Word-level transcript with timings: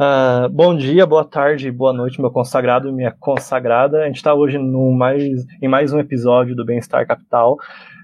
Uh, 0.00 0.48
bom 0.48 0.74
dia, 0.74 1.04
boa 1.04 1.26
tarde, 1.26 1.70
boa 1.70 1.92
noite, 1.92 2.22
meu 2.22 2.30
consagrado 2.30 2.90
minha 2.90 3.10
consagrada. 3.10 3.98
A 3.98 4.06
gente 4.06 4.16
está 4.16 4.32
hoje 4.32 4.56
no 4.56 4.92
mais, 4.92 5.44
em 5.60 5.68
mais 5.68 5.92
um 5.92 5.98
episódio 5.98 6.56
do 6.56 6.64
Bem-Estar 6.64 7.06
Capital 7.06 7.58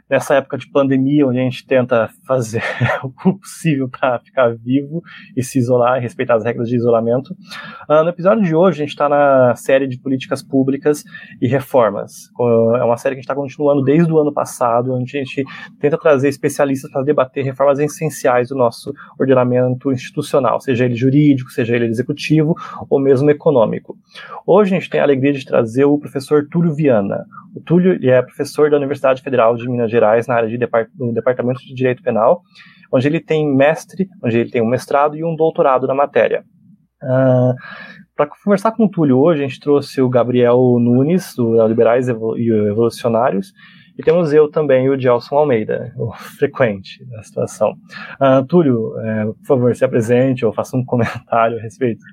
nessa 0.09 0.34
época 0.37 0.56
de 0.56 0.70
pandemia, 0.70 1.27
onde 1.27 1.38
a 1.38 1.42
gente 1.42 1.66
tenta 1.66 2.09
fazer 2.27 2.62
o 3.02 3.10
possível 3.10 3.88
para 3.88 4.20
ficar 4.20 4.55
vivo 4.56 5.02
e 5.37 5.42
se 5.42 5.59
isolar 5.59 5.98
e 5.98 6.01
respeitar 6.01 6.37
as 6.37 6.45
regras 6.45 6.69
de 6.69 6.77
isolamento. 6.77 7.34
Uh, 7.88 8.02
no 8.05 8.09
episódio 8.09 8.45
de 8.45 8.55
hoje, 8.55 8.82
a 8.82 8.84
gente 8.84 8.91
está 8.91 9.09
na 9.09 9.55
série 9.56 9.87
de 9.87 9.98
políticas 9.98 10.42
públicas 10.42 11.05
e 11.41 11.48
reformas. 11.48 12.30
É 12.79 12.84
uma 12.84 12.96
série 12.96 13.15
que 13.15 13.19
a 13.19 13.23
gente 13.23 13.24
está 13.24 13.34
continuando 13.34 13.82
desde 13.82 14.12
o 14.12 14.19
ano 14.19 14.32
passado, 14.32 14.95
onde 14.95 15.16
a 15.16 15.24
gente 15.24 15.45
tenta 15.80 15.98
trazer 15.98 16.29
especialistas 16.29 16.91
para 16.91 17.02
debater 17.02 17.45
reformas 17.45 17.79
essenciais 17.79 18.48
do 18.48 18.54
nosso 18.54 18.93
ordenamento 19.18 19.91
institucional, 19.91 20.60
seja 20.60 20.84
ele 20.84 20.95
jurídico, 20.95 21.51
seja 21.51 21.74
ele 21.74 21.87
executivo 21.87 22.54
ou 22.88 23.01
mesmo 23.01 23.30
econômico. 23.30 23.96
Hoje 24.46 24.74
a 24.74 24.79
gente 24.79 24.91
tem 24.91 25.01
a 25.01 25.02
alegria 25.02 25.32
de 25.32 25.45
trazer 25.45 25.84
o 25.84 25.98
professor 25.98 26.46
Túlio 26.48 26.74
Viana. 26.74 27.24
O 27.54 27.60
Túlio 27.60 27.98
é 28.09 28.23
professor 28.23 28.71
da 28.71 28.77
Universidade 28.77 29.23
Federal 29.23 29.57
de 29.57 29.68
Minas 29.68 29.90
Gerais 29.90 29.96
na 30.27 30.35
área 30.35 30.49
de 30.49 30.59
depart 30.59 30.89
do 30.95 31.13
Departamento 31.13 31.61
de 31.61 31.75
Direito 31.75 32.02
Penal, 32.02 32.43
onde 32.93 33.07
ele 33.07 33.21
tem 33.21 33.47
mestre, 33.47 34.09
onde 34.23 34.39
ele 34.39 34.51
tem 34.51 34.63
um 34.63 34.69
mestrado 34.69 35.16
e 35.16 35.25
um 35.25 35.35
doutorado 35.35 35.87
na 35.87 35.95
matéria. 35.95 36.45
Uh, 37.02 37.55
Para 38.17 38.29
conversar 38.43 38.73
com 38.73 38.85
o 38.85 38.91
Túlio 38.91 39.19
hoje, 39.19 39.45
a 39.45 39.47
gente 39.47 39.61
trouxe 39.61 40.01
o 40.01 40.09
Gabriel 40.09 40.59
Nunes, 40.80 41.35
do 41.37 41.67
Liberais 41.67 42.09
e 42.09 42.13
Evolucionários, 42.13 43.52
e 43.99 44.02
temos 44.02 44.33
eu 44.33 44.51
também, 44.51 44.89
o 44.91 44.99
Gelson 44.99 45.37
Almeida, 45.37 45.93
o 45.97 46.13
frequente 46.13 47.05
da 47.07 47.23
situação. 47.23 47.73
Uh, 48.21 48.45
Túlio, 48.47 48.91
uh, 48.91 49.35
por 49.35 49.47
favor, 49.47 49.74
se 49.74 49.85
apresente 49.85 50.45
ou 50.45 50.52
faça 50.52 50.77
um 50.77 50.85
comentário 50.87 51.59
a 51.59 51.63
respeito. 51.63 52.05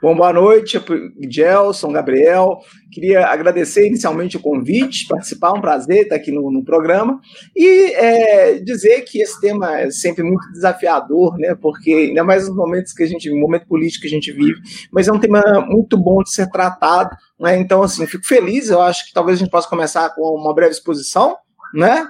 Bom, 0.00 0.14
boa 0.14 0.32
noite, 0.32 0.80
Gelson, 1.28 1.90
Gabriel. 1.90 2.60
Queria 2.92 3.26
agradecer 3.26 3.88
inicialmente 3.88 4.36
o 4.36 4.40
convite, 4.40 5.08
participar, 5.08 5.52
um 5.52 5.60
prazer 5.60 6.02
estar 6.02 6.14
aqui 6.14 6.30
no, 6.30 6.52
no 6.52 6.64
programa 6.64 7.20
e 7.56 7.92
é, 7.94 8.60
dizer 8.60 9.02
que 9.02 9.20
esse 9.20 9.40
tema 9.40 9.80
é 9.80 9.90
sempre 9.90 10.22
muito 10.22 10.52
desafiador, 10.52 11.36
né? 11.36 11.56
Porque 11.60 11.90
ainda 11.90 12.22
mais 12.22 12.46
nos 12.46 12.56
momentos 12.56 12.92
que 12.92 13.02
a 13.02 13.06
gente, 13.08 13.28
no 13.28 13.40
momento 13.40 13.66
político 13.66 14.02
que 14.02 14.06
a 14.06 14.10
gente 14.10 14.30
vive, 14.30 14.60
mas 14.92 15.08
é 15.08 15.12
um 15.12 15.18
tema 15.18 15.42
muito 15.68 15.96
bom 15.96 16.22
de 16.22 16.30
ser 16.30 16.48
tratado, 16.48 17.10
né? 17.40 17.58
Então, 17.58 17.82
assim, 17.82 18.06
fico 18.06 18.24
feliz. 18.24 18.70
Eu 18.70 18.80
acho 18.80 19.04
que 19.04 19.12
talvez 19.12 19.36
a 19.36 19.40
gente 19.40 19.50
possa 19.50 19.68
começar 19.68 20.10
com 20.10 20.22
uma 20.22 20.54
breve 20.54 20.70
exposição, 20.70 21.36
né? 21.74 22.06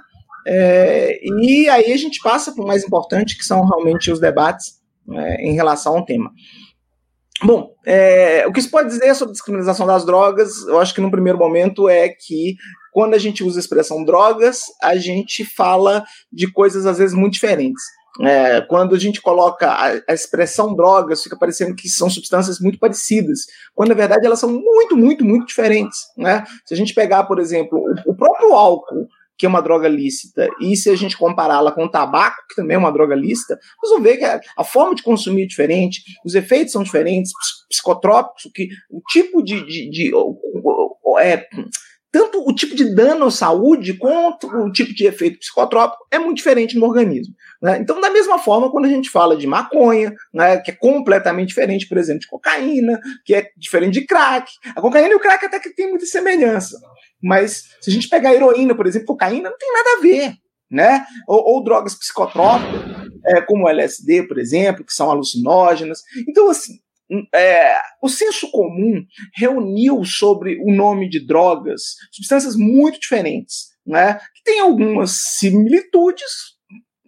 É, 0.47 1.19
e 1.25 1.71
aí 1.71 1.91
a 1.91 1.97
gente 1.97 2.21
passa 2.21 2.53
para 2.53 2.63
o 2.63 2.67
mais 2.67 2.85
importante, 2.85 3.37
que 3.39 3.45
são 3.45 3.65
realmente 3.65 4.11
os 4.13 4.21
debates 4.21 4.79
né, 5.07 5.37
em 5.41 5.55
relação 5.55 5.97
ao 5.97 6.05
tema. 6.05 6.31
Bom, 7.43 7.71
é, 7.87 8.45
o 8.47 8.53
que 8.53 8.61
se 8.61 8.71
pode 8.71 8.89
dizer 8.89 9.15
sobre 9.15 9.33
descriminalização 9.33 9.87
das 9.87 10.05
drogas, 10.05 10.67
eu 10.67 10.81
acho 10.81 10.95
que 10.95 11.01
no 11.01 11.11
primeiro 11.11 11.39
momento 11.39 11.89
é 11.89 12.09
que 12.09 12.57
quando 12.93 13.15
a 13.15 13.19
gente 13.19 13.45
usa 13.45 13.59
a 13.59 13.63
expressão 13.63 14.05
drogas, 14.05 14.63
a 14.83 14.97
gente 14.97 15.45
fala 15.45 16.05
de 16.33 16.51
coisas 16.51 16.85
às 16.85 16.99
vezes 16.99 17.15
muito 17.15 17.35
diferentes. 17.35 17.83
É, 18.21 18.61
quando 18.63 18.97
a 18.97 18.99
gente 18.99 19.21
coloca 19.21 19.69
a, 19.71 19.93
a, 20.09 20.13
expressão 20.13 20.75
drogas, 20.75 21.23
fica 21.23 21.39
parecendo 21.39 21.77
que 21.77 21.89
são 21.89 22.11
substâncias 22.11 22.59
muito 22.59 22.77
parecidas, 22.77 23.47
quando 23.73 23.91
na 23.91 23.95
verdade 23.95 24.27
elas 24.27 24.41
são 24.41 24.51
muito, 24.51 24.97
muito, 24.97 25.25
muito 25.25 25.47
diferentes. 25.47 25.99
Né? 26.17 26.43
Se 26.65 26.75
a 26.75 26.77
gente 26.77 26.95
pegar, 26.95 27.25
por 27.25 27.39
exemplo, 27.39 27.79
o, 27.79 28.11
o 28.11 28.17
próprio 28.17 28.53
álcool, 28.53 29.07
que 29.39 29.47
é 29.47 29.49
uma 29.49 29.63
droga 29.63 29.89
lícita, 29.89 30.49
e 30.61 30.77
se 30.77 30.91
a 30.91 30.97
gente 30.97 31.17
compará-la 31.17 31.71
com 31.71 31.85
o 31.85 31.91
tabaco, 31.91 32.45
que 32.49 32.57
também 32.57 32.75
é 32.75 32.79
uma 32.79 32.93
droga 32.93 33.15
lícita, 33.15 33.59
nós 33.81 33.91
vamos 33.91 34.05
ver 34.05 34.17
que 34.17 34.25
a, 34.25 34.65
forma 34.65 34.95
de 34.95 35.03
consumir 35.03 35.45
é 35.45 35.47
diferente, 35.47 36.03
os 36.25 36.35
efeitos 36.35 36.73
são 36.73 36.83
diferentes, 36.83 37.33
psicotrópicos, 37.69 38.51
que 38.55 38.69
o 38.91 39.01
tipo 39.09 39.43
de. 39.43 39.65
de, 39.65 39.91
de 39.91 40.11
é, 41.21 41.47
tanto 42.11 42.43
o 42.47 42.55
tipo 42.55 42.75
de 42.75 42.95
dano 42.95 43.27
à 43.27 43.31
saúde 43.31 43.95
quanto 43.95 44.47
o 44.47 44.73
tipo 44.73 44.95
de 44.95 45.07
efeito 45.07 45.39
psicotrópico 45.39 46.07
é 46.11 46.19
muito 46.19 46.39
diferente 46.39 46.79
no 46.79 46.87
organismo. 46.87 47.35
Né? 47.63 47.79
Então, 47.79 48.01
da 48.01 48.11
mesma 48.11 48.39
forma, 48.39 48.71
quando 48.71 48.87
a 48.87 48.89
gente 48.89 49.11
fala 49.11 49.37
de 49.37 49.47
maconha, 49.47 50.15
né, 50.33 50.59
que 50.59 50.71
é 50.71 50.75
completamente 50.75 51.49
diferente, 51.49 51.89
por 51.89 51.99
exemplo, 51.99 52.21
de 52.21 52.29
cocaína, 52.29 53.01
que 53.25 53.35
é 53.35 53.51
diferente 53.57 54.01
de 54.01 54.07
crack, 54.07 54.51
a 54.75 54.81
cocaína 54.81 55.11
e 55.11 55.15
o 55.15 55.21
crack 55.21 55.45
até 55.45 55.59
que 55.61 55.75
tem 55.75 55.91
muita 55.91 56.07
semelhança. 56.07 56.79
Mas 57.23 57.65
se 57.81 57.91
a 57.91 57.93
gente 57.93 58.09
pegar 58.09 58.35
heroína, 58.35 58.75
por 58.75 58.87
exemplo, 58.87 59.09
cocaína, 59.09 59.51
não 59.51 59.59
tem 59.59 59.73
nada 59.73 59.91
a 59.99 60.01
ver. 60.01 60.33
Né? 60.71 61.05
Ou, 61.27 61.55
ou 61.55 61.65
drogas 61.65 61.95
psicotrópicas, 61.95 63.09
é, 63.27 63.41
como 63.41 63.65
o 63.65 63.69
LSD, 63.69 64.25
por 64.25 64.39
exemplo, 64.39 64.85
que 64.85 64.93
são 64.93 65.11
alucinógenas. 65.11 66.03
Então, 66.29 66.51
assim, 66.51 66.79
é, 67.35 67.79
o 68.03 68.09
senso 68.09 68.51
comum 68.51 69.03
reuniu 69.35 70.05
sobre 70.05 70.59
o 70.63 70.73
nome 70.73 71.09
de 71.09 71.25
drogas 71.27 71.95
substâncias 72.13 72.55
muito 72.57 73.01
diferentes, 73.01 73.69
né? 73.87 74.15
Que 74.35 74.43
tem 74.45 74.61
algumas 74.61 75.13
similitudes, 75.39 76.57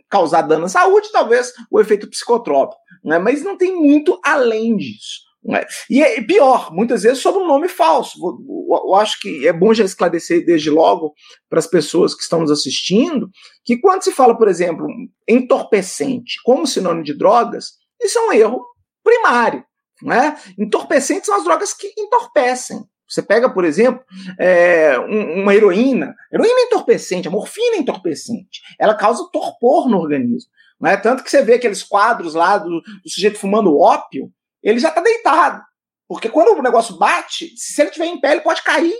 causar 0.09 0.43
dano 0.43 0.65
à 0.65 0.69
saúde, 0.69 1.13
talvez 1.13 1.53
o 1.71 1.81
efeito 1.81 2.09
psicotrópico, 2.09 2.81
né? 3.05 3.19
Mas 3.19 3.43
não 3.43 3.57
tem 3.57 3.77
muito 3.77 4.19
além 4.25 4.77
disso. 4.77 5.31
Né? 5.43 5.65
E 5.89 6.03
é 6.03 6.21
pior, 6.21 6.71
muitas 6.71 7.03
vezes 7.03 7.21
sob 7.21 7.39
um 7.39 7.47
nome 7.47 7.67
falso. 7.67 8.19
Eu 8.69 8.95
acho 8.95 9.19
que 9.21 9.49
é 9.49 9.53
bom 9.53 9.73
já 9.73 9.85
esclarecer 9.85 10.45
desde 10.45 10.69
logo 10.69 11.15
para 11.49 11.59
as 11.59 11.67
pessoas 11.67 12.15
que 12.15 12.23
estão 12.23 12.41
nos 12.41 12.51
assistindo 12.51 13.31
que 13.65 13.79
quando 13.79 14.03
se 14.03 14.13
fala, 14.13 14.37
por 14.37 14.49
exemplo, 14.49 14.87
entorpecente 15.27 16.35
como 16.45 16.67
sinônimo 16.67 17.03
de 17.03 17.17
drogas, 17.17 17.71
isso 18.03 18.19
é 18.19 18.27
um 18.29 18.33
erro 18.33 18.63
primário. 19.03 19.65
Né? 20.03 20.37
Entorpecentes 20.59 21.27
são 21.27 21.37
as 21.37 21.45
drogas 21.45 21.73
que 21.73 21.93
entorpecem. 21.99 22.85
Você 23.09 23.23
pega, 23.23 23.51
por 23.51 23.65
exemplo, 23.65 24.05
é, 24.39 24.97
uma 24.99 25.55
heroína. 25.55 26.15
Heroína 26.33 26.61
é 26.61 26.65
entorpecente, 26.65 27.27
a 27.27 27.31
morfina 27.31 27.77
é 27.77 27.79
entorpecente. 27.81 28.63
Ela 28.79 28.95
causa 28.95 29.29
torpor 29.33 29.89
no 29.89 29.99
organismo. 29.99 30.49
Né? 30.81 30.97
Tanto 30.97 31.25
que 31.25 31.31
você 31.31 31.43
vê 31.43 31.55
aqueles 31.55 31.83
quadros 31.83 32.35
lá 32.35 32.57
do, 32.57 32.81
do 32.81 33.11
sujeito 33.11 33.39
fumando 33.39 33.77
ópio, 33.77 34.33
ele 34.63 34.79
já 34.79 34.91
está 34.91 35.01
deitado. 35.01 35.63
Porque 36.09 36.29
quando 36.29 36.57
o 36.57 36.63
negócio 36.63 36.97
bate, 36.97 37.53
se 37.57 37.81
ele 37.81 37.91
estiver 37.91 38.07
em 38.07 38.21
pé, 38.21 38.33
ele 38.33 38.41
pode 38.43 38.63
cair 38.63 38.95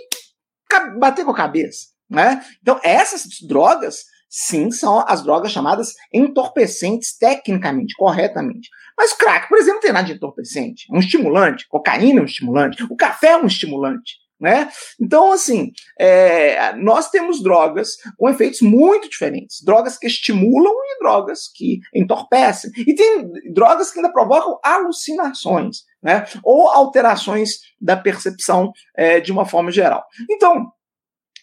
bater 0.97 1.25
com 1.25 1.31
a 1.31 1.35
cabeça. 1.35 1.87
Né? 2.09 2.45
Então, 2.61 2.79
essas 2.83 3.23
drogas, 3.41 4.05
sim, 4.31 4.71
são 4.71 5.03
as 5.05 5.21
drogas 5.21 5.51
chamadas 5.51 5.93
entorpecentes 6.13 7.17
tecnicamente, 7.17 7.93
corretamente. 7.97 8.69
Mas 8.97 9.11
o 9.11 9.17
crack, 9.17 9.49
por 9.49 9.57
exemplo, 9.57 9.75
não 9.75 9.81
tem 9.81 9.91
nada 9.91 10.07
de 10.07 10.13
entorpecente. 10.13 10.85
É 10.89 10.95
um 10.95 10.99
estimulante. 10.99 11.67
Cocaína 11.67 12.19
é 12.19 12.23
um 12.23 12.25
estimulante. 12.25 12.83
O 12.89 12.95
café 12.95 13.31
é 13.31 13.37
um 13.37 13.47
estimulante. 13.47 14.21
Né? 14.39 14.71
Então, 14.99 15.31
assim, 15.31 15.71
é, 15.99 16.73
nós 16.73 17.11
temos 17.11 17.43
drogas 17.43 17.89
com 18.17 18.27
efeitos 18.27 18.61
muito 18.61 19.07
diferentes. 19.07 19.61
Drogas 19.63 19.99
que 19.99 20.07
estimulam 20.07 20.73
e 20.73 20.99
drogas 20.99 21.41
que 21.53 21.79
entorpecem. 21.93 22.71
E 22.75 22.95
tem 22.95 23.29
drogas 23.53 23.91
que 23.91 23.99
ainda 23.99 24.11
provocam 24.11 24.59
alucinações, 24.63 25.83
né? 26.01 26.25
Ou 26.43 26.67
alterações 26.69 27.59
da 27.79 27.95
percepção 27.95 28.71
é, 28.97 29.19
de 29.19 29.31
uma 29.31 29.45
forma 29.45 29.69
geral. 29.69 30.03
Então, 30.27 30.71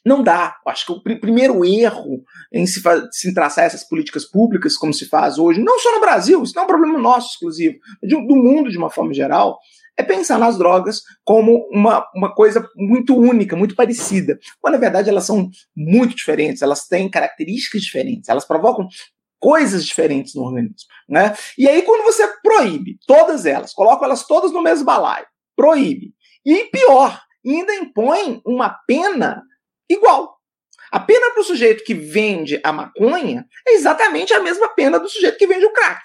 não 0.04 0.22
dá. 0.22 0.56
Acho 0.66 0.86
que 0.86 0.92
o 0.92 1.02
pr 1.02 1.20
primeiro 1.20 1.64
erro 1.64 2.22
em 2.52 2.66
se, 2.66 2.82
se 3.10 3.34
traçar 3.34 3.64
essas 3.64 3.86
políticas 3.86 4.24
públicas, 4.24 4.76
como 4.76 4.92
se 4.92 5.06
faz 5.06 5.38
hoje, 5.38 5.60
não 5.60 5.78
só 5.78 5.94
no 5.94 6.00
Brasil, 6.00 6.42
isso 6.42 6.54
não 6.54 6.62
é 6.62 6.64
um 6.64 6.68
problema 6.68 6.98
nosso 6.98 7.30
exclusivo, 7.32 7.76
de, 8.02 8.14
do 8.26 8.36
mundo 8.36 8.70
de 8.70 8.78
uma 8.78 8.90
forma 8.90 9.12
geral, 9.12 9.58
é 9.98 10.02
pensar 10.02 10.38
nas 10.38 10.56
drogas 10.56 11.02
como 11.24 11.68
uma, 11.72 12.06
uma 12.14 12.32
coisa 12.32 12.64
muito 12.76 13.16
única, 13.16 13.56
muito 13.56 13.74
parecida, 13.74 14.38
quando 14.60 14.74
na 14.74 14.80
verdade 14.80 15.10
elas 15.10 15.24
são 15.24 15.50
muito 15.76 16.14
diferentes, 16.14 16.62
elas 16.62 16.86
têm 16.86 17.10
características 17.10 17.82
diferentes, 17.82 18.28
elas 18.28 18.44
provocam 18.44 18.86
coisas 19.40 19.84
diferentes 19.84 20.34
no 20.34 20.42
organismo. 20.42 20.88
Né? 21.08 21.34
E 21.56 21.68
aí, 21.68 21.82
quando 21.82 22.04
você 22.04 22.26
proíbe 22.42 22.98
todas 23.06 23.44
elas, 23.44 23.72
coloca 23.72 24.04
elas 24.04 24.24
todas 24.24 24.52
no 24.52 24.62
mesmo 24.62 24.84
balaio, 24.84 25.26
proíbe, 25.56 26.14
e 26.46 26.64
pior, 26.70 27.20
ainda 27.44 27.74
impõe 27.74 28.40
uma 28.46 28.70
pena 28.86 29.42
igual. 29.88 30.36
A 30.90 31.00
pena 31.00 31.30
para 31.32 31.40
o 31.40 31.44
sujeito 31.44 31.84
que 31.84 31.94
vende 31.94 32.60
a 32.64 32.72
maconha 32.72 33.46
é 33.66 33.74
exatamente 33.74 34.32
a 34.32 34.40
mesma 34.40 34.68
pena 34.70 34.98
do 34.98 35.08
sujeito 35.08 35.36
que 35.36 35.46
vende 35.46 35.66
o 35.66 35.72
crack. 35.72 36.02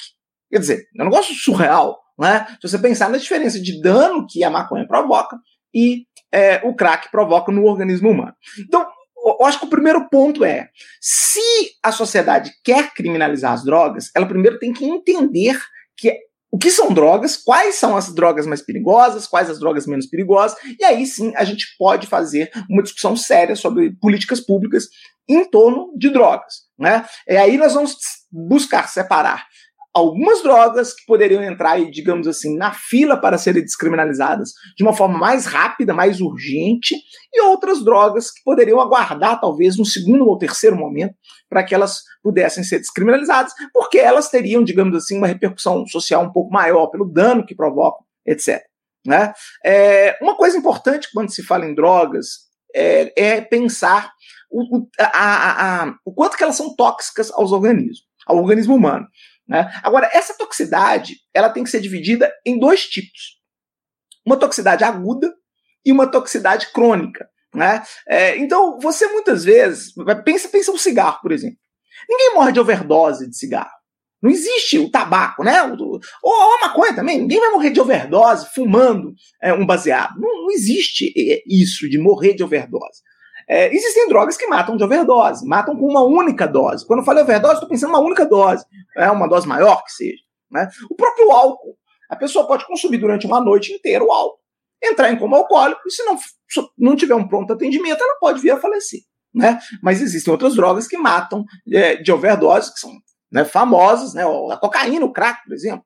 Quer 0.51 0.59
dizer, 0.59 0.87
é 0.97 1.01
um 1.01 1.05
negócio 1.05 1.33
surreal, 1.33 1.99
né? 2.19 2.45
Se 2.61 2.67
você 2.67 2.77
pensar 2.77 3.09
na 3.09 3.17
diferença 3.17 3.59
de 3.59 3.81
dano 3.81 4.27
que 4.29 4.43
a 4.43 4.49
maconha 4.49 4.87
provoca 4.87 5.37
e 5.73 6.05
é, 6.31 6.61
o 6.63 6.75
crack 6.75 7.09
provoca 7.09 7.51
no 7.51 7.65
organismo 7.65 8.09
humano. 8.09 8.33
Então, 8.59 8.85
eu 9.25 9.45
acho 9.45 9.59
que 9.59 9.65
o 9.65 9.69
primeiro 9.69 10.09
ponto 10.09 10.43
é: 10.43 10.69
se 10.99 11.41
a 11.81 11.91
sociedade 11.91 12.51
quer 12.63 12.93
criminalizar 12.93 13.53
as 13.53 13.63
drogas, 13.63 14.11
ela 14.15 14.27
primeiro 14.27 14.59
tem 14.59 14.73
que 14.73 14.85
entender 14.85 15.57
que 15.95 16.19
o 16.53 16.57
que 16.59 16.69
são 16.69 16.93
drogas, 16.93 17.35
quais 17.35 17.77
são 17.77 17.97
as 17.97 18.13
drogas 18.13 18.45
mais 18.45 18.61
perigosas, 18.61 19.25
quais 19.25 19.49
as 19.49 19.59
drogas 19.59 19.87
menos 19.87 20.05
perigosas, 20.05 20.55
e 20.79 20.85
aí 20.85 21.03
sim 21.07 21.33
a 21.35 21.43
gente 21.43 21.65
pode 21.79 22.05
fazer 22.05 22.51
uma 22.69 22.83
discussão 22.83 23.17
séria 23.17 23.55
sobre 23.55 23.95
políticas 23.99 24.39
públicas 24.39 24.83
em 25.27 25.49
torno 25.49 25.91
de 25.97 26.11
drogas. 26.11 26.53
Né? 26.77 27.03
E 27.27 27.35
aí 27.35 27.57
nós 27.57 27.73
vamos 27.73 27.95
buscar 28.31 28.87
separar 28.87 29.47
algumas 29.91 30.43
drogas 30.43 30.93
que 30.93 31.05
poderiam 31.07 31.43
entrar, 31.43 31.79
digamos 31.89 32.27
assim, 32.27 32.55
na 32.55 32.71
fila 32.71 33.15
para 33.19 33.37
serem 33.39 33.63
descriminalizadas 33.63 34.51
de 34.77 34.83
uma 34.83 34.93
forma 34.93 35.17
mais 35.17 35.47
rápida, 35.47 35.93
mais 35.93 36.21
urgente, 36.21 36.95
e 37.31 37.41
outras 37.41 37.83
drogas 37.83 38.31
que 38.31 38.43
poderiam 38.43 38.79
aguardar, 38.79 39.39
talvez, 39.39 39.77
um 39.79 39.85
segundo 39.85 40.27
ou 40.27 40.37
terceiro 40.37 40.75
momento 40.75 41.15
para 41.53 41.63
que 41.63 41.75
elas 41.75 42.01
pudessem 42.23 42.63
ser 42.63 42.79
descriminalizadas, 42.79 43.53
porque 43.71 43.99
elas 43.99 44.27
teriam, 44.27 44.63
digamos 44.63 44.95
assim, 44.97 45.15
uma 45.15 45.27
repercussão 45.27 45.85
social 45.85 46.23
um 46.23 46.31
pouco 46.31 46.51
maior 46.51 46.87
pelo 46.87 47.05
dano 47.05 47.45
que 47.45 47.53
provocam, 47.53 48.03
etc. 48.25 48.59
Né? 49.05 49.31
É, 49.63 50.17
uma 50.19 50.35
coisa 50.35 50.57
importante 50.57 51.09
quando 51.13 51.31
se 51.31 51.43
fala 51.43 51.67
em 51.67 51.75
drogas 51.75 52.47
é, 52.73 53.35
é 53.35 53.41
pensar 53.41 54.11
o, 54.49 54.77
o, 54.77 54.89
a, 54.99 55.05
a, 55.05 55.83
a, 55.83 55.95
o 56.03 56.11
quanto 56.11 56.35
que 56.35 56.43
elas 56.43 56.55
são 56.55 56.75
tóxicas 56.75 57.31
aos 57.31 57.51
organismos, 57.51 58.03
ao 58.25 58.37
organismo 58.37 58.75
humano. 58.75 59.07
Né? 59.47 59.71
Agora, 59.83 60.09
essa 60.11 60.35
toxicidade 60.35 61.17
ela 61.35 61.51
tem 61.51 61.63
que 61.63 61.69
ser 61.69 61.81
dividida 61.81 62.33
em 62.43 62.57
dois 62.57 62.87
tipos: 62.87 63.39
uma 64.25 64.37
toxicidade 64.37 64.83
aguda 64.83 65.31
e 65.85 65.91
uma 65.91 66.07
toxicidade 66.07 66.73
crônica. 66.73 67.29
Né? 67.53 67.83
É, 68.07 68.37
então, 68.37 68.79
você 68.79 69.07
muitas 69.07 69.43
vezes 69.43 69.93
pensa, 70.25 70.49
pensa 70.49 70.71
um 70.71 70.77
cigarro, 70.77 71.19
por 71.21 71.31
exemplo. 71.31 71.57
Ninguém 72.09 72.33
morre 72.33 72.51
de 72.51 72.59
overdose 72.59 73.29
de 73.29 73.37
cigarro. 73.37 73.71
Não 74.21 74.31
existe 74.31 74.79
o 74.79 74.89
tabaco, 74.89 75.43
né? 75.43 75.61
Ou, 76.23 76.33
a 76.33 76.67
maconha 76.67 76.95
também. 76.95 77.19
Ninguém 77.19 77.41
vai 77.41 77.51
morrer 77.51 77.71
de 77.71 77.81
overdose 77.81 78.47
fumando 78.55 79.13
é, 79.41 79.53
um 79.53 79.65
baseado. 79.65 80.17
Não, 80.17 80.43
não 80.43 80.51
existe 80.51 81.13
é, 81.17 81.43
isso 81.45 81.89
de 81.89 81.99
morrer 81.99 82.33
de 82.33 82.43
overdose. 82.43 83.01
É, 83.49 83.73
existem 83.73 84.07
drogas 84.07 84.37
que 84.37 84.47
matam 84.47 84.77
de 84.77 84.83
overdose, 84.83 85.45
matam 85.45 85.75
com 85.75 85.85
uma 85.85 86.03
única 86.03 86.47
dose. 86.47 86.87
Quando 86.87 86.99
eu 86.99 87.05
falo 87.05 87.19
overdose, 87.19 87.55
estou 87.55 87.67
pensando 87.67 87.89
uma 87.89 87.99
única 87.99 88.25
dose, 88.25 88.63
é 88.95 89.11
uma 89.11 89.27
dose 89.27 89.45
maior 89.45 89.83
que 89.83 89.91
seja. 89.91 90.23
Né? 90.49 90.69
O 90.89 90.95
próprio 90.95 91.29
álcool. 91.29 91.75
A 92.09 92.15
pessoa 92.15 92.47
pode 92.47 92.65
consumir 92.65 92.99
durante 92.99 93.25
uma 93.25 93.41
noite 93.41 93.73
inteira 93.73 94.03
o 94.03 94.11
álcool, 94.11 94.39
entrar 94.83 95.11
em 95.11 95.17
coma 95.17 95.37
alcoólico, 95.37 95.81
e 95.85 95.91
se 95.91 96.03
não, 96.03 96.17
não 96.77 96.95
tiver 96.95 97.15
um 97.15 97.27
pronto 97.27 97.53
atendimento, 97.53 98.01
ela 98.01 98.19
pode 98.19 98.41
vir 98.41 98.51
a 98.51 98.59
falecer. 98.59 99.01
Né? 99.33 99.59
Mas 99.81 100.01
existem 100.01 100.31
outras 100.31 100.55
drogas 100.55 100.87
que 100.87 100.97
matam 100.97 101.43
é, 101.71 101.95
de 101.95 102.11
overdose, 102.11 102.71
que 102.71 102.79
são 102.79 102.91
né, 103.31 103.43
famosas, 103.43 104.13
né? 104.13 104.23
a 104.23 104.57
cocaína, 104.57 105.05
o 105.05 105.11
crack, 105.11 105.43
por 105.43 105.53
exemplo, 105.53 105.85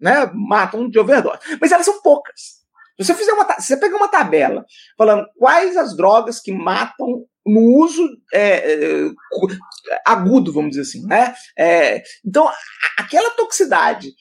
né, 0.00 0.30
matam 0.32 0.88
de 0.88 0.98
overdose. 0.98 1.38
Mas 1.60 1.72
elas 1.72 1.84
são 1.84 2.00
poucas. 2.00 2.58
Se 2.96 3.04
você 3.04 3.14
fizer 3.14 3.32
uma, 3.32 3.44
se 3.60 3.66
você 3.66 3.76
pegar 3.76 3.96
uma 3.96 4.08
tabela 4.08 4.64
falando 4.96 5.26
quais 5.36 5.76
as 5.76 5.96
drogas 5.96 6.40
que 6.40 6.52
matam 6.52 7.24
no 7.46 7.60
uso 7.80 8.06
é, 8.32 8.74
é, 8.74 9.10
agudo, 10.04 10.52
vamos 10.52 10.70
dizer 10.70 10.82
assim, 10.82 11.06
né? 11.06 11.34
É, 11.56 12.02
então, 12.24 12.50
aquela 12.98 13.30
toxicidade 13.30 14.12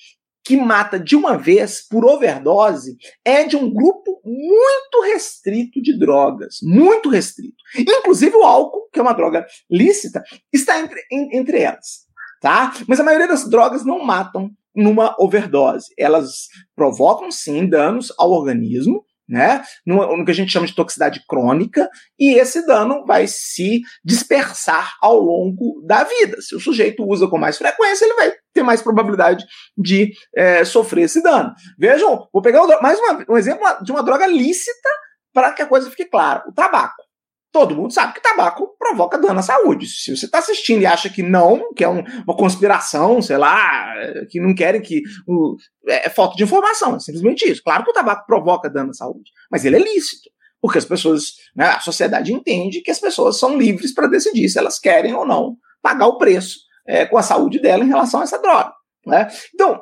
que 0.47 0.55
mata 0.55 0.97
de 0.97 1.13
uma 1.13 1.37
vez 1.37 1.85
por 1.85 2.05
overdose 2.05 2.95
é 3.25 3.43
de 3.43 3.57
um 3.57 3.69
grupo 3.69 4.21
muito 4.23 5.11
restrito 5.11 5.81
de 5.81 5.99
drogas, 5.99 6.59
muito 6.63 7.09
restrito. 7.09 7.57
Inclusive 7.77 8.33
o 8.33 8.43
álcool, 8.43 8.87
que 8.93 8.97
é 8.97 9.01
uma 9.01 9.11
droga 9.11 9.45
lícita, 9.69 10.23
está 10.53 10.79
entre, 10.79 11.01
entre 11.11 11.59
elas, 11.59 12.05
tá? 12.39 12.73
Mas 12.87 12.97
a 12.97 13.03
maioria 13.03 13.27
das 13.27 13.49
drogas 13.49 13.83
não 13.83 14.05
matam 14.05 14.49
numa 14.73 15.13
overdose. 15.19 15.93
Elas 15.99 16.47
provocam, 16.73 17.29
sim, 17.29 17.67
danos 17.67 18.13
ao 18.17 18.31
organismo, 18.31 19.03
né? 19.27 19.63
No, 19.85 20.17
no, 20.17 20.25
que 20.25 20.31
a 20.31 20.33
gente 20.33 20.51
chama 20.51 20.67
de 20.67 20.75
toxicidade 20.75 21.23
crônica, 21.27 21.89
e 22.19 22.35
esse 22.39 22.65
dano 22.65 23.05
vai 23.05 23.27
se 23.27 23.81
dispersar 24.03 24.95
ao 25.01 25.19
longo 25.19 25.81
da 25.85 26.03
vida. 26.03 26.41
Se 26.41 26.55
o 26.55 26.59
sujeito 26.59 27.03
usa 27.07 27.27
com 27.27 27.37
mais 27.37 27.57
frequência, 27.57 28.05
ele 28.05 28.15
vai 28.15 28.33
ter 28.53 28.63
mais 28.63 28.81
probabilidade 28.81 29.45
de 29.77 30.11
é, 30.35 30.63
sofrer 30.63 31.03
esse 31.03 31.21
dano. 31.21 31.53
Vejam, 31.77 32.27
vou 32.31 32.41
pegar 32.41 32.65
mais 32.81 32.99
uma, 32.99 33.25
um 33.29 33.37
exemplo 33.37 33.65
de 33.83 33.91
uma 33.91 34.03
droga 34.03 34.27
lícita 34.27 34.89
para 35.33 35.51
que 35.51 35.61
a 35.61 35.67
coisa 35.67 35.89
fique 35.89 36.05
clara: 36.05 36.43
o 36.47 36.53
tabaco 36.53 37.06
todo 37.51 37.75
mundo 37.75 37.93
sabe 37.93 38.13
que 38.13 38.21
tabaco 38.21 38.75
provoca 38.77 39.17
dano 39.17 39.39
à 39.39 39.43
saúde. 39.43 39.87
Se 39.87 40.15
você 40.15 40.25
está 40.25 40.39
assistindo 40.39 40.81
e 40.81 40.85
acha 40.85 41.09
que 41.09 41.23
não, 41.23 41.73
que 41.73 41.83
é 41.83 41.89
um, 41.89 42.03
uma 42.25 42.35
conspiração, 42.35 43.21
sei 43.21 43.37
lá, 43.37 43.93
que 44.29 44.39
não 44.39 44.53
querem 44.53 44.81
que. 44.81 45.01
O, 45.27 45.55
é, 45.87 46.07
é 46.07 46.09
falta 46.09 46.35
de 46.35 46.43
informação, 46.43 46.95
é 46.95 46.99
simplesmente 46.99 47.49
isso. 47.49 47.61
Claro 47.63 47.83
que 47.83 47.91
o 47.91 47.93
tabaco 47.93 48.25
provoca 48.25 48.69
dano 48.69 48.91
à 48.91 48.93
saúde, 48.93 49.31
mas 49.51 49.65
ele 49.65 49.77
é 49.77 49.79
lícito. 49.79 50.29
Porque 50.59 50.79
as 50.79 50.85
pessoas, 50.85 51.33
né, 51.55 51.67
a 51.67 51.79
sociedade 51.79 52.33
entende 52.33 52.81
que 52.81 52.91
as 52.91 52.99
pessoas 52.99 53.39
são 53.39 53.57
livres 53.57 53.93
para 53.93 54.07
decidir 54.07 54.49
se 54.49 54.57
elas 54.57 54.79
querem 54.79 55.13
ou 55.13 55.25
não 55.25 55.55
pagar 55.81 56.07
o 56.07 56.17
preço 56.17 56.57
é, 56.87 57.05
com 57.05 57.17
a 57.17 57.23
saúde 57.23 57.59
dela 57.59 57.83
em 57.83 57.87
relação 57.87 58.21
a 58.21 58.23
essa 58.23 58.39
droga. 58.39 58.73
Né? 59.05 59.27
Então, 59.53 59.79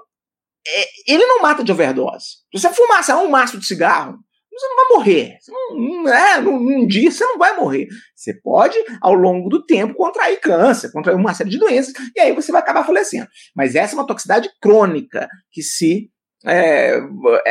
é, 0.67 1.13
ele 1.13 1.25
não 1.25 1.41
mata 1.41 1.63
de 1.63 1.71
overdose. 1.71 2.25
Se 2.53 2.62
você 2.62 2.69
fumar 2.69 3.03
sei 3.03 3.15
lá, 3.15 3.21
um 3.21 3.29
maço 3.29 3.57
de 3.57 3.65
cigarro, 3.65 4.19
você 4.59 4.67
não 4.67 4.75
vai 4.75 4.97
morrer. 4.97 5.37
Não, 5.47 6.13
é, 6.13 6.41
num, 6.41 6.59
num, 6.59 6.87
dia 6.87 7.11
você 7.11 7.25
não 7.25 7.37
vai 7.37 7.55
morrer. 7.55 7.87
Você 8.15 8.33
pode, 8.41 8.77
ao 9.01 9.13
longo 9.13 9.49
do 9.49 9.65
tempo, 9.65 9.95
contrair 9.95 10.39
câncer, 10.39 10.91
contrair 10.91 11.17
uma 11.17 11.33
série 11.33 11.49
de 11.49 11.57
doenças, 11.57 11.93
e 12.15 12.19
aí 12.19 12.31
você 12.31 12.51
vai 12.51 12.61
acabar 12.61 12.85
falecendo. 12.85 13.27
Mas 13.55 13.75
essa 13.75 13.93
é 13.93 13.97
uma 13.97 14.07
toxicidade 14.07 14.49
crônica, 14.61 15.27
que 15.51 15.61
se 15.61 16.09
é, 16.45 16.99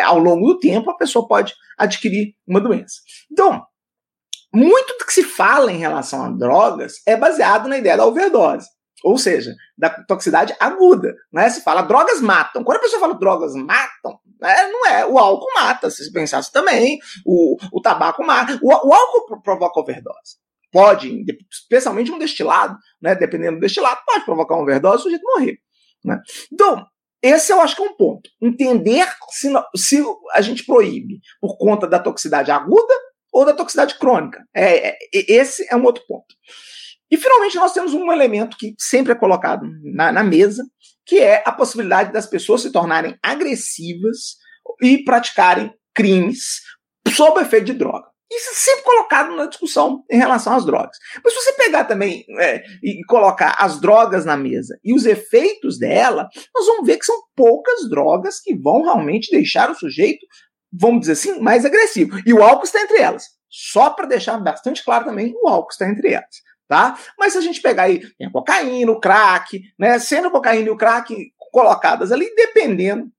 ao 0.02 0.18
longo 0.18 0.46
do 0.46 0.58
tempo 0.58 0.90
a 0.90 0.96
pessoa 0.96 1.26
pode 1.26 1.54
adquirir 1.76 2.34
uma 2.46 2.60
doença. 2.60 2.96
Então, 3.30 3.64
muito 4.54 4.96
do 4.98 5.04
que 5.04 5.12
se 5.12 5.24
fala 5.24 5.72
em 5.72 5.78
relação 5.78 6.24
a 6.24 6.30
drogas 6.30 6.94
é 7.06 7.16
baseado 7.16 7.68
na 7.68 7.76
ideia 7.76 7.96
da 7.96 8.06
overdose. 8.06 8.68
Ou 9.04 9.18
seja, 9.18 9.54
da 9.76 9.90
toxicidade 9.90 10.56
aguda. 10.58 11.14
Né? 11.30 11.50
Se 11.50 11.60
fala 11.60 11.82
drogas 11.82 12.22
matam. 12.22 12.64
Quando 12.64 12.78
a 12.78 12.80
pessoa 12.80 13.00
fala 13.00 13.14
drogas 13.14 13.54
matam, 13.54 14.18
né, 14.40 14.68
não 14.68 14.86
é. 14.86 15.04
O 15.04 15.18
álcool 15.18 15.52
mata, 15.54 15.90
se 15.90 16.10
pensasse 16.10 16.50
também. 16.50 16.98
O, 17.26 17.58
o 17.70 17.82
tabaco 17.82 18.24
mata. 18.24 18.58
O, 18.62 18.68
o 18.68 18.94
álcool 18.94 19.42
provoca 19.42 19.78
overdose. 19.78 20.38
Pode, 20.72 21.24
especialmente 21.52 22.10
um 22.10 22.18
destilado, 22.18 22.76
né, 23.00 23.14
dependendo 23.14 23.58
do 23.58 23.60
destilado, 23.60 24.00
pode 24.06 24.24
provocar 24.24 24.54
uma 24.54 24.62
overdose 24.62 24.96
e 24.96 24.98
o 24.98 25.02
sujeito 25.02 25.22
morrer. 25.22 25.58
Né? 26.02 26.18
Então, 26.50 26.84
esse 27.22 27.52
eu 27.52 27.60
acho 27.60 27.76
que 27.76 27.82
é 27.82 27.84
um 27.86 27.96
ponto. 27.96 28.30
Entender 28.40 29.06
se, 29.30 29.52
se 29.76 30.04
a 30.32 30.40
gente 30.40 30.64
proíbe 30.64 31.20
por 31.40 31.58
conta 31.58 31.86
da 31.86 31.98
toxicidade 31.98 32.50
aguda 32.50 32.94
ou 33.30 33.44
da 33.44 33.52
toxicidade 33.52 33.98
crônica. 33.98 34.42
É, 34.54 34.88
é, 34.88 34.96
esse 35.12 35.66
é 35.70 35.76
um 35.76 35.84
outro 35.84 36.02
ponto. 36.08 36.34
E 37.10 37.16
finalmente 37.16 37.56
nós 37.56 37.72
temos 37.72 37.94
um 37.94 38.12
elemento 38.12 38.56
que 38.56 38.74
sempre 38.78 39.12
é 39.12 39.16
colocado 39.16 39.66
na, 39.82 40.10
na 40.10 40.24
mesa, 40.24 40.64
que 41.06 41.18
é 41.18 41.42
a 41.44 41.52
possibilidade 41.52 42.12
das 42.12 42.26
pessoas 42.26 42.62
se 42.62 42.72
tornarem 42.72 43.16
agressivas 43.22 44.36
e 44.82 45.04
praticarem 45.04 45.72
crimes 45.94 46.60
sob 47.08 47.40
efeito 47.40 47.66
de 47.66 47.74
droga. 47.74 48.06
Isso 48.32 48.50
é 48.50 48.54
sempre 48.54 48.84
colocado 48.84 49.36
na 49.36 49.46
discussão 49.46 50.02
em 50.10 50.16
relação 50.16 50.54
às 50.54 50.64
drogas. 50.64 50.96
Mas 51.22 51.32
se 51.32 51.40
você 51.40 51.52
pegar 51.52 51.84
também 51.84 52.24
é, 52.40 52.64
e 52.82 53.04
colocar 53.04 53.54
as 53.58 53.78
drogas 53.78 54.24
na 54.24 54.36
mesa 54.36 54.76
e 54.82 54.94
os 54.94 55.04
efeitos 55.04 55.78
dela, 55.78 56.28
nós 56.54 56.66
vamos 56.66 56.86
ver 56.86 56.96
que 56.96 57.04
são 57.04 57.22
poucas 57.36 57.88
drogas 57.88 58.40
que 58.40 58.56
vão 58.56 58.82
realmente 58.82 59.30
deixar 59.30 59.70
o 59.70 59.74
sujeito, 59.74 60.26
vamos 60.72 61.00
dizer 61.00 61.12
assim, 61.12 61.40
mais 61.40 61.64
agressivo. 61.64 62.18
E 62.26 62.32
o 62.32 62.42
álcool 62.42 62.64
está 62.64 62.80
entre 62.80 62.98
elas. 62.98 63.24
Só 63.48 63.90
para 63.90 64.06
deixar 64.06 64.38
bastante 64.38 64.82
claro 64.82 65.04
também, 65.04 65.32
o 65.40 65.46
álcool 65.46 65.70
está 65.70 65.88
entre 65.88 66.12
elas 66.12 66.43
tá? 66.68 66.98
Mas 67.18 67.32
se 67.32 67.38
a 67.38 67.42
gente 67.42 67.60
pegar 67.60 67.84
aí 67.84 68.00
a 68.22 68.30
cocaína, 68.30 68.92
o 68.92 69.00
crack, 69.00 69.62
né? 69.78 69.98
Sendo 69.98 70.28
a 70.28 70.30
cocaína 70.30 70.68
e 70.68 70.70
o 70.70 70.76
crack 70.76 71.32
colocadas 71.52 72.10
ali, 72.10 72.32
dependendo 72.34 73.10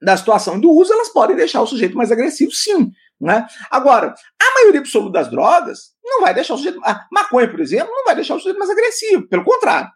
da 0.00 0.16
situação 0.16 0.58
do 0.58 0.70
uso, 0.70 0.92
elas 0.92 1.08
podem 1.08 1.36
deixar 1.36 1.60
o 1.60 1.66
sujeito 1.66 1.96
mais 1.96 2.12
agressivo, 2.12 2.52
sim. 2.52 2.90
Né? 3.20 3.46
Agora, 3.70 4.14
a 4.40 4.54
maioria 4.54 4.80
absoluta 4.80 5.12
das 5.12 5.30
drogas 5.30 5.92
não 6.04 6.20
vai 6.20 6.32
deixar 6.32 6.54
o 6.54 6.56
sujeito. 6.56 6.80
A 6.84 7.06
maconha, 7.10 7.50
por 7.50 7.60
exemplo, 7.60 7.92
não 7.92 8.04
vai 8.04 8.14
deixar 8.14 8.34
o 8.34 8.38
sujeito 8.38 8.58
mais 8.58 8.70
agressivo. 8.70 9.28
Pelo 9.28 9.44
contrário, 9.44 9.90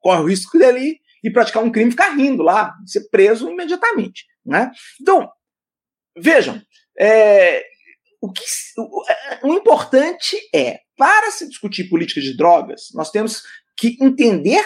corre 0.00 0.20
o 0.20 0.26
risco 0.26 0.58
dele 0.58 0.98
ir 1.22 1.32
praticar 1.32 1.62
um 1.62 1.70
crime 1.70 1.88
e 1.88 1.92
ficar 1.92 2.10
rindo 2.10 2.42
lá, 2.42 2.74
ser 2.86 3.08
preso 3.08 3.48
imediatamente. 3.48 4.24
Né? 4.44 4.70
Então, 5.00 5.30
vejam, 6.16 6.60
é, 6.98 7.64
o, 8.20 8.32
que, 8.32 8.42
o, 8.78 9.04
o 9.44 9.54
importante 9.54 10.36
é 10.54 10.80
para 11.00 11.30
se 11.30 11.48
discutir 11.48 11.88
política 11.88 12.20
de 12.20 12.36
drogas, 12.36 12.88
nós 12.92 13.10
temos 13.10 13.42
que 13.74 13.96
entender 14.02 14.62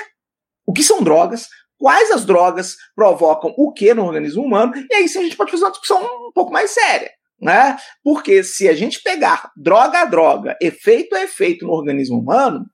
o 0.67 0.73
que 0.73 0.83
são 0.83 1.01
drogas, 1.01 1.47
quais 1.79 2.11
as 2.11 2.25
drogas 2.25 2.75
provocam 2.93 3.55
o 3.57 3.73
que 3.73 3.95
no 3.95 4.05
organismo 4.05 4.43
humano, 4.43 4.73
e 4.75 4.95
aí 4.97 5.09
sim 5.09 5.21
a 5.21 5.23
gente 5.23 5.37
pode 5.37 5.53
fazer 5.53 5.63
uma 5.63 5.71
discussão 5.71 6.03
um 6.03 6.33
pouco 6.35 6.53
mais 6.53 6.73
séria. 6.73 7.09
né? 7.41 7.77
Porque 8.03 8.43
se 8.43 8.69
a 8.69 8.75
gente 8.75 9.01
pegar 9.01 9.53
droga 9.57 10.01
a 10.01 10.05
droga, 10.07 10.57
efeito 10.61 11.15
a 11.15 11.23
efeito 11.23 11.67
no 11.67 11.73
organismo 11.73 12.19
humano, 12.19 12.67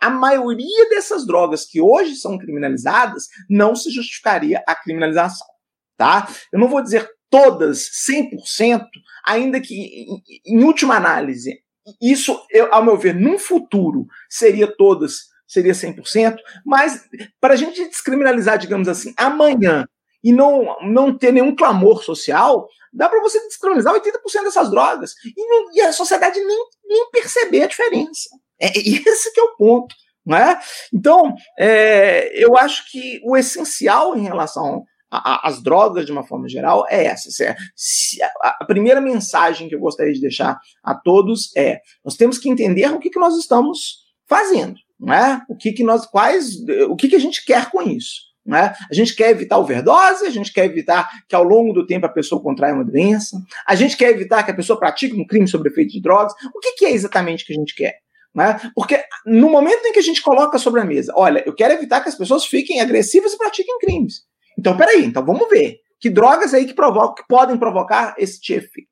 a 0.00 0.08
maioria 0.08 0.88
dessas 0.88 1.26
drogas 1.26 1.64
que 1.64 1.80
hoje 1.80 2.14
são 2.14 2.38
criminalizadas 2.38 3.24
não 3.50 3.74
se 3.74 3.90
justificaria 3.90 4.62
a 4.64 4.76
criminalização, 4.76 5.48
tá? 5.96 6.28
Eu 6.52 6.60
não 6.60 6.68
vou 6.68 6.80
dizer 6.80 7.10
todas 7.28 7.90
100%, 8.08 8.86
ainda 9.26 9.60
que 9.60 9.74
em, 9.74 10.22
em 10.46 10.62
última 10.62 10.94
análise, 10.94 11.58
isso, 12.00 12.40
eu, 12.50 12.72
ao 12.72 12.84
meu 12.84 12.96
ver, 12.96 13.14
num 13.14 13.38
futuro 13.38 14.06
seria 14.28 14.66
todas, 14.66 15.28
seria 15.46 15.72
100%, 15.72 16.36
mas 16.64 17.08
para 17.40 17.54
a 17.54 17.56
gente 17.56 17.88
descriminalizar, 17.88 18.58
digamos 18.58 18.88
assim, 18.88 19.14
amanhã 19.16 19.86
e 20.22 20.32
não, 20.32 20.76
não 20.82 21.16
ter 21.16 21.32
nenhum 21.32 21.54
clamor 21.54 22.02
social, 22.02 22.68
dá 22.92 23.08
para 23.08 23.20
você 23.20 23.40
descriminalizar 23.46 23.94
80% 23.94 24.44
dessas 24.44 24.70
drogas 24.70 25.12
e, 25.24 25.46
não, 25.46 25.72
e, 25.72 25.80
a 25.80 25.92
sociedade 25.92 26.40
nem, 26.40 26.66
nem 26.84 27.10
perceber 27.10 27.62
a 27.62 27.68
diferença. 27.68 28.28
É, 28.60 28.66
é 28.66 28.78
esse 28.78 29.32
que 29.32 29.40
é 29.40 29.44
o 29.44 29.56
ponto. 29.56 29.94
Não 30.26 30.36
é? 30.36 30.60
Então, 30.92 31.34
é, 31.58 32.30
eu 32.34 32.54
acho 32.54 32.90
que 32.90 33.18
o 33.24 33.34
essencial 33.34 34.14
em 34.14 34.24
relação 34.24 34.84
às 35.10 35.62
drogas, 35.62 36.06
de 36.06 36.12
uma 36.12 36.26
forma 36.26 36.48
geral, 36.48 36.84
é 36.88 37.06
essa. 37.06 37.28
É, 37.42 37.56
se, 37.74 38.22
a, 38.22 38.58
a, 38.60 38.64
primeira 38.64 39.00
mensagem 39.00 39.68
que 39.68 39.74
eu 39.74 39.80
gostaria 39.80 40.12
de 40.12 40.20
deixar 40.20 40.58
a 40.82 40.94
todos 40.94 41.54
é: 41.56 41.80
nós 42.04 42.16
temos 42.16 42.38
que 42.38 42.48
entender 42.48 42.92
o 42.92 42.98
que, 42.98 43.10
que 43.10 43.18
nós 43.18 43.36
estamos 43.36 44.06
fazendo. 44.26 44.76
Não 44.98 45.14
é? 45.14 45.40
O 45.48 45.56
que, 45.56 45.72
que 45.72 45.84
nós, 45.84 46.06
quais, 46.06 46.56
o 46.88 46.96
que, 46.96 47.08
que 47.08 47.16
a 47.16 47.20
gente 47.20 47.44
quer 47.44 47.70
com 47.70 47.80
isso. 47.82 48.28
Né? 48.44 48.74
A 48.90 48.94
gente 48.94 49.14
quer 49.14 49.30
evitar 49.30 49.58
overdose, 49.58 50.24
a 50.24 50.30
gente 50.30 50.52
quer 50.52 50.64
evitar 50.64 51.06
que 51.28 51.36
ao 51.36 51.44
longo 51.44 51.72
do 51.74 51.86
tempo 51.86 52.06
a 52.06 52.08
pessoa 52.08 52.42
contraia 52.42 52.74
uma 52.74 52.84
doença, 52.84 53.38
a 53.66 53.74
gente 53.74 53.94
quer 53.94 54.10
evitar 54.10 54.42
que 54.42 54.50
a 54.50 54.54
pessoa 54.54 54.78
pratique 54.78 55.14
um 55.14 55.26
crime 55.26 55.46
sobre 55.46 55.68
efeito 55.68 55.92
de 55.92 56.00
drogas. 56.00 56.32
O 56.54 56.58
que, 56.58 56.72
que 56.72 56.86
é 56.86 56.92
exatamente 56.92 57.44
que 57.44 57.52
a 57.52 57.56
gente 57.56 57.74
quer? 57.74 57.96
Né? 58.34 58.58
Porque 58.74 59.02
no 59.26 59.50
momento 59.50 59.84
em 59.84 59.92
que 59.92 59.98
a 59.98 60.02
gente 60.02 60.22
coloca 60.22 60.58
sobre 60.58 60.80
a 60.80 60.84
mesa, 60.84 61.12
olha, 61.14 61.42
eu 61.44 61.54
quero 61.54 61.74
evitar 61.74 62.00
que 62.00 62.08
as 62.08 62.14
pessoas 62.14 62.46
fiquem 62.46 62.80
agressivas 62.80 63.34
e 63.34 63.38
pratiquem 63.38 63.78
crimes. 63.80 64.22
Então, 64.58 64.76
peraí, 64.76 65.04
então 65.04 65.24
vamos 65.24 65.48
ver. 65.48 65.76
Que 66.00 66.10
drogas 66.10 66.52
aí 66.52 66.66
que, 66.66 66.74
provocam, 66.74 67.14
que 67.14 67.24
podem 67.28 67.56
provocar 67.56 68.14
esse 68.18 68.40
efeito? 68.52 68.88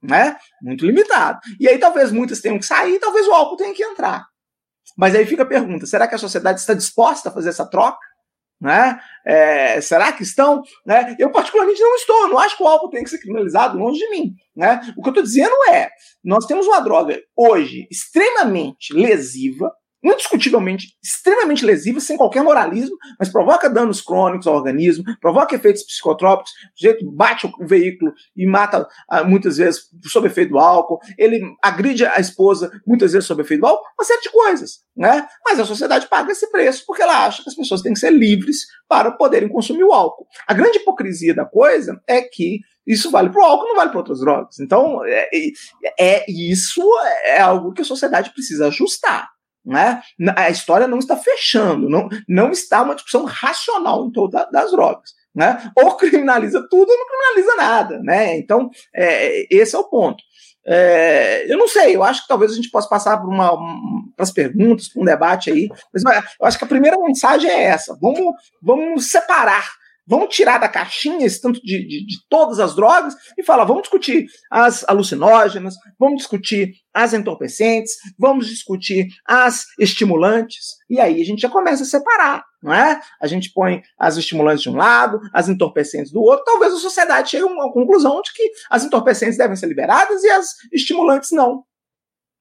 Né? 0.00 0.36
Muito 0.62 0.86
limitado. 0.86 1.40
E 1.58 1.68
aí 1.68 1.76
talvez 1.78 2.12
muitas 2.12 2.40
tenham 2.40 2.58
que 2.58 2.64
sair, 2.64 3.00
talvez 3.00 3.26
o 3.26 3.32
álcool 3.32 3.56
tenha 3.56 3.74
que 3.74 3.82
entrar. 3.82 4.26
Mas 4.96 5.14
aí 5.14 5.26
fica 5.26 5.42
a 5.42 5.46
pergunta: 5.46 5.86
será 5.86 6.06
que 6.06 6.14
a 6.14 6.18
sociedade 6.18 6.60
está 6.60 6.72
disposta 6.72 7.28
a 7.28 7.32
fazer 7.32 7.48
essa 7.48 7.66
troca? 7.68 7.98
Né? 8.60 8.98
É, 9.24 9.80
será 9.80 10.12
que 10.12 10.22
estão? 10.22 10.62
Né? 10.86 11.16
Eu, 11.18 11.30
particularmente, 11.30 11.80
não 11.80 11.94
estou. 11.96 12.28
Não 12.28 12.38
acho 12.38 12.56
que 12.56 12.62
o 12.62 12.66
álcool 12.66 12.90
tem 12.90 13.04
que 13.04 13.10
ser 13.10 13.18
criminalizado 13.18 13.78
longe 13.78 13.98
de 13.98 14.10
mim. 14.10 14.34
Né? 14.56 14.80
O 14.96 15.02
que 15.02 15.08
eu 15.08 15.12
estou 15.12 15.22
dizendo 15.22 15.54
é: 15.70 15.90
nós 16.24 16.46
temos 16.46 16.66
uma 16.66 16.80
droga 16.80 17.20
hoje 17.36 17.86
extremamente 17.90 18.92
lesiva, 18.92 19.72
indiscutivelmente 20.02 20.96
extremamente 21.02 21.64
lesiva, 21.64 22.00
sem 22.00 22.16
qualquer 22.16 22.42
moralismo, 22.42 22.96
mas 23.18 23.28
provoca 23.28 23.68
danos 23.68 24.00
crônicos 24.00 24.46
ao 24.46 24.54
organismo, 24.54 25.04
provoca 25.20 25.54
efeitos 25.54 25.82
psicotrópicos, 25.82 26.52
o 26.52 26.78
sujeito 26.78 27.10
bate 27.10 27.46
o 27.46 27.66
veículo 27.66 28.12
e 28.36 28.46
mata 28.46 28.86
ah, 29.08 29.24
muitas 29.24 29.56
vezes 29.56 29.82
sob 30.04 30.26
efeito 30.26 30.50
do 30.50 30.58
álcool, 30.58 31.00
ele 31.16 31.40
agride 31.62 32.06
a 32.06 32.20
esposa 32.20 32.70
muitas 32.86 33.12
vezes 33.12 33.26
sob 33.26 33.42
efeito 33.42 33.60
do 33.60 33.66
álcool, 33.66 33.84
uma 33.98 34.04
série 34.04 34.22
de 34.22 34.30
coisas, 34.30 34.80
né? 34.96 35.26
Mas 35.44 35.58
a 35.58 35.64
sociedade 35.64 36.06
paga 36.08 36.32
esse 36.32 36.50
preço 36.50 36.84
porque 36.86 37.02
ela 37.02 37.26
acha 37.26 37.42
que 37.42 37.48
as 37.48 37.56
pessoas 37.56 37.82
têm 37.82 37.92
que 37.92 37.98
ser 37.98 38.10
livres 38.10 38.66
para 38.88 39.10
poderem 39.10 39.48
consumir 39.48 39.84
o 39.84 39.92
álcool. 39.92 40.26
A 40.46 40.54
grande 40.54 40.78
hipocrisia 40.78 41.34
da 41.34 41.44
coisa 41.44 42.00
é 42.06 42.22
que 42.22 42.60
isso 42.86 43.10
vale 43.10 43.28
para 43.28 43.42
o 43.42 43.44
álcool, 43.44 43.68
não 43.68 43.76
vale 43.76 43.90
para 43.90 43.98
outras 43.98 44.20
drogas. 44.20 44.58
Então, 44.58 45.04
é, 45.04 45.28
é, 46.00 46.24
isso 46.30 46.82
é 47.24 47.38
algo 47.38 47.72
que 47.72 47.82
a 47.82 47.84
sociedade 47.84 48.32
precisa 48.32 48.68
ajustar. 48.68 49.28
Né? 49.64 50.00
A 50.36 50.50
história 50.50 50.86
não 50.86 50.98
está 50.98 51.16
fechando, 51.16 51.88
não, 51.88 52.08
não 52.28 52.50
está 52.50 52.82
uma 52.82 52.94
discussão 52.94 53.24
racional 53.24 54.06
em 54.06 54.10
torno 54.10 54.30
das 54.50 54.70
drogas. 54.70 55.10
Né? 55.34 55.70
Ou 55.76 55.96
criminaliza 55.96 56.66
tudo 56.68 56.90
ou 56.90 56.98
não 56.98 57.06
criminaliza 57.06 57.56
nada. 57.56 58.00
Né? 58.02 58.38
Então, 58.38 58.70
é, 58.94 59.46
esse 59.54 59.76
é 59.76 59.78
o 59.78 59.84
ponto. 59.84 60.22
É, 60.66 61.50
eu 61.50 61.56
não 61.56 61.68
sei, 61.68 61.96
eu 61.96 62.02
acho 62.02 62.22
que 62.22 62.28
talvez 62.28 62.52
a 62.52 62.54
gente 62.54 62.70
possa 62.70 62.88
passar 62.88 63.16
para 63.16 63.28
para 64.18 64.24
as 64.24 64.32
perguntas, 64.32 64.88
para 64.88 65.00
um 65.00 65.04
debate 65.04 65.50
aí. 65.50 65.68
Mas 65.94 66.02
eu 66.04 66.46
acho 66.46 66.58
que 66.58 66.64
a 66.64 66.68
primeira 66.68 66.98
mensagem 66.98 67.48
é 67.48 67.62
essa: 67.64 67.96
vamos, 68.00 68.34
vamos 68.60 69.10
separar 69.10 69.77
Vamos 70.08 70.34
tirar 70.34 70.56
da 70.56 70.68
caixinha 70.68 71.26
esse 71.26 71.38
tanto 71.38 71.60
de, 71.60 71.86
de, 71.86 72.06
de, 72.06 72.16
todas 72.30 72.58
as 72.58 72.74
drogas 72.74 73.14
e 73.36 73.44
falar, 73.44 73.64
vamos 73.64 73.82
discutir 73.82 74.24
as 74.50 74.82
alucinógenas, 74.88 75.74
vamos 75.98 76.18
discutir 76.18 76.72
as 76.94 77.12
entorpecentes, 77.12 77.92
vamos 78.18 78.46
discutir 78.46 79.08
as 79.26 79.66
estimulantes, 79.78 80.76
e 80.88 80.98
aí 80.98 81.20
a 81.20 81.24
gente 81.24 81.42
já 81.42 81.50
começa 81.50 81.82
a 81.82 81.86
separar, 81.86 82.42
não 82.62 82.72
é? 82.72 82.98
A 83.20 83.26
gente 83.26 83.52
põe 83.52 83.82
as 83.98 84.16
estimulantes 84.16 84.62
de 84.62 84.70
um 84.70 84.76
lado, 84.76 85.20
as 85.30 85.46
entorpecentes 85.46 86.10
do 86.10 86.22
outro, 86.22 86.44
talvez 86.44 86.72
a 86.72 86.78
sociedade 86.78 87.30
chegue 87.30 87.44
a 87.44 87.46
uma 87.46 87.70
conclusão 87.70 88.22
de 88.22 88.32
que 88.32 88.50
as 88.70 88.84
entorpecentes 88.84 89.36
devem 89.36 89.56
ser 89.56 89.66
liberadas 89.66 90.24
e 90.24 90.30
as 90.30 90.46
estimulantes 90.72 91.32
não. 91.32 91.64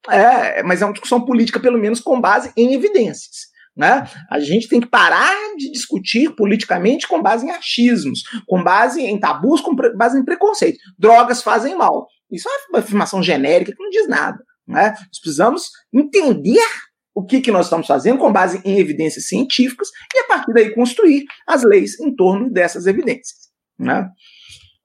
É, 0.10 0.64
mas 0.64 0.82
é 0.82 0.86
uma 0.86 0.94
discussão 0.94 1.26
política, 1.26 1.60
pelo 1.60 1.78
menos 1.78 2.00
com 2.00 2.22
base 2.22 2.54
em 2.56 2.74
evidências. 2.74 3.57
Né? 3.78 4.10
A 4.28 4.40
gente 4.40 4.68
tem 4.68 4.82
que 4.82 4.88
parar 4.88 5.32
de 5.56 5.72
discutir 5.72 6.36
politicamente 6.36 7.08
com 7.08 7.22
base 7.22 7.46
em 7.46 7.52
achismos, 7.52 8.24
com 8.48 8.64
base 8.64 9.02
em 9.02 9.20
tabus, 9.20 9.62
com 9.62 9.76
base 9.76 10.18
em 10.18 10.26
preconceito. 10.26 10.80
Drogas 10.98 11.44
fazem 11.44 11.76
mal. 11.76 12.08
Isso 12.32 12.50
é 12.50 12.70
uma 12.70 12.80
afirmação 12.80 13.22
genérica 13.22 13.72
que 13.72 13.84
não 13.84 13.92
diz 13.92 14.08
nada. 14.08 14.40
Né? 14.68 14.90
Nós 14.90 15.20
precisamos 15.22 15.70
entender 15.94 16.66
o 17.14 17.24
que, 17.24 17.40
que 17.40 17.52
nós 17.52 17.68
estamos 17.68 17.86
fazendo 17.86 18.18
com 18.18 18.34
base 18.34 18.62
em 18.66 18.80
evidências 18.80 19.28
científicas 19.28 19.90
e, 20.14 20.20
a 20.20 20.28
partir 20.28 20.54
daí, 20.54 20.74
construir 20.74 21.26
as 21.48 21.64
leis 21.64 22.00
em 22.00 22.16
torno 22.16 22.52
dessas 22.52 22.88
evidências. 22.88 23.48
Né? 23.78 24.10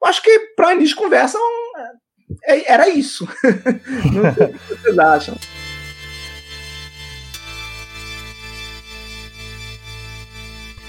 Eu 0.03 0.09
acho 0.09 0.23
que, 0.23 0.39
para 0.55 0.75
início 0.75 0.97
de 0.97 1.03
conversa, 1.03 1.39
é, 2.45 2.73
era 2.73 2.89
isso. 2.91 3.27
não 4.13 4.35
sei 4.35 4.47
o 4.47 4.59
que 4.59 4.75
vocês 4.75 4.99
acham. 4.99 5.35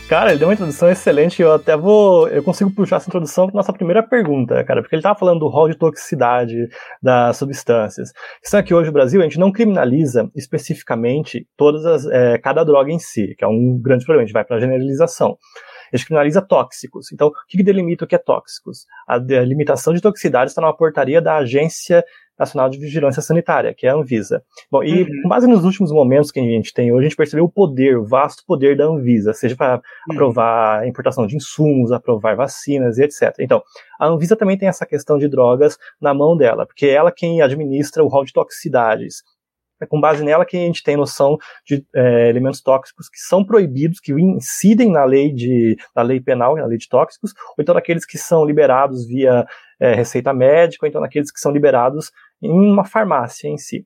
Cara, 0.10 0.32
ele 0.32 0.40
deu 0.40 0.48
uma 0.50 0.54
introdução 0.54 0.90
excelente. 0.90 1.42
Eu 1.42 1.54
até 1.54 1.78
vou. 1.78 2.28
Eu 2.28 2.44
consigo 2.44 2.70
puxar 2.70 2.98
essa 2.98 3.10
introdução 3.10 3.48
para 3.48 3.56
nossa 3.56 3.74
primeira 3.74 4.04
pergunta, 4.04 4.64
cara, 4.64 4.82
porque 4.82 4.96
ele 4.96 5.00
estava 5.00 5.18
falando 5.18 5.40
do 5.40 5.48
rol 5.48 5.70
de 5.70 5.78
toxicidade 5.78 6.68
das 7.02 7.38
substâncias. 7.38 8.12
Isso 8.44 8.56
aqui 8.56 8.74
hoje 8.74 8.88
no 8.88 8.94
Brasil, 8.94 9.22
a 9.22 9.24
gente 9.24 9.40
não 9.40 9.52
criminaliza 9.52 10.30
especificamente 10.36 11.48
todas 11.56 11.86
as, 11.86 12.06
é, 12.06 12.38
cada 12.38 12.64
droga 12.64 12.92
em 12.92 13.00
si, 13.00 13.34
que 13.38 13.46
é 13.46 13.48
um 13.48 13.80
grande 13.82 14.04
problema. 14.04 14.24
A 14.24 14.26
gente 14.26 14.34
vai 14.34 14.44
para 14.44 14.58
a 14.58 14.60
generalização. 14.60 15.38
A 15.92 15.96
gente 15.96 16.08
criminaliza 16.08 16.42
tóxicos. 16.42 17.12
Então, 17.12 17.28
o 17.28 17.32
que, 17.48 17.58
que 17.58 17.64
delimita 17.64 18.04
o 18.04 18.08
que 18.08 18.16
é 18.16 18.20
tóxicos? 18.20 18.86
A, 19.08 19.16
a 19.16 19.46
limitação 19.46 19.94
de 19.94 20.02
toxicidade 20.02 20.52
está 20.52 20.62
numa 20.62 20.76
portaria 20.76 21.22
da 21.22 21.38
Agência 21.38 22.04
Nacional 22.38 22.70
de 22.70 22.80
Vigilância 22.80 23.22
Sanitária, 23.22 23.74
que 23.74 23.86
é 23.86 23.90
a 23.90 23.96
Anvisa. 23.96 24.44
Bom, 24.72 24.84
e 24.84 25.04
uhum. 25.04 25.22
com 25.24 25.30
base 25.30 25.48
nos 25.48 25.64
últimos 25.64 25.92
momentos 25.92 26.32
que 26.32 26.40
a 26.40 26.44
gente 26.44 26.74
tem 26.74 26.92
hoje, 26.92 27.06
a 27.06 27.10
gente 27.10 27.18
percebeu 27.18 27.46
o 27.46 27.50
poder, 27.50 27.98
o 27.98 28.06
vasto 28.06 28.44
poder 28.46 28.76
da 28.76 28.86
Anvisa, 28.86 29.34
seja 29.34 29.56
para 29.56 29.76
uhum. 29.76 29.82
aprovar 30.16 30.80
a 30.80 30.88
importação 30.88 31.28
de 31.28 31.36
insumos, 31.36 31.92
aprovar 31.92 32.36
vacinas 32.36 32.98
e 32.98 33.04
etc. 33.04 33.36
Então, 33.40 33.62
a 34.00 34.08
Anvisa 34.08 34.36
também 34.36 34.58
tem 34.58 34.68
essa 34.68 34.86
questão 34.86 35.18
de 35.18 35.28
drogas 35.28 35.78
na 36.02 36.14
mão 36.14 36.36
dela, 36.36 36.66
porque 36.66 36.88
é 36.88 36.94
ela 36.94 37.12
quem 37.12 37.42
administra 37.42 38.04
o 38.04 38.08
rol 38.08 38.26
de 38.26 38.34
toxicidades. 38.34 39.24
É 39.84 39.86
com 39.86 40.00
base 40.00 40.24
nela 40.24 40.46
que 40.46 40.56
a 40.58 40.60
gente 40.60 40.82
tem 40.82 40.96
noção 40.96 41.38
de 41.66 41.86
é, 41.94 42.30
elementos 42.30 42.62
tóxicos 42.62 43.10
que 43.10 43.20
são 43.20 43.46
proibidos, 43.46 44.00
que 44.00 44.14
incidem 44.14 44.90
na 44.92 45.04
lei 45.04 45.32
de 45.32 45.76
na 45.96 46.02
lei 46.02 46.20
penal, 46.20 46.56
na 46.56 46.66
lei 46.66 46.78
de 46.78 46.88
tóxicos, 46.88 47.34
ou 47.58 47.62
então 47.62 47.76
aqueles 47.78 48.06
que 48.06 48.18
são 48.18 48.46
liberados 48.46 49.06
via 49.06 49.46
é, 49.80 49.94
receita 49.94 50.34
médica, 50.34 50.86
ou 50.86 50.90
então 50.90 51.04
aqueles 51.04 51.32
que 51.32 51.40
são 51.40 51.52
liberados 51.52 52.12
em 52.42 52.52
uma 52.52 52.86
farmácia 52.86 53.48
em 53.48 53.58
si. 53.58 53.86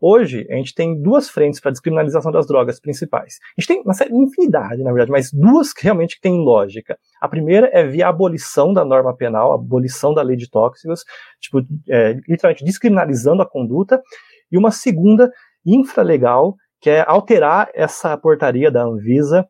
Hoje, 0.00 0.46
a 0.50 0.54
gente 0.56 0.74
tem 0.74 1.00
duas 1.00 1.28
frentes 1.28 1.60
para 1.60 1.70
a 1.70 1.72
descriminalização 1.72 2.30
das 2.30 2.46
drogas 2.46 2.78
principais. 2.78 3.38
A 3.56 3.60
gente 3.60 3.68
tem 3.68 3.82
uma 3.82 3.94
série, 3.94 4.14
infinidade, 4.14 4.82
na 4.82 4.92
verdade, 4.92 5.10
mas 5.10 5.32
duas 5.32 5.72
que 5.72 5.82
realmente 5.82 6.20
têm 6.20 6.44
lógica. 6.44 6.98
A 7.20 7.28
primeira 7.28 7.70
é 7.72 7.84
via 7.84 8.08
abolição 8.08 8.72
da 8.72 8.84
norma 8.84 9.16
penal, 9.16 9.52
abolição 9.52 10.12
da 10.12 10.22
lei 10.22 10.36
de 10.36 10.48
tóxicos, 10.48 11.04
tipo, 11.40 11.60
é, 11.88 12.12
literalmente 12.28 12.64
descriminalizando 12.64 13.42
a 13.42 13.48
conduta, 13.48 14.02
e 14.50 14.58
uma 14.58 14.70
segunda 14.70 15.30
infralegal, 15.64 16.54
que 16.80 16.90
é 16.90 17.04
alterar 17.06 17.70
essa 17.74 18.16
portaria 18.16 18.70
da 18.70 18.82
Anvisa 18.82 19.46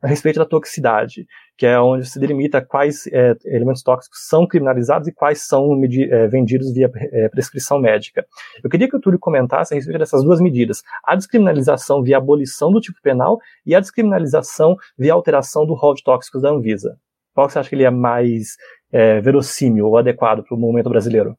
a 0.00 0.06
respeito 0.06 0.38
da 0.38 0.44
toxicidade, 0.44 1.26
que 1.56 1.66
é 1.66 1.78
onde 1.80 2.08
se 2.08 2.20
delimita 2.20 2.64
quais 2.64 3.06
é, 3.08 3.34
elementos 3.46 3.82
tóxicos 3.82 4.20
são 4.28 4.46
criminalizados 4.46 5.08
e 5.08 5.12
quais 5.12 5.46
são 5.46 5.72
é, 5.84 6.28
vendidos 6.28 6.72
via 6.72 6.90
é, 7.12 7.28
prescrição 7.28 7.80
médica. 7.80 8.24
Eu 8.62 8.70
queria 8.70 8.88
que 8.88 8.96
o 8.96 9.00
Túlio 9.00 9.18
comentasse 9.18 9.74
a 9.74 9.76
respeito 9.76 9.98
dessas 9.98 10.22
duas 10.22 10.40
medidas: 10.40 10.82
a 11.04 11.16
descriminalização 11.16 12.02
via 12.02 12.16
abolição 12.16 12.70
do 12.70 12.80
tipo 12.80 13.00
penal 13.02 13.38
e 13.66 13.74
a 13.74 13.80
descriminalização 13.80 14.76
via 14.96 15.12
alteração 15.12 15.66
do 15.66 15.74
rol 15.74 15.94
de 15.94 16.04
tóxicos 16.04 16.42
da 16.42 16.50
Anvisa. 16.50 16.96
Qual 17.34 17.48
você 17.48 17.58
acha 17.58 17.68
que 17.68 17.74
ele 17.74 17.84
é 17.84 17.90
mais 17.90 18.56
é, 18.92 19.20
verossímil 19.20 19.86
ou 19.86 19.96
adequado 19.96 20.44
para 20.44 20.56
o 20.56 20.60
momento 20.60 20.88
brasileiro? 20.88 21.36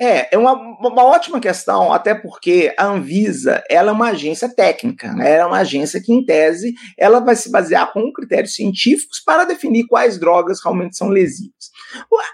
É, 0.00 0.34
é 0.34 0.38
uma, 0.38 0.54
uma 0.54 1.04
ótima 1.04 1.38
questão, 1.38 1.92
até 1.92 2.14
porque 2.14 2.72
a 2.78 2.86
Anvisa 2.86 3.62
ela 3.68 3.90
é 3.90 3.92
uma 3.92 4.08
agência 4.08 4.48
técnica, 4.48 5.12
né? 5.12 5.32
ela 5.32 5.42
é 5.42 5.46
uma 5.46 5.58
agência 5.58 6.00
que, 6.02 6.10
em 6.10 6.24
tese, 6.24 6.72
ela 6.96 7.20
vai 7.20 7.36
se 7.36 7.50
basear 7.50 7.92
com 7.92 8.10
critérios 8.10 8.54
científicos 8.54 9.20
para 9.20 9.44
definir 9.44 9.86
quais 9.86 10.18
drogas 10.18 10.62
realmente 10.64 10.96
são 10.96 11.08
lesivas. 11.08 11.70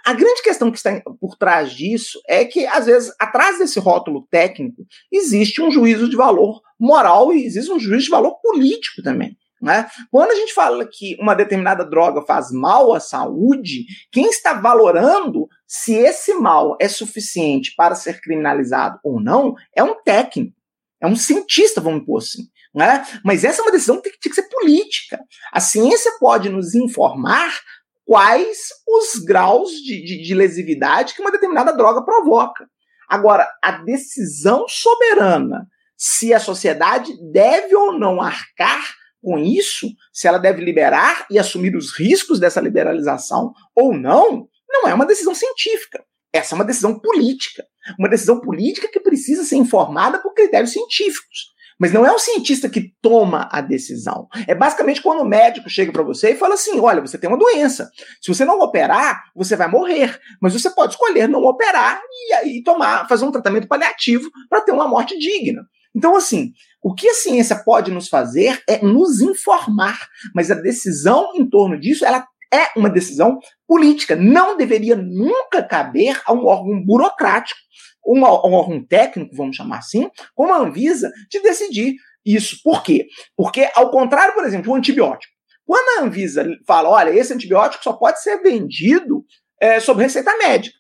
A 0.05 0.13
grande 0.13 0.43
questão 0.43 0.71
que 0.71 0.77
está 0.77 1.03
por 1.21 1.37
trás 1.37 1.73
disso 1.73 2.21
é 2.29 2.45
que, 2.45 2.65
às 2.67 2.87
vezes, 2.87 3.13
atrás 3.19 3.59
desse 3.59 3.81
rótulo 3.81 4.25
técnico, 4.31 4.87
existe 5.13 5.61
um 5.61 5.71
juízo 5.71 6.09
de 6.09 6.17
valor 6.17 6.61
moral 6.79 7.33
e 7.33 7.45
existe 7.45 7.73
um 7.73 7.81
juízo 7.81 8.05
de 8.05 8.11
valor 8.11 8.37
político 8.41 9.03
também. 9.03 9.37
Né? 9.61 9.89
Quando 10.11 10.31
a 10.31 10.35
gente 10.35 10.53
fala 10.53 10.87
que 10.87 11.17
uma 11.19 11.35
determinada 11.35 11.85
droga 11.85 12.23
faz 12.23 12.53
mal 12.53 12.93
à 12.93 13.01
saúde, 13.01 13.87
quem 14.13 14.27
está 14.27 14.53
valorando 14.53 15.49
se 15.67 15.95
esse 15.95 16.35
mal 16.35 16.77
é 16.81 16.89
suficiente 16.89 17.75
para 17.77 17.95
ser 17.95 18.21
criminalizado 18.21 18.99
ou 19.03 19.21
não 19.21 19.55
é 19.75 19.83
um 19.83 20.01
técnico, 20.03 20.57
é 21.01 21.07
um 21.07 21.17
cientista, 21.17 21.81
vamos 21.81 22.05
pôr 22.05 22.19
assim. 22.19 22.49
Né? 22.75 23.05
Mas 23.25 23.43
essa 23.43 23.61
é 23.61 23.65
uma 23.65 23.73
decisão 23.73 24.01
que 24.01 24.11
tem 24.11 24.31
que 24.31 24.35
ser 24.35 24.49
política. 24.49 25.19
A 25.53 25.61
ciência 25.61 26.13
pode 26.21 26.49
nos 26.49 26.75
informar 26.75 27.59
quais 28.05 28.69
os 28.87 29.23
graus 29.25 29.73
de, 29.73 30.05
de, 30.05 30.23
de 30.23 30.35
lesividade 30.35 31.15
que 31.15 31.21
uma 31.21 31.33
determinada 31.33 31.73
droga 31.73 32.05
provoca. 32.05 32.69
Agora, 33.09 33.49
a 33.63 33.73
decisão 33.73 34.67
soberana 34.69 35.67
se 35.97 36.35
a 36.35 36.39
sociedade 36.39 37.13
deve 37.33 37.75
ou 37.75 37.99
não 37.99 38.21
arcar 38.21 38.95
com 39.23 39.39
isso, 39.39 39.89
se 40.13 40.29
ela 40.29 40.39
deve 40.39 40.63
liberar 40.63 41.27
e 41.31 41.39
assumir 41.39 41.75
os 41.75 41.93
riscos 41.99 42.39
dessa 42.39 42.61
liberalização 42.61 43.53
ou 43.75 43.97
não, 43.97 44.47
não 44.83 44.89
é 44.89 44.95
uma 44.95 45.07
decisão 45.07 45.35
científica. 45.35 46.05
Essa 46.33 46.55
é 46.55 46.57
uma 46.57 46.65
decisão 46.65 46.99
política. 46.99 47.65
Uma 47.99 48.09
decisão 48.09 48.41
política 48.41 48.89
que 48.89 49.01
precisa 49.01 49.45
ser 49.45 49.57
informada 49.57 50.19
por 50.19 50.35
critérios 50.35 50.73
científicos. 50.73 51.55
Mas 51.79 51.93
não 51.93 52.07
é 52.07 52.13
o 52.13 52.19
cientista 52.19 52.71
que 52.71 52.93
toma 53.03 53.49
a 53.53 53.61
decisão. 53.61 54.27
É 54.47 54.55
basicamente 54.55 55.03
quando 55.03 55.21
o 55.21 55.29
médico 55.29 55.69
chega 55.69 55.93
para 55.93 56.03
você 56.03 56.31
e 56.31 56.37
fala 56.37 56.55
assim: 56.55 56.81
olha, 56.81 57.03
você 57.03 57.19
tem 57.19 57.29
uma 57.29 57.39
doença. 57.39 57.91
Se 58.21 58.33
você 58.33 58.45
não 58.45 58.59
operar, 58.61 59.25
você 59.35 59.55
vai 59.57 59.69
morrer. 59.69 60.19
Mas 60.41 60.55
você 60.55 60.71
pode 60.71 60.95
escolher 60.95 61.29
não 61.29 61.45
operar 61.45 62.01
e 62.11 62.33
aí 62.35 62.63
tomar, 62.63 63.07
fazer 63.07 63.27
um 63.27 63.33
tratamento 63.33 63.69
paliativo 63.69 64.31
para 64.49 64.63
ter 64.63 64.73
uma 64.73 64.89
morte 64.89 65.19
digna. 65.19 65.67
Então, 65.95 66.17
assim, 66.17 66.53
o 66.83 66.95
que 66.95 67.09
a 67.09 67.15
ciência 67.15 67.57
pode 67.57 67.91
nos 67.91 68.09
fazer 68.09 68.63
é 68.69 68.85
nos 68.85 69.21
informar, 69.21 69.99
mas 70.35 70.51
a 70.51 70.55
decisão 70.55 71.33
em 71.35 71.49
torno 71.49 71.79
disso, 71.81 72.05
ela 72.05 72.27
é 72.57 72.71
uma 72.77 72.91
decisão 72.91 73.39
política. 73.67 74.17
Não 74.17 74.57
deveria 74.57 74.97
nunca 74.97 75.63
caber 75.63 76.21
a 76.25 76.33
um 76.33 76.47
órgão 76.47 76.83
burocrático, 76.85 77.59
um, 78.07 78.21
um 78.21 78.53
órgão 78.53 78.85
técnico, 78.85 79.37
vamos 79.37 79.57
chamar 79.57 79.79
assim, 79.79 80.09
como 80.35 80.53
a 80.53 80.59
Anvisa, 80.59 81.11
de 81.31 81.41
decidir 81.41 81.97
isso. 82.25 82.61
Por 82.63 82.83
quê? 82.83 83.07
Porque, 83.37 83.69
ao 83.75 83.91
contrário, 83.91 84.35
por 84.35 84.45
exemplo, 84.45 84.73
o 84.73 84.77
antibiótico. 84.77 85.33
Quando 85.65 85.99
a 85.99 86.05
Anvisa 86.05 86.47
fala, 86.67 86.89
olha, 86.89 87.11
esse 87.11 87.33
antibiótico 87.33 87.83
só 87.83 87.93
pode 87.93 88.23
ser 88.23 88.41
vendido 88.41 89.25
é, 89.61 89.81
sob 89.81 90.03
receita 90.03 90.37
médica. 90.39 90.77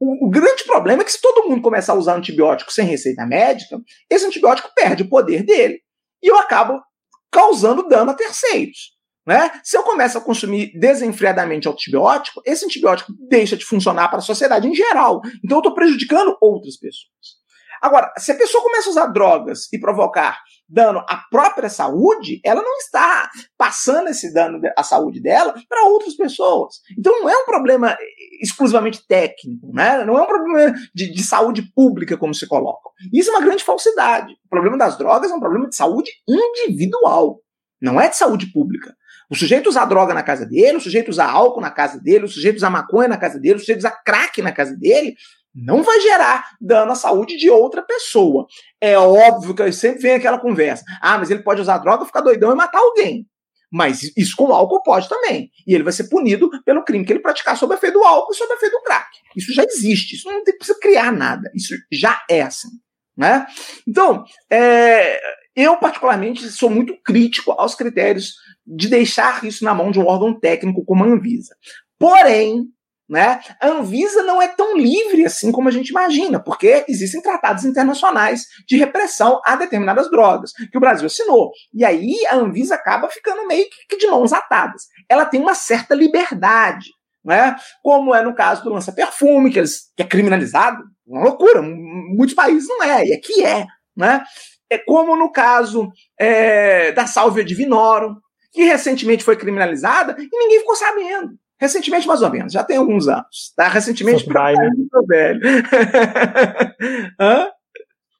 O, 0.00 0.26
o, 0.26 0.30
grande 0.30 0.64
problema 0.64 1.02
é 1.02 1.04
que 1.04 1.12
se 1.12 1.20
todo 1.20 1.48
mundo 1.48 1.62
começar 1.62 1.92
a 1.92 1.96
usar 1.96 2.16
antibiótico 2.16 2.72
sem 2.72 2.86
receita 2.86 3.26
médica, 3.26 3.78
esse 4.10 4.26
antibiótico 4.26 4.70
perde 4.74 5.02
o 5.02 5.08
poder 5.08 5.42
dele 5.42 5.80
e 6.22 6.30
eu 6.30 6.38
acabo 6.38 6.82
causando 7.30 7.88
dano 7.88 8.10
a 8.10 8.14
terceiros. 8.14 8.95
Né? 9.26 9.50
Se 9.64 9.76
eu 9.76 9.82
começo 9.82 10.16
a 10.16 10.20
consumir 10.20 10.70
desenfreadamente 10.78 11.68
antibiótico, 11.68 12.40
esse 12.44 12.64
antibiótico 12.64 13.12
deixa 13.28 13.56
de 13.56 13.64
funcionar 13.64 14.08
para 14.08 14.18
a 14.18 14.22
sociedade 14.22 14.68
em 14.68 14.74
geral. 14.74 15.20
Então 15.44 15.58
eu 15.58 15.62
estou 15.62 15.74
prejudicando 15.74 16.36
outras 16.40 16.76
pessoas. 16.76 17.36
Agora, 17.82 18.12
se 18.16 18.32
a 18.32 18.36
pessoa 18.36 18.62
começa 18.62 18.88
a 18.88 18.92
usar 18.92 19.06
drogas 19.06 19.68
e 19.72 19.78
provocar 19.78 20.38
dano 20.68 21.04
à 21.08 21.22
própria 21.30 21.68
saúde, 21.68 22.40
ela 22.44 22.62
não 22.62 22.76
está 22.78 23.30
passando 23.56 24.08
esse 24.08 24.32
dano 24.32 24.60
à 24.76 24.82
saúde 24.82 25.20
dela 25.20 25.54
para 25.68 25.84
outras 25.84 26.16
pessoas. 26.16 26.76
Então 26.98 27.20
não 27.20 27.28
é 27.28 27.36
um 27.36 27.44
problema 27.44 27.96
exclusivamente 28.42 29.06
técnico, 29.06 29.72
né? 29.72 30.04
não 30.04 30.16
é 30.18 30.22
um 30.22 30.26
problema 30.26 30.74
de, 30.94 31.12
de 31.12 31.22
saúde 31.22 31.62
pública, 31.74 32.16
como 32.16 32.34
se 32.34 32.46
coloca. 32.46 32.90
Isso 33.12 33.30
é 33.30 33.34
uma 33.34 33.44
grande 33.44 33.62
falsidade. 33.62 34.32
O 34.46 34.48
problema 34.48 34.78
das 34.78 34.96
drogas 34.96 35.30
é 35.30 35.34
um 35.34 35.40
problema 35.40 35.68
de 35.68 35.76
saúde 35.76 36.10
individual, 36.26 37.40
não 37.80 38.00
é 38.00 38.08
de 38.08 38.16
saúde 38.16 38.50
pública. 38.52 38.94
O 39.30 39.34
sujeito 39.34 39.68
usar 39.68 39.84
droga 39.86 40.14
na 40.14 40.22
casa 40.22 40.46
dele, 40.46 40.76
o 40.76 40.80
sujeito 40.80 41.10
usar 41.10 41.30
álcool 41.30 41.60
na 41.60 41.70
casa 41.70 42.00
dele, 42.00 42.24
o 42.24 42.28
sujeito 42.28 42.56
usar 42.56 42.70
maconha 42.70 43.08
na 43.08 43.16
casa 43.16 43.38
dele, 43.38 43.56
o 43.56 43.60
sujeito 43.60 43.78
usar 43.78 44.02
crack 44.04 44.40
na 44.40 44.52
casa 44.52 44.76
dele, 44.76 45.16
não 45.54 45.82
vai 45.82 46.00
gerar 46.00 46.50
dano 46.60 46.92
à 46.92 46.94
saúde 46.94 47.36
de 47.36 47.48
outra 47.48 47.82
pessoa. 47.82 48.46
É 48.80 48.96
óbvio 48.98 49.54
que 49.54 49.72
sempre 49.72 50.02
vem 50.02 50.14
aquela 50.14 50.38
conversa. 50.38 50.84
Ah, 51.00 51.18
mas 51.18 51.30
ele 51.30 51.42
pode 51.42 51.60
usar 51.60 51.78
droga, 51.78 52.04
ficar 52.04 52.20
doidão 52.20 52.52
e 52.52 52.54
matar 52.54 52.78
alguém. 52.78 53.26
Mas 53.72 54.12
isso 54.16 54.36
com 54.36 54.52
álcool 54.52 54.82
pode 54.82 55.08
também. 55.08 55.50
E 55.66 55.74
ele 55.74 55.82
vai 55.82 55.92
ser 55.92 56.08
punido 56.08 56.48
pelo 56.64 56.84
crime 56.84 57.04
que 57.04 57.12
ele 57.12 57.20
praticar 57.20 57.56
sob 57.56 57.74
efeito 57.74 57.94
do 57.94 58.04
álcool 58.04 58.32
e 58.32 58.36
sob 58.36 58.52
efeito 58.52 58.72
do 58.72 58.82
crack. 58.82 59.08
Isso 59.34 59.52
já 59.52 59.64
existe. 59.64 60.14
Isso 60.14 60.30
não 60.30 60.44
precisa 60.44 60.78
criar 60.78 61.10
nada. 61.10 61.50
Isso 61.54 61.74
já 61.90 62.22
é 62.30 62.42
assim. 62.42 62.68
Né? 63.16 63.46
Então, 63.86 64.24
é, 64.50 65.18
eu 65.54 65.76
particularmente 65.78 66.48
sou 66.50 66.68
muito 66.68 66.94
crítico 67.02 67.52
aos 67.52 67.74
critérios 67.74 68.34
de 68.66 68.88
deixar 68.88 69.44
isso 69.44 69.64
na 69.64 69.74
mão 69.74 69.90
de 69.90 69.98
um 69.98 70.06
órgão 70.06 70.38
técnico 70.38 70.84
como 70.84 71.04
a 71.04 71.06
Anvisa. 71.06 71.54
Porém, 71.98 72.66
né? 73.08 73.40
A 73.60 73.68
Anvisa 73.68 74.22
não 74.24 74.42
é 74.42 74.48
tão 74.48 74.76
livre 74.76 75.24
assim 75.24 75.52
como 75.52 75.68
a 75.68 75.70
gente 75.70 75.90
imagina, 75.90 76.42
porque 76.42 76.84
existem 76.88 77.22
tratados 77.22 77.64
internacionais 77.64 78.46
de 78.66 78.76
repressão 78.76 79.40
a 79.44 79.54
determinadas 79.54 80.10
drogas, 80.10 80.52
que 80.52 80.76
o 80.76 80.80
Brasil 80.80 81.06
assinou. 81.06 81.52
E 81.72 81.84
aí 81.84 82.16
a 82.28 82.34
Anvisa 82.34 82.74
acaba 82.74 83.08
ficando 83.08 83.46
meio 83.46 83.66
que 83.88 83.96
de 83.96 84.08
mãos 84.08 84.32
atadas. 84.32 84.82
Ela 85.08 85.24
tem 85.24 85.40
uma 85.40 85.54
certa 85.54 85.94
liberdade, 85.94 86.90
né? 87.24 87.56
como 87.82 88.14
é 88.14 88.22
no 88.22 88.34
caso 88.34 88.64
do 88.64 88.70
lança-perfume, 88.70 89.52
que, 89.52 89.62
que 89.96 90.02
é 90.02 90.06
criminalizado, 90.06 90.82
uma 91.06 91.22
loucura, 91.22 91.62
muitos 91.62 92.34
países 92.34 92.68
não 92.68 92.82
é, 92.82 93.06
e 93.06 93.14
aqui 93.14 93.44
é. 93.44 93.66
Né? 93.96 94.22
É 94.68 94.78
como 94.78 95.16
no 95.16 95.30
caso 95.30 95.90
é, 96.18 96.92
da 96.92 97.06
Salvia 97.06 97.44
Divinorum, 97.44 98.16
que 98.52 98.64
recentemente 98.64 99.24
foi 99.24 99.36
criminalizada 99.36 100.16
e 100.18 100.38
ninguém 100.38 100.60
ficou 100.60 100.76
sabendo. 100.76 101.38
Recentemente, 101.58 102.06
mais 102.06 102.20
ou 102.20 102.30
menos, 102.30 102.52
já 102.52 102.62
tem 102.62 102.76
alguns 102.76 103.08
anos. 103.08 103.52
Tá? 103.56 103.68
Recentemente, 103.68 104.24
para 104.26 104.52
muito 104.52 105.06
velho. 105.06 105.40
Hã? 107.18 107.50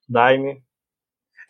Daime. 0.09 0.63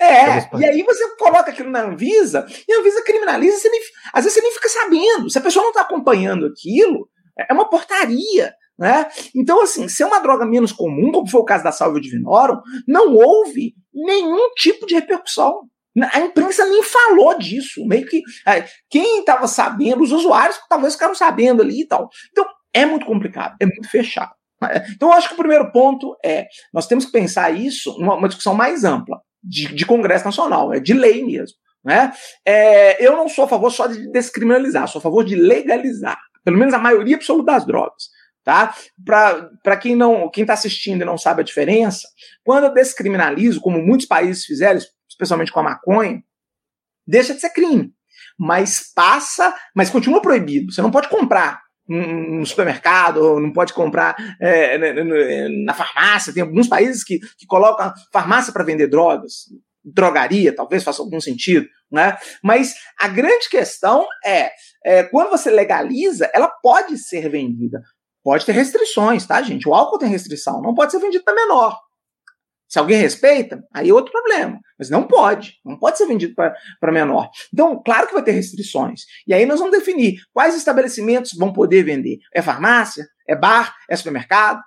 É, 0.00 0.58
e 0.58 0.64
aí 0.64 0.82
você 0.82 1.16
coloca 1.16 1.50
aquilo 1.50 1.70
na 1.70 1.82
Anvisa, 1.82 2.46
e 2.68 2.72
a 2.72 2.80
Anvisa 2.80 3.02
criminaliza, 3.02 3.56
você 3.56 3.70
nem, 3.70 3.80
às 4.12 4.24
vezes 4.24 4.34
você 4.34 4.42
nem 4.42 4.52
fica 4.52 4.68
sabendo. 4.68 5.30
Se 5.30 5.38
a 5.38 5.40
pessoa 5.40 5.62
não 5.62 5.70
está 5.70 5.82
acompanhando 5.82 6.46
aquilo, 6.46 7.08
é 7.38 7.52
uma 7.52 7.68
portaria. 7.68 8.52
Né? 8.78 9.06
Então, 9.34 9.62
assim, 9.62 9.88
se 9.88 10.02
é 10.02 10.06
uma 10.06 10.20
droga 10.20 10.44
menos 10.44 10.72
comum, 10.72 11.10
como 11.10 11.28
foi 11.28 11.40
o 11.40 11.44
caso 11.44 11.64
da 11.64 11.72
Salvia 11.72 12.00
Divinorum, 12.00 12.60
não 12.86 13.14
houve 13.14 13.74
nenhum 13.92 14.50
tipo 14.54 14.86
de 14.86 14.94
repercussão. 14.94 15.62
A 16.12 16.20
imprensa 16.20 16.66
nem 16.66 16.82
falou 16.82 17.38
disso. 17.38 17.86
Meio 17.86 18.06
que 18.06 18.22
é, 18.46 18.66
quem 18.90 19.20
estava 19.20 19.48
sabendo, 19.48 20.02
os 20.02 20.12
usuários 20.12 20.60
talvez 20.68 20.92
ficaram 20.92 21.14
sabendo 21.14 21.62
ali 21.62 21.82
e 21.82 21.86
tal. 21.86 22.10
Então 22.30 22.46
é 22.74 22.84
muito 22.84 23.06
complicado, 23.06 23.56
é 23.58 23.64
muito 23.64 23.88
fechado. 23.88 24.32
Né? 24.60 24.86
Então 24.94 25.08
eu 25.08 25.14
acho 25.14 25.28
que 25.28 25.34
o 25.34 25.38
primeiro 25.38 25.72
ponto 25.72 26.14
é 26.22 26.46
nós 26.72 26.86
temos 26.86 27.06
que 27.06 27.12
pensar 27.12 27.50
isso 27.50 27.98
numa 27.98 28.28
discussão 28.28 28.54
mais 28.54 28.84
ampla 28.84 29.22
de, 29.42 29.74
de 29.74 29.86
Congresso 29.86 30.26
Nacional, 30.26 30.74
é 30.74 30.80
de 30.80 30.92
lei 30.92 31.24
mesmo. 31.24 31.56
Né? 31.82 32.12
É, 32.44 33.02
eu 33.02 33.16
não 33.16 33.28
sou 33.28 33.44
a 33.44 33.48
favor 33.48 33.70
só 33.70 33.86
de 33.86 34.10
descriminalizar, 34.10 34.88
sou 34.88 34.98
a 34.98 35.02
favor 35.02 35.24
de 35.24 35.34
legalizar, 35.34 36.18
pelo 36.44 36.58
menos 36.58 36.74
a 36.74 36.78
maioria 36.78 37.16
absoluta 37.16 37.52
das 37.52 37.64
drogas. 37.64 38.15
Tá? 38.46 38.72
Para 39.04 39.76
quem 39.76 39.96
não 39.96 40.30
quem 40.30 40.42
está 40.42 40.54
assistindo 40.54 41.02
e 41.02 41.04
não 41.04 41.18
sabe 41.18 41.40
a 41.40 41.44
diferença, 41.44 42.06
quando 42.44 42.66
eu 42.66 42.72
descriminalizo, 42.72 43.60
como 43.60 43.84
muitos 43.84 44.06
países 44.06 44.44
fizeram, 44.44 44.78
especialmente 45.10 45.50
com 45.50 45.58
a 45.58 45.64
maconha, 45.64 46.22
deixa 47.04 47.34
de 47.34 47.40
ser 47.40 47.50
crime. 47.50 47.92
Mas 48.38 48.92
passa, 48.94 49.52
mas 49.74 49.90
continua 49.90 50.22
proibido. 50.22 50.72
Você 50.72 50.80
não 50.80 50.92
pode 50.92 51.08
comprar 51.08 51.60
no 51.88 52.46
supermercado, 52.46 53.40
não 53.40 53.52
pode 53.52 53.72
comprar 53.72 54.14
é, 54.40 54.78
na 55.64 55.74
farmácia. 55.74 56.32
Tem 56.32 56.44
alguns 56.44 56.68
países 56.68 57.02
que, 57.02 57.18
que 57.36 57.46
colocam 57.48 57.92
farmácia 58.12 58.52
para 58.52 58.62
vender 58.62 58.86
drogas, 58.86 59.46
drogaria, 59.84 60.54
talvez 60.54 60.84
faça 60.84 61.02
algum 61.02 61.20
sentido, 61.20 61.66
né? 61.90 62.16
Mas 62.44 62.76
a 62.96 63.08
grande 63.08 63.48
questão 63.48 64.06
é, 64.24 64.52
é, 64.84 65.02
quando 65.02 65.30
você 65.30 65.50
legaliza, 65.50 66.30
ela 66.32 66.48
pode 66.62 66.96
ser 66.96 67.28
vendida. 67.28 67.82
Pode 68.26 68.44
ter 68.44 68.50
restrições, 68.50 69.24
tá, 69.24 69.40
gente? 69.40 69.68
O 69.68 69.72
álcool 69.72 70.00
tem 70.00 70.08
restrição, 70.08 70.60
não 70.60 70.74
pode 70.74 70.90
ser 70.90 70.98
vendido 70.98 71.22
para 71.22 71.32
menor. 71.32 71.78
Se 72.68 72.76
alguém 72.76 72.98
respeita, 72.98 73.62
aí 73.72 73.88
é 73.88 73.94
outro 73.94 74.10
problema. 74.10 74.58
Mas 74.76 74.90
não 74.90 75.04
pode. 75.04 75.52
Não 75.64 75.78
pode 75.78 75.96
ser 75.96 76.06
vendido 76.06 76.34
para 76.34 76.90
menor. 76.90 77.30
Então, 77.54 77.80
claro 77.86 78.08
que 78.08 78.14
vai 78.14 78.24
ter 78.24 78.32
restrições. 78.32 79.02
E 79.28 79.32
aí 79.32 79.46
nós 79.46 79.60
vamos 79.60 79.78
definir 79.78 80.16
quais 80.32 80.56
estabelecimentos 80.56 81.34
vão 81.38 81.52
poder 81.52 81.84
vender. 81.84 82.18
É 82.34 82.42
farmácia? 82.42 83.06
É 83.28 83.36
bar? 83.36 83.72
É 83.88 83.94
supermercado? 83.94 84.60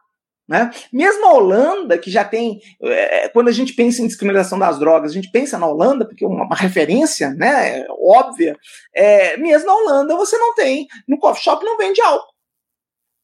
Né? 0.48 0.72
Mesmo 0.94 1.28
a 1.28 1.34
Holanda, 1.34 1.98
que 1.98 2.10
já 2.10 2.24
tem. 2.24 2.62
É, 2.82 3.28
quando 3.28 3.50
a 3.50 3.52
gente 3.52 3.74
pensa 3.74 4.02
em 4.02 4.08
descriminalização 4.08 4.58
das 4.58 4.80
drogas, 4.80 5.12
a 5.12 5.14
gente 5.14 5.30
pensa 5.32 5.60
na 5.60 5.68
Holanda, 5.68 6.08
porque 6.08 6.24
é 6.24 6.28
uma, 6.30 6.46
uma 6.46 6.56
referência 6.56 7.32
né, 7.32 7.86
óbvia. 7.90 8.56
É, 8.96 9.36
mesmo 9.36 9.68
na 9.68 9.76
Holanda, 9.76 10.16
você 10.16 10.38
não 10.38 10.56
tem. 10.56 10.88
No 11.06 11.20
coffee 11.20 11.44
shop 11.44 11.66
não 11.66 11.78
vende 11.78 12.00
álcool. 12.00 12.29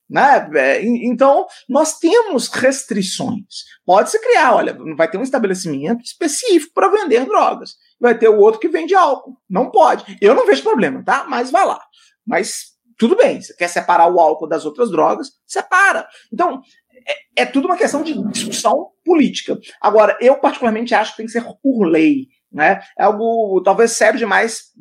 Né? 0.10 0.50
É, 0.56 0.84
então, 0.84 1.46
nós 1.68 1.98
temos 1.98 2.48
restrições. 2.48 3.66
Pode-se 3.86 4.20
criar, 4.20 4.56
olha, 4.56 4.78
vai 4.96 5.10
ter 5.10 5.18
um 5.18 5.24
estabelecimento 5.24 6.04
específico 6.04 6.74
para 6.74 6.90
vender 6.90 7.26
drogas. 7.26 7.76
Vai 8.00 8.18
ter 8.18 8.30
o 8.30 8.40
outro 8.40 8.60
que 8.60 8.70
vende 8.70 8.94
álcool. 8.94 9.38
Não 9.50 9.72
pode. 9.72 10.18
Eu 10.22 10.36
não 10.36 10.46
vejo 10.46 10.64
problema, 10.64 11.04
tá? 11.04 11.26
Mas 11.28 11.50
vai 11.50 11.66
lá. 11.66 11.82
Mas 12.26 12.76
tudo 12.98 13.16
bem, 13.16 13.42
você 13.42 13.54
quer 13.56 13.68
separar 13.68 14.08
o 14.08 14.20
álcool 14.20 14.48
das 14.48 14.66
outras 14.66 14.90
drogas, 14.90 15.32
separa. 15.46 16.08
Então, 16.32 16.62
é, 17.08 17.44
é 17.44 17.46
tudo 17.46 17.66
uma 17.66 17.78
questão 17.78 18.04
de 18.04 18.14
discussão 18.32 18.92
política. 19.04 19.58
Agora, 19.82 20.18
eu 20.22 20.40
particularmente 20.40 20.94
acho 20.94 21.12
que 21.12 21.18
tem 21.18 21.26
que 21.26 21.32
ser 21.32 21.44
por 21.62 21.86
lei. 21.86 22.28
Né? 22.52 22.80
É 22.98 23.04
algo 23.04 23.62
talvez 23.64 23.92
sério 23.92 24.18
demais 24.18 24.72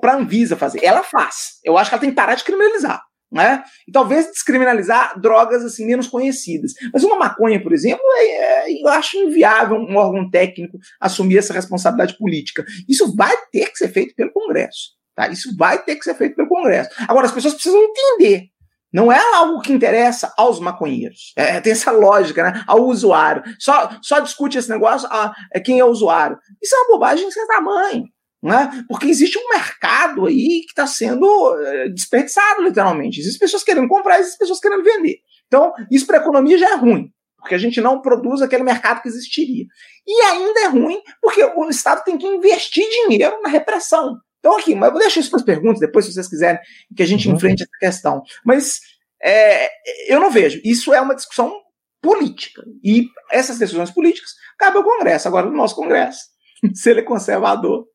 para 0.00 0.12
a 0.12 0.16
Anvisa 0.16 0.56
fazer. 0.56 0.84
Ela 0.84 1.02
faz. 1.02 1.58
Eu 1.64 1.78
acho 1.78 1.90
que 1.90 1.94
ela 1.94 2.00
tem 2.00 2.10
que 2.10 2.16
parar 2.16 2.34
de 2.34 2.44
criminalizar. 2.44 3.02
Né? 3.30 3.62
E 3.86 3.92
talvez 3.92 4.26
descriminalizar 4.26 5.20
drogas 5.20 5.62
assim 5.62 5.86
menos 5.86 6.06
conhecidas. 6.06 6.72
Mas 6.92 7.04
uma 7.04 7.16
maconha, 7.16 7.62
por 7.62 7.74
exemplo, 7.74 8.02
é, 8.16 8.70
é, 8.70 8.82
eu 8.82 8.88
acho 8.88 9.18
inviável 9.18 9.76
um 9.76 9.96
órgão 9.96 10.30
técnico 10.30 10.78
assumir 10.98 11.36
essa 11.36 11.52
responsabilidade 11.52 12.16
política. 12.16 12.64
Isso 12.88 13.14
vai 13.14 13.36
ter 13.52 13.70
que 13.70 13.76
ser 13.76 13.88
feito 13.88 14.14
pelo 14.14 14.32
Congresso. 14.32 14.96
Tá? 15.14 15.28
Isso 15.28 15.54
vai 15.56 15.82
ter 15.82 15.96
que 15.96 16.04
ser 16.04 16.14
feito 16.14 16.36
pelo 16.36 16.48
Congresso. 16.48 16.90
Agora, 17.06 17.26
as 17.26 17.32
pessoas 17.32 17.54
precisam 17.54 17.82
entender. 17.82 18.48
Não 18.92 19.12
é 19.12 19.20
algo 19.34 19.60
que 19.60 19.72
interessa 19.72 20.32
aos 20.36 20.58
maconheiros. 20.58 21.32
É, 21.36 21.60
tem 21.60 21.72
essa 21.72 21.90
lógica, 21.90 22.42
né? 22.42 22.64
Ao 22.66 22.86
usuário. 22.86 23.42
Só, 23.58 23.90
só 24.00 24.18
discute 24.20 24.56
esse 24.56 24.70
negócio 24.70 25.06
a, 25.10 25.34
é 25.52 25.60
quem 25.60 25.78
é 25.78 25.84
usuário. 25.84 26.38
Isso 26.62 26.74
é 26.74 26.78
uma 26.78 26.88
bobagem 26.92 27.30
sem 27.30 27.46
tamanho. 27.46 28.04
Né? 28.42 28.84
Porque 28.88 29.08
existe 29.08 29.36
um 29.36 29.48
mercado 29.48 30.26
aí 30.26 30.60
que 30.60 30.70
está 30.70 30.86
sendo 30.86 31.26
é, 31.60 31.88
desperdiçado, 31.88 32.62
literalmente. 32.62 33.20
Existem 33.20 33.40
pessoas 33.40 33.64
querendo 33.64 33.88
comprar, 33.88 34.20
existem 34.20 34.38
pessoas 34.38 34.60
querendo 34.60 34.84
vender. 34.84 35.16
Então, 35.46 35.72
isso 35.90 36.06
para 36.06 36.18
a 36.18 36.20
economia 36.20 36.56
já 36.56 36.70
é 36.70 36.76
ruim, 36.76 37.10
porque 37.38 37.54
a 37.54 37.58
gente 37.58 37.80
não 37.80 38.00
produz 38.00 38.40
aquele 38.40 38.62
mercado 38.62 39.02
que 39.02 39.08
existiria. 39.08 39.64
E 40.06 40.22
ainda 40.22 40.60
é 40.60 40.66
ruim 40.68 41.00
porque 41.20 41.42
o 41.42 41.68
Estado 41.68 42.04
tem 42.04 42.16
que 42.16 42.26
investir 42.26 42.84
dinheiro 43.06 43.40
na 43.42 43.48
repressão. 43.48 44.16
Então, 44.38 44.56
aqui, 44.56 44.74
mas 44.74 44.88
eu 44.88 44.92
vou 44.92 45.00
deixar 45.00 45.20
isso 45.20 45.30
para 45.30 45.40
as 45.40 45.44
perguntas, 45.44 45.80
depois, 45.80 46.04
se 46.04 46.12
vocês 46.12 46.28
quiserem 46.28 46.60
que 46.96 47.02
a 47.02 47.06
gente 47.06 47.28
uhum. 47.28 47.34
enfrente 47.34 47.64
essa 47.64 47.78
questão. 47.80 48.22
Mas 48.44 48.80
é, 49.20 49.68
eu 50.06 50.20
não 50.20 50.30
vejo. 50.30 50.60
Isso 50.64 50.94
é 50.94 51.00
uma 51.00 51.14
discussão 51.14 51.52
política. 52.00 52.62
E 52.84 53.08
essas 53.30 53.58
decisões 53.58 53.90
políticas 53.90 54.30
cabem 54.56 54.78
ao 54.78 54.84
Congresso. 54.84 55.28
Agora, 55.28 55.48
o 55.48 55.52
nosso 55.52 55.74
Congresso, 55.74 56.20
se 56.72 56.90
ele 56.90 57.00
é 57.00 57.04
conservador, 57.04 57.86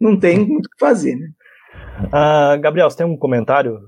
não 0.00 0.18
tem 0.18 0.38
muito 0.38 0.66
o 0.66 0.70
que 0.70 0.78
fazer. 0.78 1.16
Né? 1.16 1.28
Uh, 2.04 2.60
Gabriel, 2.60 2.90
você 2.90 2.98
tem 2.98 3.06
um 3.06 3.16
comentário? 3.16 3.78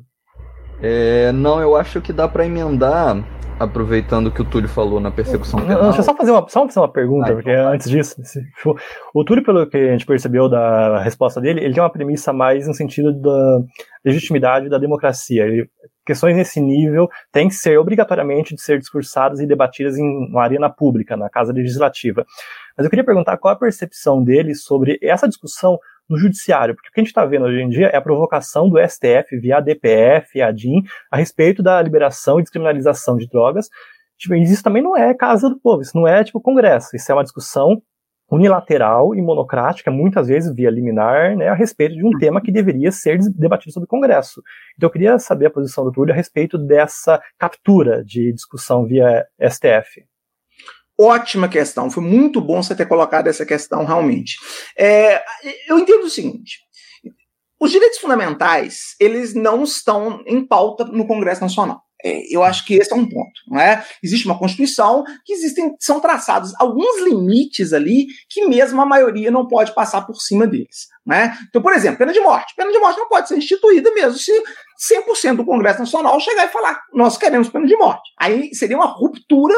É, 0.81 1.33
não, 1.33 1.61
eu 1.61 1.77
acho 1.77 2.01
que 2.01 2.13
dá 2.13 2.29
para 2.29 2.47
emendar 2.47 3.25
aproveitando 3.59 4.31
que 4.31 4.41
o 4.41 4.45
Túlio 4.45 4.69
falou 4.69 5.01
na 5.01 5.11
persecução 5.11 5.61
penal. 5.61 5.83
Deixa 5.85 5.99
eu 5.99 6.05
só 6.05 6.15
fazer 6.15 6.31
uma, 6.31 6.49
só 6.49 6.65
fazer 6.65 6.79
uma 6.79 6.93
pergunta, 6.93 7.31
ah, 7.31 7.35
porque 7.35 7.51
então 7.51 7.73
antes 7.73 7.91
disso, 7.91 8.17
o 9.13 9.25
Túlio, 9.25 9.45
pelo 9.45 9.69
que 9.69 9.77
a 9.77 9.93
gente 9.93 10.07
percebeu 10.07 10.49
da 10.49 11.03
resposta 11.03 11.41
dele, 11.41 11.65
ele 11.65 11.75
tem 11.75 11.83
uma 11.83 11.91
premissa 11.91 12.33
mais 12.33 12.69
no 12.69 12.75
sentido 12.75 13.13
da 13.13 13.61
legitimidade 14.05 14.69
da 14.69 14.79
democracia. 14.79 15.45
Ele, 15.45 15.69
questões 16.07 16.37
nesse 16.37 16.61
nível 16.61 17.09
têm 17.33 17.49
que 17.49 17.55
ser 17.55 17.79
obrigatoriamente 17.79 18.55
de 18.55 18.63
ser 18.63 18.79
discursadas 18.79 19.41
e 19.41 19.47
debatidas 19.47 19.99
em 19.99 20.05
uma 20.05 20.43
arena 20.43 20.71
pública, 20.71 21.17
na 21.17 21.29
casa 21.29 21.53
legislativa. 21.53 22.25
Mas 22.77 22.85
eu 22.85 22.91
queria 22.91 23.05
perguntar 23.05 23.37
qual 23.39 23.53
a 23.53 23.59
percepção 23.59 24.23
dele 24.23 24.55
sobre 24.55 24.99
essa 25.03 25.29
discussão 25.29 25.79
no 26.09 26.17
judiciário, 26.17 26.75
porque 26.75 26.89
o 26.89 26.93
que 26.93 27.01
a 27.01 27.03
gente 27.03 27.11
está 27.11 27.25
vendo 27.25 27.45
hoje 27.45 27.61
em 27.61 27.69
dia 27.69 27.89
é 27.89 27.97
a 27.97 28.03
provocação 28.03 28.69
do 28.69 28.79
STF 28.79 29.39
via 29.41 29.61
DPF, 29.61 30.41
a 30.41 30.51
DIN, 30.51 30.83
a 31.11 31.17
respeito 31.17 31.63
da 31.63 31.81
liberação 31.83 32.39
e 32.39 32.43
descriminalização 32.43 33.17
de 33.17 33.29
drogas. 33.29 33.69
Tipo, 34.17 34.35
isso 34.35 34.63
também 34.63 34.83
não 34.83 34.97
é 34.97 35.15
casa 35.15 35.49
do 35.49 35.61
povo, 35.61 35.83
isso 35.83 35.97
não 35.97 36.07
é 36.07 36.25
tipo 36.25 36.41
Congresso, 36.41 36.97
isso 36.97 37.11
é 37.13 37.15
uma 37.15 37.23
discussão 37.23 37.81
unilateral 38.31 39.15
e 39.15 39.23
monocrática, 39.23 39.91
muitas 39.91 40.29
vezes 40.29 40.55
via 40.55 40.71
liminar, 40.71 41.35
né, 41.37 41.49
a 41.49 41.55
respeito 41.55 41.95
de 41.95 42.05
um 42.05 42.11
tema 42.19 42.43
que 42.43 42.53
deveria 42.53 42.93
ser 42.93 43.19
debatido 43.35 43.73
sobre 43.73 43.87
o 43.87 43.89
Congresso. 43.89 44.43
Então 44.77 44.89
eu 44.89 44.93
queria 44.93 45.19
saber 45.19 45.47
a 45.47 45.51
posição 45.51 45.85
do 45.85 45.93
Túlio 45.93 46.13
a 46.13 46.17
respeito 46.17 46.59
dessa 46.59 47.23
captura 47.39 48.05
de 48.05 48.33
discussão 48.33 48.85
via 48.85 49.27
STF. 49.41 50.05
Ótima 51.01 51.49
questão, 51.49 51.91
foi 51.91 52.03
muito 52.03 52.41
bom 52.41 52.61
você 52.61 52.75
ter 52.75 52.87
colocado 52.87 53.29
essa 53.29 53.47
questão 53.47 53.85
realmente. 53.85 54.37
É, 54.77 55.23
eu 55.69 55.79
entendo 55.79 56.05
o 56.05 56.11
seguinte: 56.11 56.59
os 57.61 57.71
direitos 57.71 57.99
fundamentais 57.99 58.97
eles 58.99 59.33
não 59.33 59.63
estão 59.63 60.23
em 60.27 60.45
pauta 60.45 60.85
no 60.85 61.07
Congresso 61.07 61.41
Nacional. 61.41 61.83
É, 62.05 62.23
eu 62.33 62.45
acho 62.45 62.65
que 62.65 62.75
esse 62.75 62.93
é 62.93 62.97
um 62.97 63.09
ponto, 63.09 63.41
não 63.49 63.61
é? 63.61 63.85
Existe 64.03 64.25
uma 64.25 64.39
Constituição 64.39 65.03
que 65.25 65.33
existem, 65.33 65.75
são 65.81 65.99
traçados 65.99 66.53
alguns 66.59 67.03
limites 67.03 67.73
ali 67.73 68.07
que 68.29 68.47
mesmo 68.47 68.81
a 68.81 68.87
maioria 68.87 69.33
não 69.33 69.49
pode 69.49 69.75
passar 69.75 70.03
por 70.03 70.21
cima 70.21 70.47
deles, 70.47 70.87
né? 71.05 71.37
Então, 71.49 71.61
por 71.61 71.73
exemplo, 71.73 71.99
pena 71.99 72.13
de 72.13 72.21
morte. 72.21 72.55
Pena 72.57 72.71
de 72.71 72.79
morte 72.79 72.99
não 72.99 73.09
pode 73.09 73.27
ser 73.27 73.37
instituída 73.37 73.91
mesmo 73.93 74.17
se 74.17 74.33
100% 74.95 75.37
do 75.37 75.45
Congresso 75.45 75.81
Nacional 75.81 76.21
chegar 76.21 76.47
e 76.47 76.53
falar 76.53 76.81
nós 76.93 77.17
queremos 77.17 77.49
pena 77.49 77.67
de 77.67 77.77
morte. 77.77 78.11
Aí 78.17 78.55
seria 78.55 78.77
uma 78.77 78.87
ruptura 78.87 79.55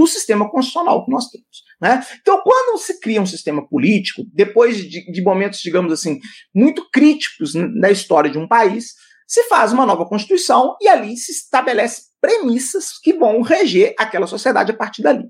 do 0.00 0.06
sistema 0.06 0.50
constitucional 0.50 1.04
que 1.04 1.10
nós 1.10 1.28
temos. 1.28 1.62
Né? 1.78 2.02
Então, 2.22 2.40
quando 2.42 2.78
se 2.78 2.98
cria 3.00 3.20
um 3.20 3.26
sistema 3.26 3.66
político, 3.68 4.22
depois 4.32 4.78
de, 4.78 5.12
de 5.12 5.22
momentos, 5.22 5.60
digamos 5.60 5.92
assim, 5.92 6.18
muito 6.54 6.88
críticos 6.90 7.52
na 7.54 7.90
história 7.90 8.30
de 8.30 8.38
um 8.38 8.48
país, 8.48 8.94
se 9.26 9.44
faz 9.44 9.72
uma 9.74 9.84
nova 9.84 10.06
Constituição 10.06 10.74
e 10.80 10.88
ali 10.88 11.16
se 11.18 11.32
estabelece 11.32 12.04
premissas 12.18 12.98
que 13.02 13.12
vão 13.12 13.42
reger 13.42 13.94
aquela 13.98 14.26
sociedade 14.26 14.72
a 14.72 14.76
partir 14.76 15.02
dali. 15.02 15.24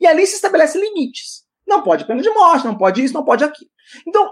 E 0.00 0.06
ali 0.06 0.26
se 0.26 0.34
estabelece 0.34 0.76
limites. 0.78 1.44
Não 1.66 1.82
pode 1.82 2.04
pena 2.04 2.20
de 2.20 2.30
morte, 2.30 2.66
não 2.66 2.76
pode 2.76 3.02
isso, 3.02 3.14
não 3.14 3.24
pode 3.24 3.44
aquilo. 3.44 3.70
Então, 4.06 4.28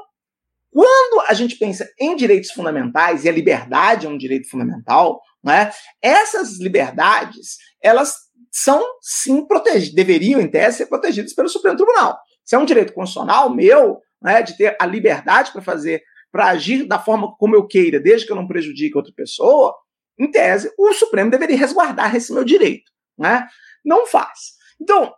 quando 0.72 1.24
a 1.28 1.34
gente 1.34 1.56
pensa 1.56 1.88
em 2.00 2.16
direitos 2.16 2.50
fundamentais, 2.50 3.24
e 3.24 3.28
a 3.28 3.32
liberdade 3.32 4.06
é 4.06 4.08
um 4.08 4.18
direito 4.18 4.50
fundamental, 4.50 5.20
né, 5.42 5.70
essas 6.02 6.58
liberdades, 6.58 7.58
elas 7.80 8.23
são 8.54 8.80
sim 9.00 9.44
protegidas, 9.44 9.92
deveriam, 9.92 10.40
em 10.40 10.48
tese, 10.48 10.76
ser 10.76 10.86
protegidas 10.86 11.32
pelo 11.32 11.48
Supremo 11.48 11.76
Tribunal. 11.76 12.16
Se 12.44 12.54
é 12.54 12.58
um 12.58 12.64
direito 12.64 12.92
constitucional 12.92 13.52
meu, 13.52 13.98
né, 14.22 14.42
de 14.42 14.56
ter 14.56 14.76
a 14.80 14.86
liberdade 14.86 15.50
para 15.50 15.60
fazer 15.60 16.04
para 16.30 16.48
agir 16.48 16.86
da 16.86 16.98
forma 16.98 17.34
como 17.36 17.54
eu 17.54 17.66
queira, 17.66 18.00
desde 18.00 18.26
que 18.26 18.32
eu 18.32 18.36
não 18.36 18.46
prejudique 18.46 18.96
outra 18.96 19.12
pessoa, 19.14 19.74
em 20.18 20.30
tese, 20.30 20.72
o 20.78 20.92
Supremo 20.92 21.30
deveria 21.30 21.56
resguardar 21.56 22.14
esse 22.14 22.32
meu 22.32 22.44
direito. 22.44 22.90
Né? 23.18 23.46
Não 23.84 24.06
faz. 24.06 24.54
Então, 24.80 25.12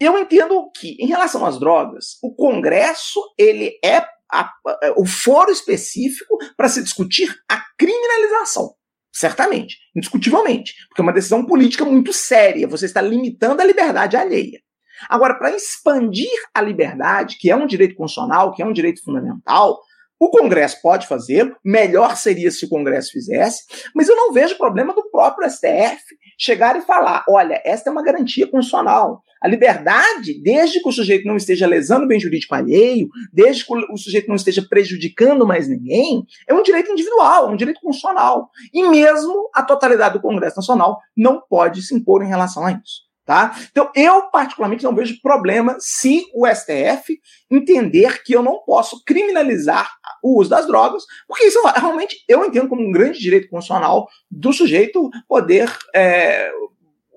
eu 0.00 0.18
entendo 0.18 0.70
que, 0.74 0.96
em 0.98 1.06
relação 1.06 1.44
às 1.44 1.58
drogas, 1.58 2.18
o 2.22 2.34
Congresso 2.34 3.20
ele 3.38 3.78
é 3.84 3.98
a, 4.30 4.44
a, 4.44 4.50
o 4.96 5.04
foro 5.06 5.50
específico 5.50 6.38
para 6.56 6.68
se 6.68 6.82
discutir 6.82 7.34
a 7.50 7.62
criminalização. 7.78 8.74
Certamente, 9.12 9.76
indiscutivelmente, 9.94 10.74
porque 10.88 11.00
é 11.00 11.04
uma 11.04 11.12
decisão 11.12 11.44
política 11.44 11.84
muito 11.84 12.12
séria. 12.12 12.66
Você 12.66 12.86
está 12.86 13.02
limitando 13.02 13.60
a 13.60 13.64
liberdade 13.64 14.16
alheia. 14.16 14.60
Agora, 15.08 15.34
para 15.34 15.54
expandir 15.54 16.30
a 16.54 16.62
liberdade, 16.62 17.36
que 17.38 17.50
é 17.50 17.56
um 17.56 17.66
direito 17.66 17.94
constitucional, 17.94 18.52
que 18.52 18.62
é 18.62 18.66
um 18.66 18.72
direito 18.72 19.02
fundamental, 19.02 19.80
o 20.18 20.30
Congresso 20.30 20.80
pode 20.80 21.08
fazê-lo, 21.08 21.56
melhor 21.64 22.16
seria 22.16 22.50
se 22.50 22.64
o 22.64 22.68
Congresso 22.68 23.10
fizesse, 23.10 23.64
mas 23.94 24.08
eu 24.08 24.14
não 24.14 24.32
vejo 24.32 24.56
problema 24.56 24.94
do 24.94 25.10
próprio 25.10 25.50
STF 25.50 26.00
chegar 26.38 26.76
e 26.76 26.82
falar: 26.82 27.24
olha, 27.28 27.60
esta 27.64 27.90
é 27.90 27.92
uma 27.92 28.04
garantia 28.04 28.46
constitucional. 28.46 29.22
A 29.42 29.48
liberdade, 29.48 30.40
desde 30.40 30.80
que 30.80 30.88
o 30.88 30.92
sujeito 30.92 31.26
não 31.26 31.36
esteja 31.36 31.66
lesando 31.66 32.04
o 32.04 32.08
bem 32.08 32.20
jurídico 32.20 32.54
alheio, 32.54 33.08
desde 33.32 33.66
que 33.66 33.72
o 33.72 33.96
sujeito 33.96 34.28
não 34.28 34.36
esteja 34.36 34.64
prejudicando 34.68 35.44
mais 35.44 35.68
ninguém, 35.68 36.24
é 36.46 36.54
um 36.54 36.62
direito 36.62 36.92
individual, 36.92 37.48
é 37.48 37.50
um 37.50 37.56
direito 37.56 37.80
constitucional. 37.80 38.50
E 38.72 38.88
mesmo 38.88 39.50
a 39.52 39.62
totalidade 39.62 40.14
do 40.14 40.22
Congresso 40.22 40.56
Nacional 40.56 41.00
não 41.16 41.40
pode 41.40 41.82
se 41.82 41.92
impor 41.94 42.22
em 42.22 42.28
relação 42.28 42.64
a 42.64 42.72
isso. 42.72 43.02
Tá? 43.24 43.56
Então, 43.70 43.88
eu 43.94 44.22
particularmente 44.30 44.82
não 44.82 44.94
vejo 44.94 45.20
problema 45.22 45.76
se 45.78 46.24
o 46.34 46.44
STF 46.44 47.20
entender 47.48 48.20
que 48.24 48.32
eu 48.32 48.42
não 48.42 48.58
posso 48.66 49.02
criminalizar 49.04 49.92
o 50.22 50.40
uso 50.40 50.50
das 50.50 50.66
drogas, 50.66 51.04
porque 51.28 51.44
isso 51.44 51.60
realmente 51.76 52.16
eu 52.28 52.44
entendo 52.44 52.68
como 52.68 52.82
um 52.82 52.90
grande 52.90 53.20
direito 53.20 53.48
constitucional 53.48 54.08
do 54.28 54.52
sujeito 54.52 55.08
poder 55.28 55.72
é, 55.94 56.50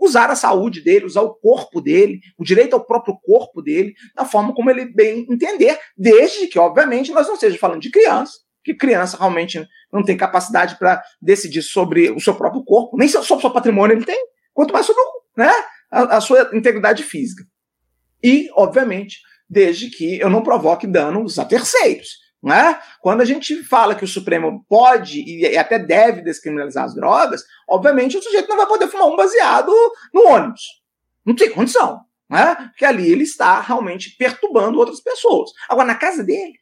usar 0.05 0.29
a 0.29 0.35
saúde 0.35 0.81
dele, 0.81 1.05
usar 1.05 1.21
o 1.21 1.33
corpo 1.33 1.81
dele, 1.81 2.19
o 2.37 2.43
direito 2.43 2.73
ao 2.73 2.85
próprio 2.85 3.17
corpo 3.17 3.61
dele, 3.61 3.93
da 4.15 4.25
forma 4.25 4.53
como 4.53 4.69
ele 4.69 4.85
bem 4.85 5.25
entender, 5.29 5.79
desde 5.97 6.47
que, 6.47 6.59
obviamente, 6.59 7.11
nós 7.11 7.27
não 7.27 7.33
estejamos 7.33 7.59
falando 7.59 7.81
de 7.81 7.91
criança, 7.91 8.33
que 8.63 8.73
criança 8.73 9.17
realmente 9.17 9.65
não 9.91 10.03
tem 10.03 10.17
capacidade 10.17 10.77
para 10.77 11.03
decidir 11.21 11.61
sobre 11.61 12.09
o 12.11 12.19
seu 12.19 12.35
próprio 12.35 12.63
corpo, 12.63 12.97
nem 12.97 13.07
sobre 13.07 13.25
o 13.25 13.41
seu 13.41 13.51
patrimônio 13.51 13.95
ele 13.95 14.05
tem, 14.05 14.19
quanto 14.53 14.73
mais 14.73 14.85
sobre 14.85 15.01
né? 15.37 15.51
a, 15.91 16.17
a 16.17 16.21
sua 16.21 16.49
integridade 16.53 17.03
física. 17.03 17.43
E, 18.23 18.49
obviamente, 18.53 19.19
desde 19.49 19.89
que 19.89 20.19
eu 20.19 20.29
não 20.29 20.41
provoque 20.41 20.87
danos 20.87 21.37
a 21.37 21.45
terceiros. 21.45 22.24
Né? 22.45 22.79
Quando 23.01 23.21
a 23.21 23.25
gente 23.25 23.63
fala 23.63 23.95
que 23.95 24.03
o 24.03 24.07
Supremo 24.07 24.63
pode 24.69 25.19
e 25.19 25.57
até 25.57 25.79
deve 25.79 26.21
descriminalizar 26.21 26.85
as 26.85 26.93
drogas, 26.93 27.43
obviamente 27.67 28.15
o 28.15 28.21
sujeito 28.21 28.47
não 28.47 28.57
vai 28.57 28.67
poder 28.67 28.87
fumar 28.87 29.07
um 29.07 29.15
baseado 29.15 29.73
no 30.13 30.27
ônibus. 30.27 30.61
Não 31.25 31.35
tem 31.35 31.49
condição. 31.49 32.01
Né? 32.29 32.55
Porque 32.69 32.85
ali 32.85 33.11
ele 33.11 33.23
está 33.23 33.59
realmente 33.59 34.15
perturbando 34.15 34.77
outras 34.77 35.01
pessoas. 35.01 35.49
Agora, 35.67 35.87
na 35.87 35.95
casa 35.95 36.23
dele, 36.23 36.53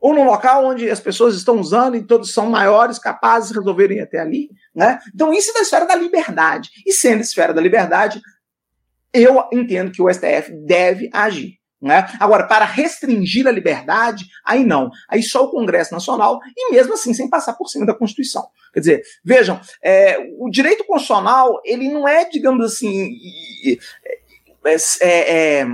ou 0.00 0.14
num 0.14 0.24
local 0.24 0.64
onde 0.64 0.88
as 0.88 0.98
pessoas 1.00 1.34
estão 1.34 1.60
usando 1.60 1.96
e 1.96 2.06
todos 2.06 2.32
são 2.32 2.48
maiores, 2.48 2.98
capazes 2.98 3.50
de 3.50 3.58
resolverem 3.58 4.00
até 4.00 4.20
ali. 4.20 4.48
Né? 4.74 4.98
Então, 5.14 5.30
isso 5.30 5.50
é 5.50 5.54
da 5.54 5.60
esfera 5.60 5.84
da 5.84 5.94
liberdade. 5.94 6.70
E 6.86 6.92
sendo 6.92 7.20
esfera 7.20 7.52
da 7.52 7.60
liberdade, 7.60 8.18
eu 9.12 9.46
entendo 9.52 9.92
que 9.92 10.00
o 10.00 10.10
STF 10.10 10.52
deve 10.64 11.10
agir. 11.12 11.57
Né? 11.80 12.08
Agora, 12.18 12.46
para 12.46 12.64
restringir 12.64 13.46
a 13.46 13.52
liberdade, 13.52 14.26
aí 14.44 14.64
não. 14.64 14.90
Aí 15.08 15.22
só 15.22 15.44
o 15.44 15.50
Congresso 15.50 15.94
Nacional, 15.94 16.40
e 16.56 16.72
mesmo 16.72 16.94
assim 16.94 17.14
sem 17.14 17.30
passar 17.30 17.52
por 17.52 17.68
cima 17.68 17.86
da 17.86 17.94
Constituição. 17.94 18.48
Quer 18.72 18.80
dizer, 18.80 19.02
vejam, 19.24 19.60
é, 19.82 20.18
o 20.38 20.50
direito 20.50 20.84
constitucional, 20.84 21.60
ele 21.64 21.88
não 21.88 22.06
é, 22.06 22.28
digamos 22.28 22.64
assim. 22.66 23.10
É, 24.64 24.76
é, 25.02 25.60
é, 25.60 25.66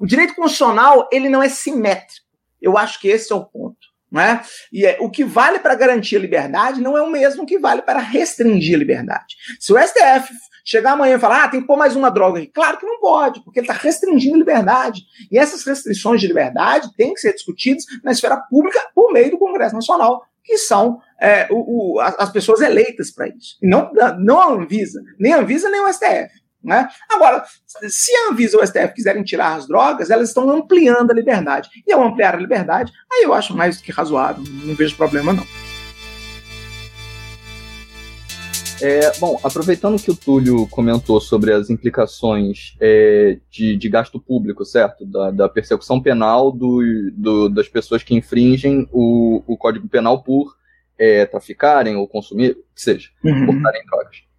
o 0.00 0.06
direito 0.06 0.34
constitucional, 0.34 1.08
ele 1.12 1.28
não 1.28 1.42
é 1.42 1.48
simétrico. 1.48 2.26
Eu 2.60 2.76
acho 2.76 3.00
que 3.00 3.08
esse 3.08 3.32
é 3.32 3.36
o 3.36 3.44
ponto. 3.44 3.89
Né? 4.10 4.42
E 4.72 4.84
é, 4.84 4.98
o 5.00 5.08
que 5.08 5.24
vale 5.24 5.60
para 5.60 5.74
garantir 5.74 6.16
a 6.16 6.20
liberdade 6.20 6.80
não 6.80 6.96
é 6.96 7.02
o 7.02 7.10
mesmo 7.10 7.46
que 7.46 7.58
vale 7.58 7.82
para 7.82 8.00
restringir 8.00 8.74
a 8.74 8.78
liberdade. 8.78 9.36
Se 9.58 9.72
o 9.72 9.78
STF 9.78 10.32
chegar 10.64 10.92
amanhã 10.92 11.16
e 11.16 11.20
falar, 11.20 11.44
ah, 11.44 11.48
tem 11.48 11.60
que 11.60 11.66
pôr 11.66 11.76
mais 11.76 11.96
uma 11.96 12.10
droga 12.10 12.38
aqui. 12.38 12.48
Claro 12.48 12.78
que 12.78 12.86
não 12.86 13.00
pode, 13.00 13.42
porque 13.42 13.60
ele 13.60 13.68
está 13.68 13.80
restringindo 13.80 14.36
a 14.36 14.38
liberdade. 14.38 15.02
E 15.30 15.38
essas 15.38 15.64
restrições 15.64 16.20
de 16.20 16.26
liberdade 16.26 16.94
têm 16.96 17.14
que 17.14 17.20
ser 17.20 17.32
discutidas 17.32 17.84
na 18.04 18.12
esfera 18.12 18.36
pública 18.36 18.80
por 18.94 19.12
meio 19.12 19.30
do 19.30 19.38
Congresso 19.38 19.74
Nacional, 19.74 20.22
que 20.44 20.58
são 20.58 21.00
é, 21.20 21.46
o, 21.50 21.96
o, 21.96 22.00
as 22.00 22.30
pessoas 22.30 22.60
eleitas 22.60 23.10
para 23.10 23.28
isso. 23.28 23.56
E 23.62 23.68
não, 23.68 23.90
não 24.18 24.40
a 24.40 24.52
Anvisa, 24.52 25.02
nem 25.18 25.32
a 25.32 25.38
Anvisa, 25.38 25.68
nem 25.68 25.80
o 25.80 25.92
STF. 25.92 26.39
Né? 26.62 26.88
Agora, 27.10 27.42
se 27.66 28.14
a 28.14 28.30
Anvisa 28.30 28.56
ou 28.56 28.62
o 28.62 28.66
STF 28.66 28.94
quiserem 28.94 29.22
tirar 29.22 29.56
as 29.56 29.66
drogas, 29.66 30.10
elas 30.10 30.28
estão 30.28 30.50
ampliando 30.50 31.10
a 31.10 31.14
liberdade. 31.14 31.70
E 31.86 31.92
ao 31.92 32.02
ampliar 32.02 32.34
a 32.34 32.38
liberdade, 32.38 32.92
aí 33.10 33.22
eu 33.22 33.32
acho 33.32 33.56
mais 33.56 33.78
do 33.78 33.82
que 33.82 33.90
razoável, 33.90 34.44
não 34.64 34.74
vejo 34.74 34.96
problema 34.96 35.32
não. 35.32 35.46
É, 38.82 39.12
bom, 39.18 39.38
aproveitando 39.44 40.02
que 40.02 40.10
o 40.10 40.16
Túlio 40.16 40.66
comentou 40.68 41.20
sobre 41.20 41.52
as 41.52 41.68
implicações 41.68 42.74
é, 42.80 43.38
de, 43.50 43.76
de, 43.76 43.88
gasto 43.90 44.18
público, 44.18 44.64
certo? 44.64 45.04
Da, 45.04 45.30
da 45.30 45.48
persecução 45.50 46.00
penal 46.00 46.50
do, 46.50 46.80
do, 47.12 47.48
das 47.50 47.68
pessoas 47.68 48.02
que 48.02 48.14
infringem 48.14 48.88
o, 48.90 49.42
o 49.46 49.56
Código 49.58 49.86
Penal 49.86 50.22
por 50.22 50.56
é, 50.98 51.26
traficarem 51.26 51.96
ou 51.96 52.08
consumir, 52.08 52.54
que 52.74 52.80
seja, 52.80 53.10
uhum. 53.22 53.46
portarem 53.46 53.84
drogas. 53.84 54.29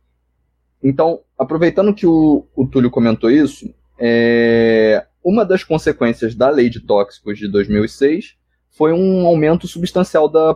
Então, 0.84 1.22
aproveitando 1.38 1.94
que 1.94 2.08
o, 2.08 2.46
o 2.56 2.66
Túlio 2.66 2.90
comentou 2.90 3.30
isso, 3.30 3.74
é, 4.00 5.06
uma 5.24 5.46
das 5.46 5.64
consequências 5.64 6.34
da 6.34 6.50
Lei 6.50 6.70
de 6.70 6.80
Tóxicos 6.80 7.38
de 7.38 7.48
2006 7.48 8.36
foi 8.70 8.94
um 8.94 9.26
aumento 9.28 9.68
substancial 9.68 10.28
da, 10.28 10.54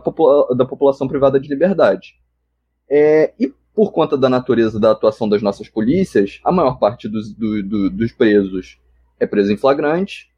da 0.56 0.64
população 0.64 1.06
privada 1.06 1.38
de 1.38 1.48
liberdade. 1.48 2.14
É, 2.90 3.32
e 3.38 3.52
por 3.74 3.92
conta 3.92 4.16
da 4.16 4.28
natureza 4.28 4.80
da 4.80 4.92
atuação 4.92 5.28
das 5.28 5.42
nossas 5.42 5.68
polícias, 5.68 6.40
a 6.42 6.50
maior 6.50 6.78
parte 6.78 7.08
dos, 7.08 7.32
do, 7.32 7.62
do, 7.62 7.90
dos 7.90 8.10
presos 8.10 8.78
é 9.20 9.26
preso 9.26 9.52
em 9.52 9.56
flagrante, 9.56 10.30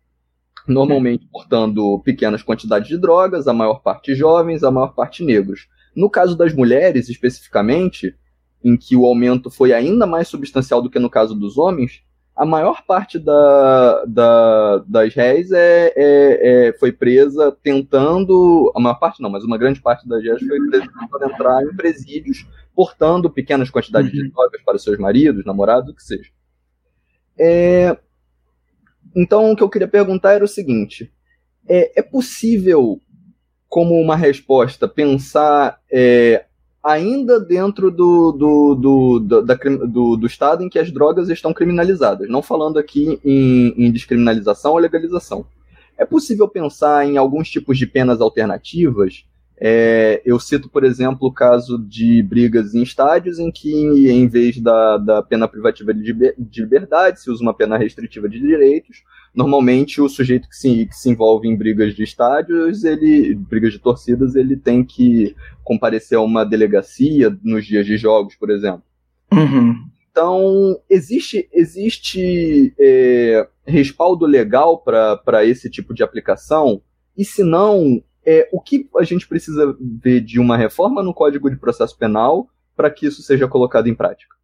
normalmente 0.66 1.26
portando 1.30 2.00
pequenas 2.00 2.42
quantidades 2.42 2.88
de 2.88 2.98
drogas, 2.98 3.46
a 3.48 3.52
maior 3.52 3.80
parte 3.80 4.14
jovens, 4.14 4.62
a 4.62 4.70
maior 4.70 4.94
parte 4.94 5.24
negros. 5.24 5.68
No 5.96 6.10
caso 6.10 6.36
das 6.36 6.52
mulheres, 6.52 7.08
especificamente, 7.08 8.14
em 8.62 8.76
que 8.76 8.96
o 8.96 9.06
aumento 9.06 9.50
foi 9.50 9.72
ainda 9.72 10.06
mais 10.06 10.28
substancial 10.28 10.82
do 10.82 10.90
que 10.90 10.98
no 10.98 11.10
caso 11.10 11.34
dos 11.34 11.56
homens, 11.58 12.02
a 12.38 12.46
maior 12.46 12.84
parte 12.86 13.18
da, 13.18 14.04
da, 14.04 14.78
das 14.86 15.12
réis 15.12 15.50
é, 15.50 15.92
é, 15.96 16.68
é, 16.68 16.72
foi 16.74 16.92
presa 16.92 17.50
tentando. 17.50 18.72
A 18.76 18.80
maior 18.80 18.94
parte 18.94 19.20
não, 19.20 19.28
mas 19.28 19.42
uma 19.42 19.58
grande 19.58 19.80
parte 19.80 20.08
das 20.08 20.22
réis 20.22 20.40
foi 20.46 20.58
presa 20.68 20.86
tentando 20.86 21.32
entrar 21.32 21.62
em 21.64 21.74
presídios, 21.74 22.46
portando 22.76 23.28
pequenas 23.28 23.70
quantidades 23.70 24.12
uhum. 24.12 24.22
de 24.22 24.30
drogas 24.30 24.62
para 24.62 24.78
seus 24.78 24.96
maridos, 24.98 25.44
namorados, 25.44 25.90
o 25.90 25.94
que 25.96 26.02
seja. 26.02 26.30
É, 27.36 27.98
então, 29.16 29.50
o 29.50 29.56
que 29.56 29.62
eu 29.64 29.68
queria 29.68 29.88
perguntar 29.88 30.34
era 30.34 30.44
o 30.44 30.48
seguinte: 30.48 31.12
é, 31.68 31.98
é 31.98 32.02
possível, 32.02 33.00
como 33.68 34.00
uma 34.00 34.14
resposta, 34.14 34.86
pensar 34.86 35.80
é, 35.90 36.44
ainda 36.82 37.40
dentro 37.40 37.90
do, 37.90 38.32
do, 38.32 38.74
do, 38.74 39.18
do, 39.20 39.42
da, 39.42 39.54
do, 39.54 40.16
do, 40.16 40.26
estado 40.26 40.62
em 40.62 40.68
que 40.68 40.78
as 40.78 40.90
drogas 40.90 41.28
estão 41.28 41.52
criminalizadas, 41.52 42.28
não 42.28 42.42
falando 42.42 42.78
aqui 42.78 43.18
em, 43.24 43.74
em 43.76 43.90
descriminalização 43.90 44.72
ou 44.72 44.78
legalização. 44.78 45.44
É 45.96 46.04
possível 46.04 46.46
pensar 46.46 47.06
em 47.06 47.16
alguns 47.16 47.50
tipos 47.50 47.76
de 47.76 47.86
penas 47.86 48.20
alternativas 48.20 49.24
é, 49.60 50.22
eu 50.24 50.38
cito, 50.38 50.68
por 50.68 50.84
exemplo, 50.84 51.28
o 51.28 51.32
caso 51.32 51.78
de 51.78 52.22
brigas 52.22 52.74
em 52.74 52.82
estádios 52.82 53.38
em 53.38 53.50
que, 53.50 54.08
em 54.08 54.28
vez 54.28 54.60
da, 54.60 54.98
da 54.98 55.22
pena 55.22 55.48
privativa 55.48 55.92
de, 55.92 56.14
de 56.38 56.60
liberdade, 56.62 57.20
se 57.20 57.30
usa 57.30 57.42
uma 57.42 57.54
pena 57.54 57.76
restritiva 57.76 58.28
de 58.28 58.38
direitos. 58.38 59.02
Normalmente, 59.34 60.00
o 60.00 60.08
sujeito 60.08 60.48
que 60.48 60.56
se, 60.56 60.86
que 60.86 60.94
se 60.94 61.10
envolve 61.10 61.48
em 61.48 61.56
brigas 61.56 61.94
de 61.94 62.04
estádios, 62.04 62.84
ele, 62.84 63.34
brigas 63.34 63.72
de 63.72 63.80
torcidas, 63.80 64.36
ele 64.36 64.56
tem 64.56 64.84
que 64.84 65.34
comparecer 65.64 66.18
a 66.18 66.22
uma 66.22 66.44
delegacia 66.44 67.36
nos 67.42 67.66
dias 67.66 67.84
de 67.84 67.96
jogos, 67.96 68.36
por 68.36 68.50
exemplo. 68.50 68.82
Uhum. 69.32 69.74
Então, 70.10 70.80
existe, 70.88 71.48
existe 71.52 72.72
é, 72.78 73.46
respaldo 73.66 74.24
legal 74.24 74.78
para 74.78 75.44
esse 75.44 75.68
tipo 75.68 75.92
de 75.92 76.02
aplicação? 76.02 76.80
E 77.16 77.24
se 77.24 77.42
não, 77.42 78.02
é, 78.24 78.48
o 78.52 78.60
que 78.60 78.88
a 78.96 79.04
gente 79.04 79.26
precisa 79.26 79.76
ver 79.80 80.20
de 80.20 80.38
uma 80.38 80.56
reforma 80.56 81.02
no 81.02 81.14
Código 81.14 81.50
de 81.50 81.56
Processo 81.56 81.96
Penal 81.96 82.48
para 82.76 82.90
que 82.90 83.06
isso 83.06 83.22
seja 83.22 83.48
colocado 83.48 83.88
em 83.88 83.94
prática? 83.94 84.38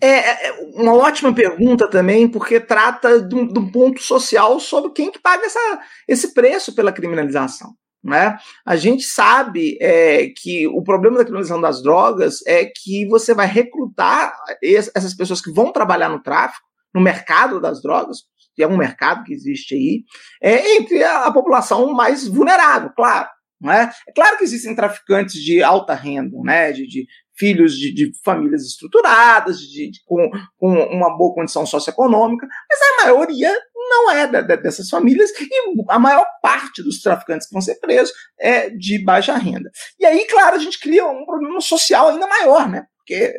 É, 0.00 0.08
é, 0.08 0.48
é 0.48 0.52
uma 0.74 0.94
ótima 0.94 1.32
pergunta 1.32 1.88
também, 1.88 2.26
porque 2.26 2.58
trata 2.58 3.22
de 3.22 3.34
um, 3.36 3.46
de 3.46 3.58
um, 3.58 3.70
ponto 3.70 4.02
social 4.02 4.58
sobre 4.58 4.90
quem 4.90 5.12
que 5.12 5.20
paga 5.20 5.46
essa, 5.46 5.80
esse 6.08 6.34
preço 6.34 6.74
pela 6.74 6.90
criminalização. 6.90 7.74
Né? 8.02 8.36
A 8.66 8.74
gente 8.74 9.04
sabe 9.04 9.78
é, 9.80 10.26
que 10.36 10.66
o 10.66 10.82
problema 10.82 11.18
da 11.18 11.22
criminalização 11.22 11.60
das 11.60 11.80
drogas 11.80 12.44
é 12.44 12.66
que 12.66 13.06
você 13.06 13.32
vai 13.32 13.46
recrutar 13.46 14.34
essas 14.60 15.14
pessoas 15.14 15.40
que 15.40 15.52
vão 15.52 15.70
trabalhar 15.70 16.08
no 16.08 16.20
tráfico, 16.20 16.66
no 16.92 17.00
mercado 17.00 17.60
das 17.60 17.80
drogas, 17.80 18.24
é 18.60 18.66
um 18.66 18.76
mercado 18.76 19.22
que 19.22 19.32
existe 19.32 19.74
aí, 19.74 20.02
é 20.42 20.76
entre 20.76 21.02
a, 21.04 21.26
a 21.26 21.32
população 21.32 21.92
mais 21.92 22.26
vulnerável, 22.26 22.90
claro. 22.94 23.28
É? 23.64 23.82
é 24.08 24.12
claro 24.12 24.36
que 24.38 24.42
existem 24.42 24.74
traficantes 24.74 25.40
de 25.40 25.62
alta 25.62 25.94
renda, 25.94 26.36
né, 26.42 26.72
de, 26.72 26.84
de 26.84 27.06
filhos 27.36 27.76
de, 27.76 27.94
de, 27.94 28.12
famílias 28.24 28.62
estruturadas, 28.62 29.60
de, 29.60 29.90
de, 29.90 30.00
com, 30.04 30.28
com, 30.56 30.68
uma 30.68 31.16
boa 31.16 31.32
condição 31.32 31.64
socioeconômica, 31.64 32.46
mas 32.68 32.80
a 32.80 33.04
maioria 33.04 33.56
não 33.74 34.10
é 34.10 34.26
da, 34.26 34.40
da, 34.40 34.56
dessas 34.56 34.88
famílias 34.88 35.30
e 35.30 35.84
a 35.88 35.98
maior 35.98 36.26
parte 36.42 36.82
dos 36.82 37.00
traficantes 37.00 37.46
que 37.46 37.52
vão 37.52 37.62
ser 37.62 37.76
presos 37.76 38.12
é 38.38 38.70
de 38.70 39.02
baixa 39.02 39.36
renda. 39.36 39.70
E 39.98 40.04
aí, 40.04 40.26
claro, 40.26 40.56
a 40.56 40.58
gente 40.58 40.80
cria 40.80 41.06
um 41.06 41.24
problema 41.24 41.60
social 41.60 42.08
ainda 42.08 42.26
maior, 42.26 42.68
né? 42.68 42.84
Porque 42.96 43.32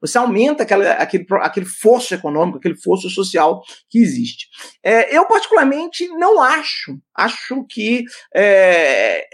você 0.00 0.18
aumenta 0.18 0.62
aquela, 0.62 0.92
aquele, 0.92 1.26
aquele 1.40 1.66
fosso 1.66 2.14
econômico, 2.14 2.58
aquele 2.58 2.76
fosso 2.76 3.08
social 3.10 3.62
que 3.88 3.98
existe. 3.98 4.46
É, 4.82 5.16
eu, 5.16 5.26
particularmente, 5.26 6.08
não 6.08 6.40
acho. 6.40 6.98
Acho 7.14 7.64
que 7.68 8.04
é, 8.34 9.20
é, 9.20 9.26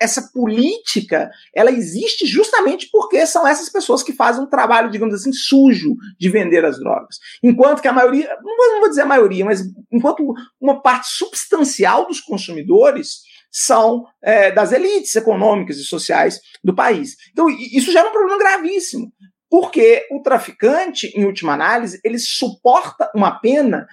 essa 0.00 0.30
política 0.32 1.30
ela 1.54 1.70
existe 1.70 2.26
justamente 2.26 2.88
porque 2.90 3.26
são 3.26 3.46
essas 3.46 3.70
pessoas 3.70 4.02
que 4.02 4.12
fazem 4.12 4.42
um 4.42 4.48
trabalho, 4.48 4.90
digamos 4.90 5.14
assim, 5.14 5.32
sujo 5.32 5.94
de 6.18 6.28
vender 6.28 6.64
as 6.64 6.78
drogas. 6.78 7.16
Enquanto 7.42 7.82
que 7.82 7.88
a 7.88 7.92
maioria, 7.92 8.28
não 8.42 8.80
vou 8.80 8.88
dizer 8.88 9.02
a 9.02 9.06
maioria, 9.06 9.44
mas 9.44 9.62
enquanto 9.92 10.34
uma 10.60 10.80
parte 10.82 11.08
substancial 11.08 12.06
dos 12.06 12.20
consumidores 12.20 13.30
são 13.50 14.04
é, 14.22 14.52
das 14.52 14.72
elites 14.72 15.14
econômicas 15.16 15.76
e 15.76 15.84
sociais 15.84 16.40
do 16.62 16.74
país. 16.74 17.16
Então, 17.32 17.48
isso 17.50 17.90
gera 17.90 18.08
um 18.08 18.12
problema 18.12 18.38
gravíssimo, 18.38 19.12
porque 19.50 20.06
o 20.10 20.22
traficante, 20.22 21.08
em 21.14 21.24
última 21.24 21.52
análise, 21.52 22.00
ele 22.04 22.18
suporta 22.18 23.10
uma 23.14 23.32
pena 23.32 23.86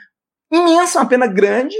imensa, 0.51 0.99
uma 0.99 1.09
pena 1.09 1.27
grande, 1.27 1.75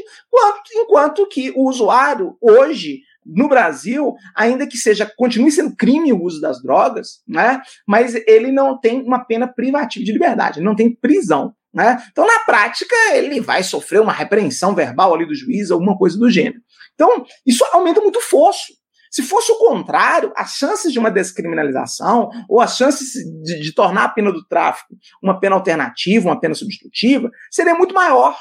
enquanto 0.74 1.28
que 1.28 1.52
o 1.56 1.70
usuário, 1.70 2.36
hoje, 2.42 3.02
no 3.26 3.48
Brasil, 3.48 4.16
ainda 4.36 4.66
que 4.66 4.78
seja 4.78 5.10
continue 5.18 5.52
sendo 5.52 5.76
crime 5.76 6.12
o 6.12 6.22
uso 6.22 6.42
das 6.42 6.62
drogas, 6.62 7.22
né? 7.28 7.62
Mas 7.86 8.16
ele 8.28 8.52
não 8.52 8.80
tem 8.80 9.02
uma 9.02 9.24
pena 9.24 9.48
privativa 9.48 10.04
de 10.04 10.12
liberdade, 10.12 10.62
não 10.62 10.76
tem 10.76 10.94
prisão. 10.94 11.54
Né? 11.74 12.02
Então, 12.10 12.26
na 12.26 12.40
prática, 12.40 12.96
ele 13.14 13.40
vai 13.40 13.62
sofrer 13.62 14.02
uma 14.02 14.14
repreensão 14.14 14.74
verbal 14.74 15.14
ali 15.14 15.28
do 15.28 15.36
juiz, 15.36 15.70
alguma 15.70 15.96
coisa 15.98 16.18
do 16.18 16.30
gênero. 16.30 16.60
Então, 16.96 17.24
isso 17.46 17.64
aumenta 17.72 18.02
muito 18.02 18.18
o 18.18 18.22
fosso. 18.22 18.74
Se 19.12 19.24
fosse 19.24 19.52
o 19.52 19.58
contrário, 19.58 20.32
as 20.36 20.52
chances 20.52 20.92
de 20.92 21.00
uma 21.00 21.12
descriminalização 21.12 22.30
ou 22.50 22.62
as 22.62 22.76
chances 22.78 23.12
de, 23.44 23.62
de, 23.62 23.74
tornar 23.74 24.06
a 24.06 24.10
pena 24.10 24.32
do 24.32 24.46
tráfico 24.46 24.96
uma 25.22 25.40
pena 25.40 25.56
alternativa, 25.56 26.30
uma 26.30 26.40
pena 26.40 26.56
substitutiva, 26.56 27.30
seria 27.52 27.76
muito 27.76 27.94
maior. 27.94 28.38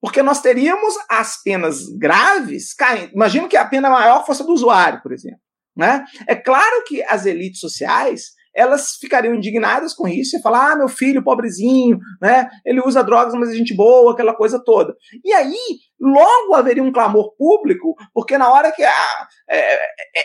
Porque 0.00 0.22
nós 0.22 0.40
teríamos 0.40 0.94
as 1.10 1.42
penas 1.42 1.86
graves 1.98 2.72
caindo. 2.72 3.12
Imagino 3.12 3.48
que 3.48 3.56
a 3.56 3.64
pena 3.64 3.90
maior 3.90 4.24
fosse 4.24 4.42
a 4.42 4.44
do 4.46 4.52
usuário, 4.52 5.02
por 5.02 5.12
exemplo. 5.12 5.40
Né? 5.76 6.04
É 6.26 6.36
claro 6.36 6.84
que 6.86 7.02
as 7.02 7.26
elites 7.26 7.60
sociais 7.60 8.37
elas 8.58 8.96
ficariam 8.96 9.36
indignadas 9.36 9.94
com 9.94 10.08
isso 10.08 10.36
e 10.36 10.42
falar: 10.42 10.72
ah, 10.72 10.76
meu 10.76 10.88
filho, 10.88 11.22
pobrezinho, 11.22 12.00
né? 12.20 12.48
Ele 12.66 12.80
usa 12.80 13.04
drogas, 13.04 13.32
mas 13.34 13.50
é 13.50 13.54
gente 13.54 13.74
boa, 13.74 14.12
aquela 14.12 14.34
coisa 14.34 14.58
toda. 14.62 14.96
E 15.24 15.32
aí, 15.32 15.56
logo 16.00 16.54
haveria 16.54 16.82
um 16.82 16.92
clamor 16.92 17.36
público, 17.36 17.94
porque 18.12 18.36
na 18.36 18.50
hora 18.50 18.72
que 18.72 18.82
a, 18.82 19.28
é, 19.48 19.74
é, 19.74 19.78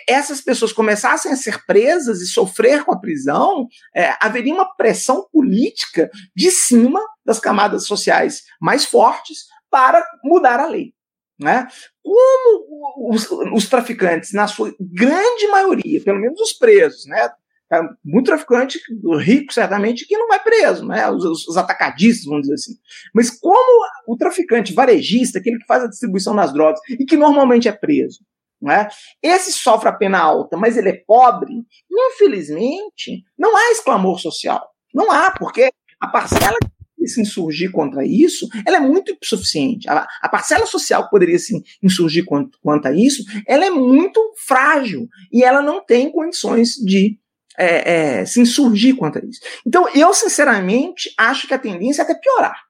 essas 0.10 0.42
pessoas 0.42 0.74
começassem 0.74 1.32
a 1.32 1.36
ser 1.36 1.64
presas 1.66 2.22
e 2.22 2.28
sofrer 2.28 2.84
com 2.84 2.92
a 2.92 3.00
prisão, 3.00 3.68
é, 3.96 4.16
haveria 4.20 4.54
uma 4.54 4.74
pressão 4.76 5.28
política 5.32 6.10
de 6.36 6.50
cima 6.50 7.00
das 7.24 7.40
camadas 7.40 7.86
sociais 7.86 8.42
mais 8.60 8.84
fortes 8.84 9.46
para 9.70 10.04
mudar 10.24 10.60
a 10.60 10.68
lei. 10.68 10.94
Né? 11.40 11.68
Como 12.02 13.12
os, 13.12 13.30
os, 13.30 13.68
traficantes, 13.68 14.34
na 14.34 14.48
sua 14.48 14.74
grande 14.80 15.48
maioria, 15.48 16.02
pelo 16.04 16.20
menos 16.20 16.40
os 16.40 16.54
presos, 16.54 17.06
né? 17.08 17.30
É 17.74 17.82
muito 18.04 18.28
traficante 18.28 18.80
rico, 19.20 19.54
certamente, 19.54 20.06
que 20.06 20.18
não 20.18 20.28
vai 20.28 20.42
preso, 20.42 20.86
né? 20.86 21.10
Os, 21.10 21.48
os, 21.48 21.58
atacadistas, 21.58 22.26
vamos 22.26 22.44
dizer 22.44 22.54
assim. 22.54 22.74
Mas 23.14 23.30
como 23.30 23.86
o 24.08 24.16
traficante 24.16 24.74
varejista, 24.74 25.40
aquele 25.40 25.58
que 25.58 25.66
faz 25.66 25.84
a 25.84 25.88
distribuição 25.88 26.36
das 26.36 26.54
drogas 26.54 26.80
e 26.90 27.06
que 27.06 27.18
normalmente 27.18 27.68
é 27.68 27.72
preso, 27.72 28.20
né? 28.62 28.88
Esse 29.22 29.52
sofre 29.52 29.90
a 29.90 29.94
pena 29.94 30.20
alta, 30.20 30.56
mas 30.56 30.78
ele 30.78 30.90
é 30.90 31.04
pobre, 31.06 31.54
infelizmente, 31.92 33.24
não 33.38 33.56
há 33.56 33.72
exclamor 33.72 34.20
social. 34.20 34.70
Não 34.94 35.12
há, 35.12 35.32
porque 35.32 35.72
a 36.00 36.08
parcela 36.08 36.58
que 37.04 37.08
se 37.08 37.22
insurgir 37.22 37.72
contra 37.72 38.06
isso, 38.06 38.48
ela 38.66 38.78
é 38.78 38.80
muito 38.80 39.16
insuficiente. 39.22 39.90
A, 39.90 40.08
a 40.22 40.30
parcela 40.30 40.66
social 40.66 41.04
que 41.04 41.10
poderia 41.10 41.38
se 41.38 41.62
insurgir 41.82 42.24
quanto 42.26 42.86
a 42.86 42.94
isso, 42.94 43.24
ela 43.48 43.66
é 43.66 43.70
muito 43.70 44.20
frágil 44.46 45.08
e 45.32 45.44
ela 45.44 45.62
não 45.62 45.84
tem 45.84 46.12
condições 46.12 46.76
de 46.76 47.20
é, 47.58 48.20
é, 48.20 48.26
se 48.26 48.42
insurgir 48.42 48.96
contra 48.96 49.26
isso. 49.26 49.40
Então, 49.66 49.88
eu, 49.90 50.14
sinceramente, 50.14 51.14
acho 51.18 51.48
que 51.48 51.54
a 51.54 51.60
tendência 51.60 52.02
é 52.02 52.04
até 52.04 52.16
piorar. 52.16 52.64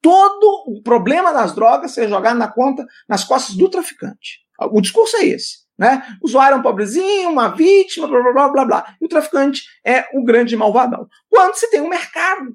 Todo 0.00 0.64
o 0.66 0.82
problema 0.82 1.32
das 1.32 1.54
drogas 1.54 1.92
ser 1.92 2.08
jogado 2.08 2.38
na 2.38 2.48
conta, 2.48 2.86
nas 3.08 3.24
costas 3.24 3.56
do 3.56 3.68
traficante. 3.68 4.40
O 4.70 4.80
discurso 4.80 5.16
é 5.16 5.26
esse. 5.26 5.68
Né? 5.78 6.02
O 6.20 6.26
usuário 6.26 6.56
é 6.56 6.58
um 6.58 6.62
pobrezinho, 6.62 7.30
uma 7.30 7.48
vítima, 7.48 8.08
blá 8.08 8.20
blá 8.20 8.32
blá 8.32 8.48
blá 8.48 8.64
blá. 8.64 8.96
E 9.00 9.04
o 9.04 9.08
traficante 9.08 9.62
é 9.84 10.08
o 10.12 10.24
grande 10.24 10.56
malvadão. 10.56 11.06
Quando 11.28 11.54
se 11.54 11.70
tem 11.70 11.80
um 11.80 11.88
mercado. 11.88 12.54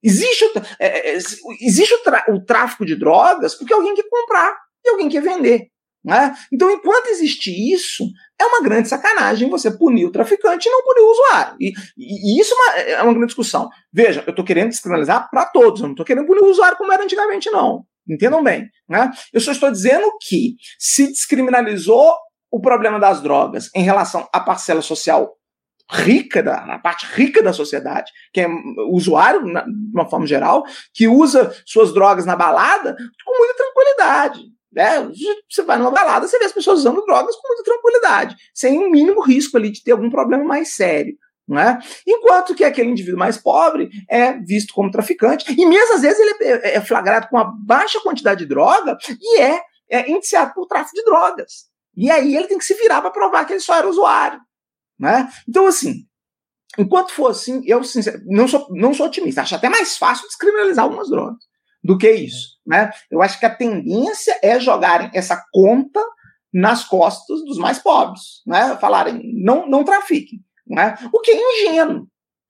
Existe, 0.00 0.44
o, 0.44 0.52
é, 0.78 1.10
é 1.10 1.16
existe 1.16 1.92
o, 1.94 2.34
o 2.34 2.44
tráfico 2.44 2.86
de 2.86 2.94
drogas 2.94 3.56
porque 3.56 3.74
alguém 3.74 3.94
quer 3.94 4.08
comprar 4.08 4.56
e 4.84 4.90
alguém 4.90 5.08
quer 5.08 5.20
vender. 5.20 5.68
Né? 6.08 6.34
Então, 6.50 6.70
enquanto 6.70 7.08
existe 7.08 7.50
isso, 7.50 8.02
é 8.40 8.44
uma 8.46 8.62
grande 8.62 8.88
sacanagem 8.88 9.50
você 9.50 9.70
punir 9.70 10.06
o 10.06 10.10
traficante 10.10 10.66
e 10.66 10.72
não 10.72 10.82
punir 10.82 11.02
o 11.02 11.10
usuário. 11.10 11.56
E, 11.60 11.72
e, 11.98 12.38
e 12.38 12.40
isso 12.40 12.54
é 12.54 12.56
uma, 12.56 12.80
é 12.80 13.02
uma, 13.02 13.12
grande 13.12 13.26
discussão. 13.26 13.68
Veja, 13.92 14.24
eu 14.26 14.30
estou 14.30 14.42
querendo 14.42 14.70
descriminalizar 14.70 15.28
para 15.30 15.44
todos, 15.44 15.82
eu 15.82 15.86
não 15.86 15.92
estou 15.92 16.06
querendo 16.06 16.26
punir 16.26 16.40
o 16.40 16.50
usuário 16.50 16.78
como 16.78 16.90
era 16.90 17.04
antigamente, 17.04 17.50
não. 17.50 17.84
Entendam 18.08 18.42
bem. 18.42 18.66
Né? 18.88 19.10
Eu 19.34 19.40
só 19.42 19.52
estou 19.52 19.70
dizendo 19.70 20.10
que 20.26 20.54
se 20.78 21.08
descriminalizou 21.08 22.14
o 22.50 22.58
problema 22.58 22.98
das 22.98 23.20
drogas 23.20 23.68
em 23.74 23.82
relação 23.82 24.26
à 24.32 24.40
parcela 24.40 24.80
social 24.80 25.36
rica, 25.90 26.42
da, 26.42 26.74
a 26.74 26.78
parte 26.78 27.06
rica 27.12 27.42
da 27.42 27.52
sociedade, 27.52 28.10
que 28.32 28.40
é 28.40 28.48
usuário, 28.90 29.44
na, 29.44 29.60
de 29.60 29.92
uma 29.92 30.08
forma 30.08 30.26
geral, 30.26 30.64
que 30.94 31.06
usa 31.06 31.54
suas 31.66 31.92
drogas 31.92 32.24
na 32.24 32.34
balada 32.34 32.96
com 33.26 33.38
muita 33.38 33.54
tranquilidade. 33.54 34.57
Né? 34.78 35.10
Você 35.50 35.62
vai 35.64 35.76
numa 35.76 35.90
balada, 35.90 36.28
você 36.28 36.38
vê 36.38 36.44
as 36.44 36.52
pessoas 36.52 36.78
usando 36.78 37.04
drogas 37.04 37.34
com 37.34 37.48
muita 37.48 37.64
tranquilidade, 37.64 38.36
sem 38.54 38.78
um 38.78 38.88
mínimo 38.88 39.20
risco 39.20 39.56
ali 39.56 39.72
de 39.72 39.82
ter 39.82 39.90
algum 39.90 40.08
problema 40.08 40.44
mais 40.44 40.76
sério. 40.76 41.16
Não 41.48 41.58
é? 41.58 41.80
Enquanto 42.06 42.54
que 42.54 42.62
aquele 42.62 42.90
indivíduo 42.90 43.18
mais 43.18 43.36
pobre 43.36 43.90
é 44.08 44.34
visto 44.34 44.72
como 44.72 44.88
traficante, 44.88 45.52
e 45.52 45.66
mesmo 45.66 45.94
às 45.94 46.02
vezes 46.02 46.20
ele 46.20 46.44
é, 46.44 46.76
é 46.76 46.80
flagrado 46.80 47.26
com 47.28 47.36
uma 47.36 47.52
baixa 47.66 47.98
quantidade 48.02 48.38
de 48.38 48.46
droga 48.46 48.96
e 49.20 49.40
é, 49.40 49.60
é 49.90 50.08
indiciado 50.12 50.54
por 50.54 50.68
tráfico 50.68 50.94
de 50.94 51.02
drogas. 51.02 51.64
E 51.96 52.08
aí 52.08 52.36
ele 52.36 52.46
tem 52.46 52.58
que 52.58 52.64
se 52.64 52.74
virar 52.74 53.00
para 53.00 53.10
provar 53.10 53.46
que 53.46 53.54
ele 53.54 53.60
só 53.60 53.74
era 53.74 53.88
usuário. 53.88 54.38
Né? 54.96 55.28
Então, 55.48 55.66
assim, 55.66 56.04
enquanto 56.78 57.10
for 57.10 57.32
assim, 57.32 57.62
eu 57.64 57.80
não, 58.26 58.46
sou, 58.46 58.68
não 58.70 58.94
sou 58.94 59.06
otimista. 59.06 59.42
Acho 59.42 59.56
até 59.56 59.68
mais 59.68 59.96
fácil 59.96 60.28
descriminalizar 60.28 60.84
algumas 60.84 61.10
drogas 61.10 61.48
do 61.88 61.96
que 61.96 62.10
isso. 62.10 62.58
Né? 62.66 62.90
Eu 63.10 63.22
acho 63.22 63.40
que 63.40 63.46
a 63.46 63.54
tendência 63.54 64.38
é 64.42 64.60
jogarem 64.60 65.10
essa 65.14 65.42
conta 65.50 66.04
nas 66.52 66.84
costas 66.84 67.42
dos 67.44 67.56
mais 67.56 67.78
pobres, 67.78 68.42
né? 68.46 68.76
falarem 68.76 69.22
não, 69.42 69.66
não 69.66 69.82
trafiquem. 69.82 70.38
Né? 70.66 70.94
O 71.10 71.20
que 71.20 71.30
é 71.30 71.64
ingênuo. 71.64 72.06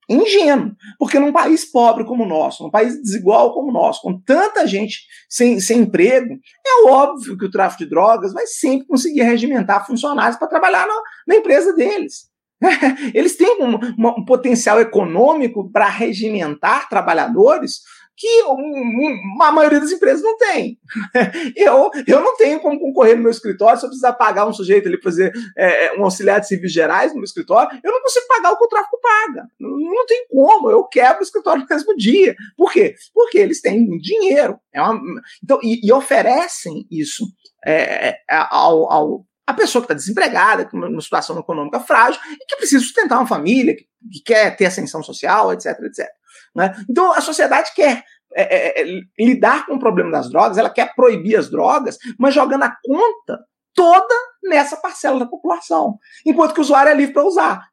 Ingênuo. 0.09 0.73
Porque 0.97 1.17
num 1.19 1.31
país 1.31 1.71
pobre 1.71 2.03
como 2.03 2.25
o 2.25 2.27
nosso, 2.27 2.63
num 2.63 2.69
país 2.69 3.01
desigual 3.01 3.53
como 3.53 3.69
o 3.69 3.73
nosso, 3.73 4.01
com 4.01 4.19
tanta 4.19 4.67
gente 4.67 4.97
sem, 5.29 5.57
sem 5.61 5.79
emprego, 5.79 6.37
é 6.67 6.89
óbvio 6.89 7.37
que 7.37 7.45
o 7.45 7.51
tráfico 7.51 7.85
de 7.85 7.89
drogas 7.89 8.33
vai 8.33 8.45
sempre 8.45 8.87
conseguir 8.87 9.21
regimentar 9.21 9.87
funcionários 9.87 10.37
para 10.37 10.49
trabalhar 10.49 10.85
na, 10.85 11.01
na 11.27 11.35
empresa 11.35 11.73
deles. 11.73 12.27
Eles 13.15 13.37
têm 13.37 13.63
um, 13.63 13.75
um 13.97 14.25
potencial 14.25 14.81
econômico 14.81 15.71
para 15.71 15.87
regimentar 15.87 16.89
trabalhadores 16.89 17.79
que 18.19 18.41
a 19.41 19.51
maioria 19.51 19.79
das 19.79 19.91
empresas 19.91 20.21
não 20.21 20.37
tem. 20.37 20.77
Eu, 21.55 21.89
eu 22.07 22.19
não 22.21 22.35
tenho 22.35 22.59
como 22.59 22.79
concorrer 22.79 23.15
no 23.15 23.23
meu 23.23 23.31
escritório 23.31 23.79
se 23.79 23.85
eu 23.85 23.89
precisar 23.89 24.13
pagar 24.13 24.47
um 24.47 24.53
sujeito 24.53 24.87
ali 24.87 25.01
fazer 25.01 25.31
é, 25.57 25.85
é, 25.85 25.99
um 25.99 26.03
auxiliar 26.03 26.39
de 26.39 26.47
serviços 26.47 26.73
gerais 26.73 27.11
no 27.11 27.17
meu 27.17 27.25
escritório, 27.25 27.79
eu 27.83 27.91
não 27.91 28.01
consigo 28.01 28.27
pagar 28.27 28.51
o 28.51 28.57
que 28.57 28.65
o 28.65 28.67
tráfico 28.67 28.99
paga. 29.01 29.47
Não, 29.59 29.69
não 29.69 30.05
tem 30.05 30.25
como, 30.27 30.69
eu 30.69 30.83
quebro 30.85 31.19
o 31.19 31.23
escritório 31.23 31.61
no 31.67 31.67
mesmo 31.69 31.95
dia. 31.95 32.35
Por 32.57 32.71
quê? 32.71 32.95
Porque 33.13 33.37
eles 33.37 33.61
têm 33.61 33.87
dinheiro. 33.99 34.59
É 34.73 34.81
uma, 34.81 34.99
então, 35.43 35.59
e, 35.63 35.85
e 35.85 35.91
oferecem 35.91 36.85
isso 36.91 37.25
é, 37.65 38.09
é 38.09 38.17
ao, 38.29 38.91
ao 38.91 39.25
a 39.47 39.53
pessoa 39.53 39.81
que 39.81 39.85
está 39.85 39.95
desempregada, 39.95 40.65
com 40.65 40.77
uma 40.77 41.01
situação 41.01 41.39
econômica 41.39 41.79
frágil 41.79 42.21
e 42.31 42.45
que 42.45 42.55
precisa 42.55 42.83
sustentar 42.83 43.17
uma 43.17 43.25
família, 43.25 43.75
que, 43.75 43.87
que 44.13 44.21
quer 44.23 44.55
ter 44.55 44.67
ascensão 44.67 45.01
social, 45.01 45.51
etc, 45.51 45.75
etc. 45.85 46.07
Né? 46.55 46.73
Então 46.89 47.11
a 47.13 47.21
sociedade 47.21 47.71
quer 47.75 48.03
é, 48.35 48.43
é, 48.43 48.81
é, 48.81 49.01
lidar 49.17 49.65
com 49.65 49.75
o 49.75 49.79
problema 49.79 50.11
das 50.11 50.29
drogas, 50.29 50.57
ela 50.57 50.69
quer 50.69 50.93
proibir 50.95 51.35
as 51.35 51.49
drogas, 51.49 51.97
mas 52.17 52.33
jogando 52.33 52.63
a 52.63 52.75
conta 52.83 53.43
toda 53.73 54.15
nessa 54.43 54.77
parcela 54.77 55.19
da 55.19 55.25
população, 55.25 55.97
enquanto 56.25 56.53
que 56.53 56.59
o 56.59 56.63
usuário 56.63 56.91
é 56.91 56.95
livre 56.95 57.13
para 57.13 57.25
usar. 57.25 57.67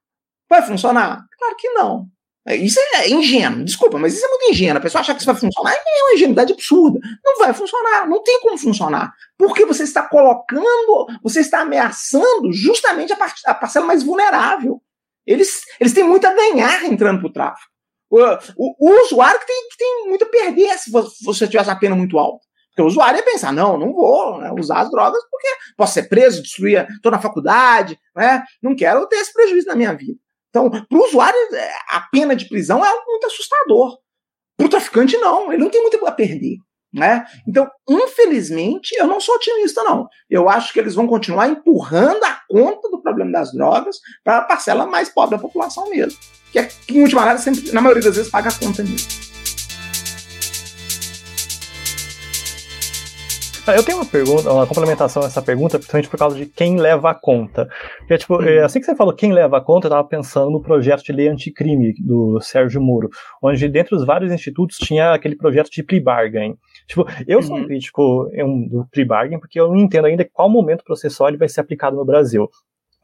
Vai 0.49 0.63
funcionar? 0.63 1.25
Claro 1.39 1.57
que 1.57 1.69
não. 1.71 2.07
É, 2.49 2.55
isso 2.55 2.79
é 2.95 3.11
ingênuo, 3.11 3.65
desculpa, 3.65 3.99
mas 3.99 4.15
isso 4.15 4.25
é 4.25 4.29
muito 4.29 4.51
ingênuo. 4.51 4.79
A 4.79 4.81
pessoa 4.81 5.01
achar 5.01 5.15
que 5.15 5.21
isso 5.21 5.27
vai 5.27 5.35
funcionar 5.35 5.75
é 5.75 6.03
uma 6.05 6.15
ingenuidade 6.15 6.53
absurda. 6.53 7.01
Não 7.25 7.39
vai 7.39 7.53
funcionar, 7.53 8.09
não 8.09 8.23
tem 8.23 8.41
como 8.41 8.57
funcionar. 8.57 9.13
Porque 9.37 9.67
você 9.67 9.83
está 9.83 10.09
colocando, 10.09 11.07
você 11.23 11.41
está 11.41 11.63
ameaçando 11.63 12.53
justamente 12.53 13.13
a, 13.13 13.17
a 13.47 13.55
parcela 13.55 13.85
mais 13.85 14.05
vulnerável. 14.05 14.81
Eles, 15.27 15.63
eles 15.81 15.93
têm 15.93 16.05
muito 16.05 16.25
a 16.25 16.33
ganhar 16.33 16.85
entrando 16.85 17.19
para 17.19 17.29
o 17.29 17.33
tráfico. 17.33 17.76
O, 18.11 18.21
o, 18.57 19.05
usuário 19.05 19.41
que 19.41 19.47
tem, 19.47 19.69
que 19.69 19.77
tem 19.77 20.09
muito 20.09 20.25
a 20.25 20.29
perder 20.29 20.79
se 20.79 20.91
você 20.91 21.47
tivesse 21.47 21.69
uma 21.69 21.79
pena 21.79 21.97
muito 21.97 22.19
alta. 22.19 22.45
Porque 22.71 22.83
o 22.83 22.87
usuário 22.87 23.17
ia 23.17 23.25
pensar, 23.25 23.53
não, 23.53 23.79
não 23.79 23.93
vou 23.93 24.39
né, 24.39 24.53
usar 24.53 24.81
as 24.81 24.91
drogas 24.91 25.23
porque 25.31 25.49
posso 25.77 25.95
ser 25.95 26.09
preso, 26.09 26.43
destruir 26.43 26.87
toda 27.03 27.17
a 27.17 27.21
faculdade, 27.21 27.99
né? 28.15 28.45
não 28.63 28.77
quero 28.77 29.07
ter 29.07 29.17
esse 29.17 29.33
prejuízo 29.33 29.67
na 29.67 29.75
minha 29.75 29.95
vida. 29.95 30.19
Então, 30.51 30.71
para 30.71 30.99
o 30.99 31.05
usuário, 31.05 31.39
é, 31.55 31.73
a 31.89 32.01
pena 32.13 32.37
de 32.37 32.49
prisão 32.49 32.85
é 32.85 32.89
algo 32.89 33.05
muito 33.07 33.27
assustador. 33.27 33.99
Para 34.57 34.67
o 34.67 34.71
traficante, 34.71 35.17
não, 35.17 35.53
ele 35.53 35.63
não 35.63 35.71
tem 35.71 35.83
muito 35.83 36.07
a 36.07 36.13
perder. 36.13 36.59
Né? 36.97 37.27
Então, 37.47 37.69
infelizmente, 37.87 38.97
eu 38.99 39.07
não 39.07 39.21
sou 39.21 39.35
otimista, 39.35 39.85
não. 39.85 40.09
Eu 40.31 40.49
acho 40.49 40.73
que 40.73 40.81
eles 40.81 40.95
vão 40.95 41.07
continuar 41.07 41.47
empurrando 41.47 42.25
a 42.25 42.41
conta 42.49 42.89
do 42.89 43.03
problema 43.03 43.33
das 43.33 43.53
drogas 43.53 43.99
para 44.25 44.39
a 44.39 44.43
parcela 44.43 44.87
mais 44.87 45.11
pobre 45.11 45.37
da 45.37 45.43
população 45.43 45.91
mesmo 45.91 46.19
que, 46.57 46.59
é, 46.59 46.69
que 46.87 46.99
em 46.99 47.03
última 47.03 47.23
análise, 47.23 47.45
sempre, 47.45 47.73
na 47.73 47.81
maioria 47.81 48.03
das 48.03 48.17
vezes, 48.17 48.31
paga 48.31 48.49
a 48.49 48.53
conta 48.53 48.83
nisso. 48.83 49.27
Eu 53.67 53.83
tenho 53.83 53.99
uma 53.99 54.07
pergunta, 54.07 54.53
uma 54.53 54.65
complementação 54.65 55.25
a 55.25 55.27
essa 55.27 55.43
pergunta, 55.43 55.77
principalmente 55.77 56.09
por 56.09 56.17
causa 56.17 56.37
de 56.37 56.47
quem 56.47 56.79
leva 56.79 57.11
a 57.11 57.15
conta. 57.15 57.69
Porque, 57.99 58.17
tipo, 58.17 58.37
uhum. 58.37 58.65
assim 58.65 58.79
que 58.79 58.87
você 58.87 58.95
falou 58.95 59.13
quem 59.13 59.33
leva 59.33 59.59
a 59.59 59.61
conta, 59.61 59.87
eu 59.87 59.89
estava 59.89 60.07
pensando 60.07 60.53
no 60.53 60.63
projeto 60.63 61.03
de 61.03 61.13
lei 61.13 61.27
anticrime 61.27 61.93
do 61.99 62.41
Sérgio 62.41 62.81
Moro, 62.81 63.11
onde 63.43 63.69
dentre 63.69 63.97
os 63.97 64.07
vários 64.07 64.31
institutos 64.31 64.79
tinha 64.79 65.13
aquele 65.13 65.35
projeto 65.35 65.69
de 65.69 65.83
plea 65.83 66.01
bargain. 66.01 66.57
Tipo, 66.87 67.05
eu 67.27 67.43
sou 67.43 67.57
um 67.57 67.61
uhum. 67.61 67.67
crítico 67.67 68.31
do 68.71 68.87
plea 68.91 69.07
bargain 69.07 69.39
porque 69.41 69.59
eu 69.59 69.69
não 69.69 69.77
entendo 69.77 70.07
ainda 70.07 70.29
qual 70.33 70.49
momento 70.49 70.85
processual 70.85 71.29
ele 71.29 71.37
vai 71.37 71.49
ser 71.49 71.61
aplicado 71.61 71.97
no 71.97 72.05
Brasil 72.05 72.49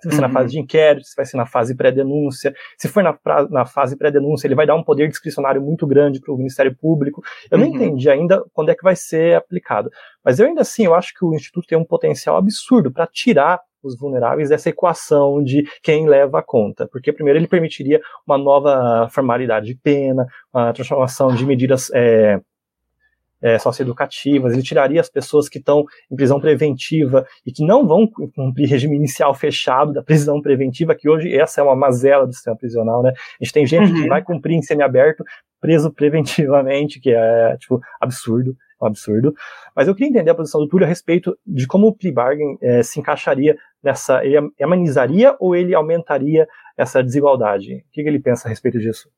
se 0.02 0.08
vai 0.08 0.16
ser 0.16 0.22
uhum. 0.22 0.28
na 0.28 0.34
fase 0.34 0.50
de 0.50 0.58
inquérito, 0.58 1.06
se 1.06 1.16
vai 1.16 1.24
ser 1.24 1.36
na 1.36 1.46
fase 1.46 1.76
pré-denúncia. 1.76 2.52
Se 2.76 2.88
for 2.88 3.02
na, 3.02 3.16
na 3.50 3.64
fase 3.64 3.96
pré-denúncia, 3.96 4.48
ele 4.48 4.54
vai 4.54 4.66
dar 4.66 4.74
um 4.74 4.82
poder 4.82 5.08
discricionário 5.08 5.62
muito 5.62 5.86
grande 5.86 6.20
para 6.20 6.34
o 6.34 6.36
Ministério 6.36 6.76
Público. 6.76 7.22
Eu 7.50 7.58
uhum. 7.58 7.66
não 7.66 7.74
entendi 7.74 8.10
ainda 8.10 8.42
quando 8.52 8.70
é 8.70 8.74
que 8.74 8.82
vai 8.82 8.96
ser 8.96 9.36
aplicado. 9.36 9.90
Mas 10.24 10.40
eu 10.40 10.46
ainda 10.46 10.62
assim, 10.62 10.84
eu 10.84 10.94
acho 10.94 11.14
que 11.14 11.24
o 11.24 11.34
Instituto 11.34 11.68
tem 11.68 11.78
um 11.78 11.84
potencial 11.84 12.36
absurdo 12.36 12.90
para 12.90 13.06
tirar 13.06 13.60
os 13.82 13.98
vulneráveis 13.98 14.48
dessa 14.48 14.68
equação 14.68 15.42
de 15.42 15.64
quem 15.82 16.08
leva 16.08 16.38
a 16.38 16.42
conta. 16.42 16.88
Porque, 16.90 17.12
primeiro, 17.12 17.38
ele 17.38 17.48
permitiria 17.48 18.00
uma 18.26 18.38
nova 18.38 19.08
formalidade 19.10 19.66
de 19.66 19.74
pena, 19.74 20.26
uma 20.52 20.72
transformação 20.72 21.34
de 21.34 21.44
medidas 21.44 21.90
é, 21.92 22.40
é, 23.42 23.58
socioeducativas, 23.58 24.52
ele 24.52 24.62
tiraria 24.62 25.00
as 25.00 25.08
pessoas 25.08 25.48
que 25.48 25.58
estão 25.58 25.84
em 26.10 26.16
prisão 26.16 26.40
preventiva 26.40 27.26
e 27.44 27.52
que 27.52 27.64
não 27.64 27.86
vão 27.86 28.06
cumprir 28.06 28.68
regime 28.68 28.96
inicial 28.96 29.34
fechado 29.34 29.92
da 29.92 30.02
prisão 30.02 30.40
preventiva, 30.40 30.94
que 30.94 31.08
hoje 31.08 31.34
essa 31.36 31.60
é 31.60 31.64
uma 31.64 31.74
mazela 31.74 32.26
do 32.26 32.32
sistema 32.32 32.56
prisional, 32.56 33.02
né? 33.02 33.10
A 33.10 33.44
gente 33.44 33.52
tem 33.52 33.66
gente 33.66 33.92
uhum. 33.92 34.02
que 34.02 34.08
vai 34.08 34.22
cumprir 34.22 34.54
em 34.54 34.62
semiaberto 34.62 35.24
preso 35.60 35.92
preventivamente, 35.92 37.00
que 37.00 37.10
é, 37.10 37.56
tipo, 37.56 37.80
absurdo, 38.00 38.56
um 38.80 38.86
absurdo. 38.86 39.34
Mas 39.74 39.86
eu 39.86 39.94
queria 39.94 40.10
entender 40.10 40.30
a 40.30 40.34
posição 40.34 40.60
do 40.60 40.68
Túlio 40.68 40.84
a 40.84 40.88
respeito 40.88 41.36
de 41.46 41.66
como 41.66 41.86
o 41.86 41.94
plea 41.94 42.12
bargain 42.12 42.58
é, 42.60 42.82
se 42.82 42.98
encaixaria 42.98 43.56
nessa, 43.82 44.24
ele 44.24 44.36
amenizaria 44.60 45.36
ou 45.38 45.54
ele 45.54 45.74
aumentaria 45.74 46.48
essa 46.76 47.02
desigualdade? 47.02 47.74
O 47.74 47.92
que, 47.92 48.02
que 48.02 48.08
ele 48.08 48.18
pensa 48.18 48.48
a 48.48 48.50
respeito 48.50 48.78
disso? 48.78 49.08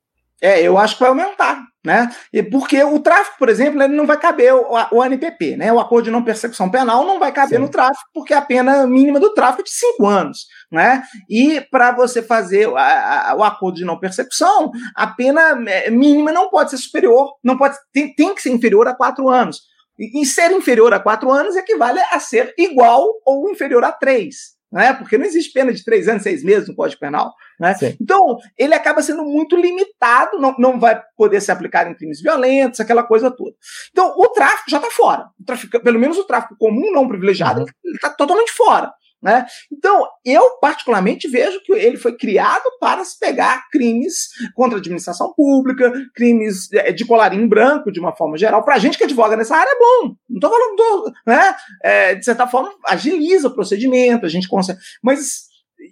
É, 0.42 0.60
eu 0.60 0.76
acho 0.76 0.94
que 0.94 1.00
vai 1.00 1.08
aumentar, 1.08 1.62
né? 1.84 2.10
E 2.32 2.42
porque 2.42 2.82
o 2.82 2.98
tráfico, 2.98 3.38
por 3.38 3.48
exemplo, 3.48 3.82
ele 3.82 3.94
não 3.94 4.06
vai 4.06 4.18
caber 4.18 4.52
o, 4.52 4.72
o 4.92 5.00
ANPP, 5.00 5.56
né? 5.56 5.72
O 5.72 5.78
acordo 5.78 6.06
de 6.06 6.10
não 6.10 6.24
persecução 6.24 6.70
penal 6.70 7.04
não 7.06 7.18
vai 7.18 7.32
caber 7.32 7.58
Sim. 7.58 7.64
no 7.64 7.70
tráfico, 7.70 8.04
porque 8.12 8.34
a 8.34 8.42
pena 8.42 8.86
mínima 8.86 9.20
do 9.20 9.32
tráfico 9.32 9.62
é 9.62 9.64
de 9.64 9.70
cinco 9.70 10.06
anos, 10.06 10.46
né? 10.70 11.02
E 11.30 11.60
para 11.70 11.92
você 11.92 12.20
fazer 12.20 12.68
a, 12.76 13.30
a, 13.30 13.34
o 13.36 13.44
acordo 13.44 13.76
de 13.76 13.84
não 13.84 13.98
persecução, 13.98 14.70
a 14.94 15.06
pena 15.06 15.62
é, 15.68 15.88
mínima 15.88 16.32
não 16.32 16.50
pode 16.50 16.70
ser 16.70 16.78
superior, 16.78 17.32
não 17.42 17.56
pode 17.56 17.76
tem, 17.92 18.14
tem 18.14 18.34
que 18.34 18.42
ser 18.42 18.50
inferior 18.50 18.88
a 18.88 18.94
quatro 18.94 19.28
anos. 19.28 19.62
E, 19.98 20.20
e 20.20 20.26
ser 20.26 20.50
inferior 20.50 20.92
a 20.92 21.00
quatro 21.00 21.30
anos 21.30 21.54
equivale 21.54 22.00
a 22.10 22.18
ser 22.18 22.52
igual 22.58 23.06
ou 23.24 23.48
inferior 23.48 23.84
a 23.84 23.92
três 23.92 24.54
né? 24.74 24.92
porque 24.92 25.16
não 25.16 25.24
existe 25.24 25.52
pena 25.52 25.72
de 25.72 25.84
três 25.84 26.08
anos, 26.08 26.24
seis 26.24 26.42
meses 26.42 26.68
no 26.68 26.74
Código 26.74 26.98
Penal. 26.98 27.32
Né? 27.60 27.76
Então, 28.00 28.36
ele 28.58 28.74
acaba 28.74 29.00
sendo 29.02 29.24
muito 29.24 29.54
limitado, 29.54 30.40
não, 30.40 30.52
não 30.58 30.80
vai 30.80 31.00
poder 31.16 31.40
ser 31.40 31.52
aplicado 31.52 31.88
em 31.88 31.94
crimes 31.94 32.20
violentos, 32.20 32.80
aquela 32.80 33.04
coisa 33.04 33.30
toda. 33.30 33.54
Então, 33.92 34.12
o 34.18 34.28
tráfico 34.30 34.68
já 34.68 34.78
está 34.78 34.90
fora. 34.90 35.26
O 35.40 35.44
tráfico, 35.44 35.80
pelo 35.80 36.00
menos 36.00 36.18
o 36.18 36.24
tráfico 36.24 36.56
comum, 36.58 36.90
não 36.92 37.06
privilegiado, 37.06 37.60
uhum. 37.60 37.66
ele 37.84 37.94
está 37.94 38.10
totalmente 38.10 38.50
fora. 38.50 38.92
Né? 39.24 39.46
Então, 39.72 40.06
eu 40.22 40.58
particularmente 40.60 41.26
vejo 41.26 41.58
que 41.62 41.72
ele 41.72 41.96
foi 41.96 42.14
criado 42.14 42.64
para 42.78 43.02
se 43.06 43.18
pegar 43.18 43.70
crimes 43.70 44.28
contra 44.54 44.76
a 44.76 44.80
administração 44.80 45.32
pública, 45.32 45.90
crimes 46.14 46.70
é, 46.74 46.92
de 46.92 47.06
colarinho 47.06 47.48
branco, 47.48 47.90
de 47.90 47.98
uma 47.98 48.14
forma 48.14 48.36
geral. 48.36 48.62
Para 48.62 48.74
a 48.74 48.78
gente 48.78 48.98
que 48.98 49.04
advoga 49.04 49.34
nessa 49.34 49.56
área 49.56 49.70
é 49.70 49.78
bom. 49.78 50.14
Não 50.28 50.36
estou 50.36 50.50
falando, 50.50 50.76
do, 50.76 51.12
né? 51.26 51.56
É, 51.82 52.14
de 52.16 52.22
certa 52.22 52.46
forma, 52.46 52.70
agiliza 52.86 53.48
o 53.48 53.54
procedimento, 53.54 54.26
a 54.26 54.28
gente 54.28 54.46
consegue. 54.46 54.78
Mas, 55.02 55.44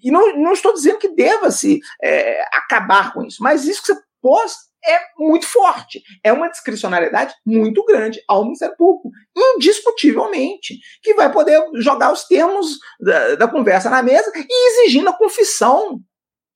e 0.02 0.10
não, 0.10 0.36
não 0.36 0.52
estou 0.52 0.74
dizendo 0.74 0.98
que 0.98 1.14
deva-se 1.14 1.80
é, 2.02 2.42
acabar 2.52 3.14
com 3.14 3.24
isso, 3.24 3.42
mas 3.42 3.66
isso 3.66 3.80
que 3.80 3.94
você 3.94 4.00
pôs 4.20 4.52
é 4.84 5.00
muito 5.18 5.46
forte. 5.46 6.02
É 6.22 6.32
uma 6.32 6.48
discricionariedade 6.48 7.34
muito 7.44 7.84
grande 7.84 8.22
ao 8.28 8.44
Ministério 8.44 8.76
Público, 8.76 9.10
indiscutivelmente, 9.36 10.78
que 11.02 11.14
vai 11.14 11.30
poder 11.30 11.62
jogar 11.76 12.12
os 12.12 12.24
termos 12.24 12.78
da, 13.00 13.34
da 13.36 13.48
conversa 13.48 13.88
na 13.90 14.02
mesa 14.02 14.30
e 14.34 14.68
exigindo 14.70 15.08
a 15.08 15.16
confissão. 15.16 16.00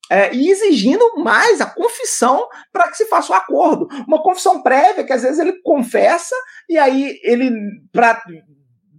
É, 0.09 0.33
e 0.33 0.49
exigindo 0.49 1.03
mais 1.17 1.59
a 1.59 1.65
confissão 1.65 2.47
para 2.71 2.87
que 2.87 2.95
se 2.95 3.07
faça 3.07 3.33
o 3.33 3.35
um 3.35 3.37
acordo. 3.37 3.89
Uma 4.07 4.23
confissão 4.23 4.63
prévia, 4.63 5.03
que 5.03 5.11
às 5.11 5.21
vezes 5.21 5.37
ele 5.37 5.59
confessa, 5.61 6.33
e 6.69 6.77
aí 6.77 7.19
ele, 7.23 7.51
para 7.91 8.23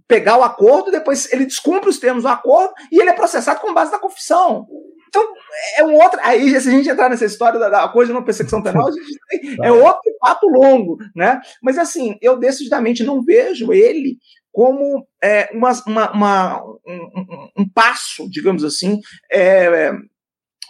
pegar 0.07 0.37
o 0.37 0.43
acordo, 0.43 0.91
depois 0.91 1.31
ele 1.33 1.45
descumpre 1.45 1.89
os 1.89 1.97
termos 1.97 2.23
do 2.23 2.29
acordo 2.29 2.73
e 2.91 2.99
ele 2.99 3.09
é 3.09 3.13
processado 3.13 3.59
com 3.59 3.73
base 3.73 3.91
na 3.91 3.97
confissão. 3.97 4.67
Então, 5.09 5.27
é 5.77 5.83
um 5.83 5.95
outro. 5.95 6.19
Aí, 6.21 6.49
se 6.61 6.69
a 6.69 6.71
gente 6.71 6.87
entrar 6.87 7.09
nessa 7.09 7.25
história 7.25 7.59
da, 7.59 7.67
da 7.67 7.87
coisa 7.89 8.11
de 8.11 8.17
não 8.17 8.23
persecução 8.23 8.61
penal, 8.61 8.87
a 8.87 8.91
gente 8.91 9.19
tem, 9.27 9.57
é 9.65 9.71
outro 9.71 10.11
papo 10.19 10.47
longo, 10.47 10.97
né? 11.15 11.41
Mas, 11.61 11.77
assim, 11.77 12.17
eu 12.21 12.37
decididamente 12.37 13.03
não 13.03 13.23
vejo 13.23 13.73
ele 13.73 14.17
como 14.51 15.07
é, 15.21 15.49
uma, 15.51 15.71
uma, 15.85 16.11
uma 16.11 16.63
um, 16.63 17.49
um, 17.57 17.69
passo, 17.69 18.29
digamos 18.29 18.63
assim, 18.63 18.99
é, 19.31 19.91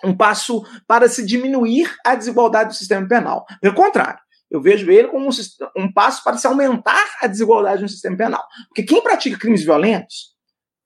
um 0.04 0.16
passo 0.16 0.64
para 0.88 1.08
se 1.10 1.26
diminuir 1.26 1.94
a 2.06 2.16
desigualdade 2.16 2.70
do 2.70 2.76
sistema 2.76 3.08
penal. 3.08 3.46
Pelo 3.62 3.76
contrário, 3.76 4.20
eu 4.50 4.62
vejo 4.62 4.90
ele 4.90 5.10
como 5.10 5.28
um, 5.28 5.32
um 5.78 5.92
passo 5.92 6.24
para 6.24 6.38
se 6.38 6.48
aumentar 6.48 7.06
a 7.22 7.28
desigualdade 7.28 7.82
no 7.82 7.90
sistema 7.90 8.18
penal. 8.18 8.46
Porque 8.68 8.84
quem 8.84 9.02
pratica 9.02 9.38
crimes 9.38 9.64
violentos 9.64 10.34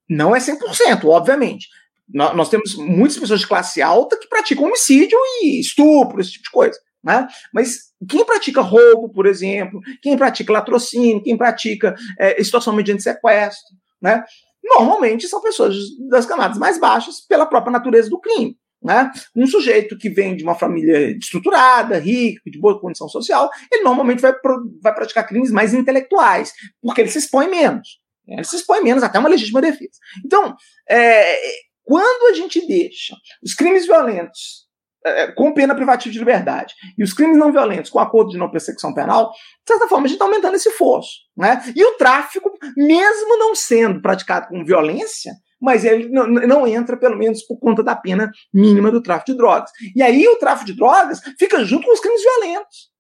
não 0.10 0.36
é 0.36 0.40
100%, 0.40 1.06
obviamente, 1.06 1.68
nós 2.14 2.50
temos 2.50 2.76
muitas 2.76 3.18
pessoas 3.18 3.40
de 3.40 3.48
classe 3.48 3.82
alta 3.82 4.18
que 4.18 4.28
praticam 4.28 4.66
homicídio 4.66 5.18
e 5.42 5.60
estupro, 5.60 6.22
esse 6.22 6.34
tipo 6.34 6.46
de 6.46 6.52
coisa. 6.52 6.80
Né? 7.04 7.28
Mas 7.54 7.92
quem 8.08 8.24
pratica 8.24 8.62
roubo, 8.62 9.10
por 9.10 9.26
exemplo, 9.26 9.82
quem 10.02 10.16
pratica 10.16 10.54
latrocínio, 10.54 11.24
quem 11.24 11.36
pratica 11.36 11.96
é, 12.18 12.42
situação 12.44 12.74
mediante 12.74 13.04
sequestro, 13.04 13.76
né? 14.02 14.24
normalmente 14.64 15.28
são 15.28 15.42
pessoas 15.42 15.76
das 16.10 16.26
camadas 16.26 16.58
mais 16.58 16.80
baixas 16.80 17.20
pela 17.28 17.46
própria 17.46 17.74
natureza 17.74 18.10
do 18.10 18.20
crime. 18.20 18.58
Né? 18.82 19.12
Um 19.36 19.48
sujeito 19.48 19.98
que 19.98 20.10
vem 20.10 20.36
de 20.36 20.44
uma 20.44 20.56
família 20.56 21.18
estruturada, 21.18 21.98
rica, 21.98 22.42
de 22.50 22.60
boa 22.60 22.80
condição 22.80 23.08
social, 23.10 23.50
ele 23.72 23.84
normalmente 23.84 24.22
vai, 24.22 24.34
vai 24.82 24.94
praticar 24.94 25.28
crimes 25.28 25.52
mais 25.52 25.74
intelectuais, 25.74 26.54
porque 26.82 27.02
ele 27.02 27.10
se 27.10 27.20
expõe 27.20 27.50
menos. 27.50 28.02
Ele 28.28 28.44
se 28.44 28.56
expõe 28.56 28.82
menos 28.82 29.04
até 29.04 29.20
uma 29.20 29.30
legítima 29.30 29.62
defesa. 29.62 29.92
Então, 30.26 30.56
é, 30.90 31.38
quando 31.84 32.32
a 32.32 32.34
gente 32.34 32.66
deixa 32.66 33.16
os 33.44 33.54
crimes 33.54 33.86
violentos 33.86 34.64
é, 35.06 35.32
com 35.32 35.54
pena 35.54 35.76
privativa 35.76 36.12
de 36.12 36.20
liberdade 36.20 36.74
e 36.98 37.04
os 37.04 37.14
crimes 37.14 37.38
não 37.38 37.52
violentos 37.52 37.92
com 37.92 38.00
acordo 38.00 38.32
de 38.32 38.38
não 38.38 38.50
persecução 38.50 38.94
penal, 38.94 39.32
de 39.32 39.74
certa 39.74 39.88
forma 39.88 40.06
a 40.06 40.08
gente 40.08 40.16
está 40.16 40.26
aumentando 40.26 40.56
esse 40.56 40.72
fosso. 40.72 41.12
Né? 41.36 41.62
E 41.76 41.84
o 41.84 41.98
tráfico, 41.98 42.52
mesmo 42.78 43.38
não 43.38 43.54
sendo 43.54 44.02
praticado 44.02 44.48
com 44.48 44.64
violência, 44.64 45.34
mas 45.62 45.86
ele 45.86 46.10
não, 46.10 46.28
não, 46.28 46.68
entra, 46.68 46.98
pelo 46.98 47.18
menos, 47.18 47.42
por 47.42 47.58
conta 47.58 47.82
da 47.82 47.96
pena 47.96 48.30
mínima 48.54 48.92
do 48.92 49.02
tráfico 49.02 49.32
de 49.32 49.38
drogas. 49.38 49.72
E 49.96 50.04
aí 50.04 50.28
o 50.28 50.36
tráfico 50.36 50.66
de 50.66 50.76
drogas 50.76 51.22
fica 51.40 51.64
junto 51.64 51.86
com 51.86 51.94
os 51.94 52.02
crimes 52.02 52.22
violentos. 52.22 52.93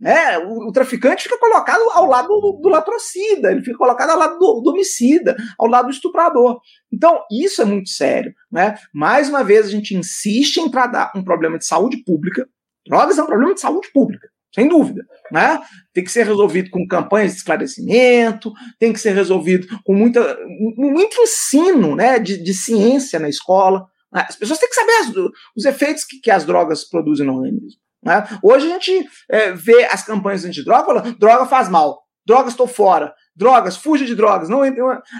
Né? 0.00 0.38
O, 0.38 0.68
o, 0.68 0.72
traficante 0.72 1.24
fica 1.24 1.38
colocado 1.38 1.82
ao 1.90 2.06
lado 2.06 2.28
do, 2.28 2.60
do, 2.62 2.68
latrocida, 2.68 3.50
ele 3.50 3.62
fica 3.62 3.76
colocado 3.76 4.10
ao 4.10 4.18
lado 4.18 4.38
do, 4.38 4.60
do, 4.60 4.70
homicida, 4.70 5.36
ao 5.58 5.66
lado 5.66 5.86
do 5.86 5.90
estuprador. 5.90 6.60
Então, 6.92 7.20
isso 7.30 7.60
é 7.62 7.64
muito 7.64 7.88
sério. 7.88 8.32
Né? 8.50 8.76
Mais 8.92 9.28
uma 9.28 9.42
vez, 9.42 9.66
a 9.66 9.70
gente 9.70 9.96
insiste 9.96 10.58
em 10.58 10.70
tratar 10.70 11.12
um 11.16 11.24
problema 11.24 11.58
de 11.58 11.66
saúde 11.66 11.96
pública. 12.04 12.48
Drogas 12.86 13.18
é 13.18 13.22
um 13.22 13.26
problema 13.26 13.54
de 13.54 13.60
saúde 13.60 13.88
pública, 13.92 14.28
sem 14.54 14.68
dúvida. 14.68 15.04
Né? 15.32 15.60
Tem 15.92 16.04
que 16.04 16.12
ser 16.12 16.24
resolvido 16.24 16.70
com 16.70 16.86
campanhas 16.86 17.32
de 17.32 17.38
esclarecimento, 17.38 18.52
tem 18.78 18.92
que 18.92 19.00
ser 19.00 19.14
resolvido 19.14 19.66
com 19.84 19.94
muita, 19.94 20.38
muito 20.76 21.20
ensino 21.20 21.96
né, 21.96 22.20
de, 22.20 22.40
de 22.40 22.54
ciência 22.54 23.18
na 23.18 23.28
escola. 23.28 23.84
Né? 24.12 24.24
As 24.28 24.36
pessoas 24.36 24.60
têm 24.60 24.68
que 24.68 24.76
saber 24.76 24.92
as, 24.92 25.08
os 25.56 25.64
efeitos 25.64 26.04
que, 26.04 26.20
que 26.20 26.30
as 26.30 26.46
drogas 26.46 26.84
produzem 26.84 27.26
no 27.26 27.34
organismo. 27.34 27.80
Né? 28.02 28.24
Hoje 28.42 28.66
a 28.66 28.70
gente 28.70 29.08
é, 29.30 29.52
vê 29.52 29.84
as 29.84 30.04
campanhas 30.04 30.44
antidroga 30.44 30.84
falando: 30.84 31.18
droga 31.18 31.46
faz 31.46 31.68
mal, 31.68 32.02
drogas 32.26 32.52
estou 32.52 32.66
fora, 32.66 33.14
drogas, 33.34 33.76
fuja 33.76 34.04
de 34.04 34.14
drogas. 34.14 34.48
não 34.48 34.62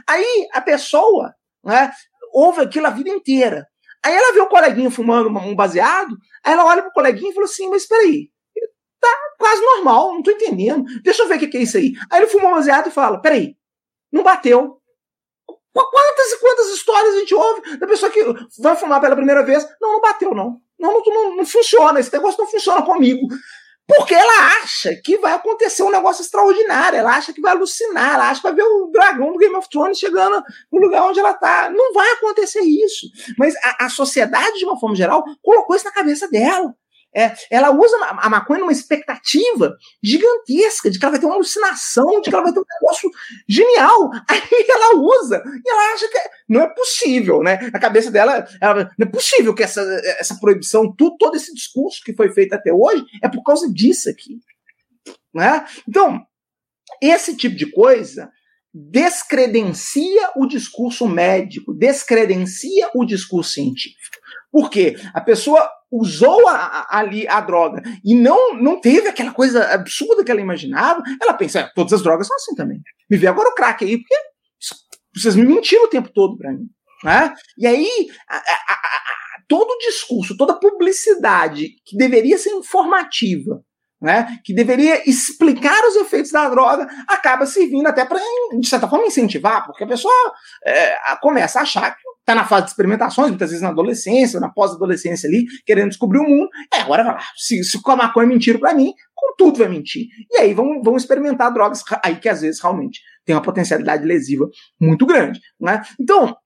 Aí 0.09 0.49
a 0.53 0.61
pessoa 0.61 1.33
né, 1.65 1.91
ouve 2.33 2.61
aquilo 2.61 2.87
a 2.87 2.91
vida 2.91 3.11
inteira. 3.11 3.67
Aí 4.05 4.15
ela 4.15 4.33
vê 4.33 4.41
o 4.41 4.49
coleguinha 4.49 4.91
fumando 4.91 5.29
um 5.29 5.57
baseado, 5.57 6.17
aí 6.45 6.53
ela 6.53 6.65
olha 6.65 6.83
pro 6.83 6.93
coleguinha 6.93 7.31
e 7.31 7.35
fala 7.35 7.47
assim: 7.47 7.69
Mas 7.69 7.87
peraí, 7.87 8.31
tá 9.01 9.09
quase 9.39 9.61
normal, 9.61 10.15
não 10.15 10.23
tô 10.23 10.31
entendendo. 10.31 10.85
Deixa 11.03 11.23
eu 11.23 11.29
ver 11.29 11.37
o 11.37 11.39
que, 11.41 11.49
que 11.49 11.57
é 11.57 11.63
isso 11.63 11.77
aí. 11.77 11.93
Aí 12.11 12.21
ele 12.21 12.29
fuma 12.29 12.49
um 12.49 12.53
baseado 12.53 12.89
e 12.89 12.93
fala: 12.93 13.21
Peraí, 13.21 13.57
não 14.13 14.23
bateu. 14.23 14.79
Quantas 15.73 16.33
e 16.33 16.41
quantas 16.41 16.69
histórias 16.71 17.15
a 17.15 17.19
gente 17.21 17.35
ouve 17.35 17.79
da 17.79 17.87
pessoa 17.87 18.11
que 18.11 18.25
vai 18.61 18.75
fumar 18.75 19.01
pela 19.01 19.15
primeira 19.15 19.45
vez? 19.45 19.65
Não, 19.81 19.93
não 19.93 20.01
bateu, 20.01 20.35
não. 20.35 20.61
Não, 20.79 21.03
não, 21.05 21.37
não, 21.37 21.47
funciona, 21.47 21.99
esse 21.99 22.13
negócio 22.13 22.39
não 22.39 22.51
funciona 22.51 22.83
comigo. 22.83 23.27
Porque 23.87 24.15
ela 24.15 24.63
acha 24.63 24.95
que 25.03 25.17
vai 25.17 25.33
acontecer 25.33 25.83
um 25.83 25.91
negócio 25.91 26.21
extraordinário, 26.21 26.99
ela 26.99 27.17
acha 27.17 27.33
que 27.33 27.41
vai 27.41 27.53
alucinar, 27.53 28.15
ela 28.15 28.29
acha 28.29 28.43
que 28.43 28.47
vai 28.47 28.55
ver 28.55 28.63
o 28.63 28.91
dragão 28.93 29.33
do 29.33 29.39
Game 29.39 29.57
of 29.57 29.67
Thrones 29.71 29.99
chegando 29.99 30.43
no 30.71 30.79
lugar 30.79 31.05
onde 31.05 31.19
ela 31.19 31.31
está. 31.31 31.71
Não 31.71 31.95
vai 31.95 32.11
acontecer 32.13 32.61
isso. 32.61 33.07
Mas 33.39 33.55
a, 33.57 33.87
a 33.87 33.89
sociedade, 33.89 34.59
de 34.59 34.65
uma 34.67 34.79
forma 34.79 34.95
geral, 34.95 35.25
colocou 35.43 35.75
isso 35.75 35.87
na 35.87 35.93
cabeça 35.93 36.29
dela. 36.29 36.75
É, 37.15 37.35
ela 37.51 37.71
usa 37.71 37.97
a 38.05 38.29
maconha 38.29 38.61
numa 38.61 38.73
expectativa 38.73 39.75
gigantesca 40.03 40.91
de 40.91 40.99
que 40.99 41.05
ela 41.05 41.13
vai 41.13 41.21
ter 41.21 41.27
uma 41.27 41.35
alucinação, 41.35 42.21
de 42.21 42.29
que 42.29 42.35
ela 42.35 42.45
vai 42.45 42.53
ter 42.53 42.61
um 42.61 42.65
negócio 42.81 43.11
genial. 43.49 44.11
Aí 44.29 44.67
ela 44.69 45.01
usa 45.01 45.43
e 45.47 45.71
ela 45.71 45.95
acha 45.95 46.09
que 46.09 46.19
não 46.49 46.61
é 46.63 46.69
possível, 46.75 47.43
né? 47.43 47.71
Na 47.73 47.79
cabeça 47.79 48.11
dela, 48.11 48.47
ela, 48.61 48.91
não 48.99 49.07
é 49.07 49.11
possível 49.11 49.55
que 49.55 49.63
essa, 49.63 49.81
essa 50.19 50.39
proibição, 50.39 50.95
tudo, 50.95 51.17
todo 51.19 51.37
esse 51.37 51.53
discurso 51.55 52.03
que 52.05 52.15
foi 52.15 52.31
feito 52.31 52.53
até 52.53 52.73
hoje, 52.73 53.05
é 53.23 53.29
por 53.29 53.43
causa 53.43 53.73
disso 53.73 54.11
aqui. 54.11 54.39
Né? 55.35 55.65
Então, 55.89 56.21
esse 57.03 57.37
tipo 57.37 57.57
de 57.57 57.71
coisa 57.71 58.31
descredencia 58.73 60.31
o 60.37 60.47
discurso 60.47 61.07
médico, 61.09 61.75
descredencia 61.75 62.91
o 62.95 63.05
discurso 63.05 63.53
científico. 63.53 64.18
Por 64.51 64.71
quê? 64.71 64.97
A 65.15 65.21
pessoa 65.21 65.69
usou 65.91 66.47
a, 66.49 66.55
a, 66.55 66.99
ali 66.99 67.27
a 67.29 67.41
droga 67.41 67.83
e 68.05 68.15
não, 68.15 68.55
não 68.55 68.81
teve 68.81 69.09
aquela 69.09 69.33
coisa 69.33 69.65
absurda 69.73 70.25
que 70.25 70.31
ela 70.31 70.41
imaginava, 70.41 71.03
ela 71.21 71.35
pensa, 71.35 71.61
é, 71.61 71.71
todas 71.75 71.93
as 71.93 72.03
drogas 72.03 72.27
são 72.27 72.37
assim 72.37 72.55
também. 72.55 72.81
Me 73.11 73.17
vê 73.17 73.27
agora 73.27 73.49
o 73.49 73.55
crack 73.55 73.85
aí, 73.85 73.99
porque 73.99 74.15
vocês 75.15 75.35
me 75.35 75.47
mentiram 75.47 75.85
o 75.85 75.89
tempo 75.89 76.11
todo 76.13 76.37
para 76.37 76.53
mim. 76.53 76.69
Né? 77.05 77.33
E 77.57 77.67
aí, 77.67 78.09
a, 78.29 78.43
todo 79.49 79.71
o 79.71 79.79
discurso, 79.79 80.37
toda 80.37 80.53
a 80.53 80.59
publicidade 80.59 81.71
que 81.85 81.97
deveria 81.97 82.37
ser 82.37 82.51
informativa, 82.51 83.63
né, 84.01 84.39
que 84.45 84.55
deveria 84.55 85.09
explicar 85.09 85.85
os 85.87 85.97
efeitos 85.97 86.31
da 86.31 86.49
droga, 86.49 86.89
acaba 87.09 87.47
servindo 87.47 87.87
até 87.87 88.05
para, 88.05 88.21
de 88.59 88.69
certa 88.69 88.89
forma, 88.89 89.07
incentivar, 89.07 89.67
porque 89.67 89.85
a 89.85 89.89
pessoa 89.89 90.13
é, 90.65 90.97
começa 91.21 91.59
a 91.59 91.63
achar 91.63 91.95
que 91.95 92.09
está 92.21 92.35
na 92.35 92.45
fase 92.45 92.65
de 92.65 92.71
experimentações, 92.71 93.31
muitas 93.31 93.51
vezes 93.51 93.63
na 93.63 93.71
adolescência, 93.71 94.39
na 94.39 94.51
pós-adolescência 94.51 95.27
ali, 95.27 95.47
querendo 95.65 95.89
descobrir 95.89 96.19
o 96.19 96.29
mundo. 96.29 96.49
É, 96.73 96.81
agora 96.81 97.03
vai 97.03 97.15
lá. 97.15 97.23
Se, 97.35 97.65
se 97.65 97.81
com 97.81 97.91
a 97.91 97.97
maconha 97.97 98.27
é 98.27 98.29
mentira 98.29 98.59
para 98.59 98.75
mim, 98.75 98.93
com 99.15 99.35
tudo 99.37 99.59
vai 99.59 99.69
mentir. 99.69 100.07
E 100.31 100.37
aí 100.37 100.53
vão, 100.53 100.83
vão 100.83 100.97
experimentar 100.97 101.53
drogas 101.53 101.83
aí 102.05 102.17
que 102.17 102.29
às 102.29 102.43
vezes 102.43 102.61
realmente 102.61 103.01
tem 103.25 103.35
uma 103.35 103.43
potencialidade 103.43 104.05
lesiva 104.05 104.47
muito 104.79 105.07
grande. 105.07 105.41
Né? 105.59 105.83
Então, 105.99 106.37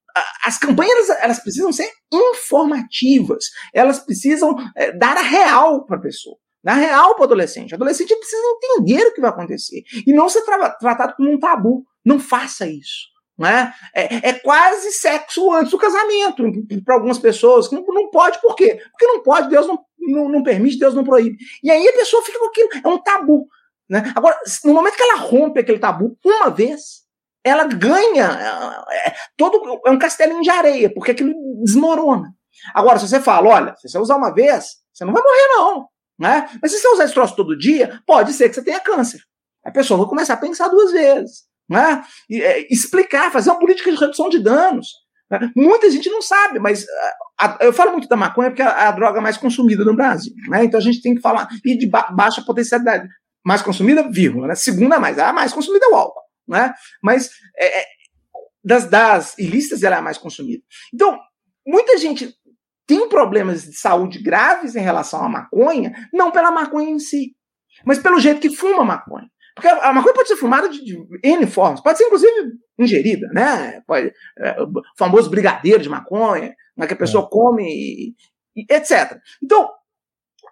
as 0.45 0.59
campanhas 0.59 1.09
elas 1.21 1.41
precisam 1.41 1.73
ser 1.73 1.89
informativas, 2.13 3.47
elas 3.75 3.99
precisam 3.99 4.55
é, 4.77 4.93
dar 4.93 5.17
a 5.17 5.23
real 5.23 5.85
para 5.85 5.97
a 5.97 6.01
pessoa. 6.01 6.37
Dar 6.63 6.75
real 6.75 7.15
para 7.15 7.23
o 7.23 7.25
adolescente. 7.25 7.73
O 7.73 7.75
adolescente 7.75 8.15
precisa 8.17 8.43
entender 8.57 9.07
o 9.07 9.13
que 9.13 9.21
vai 9.21 9.31
acontecer 9.31 9.83
e 10.07 10.13
não 10.13 10.29
ser 10.29 10.43
tra 10.43 10.71
tratado 10.71 11.15
como 11.17 11.31
um 11.31 11.39
tabu. 11.39 11.85
Não 12.05 12.21
faça 12.21 12.67
isso. 12.67 13.11
Né? 13.37 13.73
É, 13.95 14.29
é 14.29 14.33
quase 14.35 14.93
sexo 14.93 15.53
antes 15.53 15.71
do 15.71 15.79
casamento, 15.79 16.45
para 16.85 16.95
algumas 16.95 17.19
pessoas. 17.19 17.71
Não, 17.73 17.85
não 17.85 18.11
pode, 18.11 18.41
por 18.41 18.55
quê? 18.55 18.81
Porque 18.91 19.07
não 19.07 19.23
pode, 19.23 19.49
Deus 19.49 19.67
não, 19.67 19.79
não, 19.99 20.29
não, 20.29 20.43
permite, 20.43 20.79
Deus 20.79 20.95
não 20.95 21.03
proíbe. 21.03 21.37
E 21.63 21.71
aí 21.71 21.89
a 21.89 21.93
pessoa 21.95 22.23
fica 22.23 22.39
com 22.39 22.47
aquilo, 22.47 22.69
é 22.85 22.89
um 22.89 22.99
tabu. 22.99 23.49
Né? 23.89 24.13
Agora, 24.15 24.39
no 24.65 24.75
momento 24.75 24.97
que 24.97 25.03
ela 25.03 25.17
rompe 25.17 25.61
aquele 25.61 25.79
tabu 25.79 26.17
uma 26.25 26.51
vez, 26.51 27.03
ela 27.45 27.65
ganha 27.65 28.87
é, 28.91 29.09
é 29.09 29.15
todo 29.37 29.81
é 29.85 29.91
um 29.91 29.99
castelinho 29.99 30.43
de 30.43 30.51
areia, 30.51 30.93
porque 30.95 31.11
aquilo 31.11 31.35
desmorona. 31.65 32.33
Agora, 32.75 32.99
se 32.99 33.09
você 33.09 33.21
fala, 33.21 33.49
olha, 33.49 33.77
se 33.77 33.89
você 33.89 33.99
usar 33.99 34.17
uma 34.17 34.33
vez, 34.33 34.77
você 34.93 35.05
não 35.05 35.13
vai 35.13 35.23
morrer, 35.23 35.49
não. 35.57 35.92
Né? 36.19 36.49
Mas 36.61 36.71
se 36.71 36.79
você 36.79 36.89
usar 36.89 37.05
esse 37.05 37.15
troço 37.15 37.37
todo 37.37 37.59
dia, 37.59 38.01
pode 38.07 38.33
ser 38.33 38.49
que 38.49 38.55
você 38.55 38.63
tenha 38.63 38.81
câncer. 38.81 39.21
A 39.65 39.71
pessoa 39.71 39.99
vai 39.99 40.09
começar 40.09 40.35
a 40.35 40.39
pensar 40.39 40.69
duas 40.69 40.93
vezes 40.93 41.53
né? 41.73 42.05
E, 42.29 42.43
é, 42.43 42.67
explicar, 42.71 43.33
fazer 43.33 43.51
uma 43.51 43.59
política 43.59 43.91
de 43.91 43.99
redução 43.99 44.29
de 44.29 44.39
danos. 44.39 44.89
Né? 45.31 45.51
Muita 45.57 45.91
gente 45.91 46.11
não 46.11 46.21
sabe, 46.21 46.59
mas 46.59 46.85
a, 47.41 47.47
a, 47.47 47.59
eu 47.65 47.73
falo 47.73 47.93
muito 47.93 48.09
da 48.09 48.17
maconha 48.17 48.51
porque 48.51 48.63
é 48.63 48.67
a, 48.67 48.89
a, 48.89 48.93
droga 48.93 49.21
mais 49.21 49.37
consumida 49.37 49.85
no 49.85 49.97
Brasil. 49.97 50.33
Né? 50.49 50.65
Então 50.65 50.79
a 50.79 50.83
gente 50.83 51.01
tem 51.01 51.15
que 51.15 51.21
falar, 51.21 51.49
e 51.65 51.77
de 51.77 51.89
ba 51.89 52.11
baixa 52.11 52.43
potencialidade. 52.43 53.09
Mais 53.45 53.63
consumida, 53.63 54.09
vírgula. 54.09 54.49
Né? 54.49 54.55
Segunda 54.55 55.01
mais. 55.01 55.19
A 55.19 55.33
mais 55.33 55.53
consumida 55.53 55.87
é 55.87 55.89
o 55.89 55.97
álcool. 55.97 56.21
Né? 56.47 56.73
Mas 57.03 57.31
é, 57.57 57.81
é, 57.81 57.85
das, 58.63 58.87
das 58.87 59.39
ilícitas 59.39 59.83
ela 59.83 59.97
é 59.97 59.99
a 59.99 60.03
mais 60.03 60.19
consumida. 60.19 60.63
Então, 60.93 61.19
muita 61.67 61.97
gente 61.97 62.35
tem 62.93 63.09
problemas 63.09 63.63
de 63.65 63.75
saúde 63.75 64.23
graves 64.23 64.77
em 64.77 64.83
relação 64.83 65.25
à 65.25 65.29
maconha, 65.29 65.95
não 66.13 66.31
pela 66.31 66.51
maconha 66.51 66.91
em 66.91 66.99
si, 66.99 67.35
mas 67.87 67.99
pelo 67.99 68.21
jeito 68.21 68.41
que 68.41 68.55
fuma 68.55 68.85
maconha. 68.85 69.29
Porque 69.55 69.69
a 69.69 69.93
maconha 69.95 70.15
pode 70.15 70.29
ser 70.29 70.37
fumada 70.37 70.69
de, 70.69 70.85
de 70.85 70.99
N 71.25 71.47
formas, 71.47 71.81
pode 71.81 71.97
ser 71.97 72.05
inclusive 72.05 72.53
ingerida, 72.79 73.29
né? 73.33 73.81
Pode, 73.87 74.13
é, 74.39 74.63
o 74.63 74.71
famoso 74.99 75.31
brigadeiro 75.31 75.83
de 75.83 75.89
maconha, 75.89 76.55
né, 76.77 76.87
que 76.87 76.93
a 76.93 76.97
pessoa 76.97 77.25
é. 77.25 77.29
come, 77.31 77.65
e, 77.65 78.15
e, 78.57 78.67
etc. 78.75 79.19
Então, 79.43 79.71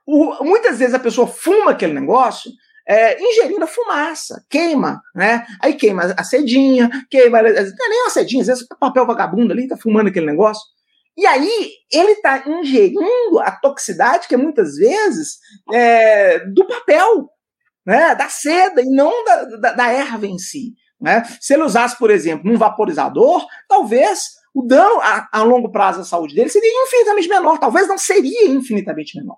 o, 0.07 0.43
muitas 0.43 0.79
vezes 0.79 0.95
a 0.95 0.99
pessoa 0.99 1.27
fuma 1.27 1.73
aquele 1.73 1.93
negócio 1.93 2.51
é, 2.89 3.23
ingerindo 3.23 3.65
a 3.65 3.69
fumaça, 3.69 4.43
queima, 4.49 5.03
né? 5.15 5.47
Aí 5.63 5.75
queima 5.75 6.15
a 6.17 6.25
cedinha, 6.25 6.89
queima. 7.11 7.43
Não 7.43 7.51
é 7.51 7.89
nem 7.89 8.03
uma 8.03 8.11
cedinha, 8.11 8.41
às 8.41 8.49
vezes 8.49 8.67
papel 8.81 9.07
vagabundo 9.07 9.53
ali, 9.53 9.69
tá 9.69 9.77
fumando 9.77 10.09
aquele 10.09 10.27
negócio. 10.27 10.63
E 11.21 11.27
aí 11.27 11.73
ele 11.93 12.13
está 12.13 12.43
ingerindo 12.49 13.41
a 13.41 13.51
toxicidade 13.51 14.27
que 14.27 14.35
é 14.35 14.39
muitas 14.39 14.77
vezes 14.77 15.37
é, 15.71 16.39
do 16.47 16.67
papel, 16.67 17.29
né, 17.85 18.15
da 18.15 18.31
seda 18.31 18.81
e 18.81 18.87
não 18.87 19.23
da, 19.27 19.45
da, 19.45 19.73
da 19.75 19.93
erva 19.93 20.27
em 20.27 20.39
si. 20.39 20.73
Né? 20.99 21.23
Se 21.39 21.53
ele 21.53 21.65
usasse, 21.65 21.99
por 21.99 22.11
exemplo, 22.11 22.51
um 22.51 22.57
vaporizador, 22.57 23.47
talvez 23.69 24.31
o 24.55 24.63
dano 24.67 24.99
a, 25.03 25.29
a, 25.31 25.43
longo 25.43 25.71
prazo 25.71 26.01
à 26.01 26.05
saúde 26.05 26.35
dele 26.35 26.49
seria 26.49 26.87
infinitamente 26.87 27.29
menor, 27.29 27.59
talvez 27.59 27.87
não 27.87 27.99
seria 27.99 28.49
infinitamente 28.49 29.15
menor. 29.19 29.37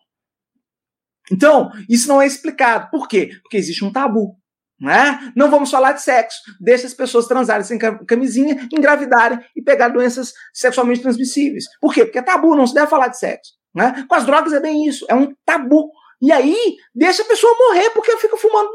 Então, 1.32 1.68
isso 1.88 2.06
não 2.06 2.22
é 2.22 2.28
explicado. 2.28 2.90
Por 2.92 3.08
quê? 3.08 3.30
Porque 3.42 3.56
existe 3.56 3.84
um 3.84 3.90
tabu. 3.90 4.36
Né? 4.82 5.32
Não 5.36 5.48
vamos 5.48 5.70
falar 5.70 5.92
de 5.92 6.02
sexo. 6.02 6.40
Deixa 6.60 6.88
as 6.88 6.92
pessoas 6.92 7.28
transarem 7.28 7.62
sem 7.62 7.78
camisinha, 7.78 8.66
engravidarem 8.72 9.38
e 9.54 9.62
pegar 9.62 9.88
doenças 9.88 10.32
sexualmente 10.52 11.00
transmissíveis. 11.00 11.66
Por 11.80 11.94
quê? 11.94 12.04
Porque 12.04 12.18
é 12.18 12.22
tabu, 12.22 12.56
não 12.56 12.66
se 12.66 12.74
deve 12.74 12.88
falar 12.88 13.06
de 13.06 13.16
sexo. 13.16 13.52
Né? 13.72 14.04
Com 14.08 14.14
as 14.16 14.26
drogas 14.26 14.52
é 14.52 14.58
bem 14.58 14.84
isso, 14.88 15.06
é 15.08 15.14
um 15.14 15.32
tabu. 15.46 15.88
E 16.20 16.32
aí, 16.32 16.56
deixa 16.92 17.22
a 17.22 17.26
pessoa 17.26 17.54
morrer, 17.56 17.90
porque 17.90 18.16
fica 18.16 18.36
fumando 18.36 18.70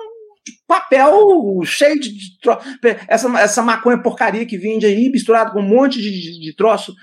papel 0.65 1.59
cheio 1.65 1.99
de, 1.99 2.09
de 2.11 2.39
essa, 3.07 3.27
essa 3.39 3.61
maconha 3.61 4.01
porcaria 4.01 4.45
que 4.45 4.57
vende 4.57 4.85
aí, 4.85 5.09
misturado 5.09 5.51
com 5.51 5.59
um 5.59 5.67
monte 5.67 6.01
de, 6.01 6.09
de, 6.09 6.39
de 6.39 6.55
troço 6.55 6.93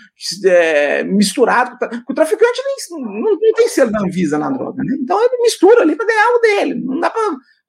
é, 0.47 1.05
misturado. 1.05 1.77
O 2.09 2.15
traficante 2.15 2.61
nem, 2.65 3.01
não, 3.01 3.21
não 3.21 3.53
tem 3.55 3.69
selo 3.69 3.91
da 3.91 4.01
Anvisa 4.01 4.39
na 4.39 4.51
droga, 4.51 4.83
né? 4.83 4.97
Então 5.03 5.23
ele 5.23 5.43
mistura 5.43 5.83
ali 5.83 5.97
para 5.97 6.07
ganhar 6.07 6.35
o 6.35 6.41
dele. 6.41 6.75
Não 6.85 7.01
dá 7.01 7.11
para 7.11 7.23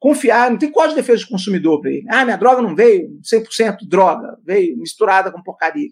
confiar, 0.06 0.52
não 0.52 0.58
tem 0.60 0.72
código 0.72 0.94
de 0.94 1.02
defesa 1.02 1.24
de 1.24 1.28
consumidor 1.28 1.82
para 1.82 1.90
ele. 1.90 2.06
Ah, 2.12 2.24
minha 2.24 2.38
droga 2.38 2.62
não 2.62 2.76
veio 2.76 3.10
100% 3.24 3.78
droga, 3.90 4.38
veio 4.46 4.78
misturada 4.78 5.32
com 5.32 5.42
porcaria. 5.42 5.90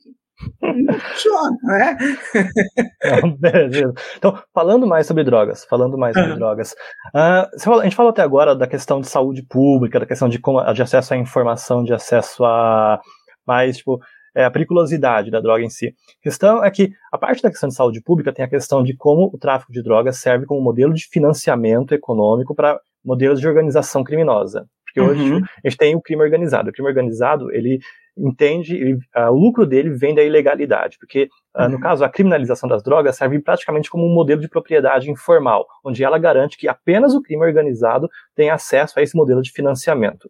Não 0.61 0.99
funciona, 0.99 1.57
né? 1.63 1.97
beleza. 3.39 3.91
Então, 4.15 4.39
falando 4.53 4.85
mais 4.85 5.07
sobre 5.07 5.23
drogas, 5.23 5.65
falando 5.65 5.97
mais 5.97 6.13
sobre 6.13 6.33
uhum. 6.33 6.37
drogas. 6.37 6.73
Uh, 7.15 7.79
a 7.79 7.83
gente 7.85 7.95
falou 7.95 8.11
até 8.11 8.21
agora 8.21 8.55
da 8.55 8.67
questão 8.67 9.01
de 9.01 9.07
saúde 9.07 9.41
pública, 9.41 9.99
da 9.99 10.05
questão 10.05 10.29
de, 10.29 10.37
como, 10.37 10.61
de 10.73 10.81
acesso 10.83 11.15
à 11.15 11.17
informação, 11.17 11.83
de 11.83 11.91
acesso 11.91 12.45
a 12.45 13.01
mais, 13.47 13.77
tipo, 13.77 13.99
é, 14.35 14.45
a 14.45 14.51
periculosidade 14.51 15.31
da 15.31 15.39
droga 15.39 15.63
em 15.63 15.71
si. 15.71 15.87
A 15.87 16.23
questão 16.23 16.63
é 16.63 16.69
que 16.69 16.91
a 17.11 17.17
parte 17.17 17.41
da 17.41 17.49
questão 17.49 17.67
de 17.67 17.75
saúde 17.75 17.99
pública 17.99 18.31
tem 18.31 18.45
a 18.45 18.49
questão 18.49 18.83
de 18.83 18.95
como 18.95 19.31
o 19.33 19.39
tráfico 19.39 19.71
de 19.71 19.81
drogas 19.81 20.17
serve 20.17 20.45
como 20.45 20.61
modelo 20.61 20.93
de 20.93 21.07
financiamento 21.07 21.95
econômico 21.95 22.53
para 22.53 22.79
modelos 23.03 23.39
de 23.39 23.47
organização 23.47 24.03
criminosa. 24.03 24.67
Porque 24.85 25.01
hoje 25.01 25.33
uhum. 25.33 25.39
a 25.39 25.69
gente 25.69 25.77
tem 25.77 25.95
o 25.95 26.01
crime 26.01 26.21
organizado. 26.21 26.69
O 26.69 26.73
crime 26.73 26.87
organizado, 26.87 27.51
ele 27.51 27.79
entende, 28.15 28.75
ele, 28.75 28.93
uh, 28.93 29.31
o 29.31 29.37
lucro 29.37 29.65
dele 29.65 29.89
vem 29.89 30.13
da 30.13 30.23
ilegalidade, 30.23 30.97
porque, 30.99 31.27
uh, 31.57 31.63
uhum. 31.63 31.69
no 31.69 31.79
caso, 31.79 32.03
a 32.05 32.09
criminalização 32.09 32.69
das 32.69 32.83
drogas 32.83 33.15
serve 33.15 33.39
praticamente 33.39 33.89
como 33.89 34.05
um 34.05 34.13
modelo 34.13 34.39
de 34.39 34.47
propriedade 34.47 35.09
informal, 35.09 35.65
onde 35.83 36.03
ela 36.03 36.19
garante 36.19 36.57
que 36.57 36.67
apenas 36.67 37.15
o 37.15 37.21
crime 37.21 37.43
organizado 37.43 38.07
tem 38.35 38.51
acesso 38.51 38.99
a 38.99 39.01
esse 39.01 39.15
modelo 39.15 39.41
de 39.41 39.51
financiamento. 39.51 40.29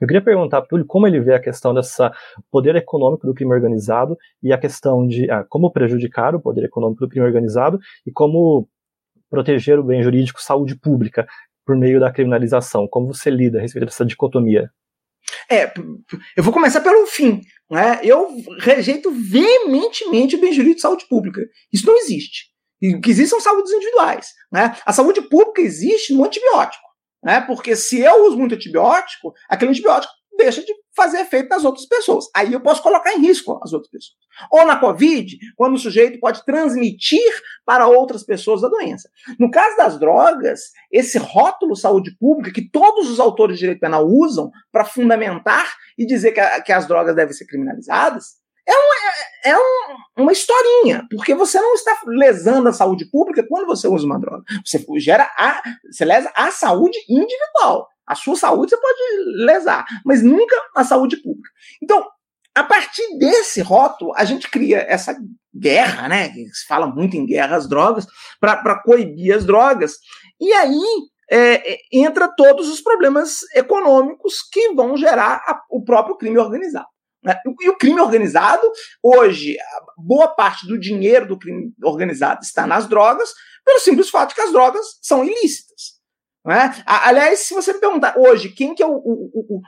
Eu 0.00 0.06
queria 0.06 0.22
perguntar 0.22 0.60
para 0.60 0.66
o 0.66 0.68
Túlio 0.68 0.86
como 0.86 1.06
ele 1.06 1.20
vê 1.20 1.34
a 1.34 1.40
questão 1.40 1.72
dessa 1.72 2.12
poder 2.50 2.74
econômico 2.76 3.26
do 3.26 3.32
crime 3.32 3.54
organizado 3.54 4.18
e 4.42 4.52
a 4.52 4.58
questão 4.58 5.06
de 5.06 5.30
ah, 5.30 5.44
como 5.48 5.70
prejudicar 5.70 6.34
o 6.34 6.40
poder 6.40 6.64
econômico 6.64 7.00
do 7.00 7.08
crime 7.08 7.24
organizado 7.24 7.78
e 8.04 8.10
como 8.10 8.68
proteger 9.30 9.78
o 9.78 9.84
bem 9.84 10.02
jurídico 10.02 10.42
saúde 10.42 10.76
pública 10.76 11.26
por 11.64 11.76
meio 11.76 12.00
da 12.00 12.12
criminalização. 12.12 12.86
Como 12.88 13.12
você 13.12 13.30
lida 13.30 13.58
a 13.58 13.62
respeito 13.62 13.86
dessa 13.86 14.04
dicotomia? 14.04 14.70
É, 15.50 15.72
eu 16.36 16.42
vou 16.42 16.52
começar 16.52 16.80
pelo 16.80 17.06
fim. 17.06 17.40
Né? 17.70 18.00
Eu 18.02 18.28
rejeito 18.60 19.10
veementemente 19.10 20.36
o 20.36 20.40
bem 20.40 20.52
jurídico 20.52 20.76
de 20.76 20.82
saúde 20.82 21.06
pública. 21.08 21.40
Isso 21.72 21.86
não 21.86 21.96
existe. 21.96 22.52
O 22.82 23.00
que 23.00 23.10
existe 23.10 23.30
são 23.30 23.40
saúdes 23.40 23.72
individuais. 23.72 24.28
Né? 24.52 24.76
A 24.84 24.92
saúde 24.92 25.22
pública 25.22 25.62
existe 25.62 26.12
no 26.12 26.24
antibiótico. 26.24 26.84
Né? 27.22 27.40
Porque 27.40 27.74
se 27.74 28.00
eu 28.00 28.26
uso 28.26 28.36
muito 28.36 28.54
antibiótico, 28.54 29.32
aquele 29.48 29.70
antibiótico 29.70 30.12
deixa 30.36 30.62
de 30.62 30.72
fazer 30.94 31.20
efeito 31.20 31.48
nas 31.48 31.64
outras 31.64 31.86
pessoas. 31.86 32.26
Aí 32.34 32.52
eu 32.52 32.60
posso 32.60 32.82
colocar 32.82 33.12
em 33.12 33.20
risco 33.20 33.58
as 33.62 33.72
outras 33.72 33.90
pessoas. 33.90 34.16
Ou 34.50 34.64
na 34.64 34.78
Covid, 34.78 35.36
quando 35.56 35.74
o 35.74 35.78
sujeito 35.78 36.18
pode 36.20 36.44
transmitir 36.44 37.32
para 37.64 37.86
outras 37.86 38.24
pessoas 38.24 38.62
a 38.62 38.68
doença. 38.68 39.08
No 39.38 39.50
caso 39.50 39.76
das 39.76 39.98
drogas, 39.98 40.60
esse 40.90 41.18
rótulo 41.18 41.76
saúde 41.76 42.16
pública, 42.18 42.52
que 42.52 42.70
todos 42.70 43.10
os 43.10 43.20
autores 43.20 43.56
de 43.56 43.60
direito 43.60 43.80
penal 43.80 44.06
usam 44.06 44.50
para 44.72 44.84
fundamentar 44.84 45.74
e 45.98 46.06
dizer 46.06 46.32
que, 46.32 46.40
a, 46.40 46.60
que, 46.60 46.72
as 46.72 46.86
drogas 46.86 47.14
devem 47.14 47.34
ser 47.34 47.46
criminalizadas, 47.46 48.44
é, 48.66 48.72
uma, 48.72 48.94
é, 49.44 49.50
é 49.50 49.58
um, 49.58 50.22
uma 50.22 50.32
historinha, 50.32 51.06
porque 51.10 51.34
você 51.34 51.60
não 51.60 51.74
está 51.74 52.00
lesando 52.06 52.68
a 52.68 52.72
saúde 52.72 53.04
pública 53.10 53.46
quando 53.46 53.66
você 53.66 53.86
usa 53.86 54.06
uma 54.06 54.18
droga. 54.18 54.42
Você 54.64 54.84
gera 54.98 55.30
a, 55.36 55.62
você 55.90 56.04
lesa 56.04 56.32
a 56.34 56.50
saúde 56.50 56.98
individual. 57.08 57.88
A 58.06 58.14
sua 58.14 58.36
saúde 58.36 58.70
você 58.70 58.76
pode 58.76 59.00
lesar, 59.44 59.84
mas 60.04 60.22
nunca 60.22 60.56
a 60.74 60.84
saúde 60.84 61.16
pública. 61.16 61.50
Então, 61.82 62.06
a 62.54 62.62
partir 62.62 63.18
desse 63.18 63.60
rótulo, 63.60 64.12
a 64.14 64.24
gente 64.24 64.48
cria 64.48 64.78
essa 64.88 65.16
guerra, 65.54 66.08
né? 66.08 66.28
Se 66.52 66.66
fala 66.68 66.86
muito 66.86 67.16
em 67.16 67.26
guerra 67.26 67.56
às 67.56 67.68
drogas, 67.68 68.06
para 68.40 68.80
coibir 68.82 69.34
as 69.34 69.44
drogas. 69.44 69.94
E 70.40 70.52
aí 70.52 70.82
é, 71.30 71.72
é, 71.72 71.78
entra 71.92 72.28
todos 72.28 72.68
os 72.68 72.80
problemas 72.80 73.40
econômicos 73.54 74.42
que 74.52 74.72
vão 74.74 74.96
gerar 74.96 75.42
a, 75.46 75.60
o 75.70 75.82
próprio 75.82 76.16
crime 76.16 76.38
organizado. 76.38 76.86
Né? 77.22 77.34
E 77.60 77.68
o 77.70 77.78
crime 77.78 78.00
organizado, 78.00 78.62
hoje, 79.02 79.56
boa 79.96 80.28
parte 80.28 80.66
do 80.66 80.78
dinheiro 80.78 81.26
do 81.26 81.38
crime 81.38 81.72
organizado 81.82 82.42
está 82.42 82.66
nas 82.66 82.86
drogas, 82.86 83.32
pelo 83.64 83.80
simples 83.80 84.10
fato 84.10 84.34
que 84.34 84.40
as 84.42 84.52
drogas 84.52 84.84
são 85.00 85.24
ilícitas. 85.24 85.93
Né? 86.44 86.74
Aliás, 86.84 87.40
se 87.40 87.54
você 87.54 87.72
me 87.72 87.80
perguntar 87.80 88.18
hoje 88.18 88.50
quem 88.50 88.74
que 88.74 88.82
é 88.82 88.86
o, 88.86 88.96
o, 88.96 89.30
o, 89.34 89.62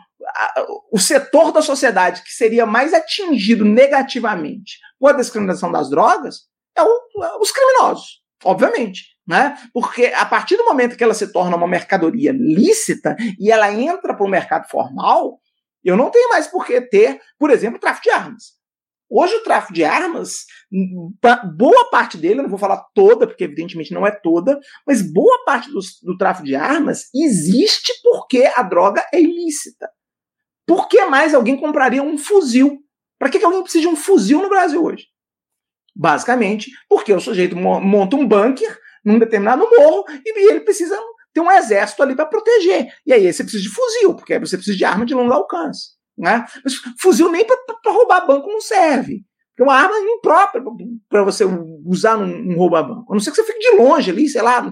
o 0.92 0.98
setor 0.98 1.50
da 1.50 1.62
sociedade 1.62 2.22
que 2.22 2.30
seria 2.30 2.66
mais 2.66 2.92
atingido 2.92 3.64
negativamente 3.64 4.78
com 5.00 5.08
a 5.08 5.12
descriminalização 5.12 5.72
das 5.72 5.88
drogas, 5.88 6.42
é, 6.76 6.82
é 6.82 7.36
os 7.40 7.50
criminosos, 7.50 8.20
obviamente. 8.44 9.16
Né? 9.26 9.56
Porque 9.72 10.06
a 10.06 10.24
partir 10.26 10.56
do 10.56 10.64
momento 10.64 10.96
que 10.96 11.02
ela 11.02 11.14
se 11.14 11.32
torna 11.32 11.56
uma 11.56 11.66
mercadoria 11.66 12.32
lícita 12.32 13.16
e 13.40 13.50
ela 13.50 13.72
entra 13.72 14.14
para 14.14 14.24
o 14.24 14.30
mercado 14.30 14.68
formal, 14.68 15.40
eu 15.82 15.96
não 15.96 16.10
tenho 16.10 16.28
mais 16.28 16.46
por 16.46 16.64
que 16.64 16.80
ter, 16.80 17.20
por 17.38 17.50
exemplo, 17.50 17.80
tráfico 17.80 18.04
de 18.04 18.10
armas. 18.10 18.55
Hoje 19.08 19.34
o 19.36 19.42
tráfico 19.42 19.72
de 19.72 19.84
armas, 19.84 20.46
boa 21.56 21.88
parte 21.90 22.16
dele, 22.16 22.40
eu 22.40 22.42
não 22.42 22.50
vou 22.50 22.58
falar 22.58 22.84
toda, 22.92 23.26
porque 23.26 23.44
evidentemente 23.44 23.94
não 23.94 24.04
é 24.04 24.10
toda, 24.10 24.58
mas 24.86 25.00
boa 25.00 25.44
parte 25.44 25.70
do, 25.70 25.78
do 26.02 26.16
tráfico 26.16 26.46
de 26.46 26.56
armas 26.56 27.04
existe 27.14 27.92
porque 28.02 28.50
a 28.56 28.62
droga 28.62 29.06
é 29.12 29.20
ilícita. 29.20 29.88
Por 30.66 30.88
que 30.88 31.04
mais 31.04 31.34
alguém 31.34 31.56
compraria 31.56 32.02
um 32.02 32.18
fuzil? 32.18 32.80
Para 33.18 33.30
que, 33.30 33.38
que 33.38 33.44
alguém 33.44 33.62
precisa 33.62 33.82
de 33.82 33.88
um 33.88 33.96
fuzil 33.96 34.42
no 34.42 34.48
Brasil 34.48 34.82
hoje? 34.84 35.06
Basicamente, 35.94 36.70
porque 36.88 37.12
o 37.12 37.20
sujeito 37.20 37.56
monta 37.56 38.16
um 38.16 38.26
bunker 38.26 38.78
num 39.04 39.18
determinado 39.18 39.66
morro 39.78 40.04
e 40.08 40.50
ele 40.50 40.60
precisa 40.60 41.00
ter 41.32 41.40
um 41.40 41.50
exército 41.50 42.02
ali 42.02 42.16
para 42.16 42.26
proteger. 42.26 42.92
E 43.06 43.12
aí 43.12 43.32
você 43.32 43.44
precisa 43.44 43.62
de 43.62 43.70
fuzil, 43.70 44.14
porque 44.16 44.34
aí 44.34 44.40
você 44.40 44.56
precisa 44.56 44.76
de 44.76 44.84
arma 44.84 45.06
de 45.06 45.14
longo 45.14 45.32
alcance. 45.32 45.95
Né? 46.16 46.46
Mas 46.64 46.74
fuzil 46.98 47.30
nem 47.30 47.44
para 47.46 47.92
roubar 47.92 48.26
banco 48.26 48.48
não 48.48 48.60
serve. 48.60 49.24
É 49.58 49.62
uma 49.62 49.74
arma 49.74 49.96
imprópria 49.98 50.62
para 51.08 51.22
você 51.22 51.44
usar 51.84 52.16
num, 52.16 52.44
num 52.44 52.56
roubar 52.56 52.86
banco. 52.86 53.12
A 53.12 53.14
não 53.14 53.20
ser 53.20 53.30
que 53.30 53.36
você 53.36 53.44
fique 53.44 53.58
de 53.58 53.76
longe 53.76 54.10
ali, 54.10 54.28
sei 54.28 54.42
lá. 54.42 54.62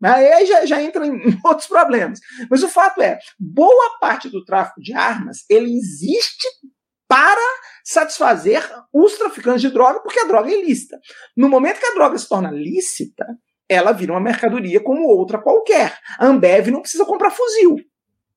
Né? 0.00 0.10
Aí 0.10 0.46
já, 0.46 0.66
já 0.66 0.82
entra 0.82 1.06
em, 1.06 1.16
em 1.16 1.40
outros 1.44 1.66
problemas. 1.66 2.20
Mas 2.50 2.62
o 2.62 2.68
fato 2.68 3.00
é, 3.00 3.18
boa 3.38 3.98
parte 4.00 4.28
do 4.28 4.44
tráfico 4.44 4.80
de 4.80 4.92
armas 4.92 5.44
ele 5.48 5.74
existe 5.74 6.46
para 7.08 7.40
satisfazer 7.84 8.68
os 8.92 9.16
traficantes 9.16 9.60
de 9.60 9.70
droga, 9.70 10.00
porque 10.00 10.18
a 10.18 10.24
droga 10.24 10.50
é 10.50 10.58
ilícita. 10.58 10.98
No 11.36 11.48
momento 11.48 11.78
que 11.78 11.86
a 11.86 11.94
droga 11.94 12.18
se 12.18 12.28
torna 12.28 12.50
lícita, 12.50 13.26
ela 13.68 13.92
vira 13.92 14.12
uma 14.12 14.20
mercadoria 14.20 14.82
como 14.82 15.06
outra 15.06 15.40
qualquer. 15.40 15.98
A 16.18 16.26
Ambev 16.26 16.68
não 16.68 16.80
precisa 16.80 17.04
comprar 17.04 17.30
fuzil. 17.30 17.76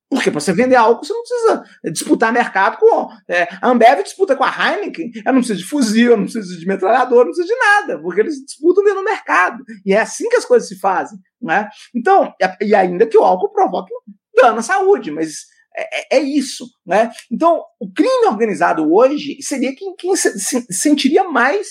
Porque 0.10 0.32
para 0.32 0.40
você 0.40 0.54
vender 0.54 0.76
álcool, 0.76 1.04
você 1.04 1.14
não 1.14 1.22
precisa 1.22 1.64
disputar 1.92 2.32
mercado 2.32 2.78
com. 2.78 3.10
É, 3.28 3.44
a 3.62 3.70
Ambev 3.70 4.04
disputa 4.04 4.38
com 4.38 4.44
a 4.44 4.50
Heineken, 4.50 5.12
ela 5.26 5.34
não 5.34 5.42
precisa 5.42 5.60
de 5.60 5.66
fuzil, 5.66 6.16
não 6.16 6.24
precisa 6.24 6.58
de 6.58 6.66
metralhador, 6.66 7.26
não 7.26 7.32
precisa 7.34 7.48
de 7.48 7.60
nada, 7.60 8.02
porque 8.02 8.22
eles 8.22 8.36
disputam 8.46 8.84
dentro 8.86 9.00
do 9.00 9.06
mercado. 9.06 9.64
E 9.86 9.94
é 9.94 10.00
assim 10.00 10.30
que 10.30 10.38
as 10.38 10.46
coisas 10.46 10.68
se 10.68 10.80
fazem. 10.80 11.20
Né? 11.42 11.68
Então, 11.94 12.34
e 12.62 12.74
ainda 12.74 13.06
que 13.06 13.18
o 13.18 13.24
álcool 13.24 13.52
provoque 13.52 13.92
dano 14.34 14.60
à 14.60 14.62
saúde, 14.62 15.12
mas 15.12 15.46
é, 15.76 16.16
é, 16.16 16.18
é 16.18 16.20
isso. 16.20 16.66
Né? 16.86 17.12
Então, 17.30 17.62
o 17.80 17.92
crime 17.92 18.28
organizado 18.28 18.90
hoje 18.92 19.38
seria 19.42 19.76
quem, 19.76 19.94
quem 19.96 20.16
se, 20.16 20.40
se, 20.40 20.66
sentiria 20.72 21.26
mais. 21.26 21.68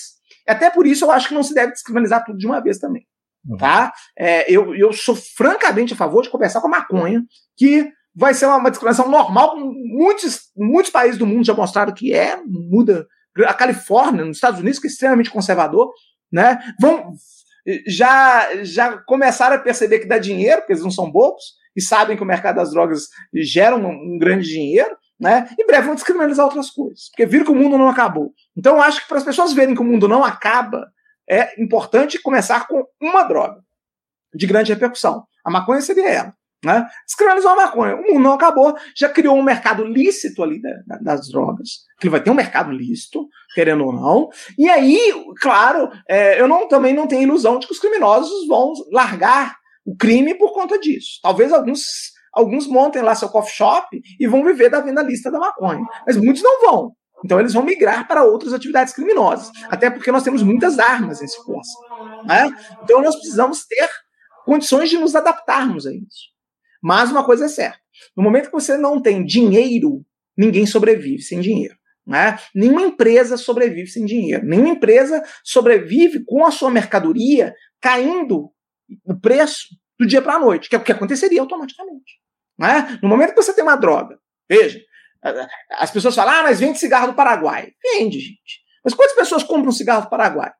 Até 0.47 0.69
por 0.69 0.85
isso 0.85 1.05
eu 1.05 1.11
acho 1.11 1.27
que 1.27 1.33
não 1.33 1.43
se 1.43 1.55
deve 1.55 1.73
descriminalizar 1.73 2.23
tudo 2.23 2.37
de 2.37 2.45
uma 2.45 2.61
vez 2.61 2.77
também. 2.77 3.05
Uhum. 3.47 3.57
Tá? 3.57 3.91
É, 4.17 4.49
eu, 4.51 4.75
eu 4.75 4.93
sou 4.93 5.15
francamente 5.15 5.93
a 5.93 5.97
favor 5.97 6.21
de 6.21 6.29
começar 6.29 6.61
com 6.61 6.67
a 6.67 6.71
maconha, 6.71 7.23
que 7.57 7.91
vai 8.17 8.33
ser 8.33 8.47
uma, 8.47 8.57
uma 8.57 8.71
discriminação 8.71 9.09
normal, 9.09 9.55
muitos, 9.57 10.49
muitos 10.57 10.91
países 10.91 11.19
do 11.19 11.25
mundo 11.27 11.45
já 11.45 11.53
mostraram 11.53 11.93
que 11.93 12.11
é, 12.13 12.41
muda. 12.45 13.07
A 13.45 13.53
Califórnia, 13.53 14.25
nos 14.25 14.37
Estados 14.37 14.59
Unidos, 14.59 14.79
que 14.79 14.87
é 14.87 14.89
extremamente 14.89 15.29
conservador, 15.29 15.91
né? 16.31 16.57
Vão, 16.81 17.13
já, 17.85 18.63
já 18.63 18.97
começaram 19.03 19.55
a 19.55 19.59
perceber 19.59 19.99
que 19.99 20.07
dá 20.07 20.17
dinheiro, 20.17 20.61
porque 20.61 20.73
eles 20.73 20.83
não 20.83 20.89
são 20.89 21.11
bobos, 21.11 21.43
e 21.75 21.81
sabem 21.81 22.17
que 22.17 22.23
o 22.23 22.25
mercado 22.25 22.55
das 22.55 22.71
drogas 22.71 23.03
gera 23.35 23.75
um, 23.75 23.87
um 23.87 24.17
grande 24.17 24.47
dinheiro, 24.47 24.97
né? 25.19 25.47
Em 25.59 25.67
breve 25.67 25.85
vão 25.85 25.93
descriminalizar 25.93 26.45
outras 26.45 26.71
coisas, 26.71 27.09
porque 27.09 27.27
viram 27.27 27.45
que 27.45 27.51
o 27.51 27.55
mundo 27.55 27.77
não 27.77 27.87
acabou. 27.87 28.33
Então, 28.57 28.81
acho 28.81 29.03
que 29.03 29.07
para 29.07 29.19
as 29.19 29.23
pessoas 29.23 29.53
verem 29.53 29.75
que 29.75 29.81
o 29.81 29.85
mundo 29.85 30.07
não 30.07 30.23
acaba, 30.23 30.87
é 31.29 31.61
importante 31.61 32.19
começar 32.19 32.67
com 32.67 32.83
uma 32.99 33.23
droga 33.23 33.61
de 34.33 34.47
grande 34.47 34.73
repercussão. 34.73 35.23
A 35.45 35.51
maconha 35.51 35.81
seria 35.81 36.09
ela. 36.09 36.33
Né? 36.63 36.87
Descriminalizou 37.05 37.51
a 37.51 37.55
maconha. 37.55 37.95
O 37.95 38.01
mundo 38.01 38.19
não 38.19 38.33
acabou, 38.33 38.75
já 38.95 39.07
criou 39.07 39.37
um 39.37 39.43
mercado 39.43 39.83
lícito 39.83 40.41
ali 40.41 40.59
da, 40.61 40.97
das 41.01 41.29
drogas. 41.29 41.69
Que 41.99 42.09
vai 42.09 42.21
ter 42.21 42.31
um 42.31 42.35
mercado 42.35 42.71
lícito, 42.71 43.27
querendo 43.53 43.85
ou 43.85 43.93
não. 43.93 44.29
E 44.57 44.69
aí, 44.69 44.99
claro, 45.39 45.89
é, 46.09 46.39
eu 46.41 46.47
não, 46.47 46.67
também 46.67 46.93
não 46.93 47.07
tenho 47.07 47.23
ilusão 47.23 47.59
de 47.59 47.67
que 47.67 47.73
os 47.73 47.79
criminosos 47.79 48.47
vão 48.47 48.73
largar 48.91 49.55
o 49.85 49.95
crime 49.95 50.35
por 50.35 50.53
conta 50.53 50.79
disso. 50.79 51.19
Talvez 51.21 51.53
alguns, 51.53 51.81
alguns 52.33 52.67
montem 52.67 53.01
lá 53.01 53.13
seu 53.15 53.29
coffee 53.29 53.55
shop 53.55 54.01
e 54.19 54.27
vão 54.27 54.43
viver 54.43 54.69
da 54.69 54.81
venda 54.81 55.03
lista 55.03 55.31
da 55.31 55.39
maconha. 55.39 55.85
Mas 56.05 56.17
muitos 56.17 56.41
não 56.41 56.61
vão. 56.61 56.91
Então 57.23 57.39
eles 57.39 57.53
vão 57.53 57.63
migrar 57.63 58.07
para 58.07 58.23
outras 58.23 58.53
atividades 58.53 58.93
criminosas. 58.93 59.49
Até 59.69 59.89
porque 59.89 60.11
nós 60.11 60.23
temos 60.23 60.43
muitas 60.43 60.77
armas 60.77 61.21
em 61.21 61.27
força. 61.43 61.71
Né? 62.25 62.49
Então 62.83 63.01
nós 63.01 63.15
precisamos 63.15 63.65
ter 63.65 63.89
condições 64.45 64.89
de 64.89 64.97
nos 64.97 65.15
adaptarmos 65.15 65.85
a 65.85 65.91
isso. 65.91 66.36
Mas 66.81 67.11
uma 67.11 67.23
coisa 67.23 67.45
é 67.45 67.49
certa: 67.49 67.79
no 68.15 68.23
momento 68.23 68.47
que 68.47 68.53
você 68.53 68.77
não 68.77 69.01
tem 69.01 69.25
dinheiro, 69.25 70.05
ninguém 70.37 70.65
sobrevive 70.65 71.21
sem 71.21 71.39
dinheiro. 71.39 71.75
Né? 72.05 72.39
Nenhuma 72.55 72.81
empresa 72.83 73.35
sobrevive 73.35 73.87
sem 73.87 74.05
dinheiro. 74.05 74.45
Nenhuma 74.45 74.69
empresa 74.69 75.21
sobrevive 75.43 76.23
com 76.23 76.45
a 76.45 76.51
sua 76.51 76.71
mercadoria 76.71 77.53
caindo 77.81 78.49
o 79.03 79.19
preço 79.19 79.67
do 79.99 80.07
dia 80.07 80.21
para 80.21 80.35
a 80.35 80.39
noite, 80.39 80.69
que 80.69 80.75
é 80.75 80.79
o 80.79 80.83
que 80.83 80.91
aconteceria 80.91 81.41
automaticamente. 81.41 82.21
Né? 82.57 82.97
No 83.03 83.09
momento 83.09 83.31
que 83.31 83.41
você 83.41 83.53
tem 83.53 83.63
uma 83.63 83.75
droga, 83.75 84.17
veja, 84.49 84.79
as 85.71 85.91
pessoas 85.91 86.15
falam, 86.15 86.33
ah, 86.33 86.43
mas 86.43 86.59
vende 86.59 86.79
cigarro 86.79 87.07
do 87.07 87.15
Paraguai. 87.15 87.73
Vende, 87.83 88.19
gente. 88.19 88.61
Mas 88.83 88.93
quantas 88.93 89.15
pessoas 89.15 89.43
compram 89.43 89.71
cigarro 89.71 90.03
do 90.03 90.09
Paraguai? 90.09 90.51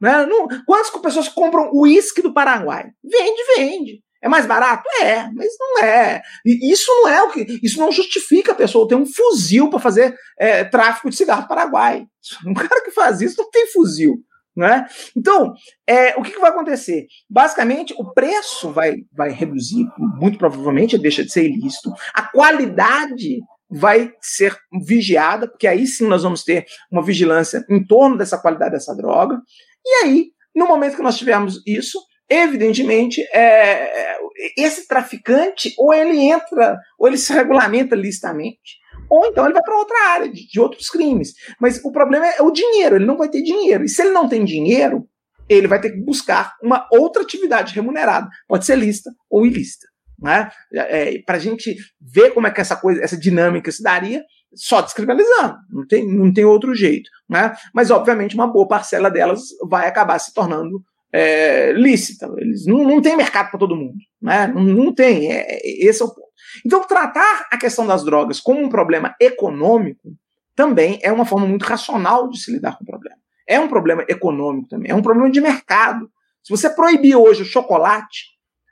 Né? 0.00 0.24
Não, 0.24 0.48
quantas 0.64 0.90
pessoas 1.02 1.28
compram 1.28 1.70
uísque 1.74 2.22
do 2.22 2.32
Paraguai? 2.32 2.90
Vende, 3.04 3.42
vende. 3.56 4.02
É 4.22 4.28
mais 4.28 4.44
barato? 4.44 4.82
É, 5.02 5.30
mas 5.32 5.48
não 5.58 5.78
é. 5.82 6.20
E 6.44 6.70
isso 6.70 6.86
não 6.88 7.08
é 7.08 7.22
o 7.22 7.30
que. 7.30 7.58
Isso 7.62 7.78
não 7.78 7.90
justifica 7.90 8.52
a 8.52 8.54
pessoa 8.54 8.86
ter 8.86 8.94
um 8.94 9.06
fuzil 9.06 9.70
para 9.70 9.78
fazer 9.78 10.14
é, 10.38 10.62
tráfico 10.64 11.08
de 11.08 11.16
cigarro 11.16 11.48
paraguai. 11.48 12.04
Um 12.46 12.52
cara 12.52 12.84
que 12.84 12.90
faz 12.90 13.20
isso 13.20 13.40
não 13.40 13.50
tem 13.50 13.66
fuzil. 13.68 14.16
Né? 14.54 14.84
Então, 15.16 15.54
é, 15.86 16.16
o 16.18 16.22
que, 16.22 16.32
que, 16.32 16.40
vai 16.40 16.50
acontecer? 16.50 17.06
Basicamente, 17.30 17.94
o 17.96 18.12
preço 18.12 18.70
vai, 18.70 18.96
vai 19.12 19.30
reduzir, 19.30 19.86
muito 19.96 20.38
provavelmente 20.38 20.98
deixa 20.98 21.24
de 21.24 21.32
ser 21.32 21.44
ilícito, 21.44 21.90
a 22.12 22.22
qualidade 22.22 23.38
vai 23.70 24.12
ser 24.20 24.54
vigiada, 24.84 25.48
porque 25.48 25.68
aí 25.68 25.86
sim 25.86 26.06
nós 26.08 26.24
vamos 26.24 26.42
ter 26.42 26.66
uma 26.90 27.02
vigilância 27.02 27.64
em 27.70 27.86
torno 27.86 28.18
dessa 28.18 28.36
qualidade 28.36 28.72
dessa 28.72 28.94
droga, 28.94 29.40
e 29.86 30.04
aí, 30.04 30.26
no 30.54 30.66
momento 30.66 30.96
que 30.96 31.02
nós 31.02 31.16
tivermos 31.16 31.62
isso, 31.64 31.98
evidentemente, 32.30 33.20
é, 33.34 34.16
esse 34.56 34.86
traficante, 34.86 35.74
ou 35.76 35.92
ele 35.92 36.18
entra, 36.20 36.78
ou 36.98 37.08
ele 37.08 37.18
se 37.18 37.32
regulamenta 37.32 37.96
licitamente, 37.96 38.78
ou 39.10 39.26
então 39.26 39.44
ele 39.44 39.54
vai 39.54 39.62
para 39.62 39.76
outra 39.76 40.08
área 40.10 40.28
de, 40.30 40.46
de, 40.46 40.60
outros 40.60 40.88
crimes. 40.88 41.34
Mas 41.60 41.84
o 41.84 41.90
problema 41.90 42.26
é 42.28 42.40
o 42.40 42.52
dinheiro, 42.52 42.94
ele 42.94 43.04
não 43.06 43.18
vai 43.18 43.28
ter 43.28 43.42
dinheiro. 43.42 43.84
E 43.84 43.88
se 43.88 44.00
ele 44.00 44.12
não 44.12 44.28
tem 44.28 44.44
dinheiro, 44.44 45.08
ele 45.48 45.66
vai 45.66 45.80
ter 45.80 45.90
que 45.90 46.00
buscar 46.00 46.54
uma 46.62 46.86
outra 46.92 47.22
atividade 47.22 47.74
remunerada. 47.74 48.28
Pode 48.46 48.64
ser 48.64 48.76
lista 48.76 49.10
ou 49.28 49.44
ilícita. 49.44 49.88
Né? 50.16 50.48
É, 50.72 51.18
Para 51.26 51.36
a 51.36 51.40
gente 51.40 51.74
ver 52.00 52.32
como 52.32 52.46
é 52.46 52.50
que 52.52 52.60
essa 52.60 52.76
coisa, 52.76 53.02
essa 53.02 53.16
dinâmica 53.16 53.72
se 53.72 53.82
daria, 53.82 54.22
só 54.54 54.80
descriminalizando, 54.80 55.56
não 55.70 55.86
tem, 55.86 56.06
não 56.06 56.32
tem 56.32 56.44
outro 56.44 56.74
jeito. 56.74 57.10
Né? 57.28 57.52
Mas, 57.74 57.90
obviamente, 57.90 58.34
uma 58.34 58.46
boa 58.46 58.68
parcela 58.68 59.10
delas 59.10 59.42
vai 59.68 59.88
acabar 59.88 60.18
se 60.20 60.32
tornando 60.32 60.82
é, 61.12 61.72
lícita. 61.72 62.32
Eles 62.38 62.66
não, 62.66 62.84
não 62.84 63.00
tem 63.00 63.16
mercado 63.16 63.50
para 63.50 63.58
todo 63.58 63.76
mundo. 63.76 63.98
Né? 64.20 64.46
Não, 64.48 64.62
não 64.62 64.94
tem. 64.94 65.32
É, 65.32 65.60
esse 65.64 66.02
é 66.02 66.04
o 66.04 66.08
ponto. 66.08 66.30
Então, 66.64 66.86
tratar 66.86 67.46
a 67.50 67.56
questão 67.56 67.86
das 67.86 68.04
drogas 68.04 68.40
como 68.40 68.60
um 68.60 68.68
problema 68.68 69.14
econômico 69.20 70.12
também 70.54 70.98
é 71.02 71.12
uma 71.12 71.24
forma 71.24 71.46
muito 71.46 71.64
racional 71.64 72.28
de 72.28 72.38
se 72.38 72.52
lidar 72.52 72.76
com 72.76 72.84
o 72.84 72.86
problema. 72.86 73.16
É 73.46 73.58
um 73.58 73.68
problema 73.68 74.04
econômico 74.08 74.68
também, 74.68 74.90
é 74.90 74.94
um 74.94 75.02
problema 75.02 75.30
de 75.30 75.40
mercado. 75.40 76.10
Se 76.42 76.50
você 76.50 76.70
proibir 76.70 77.16
hoje 77.16 77.42
o 77.42 77.46
chocolate, 77.46 78.26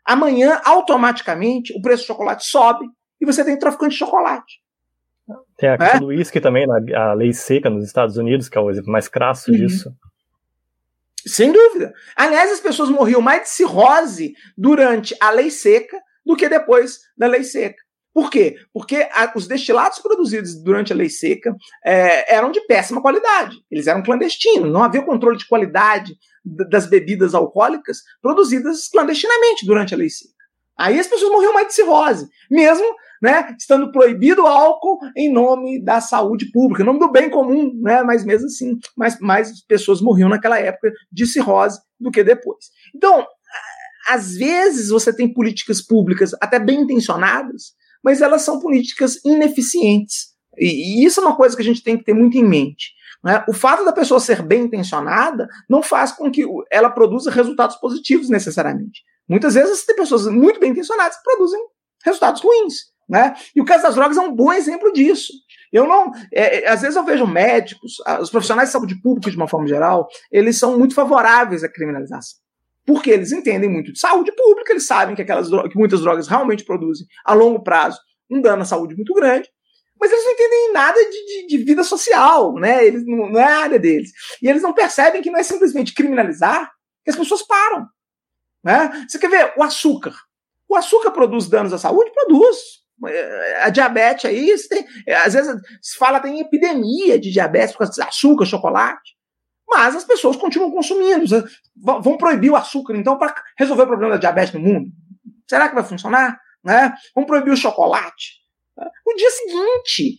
amanhã, 0.04 0.60
automaticamente, 0.64 1.72
o 1.76 1.82
preço 1.82 2.04
do 2.04 2.06
chocolate 2.08 2.46
sobe 2.46 2.86
e 3.20 3.26
você 3.26 3.44
tem 3.44 3.58
traficante 3.58 3.92
de 3.92 3.98
chocolate. 3.98 4.60
Tem 5.56 5.70
a 5.70 5.78
questão 5.78 5.96
é? 5.96 6.00
do 6.00 6.06
uísque 6.06 6.40
também, 6.40 6.66
a 6.94 7.12
lei 7.12 7.32
seca 7.32 7.68
nos 7.68 7.84
Estados 7.84 8.16
Unidos, 8.16 8.48
que 8.48 8.56
é 8.56 8.60
o 8.60 8.70
exemplo 8.70 8.90
mais 8.90 9.08
crasso 9.08 9.50
uhum. 9.50 9.56
disso. 9.56 9.92
Sem 11.28 11.52
dúvida. 11.52 11.92
Aliás, 12.16 12.50
as 12.50 12.60
pessoas 12.60 12.88
morriam 12.88 13.20
mais 13.20 13.42
de 13.42 13.50
cirrose 13.50 14.34
durante 14.56 15.14
a 15.20 15.30
lei 15.30 15.50
seca 15.50 16.00
do 16.24 16.34
que 16.36 16.48
depois 16.48 17.00
da 17.16 17.26
lei 17.26 17.44
seca. 17.44 17.78
Por 18.12 18.30
quê? 18.30 18.56
Porque 18.72 19.08
a, 19.12 19.32
os 19.36 19.46
destilados 19.46 19.98
produzidos 20.00 20.60
durante 20.62 20.92
a 20.92 20.96
lei 20.96 21.08
seca 21.08 21.54
é, 21.84 22.34
eram 22.34 22.50
de 22.50 22.60
péssima 22.62 23.00
qualidade. 23.00 23.56
Eles 23.70 23.86
eram 23.86 24.02
clandestinos, 24.02 24.72
não 24.72 24.82
havia 24.82 25.02
controle 25.02 25.36
de 25.36 25.46
qualidade 25.46 26.16
das 26.44 26.86
bebidas 26.86 27.34
alcoólicas 27.34 27.98
produzidas 28.20 28.88
clandestinamente 28.88 29.66
durante 29.66 29.94
a 29.94 29.96
lei 29.96 30.10
seca. 30.10 30.32
Aí 30.76 30.98
as 30.98 31.06
pessoas 31.06 31.30
morriam 31.30 31.52
mais 31.52 31.68
de 31.68 31.74
cirrose, 31.74 32.28
mesmo 32.50 32.86
né, 33.22 33.54
estando 33.58 33.90
proibido 33.90 34.42
o 34.42 34.46
álcool 34.46 34.98
em 35.16 35.32
nome 35.32 35.82
da 35.82 36.00
saúde 36.00 36.50
pública, 36.50 36.82
em 36.82 36.86
nome 36.86 36.98
do 36.98 37.10
bem 37.10 37.30
comum, 37.30 37.72
né, 37.82 38.02
mas 38.02 38.24
mesmo 38.24 38.46
assim, 38.46 38.78
mais, 38.96 39.18
mais 39.20 39.64
pessoas 39.64 40.00
morriam 40.00 40.28
naquela 40.28 40.58
época 40.58 40.92
de 41.10 41.26
cirrose 41.26 41.80
do 41.98 42.10
que 42.10 42.22
depois. 42.22 42.66
Então, 42.94 43.26
às 44.08 44.36
vezes 44.36 44.88
você 44.88 45.14
tem 45.14 45.32
políticas 45.32 45.82
públicas 45.82 46.32
até 46.40 46.58
bem 46.58 46.80
intencionadas, 46.80 47.74
mas 48.02 48.22
elas 48.22 48.42
são 48.42 48.58
políticas 48.58 49.22
ineficientes. 49.24 50.28
E, 50.56 51.02
e 51.02 51.04
isso 51.04 51.20
é 51.20 51.24
uma 51.24 51.36
coisa 51.36 51.54
que 51.54 51.62
a 51.62 51.64
gente 51.64 51.82
tem 51.82 51.96
que 51.96 52.04
ter 52.04 52.14
muito 52.14 52.38
em 52.38 52.44
mente. 52.44 52.92
Né? 53.22 53.44
O 53.48 53.52
fato 53.52 53.84
da 53.84 53.92
pessoa 53.92 54.20
ser 54.20 54.42
bem 54.42 54.62
intencionada 54.62 55.48
não 55.68 55.82
faz 55.82 56.12
com 56.12 56.30
que 56.30 56.44
ela 56.70 56.90
produza 56.90 57.30
resultados 57.30 57.76
positivos 57.76 58.28
necessariamente. 58.28 59.02
Muitas 59.28 59.54
vezes 59.54 59.84
tem 59.84 59.96
pessoas 59.96 60.26
muito 60.26 60.58
bem 60.58 60.70
intencionadas 60.70 61.16
que 61.16 61.24
produzem 61.24 61.60
resultados 62.04 62.40
ruins. 62.40 62.74
Né? 63.08 63.34
E 63.56 63.60
o 63.60 63.64
caso 63.64 63.84
das 63.84 63.94
drogas 63.94 64.16
é 64.16 64.20
um 64.20 64.34
bom 64.34 64.52
exemplo 64.52 64.92
disso. 64.92 65.32
Eu 65.72 65.86
não. 65.86 66.12
É, 66.32 66.64
é 66.64 66.68
às 66.68 66.82
vezes 66.82 66.96
eu 66.96 67.04
vejo 67.04 67.26
médicos, 67.26 67.94
os 68.20 68.30
profissionais 68.30 68.68
de 68.68 68.72
saúde 68.72 69.00
pública, 69.00 69.30
de 69.30 69.36
uma 69.36 69.48
forma 69.48 69.66
geral, 69.66 70.08
eles 70.30 70.58
são 70.58 70.78
muito 70.78 70.94
favoráveis 70.94 71.64
à 71.64 71.68
criminalização 71.68 72.38
porque 72.86 73.10
eles 73.10 73.32
entendem 73.32 73.68
muito 73.68 73.92
de 73.92 73.98
saúde 73.98 74.32
pública, 74.32 74.72
eles 74.72 74.86
sabem 74.86 75.14
que, 75.14 75.20
aquelas 75.20 75.50
que 75.50 75.76
muitas 75.76 76.00
drogas 76.00 76.26
realmente 76.26 76.64
produzem 76.64 77.06
a 77.22 77.34
longo 77.34 77.62
prazo 77.62 78.00
um 78.30 78.40
dano 78.40 78.62
à 78.62 78.64
saúde 78.64 78.96
muito 78.96 79.12
grande, 79.12 79.46
mas 80.00 80.10
eles 80.10 80.24
não 80.24 80.32
entendem 80.32 80.72
nada 80.72 80.98
de, 80.98 81.26
de, 81.26 81.46
de 81.48 81.58
vida 81.64 81.84
social, 81.84 82.54
né? 82.54 82.86
Eles 82.86 83.04
não, 83.04 83.28
não, 83.30 83.38
é 83.38 83.44
a 83.44 83.58
área 83.58 83.78
deles. 83.78 84.10
E 84.40 84.48
eles 84.48 84.62
não 84.62 84.72
percebem 84.72 85.20
que 85.20 85.30
não 85.30 85.38
é 85.38 85.42
simplesmente 85.42 85.92
criminalizar 85.92 86.70
que 87.04 87.10
as 87.10 87.16
pessoas 87.16 87.42
param. 87.42 87.86
Né? 88.64 89.06
Você 89.06 89.18
quer 89.18 89.28
ver 89.28 89.52
o 89.56 89.62
açúcar? 89.62 90.14
O 90.68 90.74
açúcar 90.74 91.10
produz 91.10 91.46
danos 91.46 91.74
à 91.74 91.78
saúde? 91.78 92.12
Produz. 92.12 92.56
A 93.62 93.70
diabetes 93.70 94.24
aí, 94.24 94.54
tem, 94.68 94.86
às 95.24 95.34
vezes 95.34 95.54
se 95.80 95.96
fala 95.96 96.20
tem 96.20 96.40
epidemia 96.40 97.18
de 97.18 97.30
diabetes 97.30 97.72
por 97.72 97.78
causa 97.78 97.92
de 97.92 98.02
açúcar, 98.02 98.44
chocolate. 98.44 99.16
Mas 99.68 99.94
as 99.94 100.04
pessoas 100.04 100.36
continuam 100.36 100.70
consumindo. 100.70 101.26
Vão 101.76 102.16
proibir 102.16 102.50
o 102.50 102.56
açúcar, 102.56 102.96
então, 102.96 103.18
para 103.18 103.34
resolver 103.58 103.82
o 103.82 103.88
problema 103.88 104.14
da 104.14 104.20
diabetes 104.20 104.54
no 104.54 104.60
mundo? 104.60 104.90
Será 105.48 105.68
que 105.68 105.74
vai 105.74 105.84
funcionar? 105.84 106.38
Né? 106.64 106.92
Vamos 107.14 107.28
proibir 107.28 107.52
o 107.52 107.56
chocolate? 107.56 108.38
No 109.06 109.14
dia 109.16 109.30
seguinte, 109.30 110.18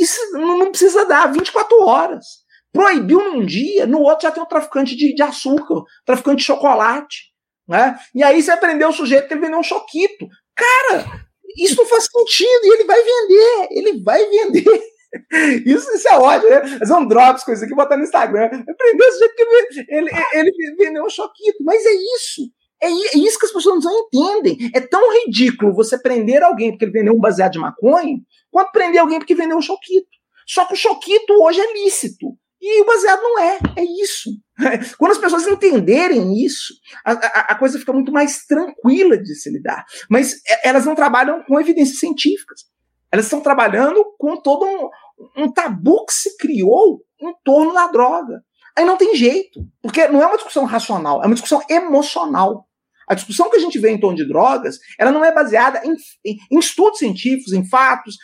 isso 0.00 0.32
não 0.32 0.70
precisa 0.70 1.04
dar 1.06 1.32
24 1.32 1.80
horas. 1.82 2.24
Proibiu 2.72 3.18
num 3.18 3.44
dia, 3.44 3.86
no 3.86 4.00
outro 4.00 4.22
já 4.22 4.30
tem 4.30 4.42
um 4.42 4.46
traficante 4.46 4.94
de, 4.94 5.12
de 5.14 5.22
açúcar, 5.22 5.82
traficante 6.04 6.38
de 6.38 6.44
chocolate. 6.44 7.30
Né? 7.66 7.98
E 8.14 8.22
aí 8.22 8.40
você 8.40 8.52
aprendeu 8.52 8.88
o 8.88 8.92
sujeito 8.92 9.26
que 9.26 9.34
ele 9.34 9.40
vendeu 9.40 9.58
um 9.58 9.62
choquito. 9.62 10.28
Cara, 10.54 11.26
isso 11.56 11.76
não 11.76 11.86
faz 11.86 12.04
sentido 12.04 12.64
e 12.64 12.74
ele 12.74 12.84
vai 12.84 13.02
vender, 13.02 13.68
ele 13.70 14.02
vai 14.02 14.24
vender. 14.28 14.82
Isso, 15.66 15.90
isso 15.92 16.08
é 16.08 16.16
ótimo, 16.16 16.50
né? 16.50 16.78
Fazer 16.78 16.94
um 16.94 17.08
drops 17.08 17.42
com 17.42 17.52
isso 17.52 17.64
aqui, 17.64 17.74
botar 17.74 17.96
no 17.96 18.04
Instagram. 18.04 18.44
Aprendeu 18.44 19.08
esse 19.08 19.18
jeito 19.18 19.34
que 19.34 19.42
ele, 19.88 20.08
ele, 20.34 20.52
ele 20.52 20.76
vendeu 20.76 21.04
um 21.04 21.10
choquito. 21.10 21.64
Mas 21.64 21.84
é 21.84 21.92
isso. 21.92 22.42
É, 22.80 22.86
é 22.86 23.18
isso 23.18 23.36
que 23.36 23.46
as 23.46 23.52
pessoas 23.52 23.84
não 23.84 24.06
entendem. 24.06 24.70
É 24.72 24.80
tão 24.80 25.12
ridículo 25.12 25.74
você 25.74 26.00
prender 26.00 26.44
alguém 26.44 26.70
porque 26.70 26.84
ele 26.84 26.92
vendeu 26.92 27.12
um 27.12 27.18
baseado 27.18 27.52
de 27.52 27.58
maconha, 27.58 28.18
quanto 28.52 28.70
prender 28.70 29.00
alguém 29.00 29.18
porque 29.18 29.34
vendeu 29.34 29.56
um 29.56 29.62
choquito. 29.62 30.08
Só 30.46 30.64
que 30.64 30.74
o 30.74 30.76
choquito 30.76 31.32
hoje 31.42 31.60
é 31.60 31.72
lícito. 31.72 32.26
E 32.60 32.82
o 32.82 32.84
baseado 32.84 33.20
não 33.20 33.38
é. 33.38 33.58
É 33.76 33.84
isso. 33.84 34.30
Quando 34.98 35.12
as 35.12 35.18
pessoas 35.18 35.46
entenderem 35.46 36.44
isso, 36.44 36.74
a, 37.04 37.12
a, 37.12 37.40
a, 37.52 37.54
coisa 37.54 37.78
fica 37.78 37.92
muito 37.92 38.12
mais 38.12 38.44
tranquila 38.46 39.16
de 39.16 39.34
se 39.34 39.50
lidar. 39.50 39.84
Mas 40.08 40.40
elas 40.62 40.84
não 40.84 40.94
trabalham 40.94 41.42
com 41.44 41.60
evidências 41.60 41.98
científicas. 41.98 42.62
Elas 43.10 43.26
estão 43.26 43.40
trabalhando 43.40 44.04
com 44.18 44.36
todo 44.36 44.64
um, 44.64 45.44
um 45.44 45.52
tabu 45.52 46.04
que 46.06 46.12
se 46.12 46.36
criou 46.36 47.02
em 47.20 47.34
torno 47.44 47.72
da 47.72 47.86
droga. 47.88 48.42
Aí 48.76 48.84
não 48.84 48.96
tem 48.96 49.16
jeito, 49.16 49.60
porque 49.82 50.06
não 50.08 50.22
é 50.22 50.26
uma 50.26 50.36
discussão 50.36 50.64
racional, 50.64 51.22
é 51.22 51.26
uma 51.26 51.34
discussão 51.34 51.62
emocional. 51.68 52.66
A 53.08 53.14
discussão 53.14 53.50
que 53.50 53.56
a 53.56 53.60
gente 53.60 53.78
vê 53.78 53.90
em 53.90 53.98
torno 53.98 54.16
de 54.16 54.26
drogas, 54.26 54.78
ela 54.96 55.10
não 55.10 55.24
é 55.24 55.34
baseada 55.34 55.82
em, 55.84 55.96
em, 56.24 56.38
em 56.50 56.58
estudos 56.58 57.00
científicos, 57.00 57.52
em 57.52 57.68
fatos, 57.68 58.16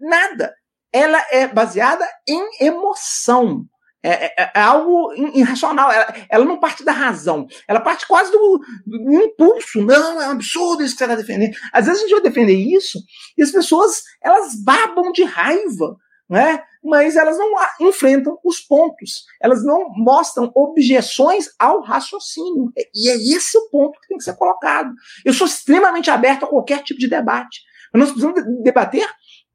nada. 0.00 0.52
Ela 0.92 1.24
é 1.30 1.46
baseada 1.46 2.04
em 2.28 2.66
emoção. 2.66 3.64
É, 4.02 4.10
é, 4.10 4.34
é, 4.38 4.50
é, 4.54 4.60
algo 4.60 5.12
irracional. 5.34 5.90
Ela, 5.90 6.14
ela, 6.28 6.44
não 6.44 6.60
parte 6.60 6.84
da 6.84 6.92
razão. 6.92 7.46
Ela 7.66 7.80
parte 7.80 8.06
quase 8.06 8.30
do, 8.30 8.60
do, 8.86 9.12
impulso. 9.12 9.82
Não, 9.84 10.22
é 10.22 10.28
um 10.28 10.32
absurdo 10.32 10.82
isso 10.82 10.94
que 10.94 10.98
você 10.98 11.04
está 11.04 11.16
defendendo. 11.16 11.54
Às 11.72 11.86
vezes 11.86 12.00
a 12.00 12.02
gente 12.02 12.14
vai 12.14 12.22
defender 12.22 12.54
isso 12.54 12.98
e 13.36 13.42
as 13.42 13.50
pessoas 13.50 14.02
elas 14.22 14.54
babam 14.62 15.10
de 15.10 15.24
raiva, 15.24 15.96
né? 16.30 16.62
mas 16.82 17.16
elas 17.16 17.36
não 17.36 17.50
enfrentam 17.80 18.38
os 18.44 18.60
pontos. 18.60 19.24
Elas 19.42 19.64
não 19.64 19.90
mostram 19.90 20.50
objeções 20.54 21.48
ao 21.58 21.82
raciocínio. 21.82 22.72
E 22.94 23.08
é 23.10 23.14
esse 23.14 23.58
o 23.58 23.68
ponto 23.70 24.00
que 24.00 24.08
tem 24.08 24.16
que 24.16 24.24
ser 24.24 24.36
colocado. 24.36 24.92
Eu 25.24 25.32
sou 25.32 25.46
extremamente 25.46 26.10
aberto 26.10 26.44
a 26.44 26.48
qualquer 26.48 26.82
tipo 26.82 27.00
de 27.00 27.08
debate. 27.08 27.60
Nós 27.92 28.10
precisamos 28.10 28.42
debater 28.62 29.08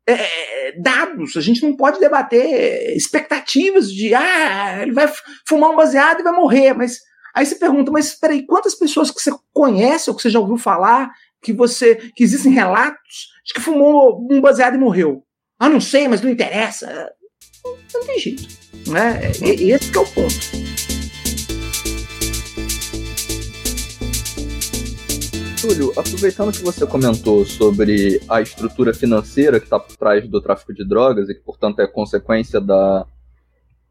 é, 0.07 0.73
dados, 0.79 1.37
a 1.37 1.41
gente 1.41 1.61
não 1.63 1.75
pode 1.75 1.99
debater 1.99 2.95
expectativas 2.95 3.91
de 3.91 4.13
ah, 4.13 4.81
ele 4.81 4.91
vai 4.91 5.11
fumar 5.47 5.71
um 5.71 5.75
baseado 5.75 6.19
e 6.19 6.23
vai 6.23 6.33
morrer, 6.33 6.73
mas 6.73 6.99
aí 7.33 7.45
você 7.45 7.55
pergunta, 7.55 7.91
mas 7.91 8.07
espera 8.07 8.33
aí, 8.33 8.45
quantas 8.45 8.75
pessoas 8.75 9.09
que 9.11 9.21
você 9.21 9.31
conhece 9.53 10.09
ou 10.09 10.15
que 10.15 10.21
você 10.21 10.29
já 10.29 10.39
ouviu 10.39 10.57
falar 10.57 11.11
que 11.41 11.53
você 11.53 11.95
que 12.15 12.23
existem 12.23 12.51
relatos 12.51 13.29
de 13.45 13.53
que 13.53 13.61
fumou 13.61 14.27
um 14.31 14.41
baseado 14.41 14.75
e 14.75 14.79
morreu? 14.79 15.23
Ah, 15.59 15.69
não 15.69 15.79
sei, 15.79 16.07
mas 16.07 16.21
não 16.21 16.29
interessa. 16.29 17.11
Não, 17.63 17.77
não 17.93 18.05
tem 18.05 18.19
jeito, 18.19 18.43
né? 18.87 19.31
Esse 19.41 19.95
é 19.95 19.99
o 19.99 20.05
ponto. 20.05 20.72
Túlio, 25.63 25.91
aproveitando 25.91 26.51
que 26.51 26.61
você 26.61 26.85
comentou 26.85 27.45
sobre 27.45 28.19
a 28.27 28.41
estrutura 28.41 28.93
financeira 28.93 29.61
que 29.61 29.65
está 29.65 29.79
por 29.79 29.95
trás 29.95 30.27
do 30.27 30.41
tráfico 30.41 30.73
de 30.73 30.85
drogas 30.85 31.29
e 31.29 31.33
que, 31.33 31.39
portanto, 31.39 31.79
é 31.79 31.87
consequência 31.87 32.59
da, 32.59 33.07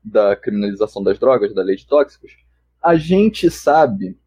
da 0.04 0.36
criminalização 0.36 1.02
das 1.02 1.18
drogas, 1.18 1.54
da 1.54 1.62
lei 1.62 1.76
de 1.76 1.86
tóxicos, 1.86 2.32
a 2.82 2.94
gente 2.96 3.50
sabe, 3.50 4.18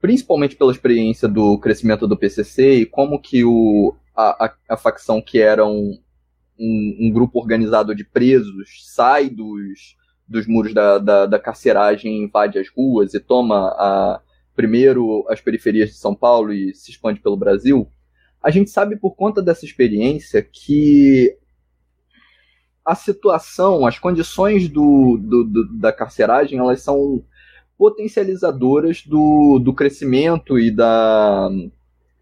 principalmente 0.00 0.56
pela 0.56 0.72
experiência 0.72 1.28
do 1.28 1.58
crescimento 1.58 2.08
do 2.08 2.16
PCC 2.16 2.76
e 2.76 2.86
como 2.86 3.20
que 3.20 3.44
o, 3.44 3.94
a, 4.16 4.46
a, 4.46 4.54
a 4.70 4.76
facção 4.78 5.20
que 5.20 5.38
era 5.38 5.66
um, 5.66 6.00
um, 6.58 6.96
um, 7.00 7.12
grupo 7.12 7.38
organizado 7.38 7.94
de 7.94 8.02
presos 8.02 8.86
sai 8.86 9.28
dos, 9.28 9.94
dos 10.26 10.46
muros 10.46 10.72
da, 10.72 10.96
da, 10.96 11.26
da 11.26 11.38
carceragem, 11.38 12.24
invade 12.24 12.58
as 12.58 12.70
ruas 12.70 13.12
e 13.12 13.20
toma 13.20 13.74
a 13.76 14.22
primeiro 14.58 15.24
as 15.28 15.40
periferias 15.40 15.90
de 15.90 15.94
São 15.94 16.16
Paulo 16.16 16.52
e 16.52 16.74
se 16.74 16.90
expande 16.90 17.20
pelo 17.20 17.36
Brasil, 17.36 17.88
a 18.42 18.50
gente 18.50 18.70
sabe 18.70 18.96
por 18.96 19.14
conta 19.14 19.40
dessa 19.40 19.64
experiência 19.64 20.42
que 20.42 21.38
a 22.84 22.96
situação, 22.96 23.86
as 23.86 24.00
condições 24.00 24.68
do, 24.68 25.16
do, 25.16 25.44
do, 25.44 25.78
da 25.78 25.92
carceragem, 25.92 26.58
elas 26.58 26.82
são 26.82 27.24
potencializadoras 27.76 29.06
do, 29.06 29.60
do 29.60 29.72
crescimento 29.72 30.58
e 30.58 30.72
da, 30.72 31.48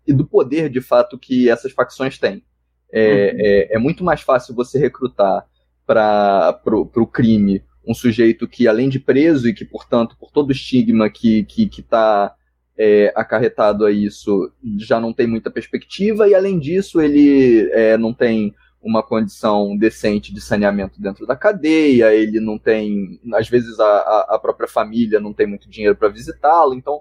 e 0.06 0.12
do 0.12 0.26
poder 0.26 0.68
de 0.68 0.82
fato 0.82 1.18
que 1.18 1.48
essas 1.48 1.72
facções 1.72 2.18
têm. 2.18 2.44
É, 2.92 3.32
uhum. 3.32 3.38
é, 3.38 3.76
é 3.76 3.78
muito 3.78 4.04
mais 4.04 4.20
fácil 4.20 4.54
você 4.54 4.78
recrutar 4.78 5.46
para 5.86 6.60
o 6.66 7.06
crime 7.06 7.64
um 7.86 7.94
sujeito 7.94 8.48
que, 8.48 8.66
além 8.66 8.88
de 8.88 8.98
preso 8.98 9.48
e 9.48 9.54
que, 9.54 9.64
portanto, 9.64 10.16
por 10.18 10.30
todo 10.30 10.48
o 10.48 10.52
estigma 10.52 11.08
que 11.08 11.38
está 11.38 11.54
que, 11.54 11.66
que 11.68 11.82
tá, 11.82 12.34
é, 12.76 13.12
acarretado 13.14 13.86
a 13.86 13.90
isso, 13.90 14.52
já 14.78 15.00
não 15.00 15.12
tem 15.12 15.26
muita 15.26 15.50
perspectiva, 15.50 16.28
e 16.28 16.34
além 16.34 16.58
disso, 16.58 17.00
ele 17.00 17.70
é, 17.72 17.96
não 17.96 18.12
tem 18.12 18.54
uma 18.82 19.02
condição 19.02 19.76
decente 19.76 20.32
de 20.32 20.40
saneamento 20.40 21.00
dentro 21.00 21.26
da 21.26 21.34
cadeia, 21.34 22.14
ele 22.14 22.38
não 22.38 22.58
tem, 22.58 23.20
às 23.34 23.48
vezes 23.48 23.80
a, 23.80 24.26
a 24.30 24.38
própria 24.38 24.68
família 24.68 25.18
não 25.18 25.32
tem 25.32 25.46
muito 25.46 25.68
dinheiro 25.68 25.96
para 25.96 26.08
visitá-lo, 26.08 26.74
então 26.74 27.00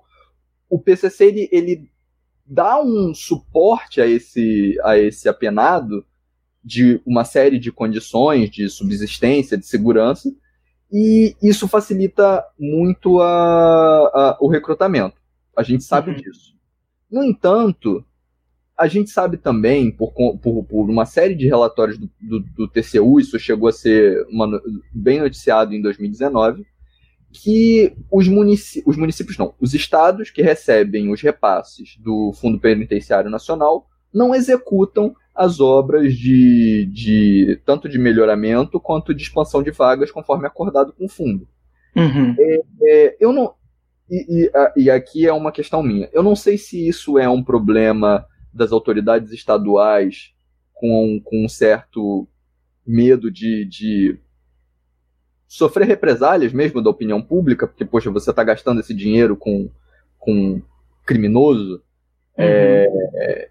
o 0.69 0.79
PCC 0.79 1.25
ele, 1.25 1.49
ele 1.51 1.89
dá 2.45 2.81
um 2.81 3.13
suporte 3.13 4.01
a 4.01 4.07
esse, 4.07 4.79
a 4.83 4.97
esse 4.97 5.29
apenado 5.29 6.05
de 6.63 6.99
uma 7.05 7.23
série 7.23 7.59
de 7.59 7.71
condições 7.71 8.49
de 8.49 8.67
subsistência, 8.67 9.57
de 9.57 9.67
segurança, 9.67 10.33
e 10.91 11.35
isso 11.41 11.67
facilita 11.67 12.43
muito 12.59 13.19
a, 13.21 13.27
a 13.27 14.37
o 14.39 14.47
recrutamento. 14.47 15.17
A 15.55 15.63
gente 15.63 15.83
sabe 15.83 16.11
uhum. 16.11 16.17
disso. 16.17 16.55
No 17.09 17.23
entanto, 17.23 18.05
a 18.77 18.87
gente 18.87 19.09
sabe 19.09 19.37
também, 19.37 19.89
por, 19.89 20.11
por, 20.13 20.63
por 20.65 20.89
uma 20.89 21.05
série 21.05 21.35
de 21.35 21.47
relatórios 21.47 21.97
do, 21.97 22.09
do, 22.19 22.39
do, 22.39 22.67
TCU, 22.67 23.19
isso 23.19 23.39
chegou 23.39 23.69
a 23.69 23.73
ser 23.73 24.25
uma, 24.29 24.61
bem 24.93 25.19
noticiado 25.19 25.73
em 25.73 25.81
2019, 25.81 26.65
que 27.31 27.95
os, 28.11 28.27
munici 28.27 28.83
os 28.85 28.97
municípios, 28.97 29.37
não, 29.37 29.53
os 29.59 29.73
estados 29.73 30.29
que 30.29 30.41
recebem 30.41 31.11
os 31.11 31.21
repasses 31.21 31.97
do 31.97 32.33
Fundo 32.33 32.59
Penitenciário 32.59 33.29
Nacional 33.29 33.87
não 34.13 34.33
executam 34.33 35.15
as 35.35 35.59
obras 35.59 36.15
de, 36.15 36.85
de 36.85 37.61
tanto 37.65 37.89
de 37.89 37.99
melhoramento 37.99 38.79
quanto 38.79 39.13
de 39.13 39.23
expansão 39.23 39.61
de 39.61 39.69
vagas 39.71 40.09
conforme 40.09 40.47
acordado 40.47 40.93
com 40.93 41.05
o 41.05 41.09
fundo. 41.09 41.47
Uhum. 41.95 42.35
É, 42.39 42.61
é, 42.83 43.17
eu 43.19 43.33
não 43.33 43.53
e, 44.09 44.45
e, 44.45 44.83
e, 44.83 44.89
aqui 44.89 45.27
é 45.27 45.33
uma 45.33 45.51
questão 45.51 45.81
minha. 45.81 46.07
Eu 46.13 46.21
não 46.21 46.35
sei 46.35 46.57
se 46.57 46.87
isso 46.87 47.17
é 47.17 47.27
um 47.27 47.43
problema 47.43 48.25
das 48.53 48.71
autoridades 48.71 49.31
estaduais 49.31 50.31
com, 50.73 51.19
com 51.23 51.43
um 51.43 51.49
certo 51.49 52.27
medo 52.85 53.31
de, 53.31 53.65
de 53.65 54.19
sofrer 55.47 55.87
represálias 55.87 56.53
mesmo 56.53 56.81
da 56.81 56.89
opinião 56.89 57.21
pública, 57.21 57.67
porque, 57.67 57.83
poxa, 57.83 58.11
você 58.11 58.29
está 58.29 58.43
gastando 58.43 58.79
esse 58.79 58.93
dinheiro 58.93 59.35
com, 59.35 59.69
com 60.19 60.61
criminoso. 61.03 61.81
Uhum. 62.37 62.45
É, 62.45 63.49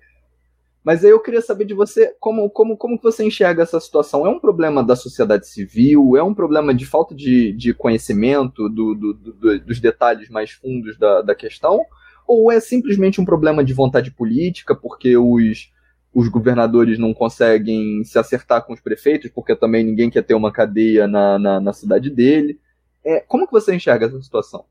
mas 0.84 1.02
aí 1.02 1.10
eu 1.10 1.20
queria 1.20 1.40
saber 1.40 1.64
de 1.64 1.72
você 1.72 2.14
como, 2.20 2.50
como, 2.50 2.76
como 2.76 3.00
você 3.02 3.24
enxerga 3.24 3.62
essa 3.62 3.80
situação. 3.80 4.26
É 4.26 4.28
um 4.28 4.38
problema 4.38 4.84
da 4.84 4.94
sociedade 4.94 5.48
civil? 5.48 6.14
É 6.14 6.22
um 6.22 6.34
problema 6.34 6.74
de 6.74 6.84
falta 6.84 7.14
de, 7.14 7.52
de 7.52 7.72
conhecimento 7.72 8.68
do, 8.68 8.94
do, 8.94 9.14
do, 9.14 9.60
dos 9.60 9.80
detalhes 9.80 10.28
mais 10.28 10.50
fundos 10.50 10.98
da, 10.98 11.22
da 11.22 11.34
questão? 11.34 11.80
Ou 12.26 12.52
é 12.52 12.60
simplesmente 12.60 13.18
um 13.18 13.24
problema 13.24 13.64
de 13.64 13.72
vontade 13.72 14.10
política, 14.10 14.74
porque 14.74 15.16
os, 15.16 15.72
os 16.12 16.28
governadores 16.28 16.98
não 16.98 17.14
conseguem 17.14 18.04
se 18.04 18.18
acertar 18.18 18.62
com 18.66 18.74
os 18.74 18.80
prefeitos, 18.80 19.30
porque 19.30 19.56
também 19.56 19.82
ninguém 19.82 20.10
quer 20.10 20.22
ter 20.22 20.34
uma 20.34 20.52
cadeia 20.52 21.06
na, 21.06 21.38
na, 21.38 21.60
na 21.60 21.72
cidade 21.72 22.10
dele? 22.10 22.60
É, 23.02 23.20
como 23.20 23.46
que 23.46 23.52
você 23.52 23.74
enxerga 23.74 24.04
essa 24.04 24.20
situação? 24.20 24.66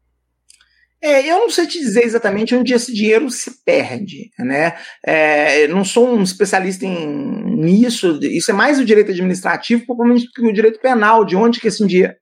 É, 1.03 1.29
eu 1.29 1.39
não 1.39 1.49
sei 1.49 1.67
te 1.67 1.77
dizer 1.79 2.05
exatamente 2.05 2.55
onde 2.55 2.73
esse 2.73 2.93
dinheiro 2.93 3.29
se 3.29 3.61
perde, 3.65 4.31
né? 4.39 4.73
É, 5.05 5.67
não 5.67 5.83
sou 5.83 6.07
um 6.07 6.23
especialista 6.23 6.85
em, 6.85 7.57
nisso, 7.57 8.19
isso 8.23 8.51
é 8.51 8.53
mais 8.53 8.79
o 8.79 8.85
direito 8.85 9.11
administrativo, 9.11 9.85
provavelmente 9.85 10.31
que 10.31 10.41
o 10.41 10.53
direito 10.53 10.79
penal, 10.79 11.25
de 11.25 11.35
onde 11.35 11.59
que 11.59 11.67
esse 11.67 11.85
dinheiro... 11.85 12.13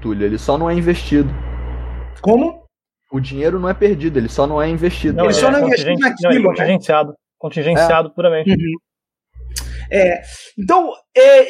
Túlio, 0.00 0.24
ele 0.24 0.38
só 0.38 0.56
não 0.56 0.70
é 0.70 0.74
investido. 0.74 1.28
Como? 2.22 2.64
O 3.12 3.20
dinheiro 3.20 3.60
não 3.60 3.68
é 3.68 3.74
perdido, 3.74 4.18
ele 4.18 4.30
só 4.30 4.46
não 4.46 4.60
é 4.60 4.70
investido. 4.70 5.18
Não, 5.18 5.26
ele 5.26 5.34
só 5.34 5.50
não 5.50 5.58
é 5.58 5.62
investido 5.66 5.98
naquilo, 5.98 6.32
não, 6.32 6.40
é 6.40 6.42
contingenciado, 6.42 7.10
né? 7.10 7.14
contingenciado 7.38 8.08
é. 8.08 8.10
puramente. 8.10 8.50
Uhum. 8.50 8.78
É, 9.92 10.22
então, 10.58 10.90
é, 11.14 11.46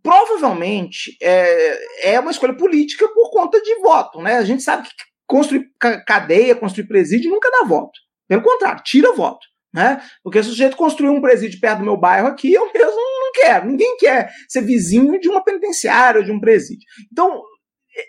provavelmente 0.00 1.16
é, 1.20 2.12
é 2.12 2.20
uma 2.20 2.30
escolha 2.30 2.54
política 2.54 3.08
por 3.08 3.30
conta 3.32 3.60
de 3.60 3.74
voto, 3.80 4.22
né? 4.22 4.36
A 4.36 4.44
gente 4.44 4.62
sabe 4.62 4.84
que 4.84 5.11
construir 5.32 5.70
cadeia, 6.06 6.54
construir 6.54 6.86
presídio 6.86 7.30
nunca 7.30 7.50
dá 7.50 7.66
voto. 7.66 7.98
Pelo 8.28 8.42
contrário, 8.42 8.82
tira 8.84 9.14
voto. 9.14 9.46
Né? 9.74 10.02
Porque 10.22 10.42
se 10.42 10.50
o 10.50 10.52
sujeito 10.52 10.76
construiu 10.76 11.12
um 11.12 11.22
presídio 11.22 11.58
perto 11.58 11.78
do 11.78 11.86
meu 11.86 11.96
bairro 11.96 12.28
aqui, 12.28 12.52
eu 12.52 12.70
mesmo 12.70 12.90
não 12.90 13.32
quero. 13.32 13.66
Ninguém 13.66 13.96
quer 13.96 14.30
ser 14.46 14.60
vizinho 14.60 15.18
de 15.18 15.30
uma 15.30 15.42
penitenciária 15.42 16.20
ou 16.20 16.24
de 16.24 16.30
um 16.30 16.38
presídio. 16.38 16.84
Então, 17.10 17.42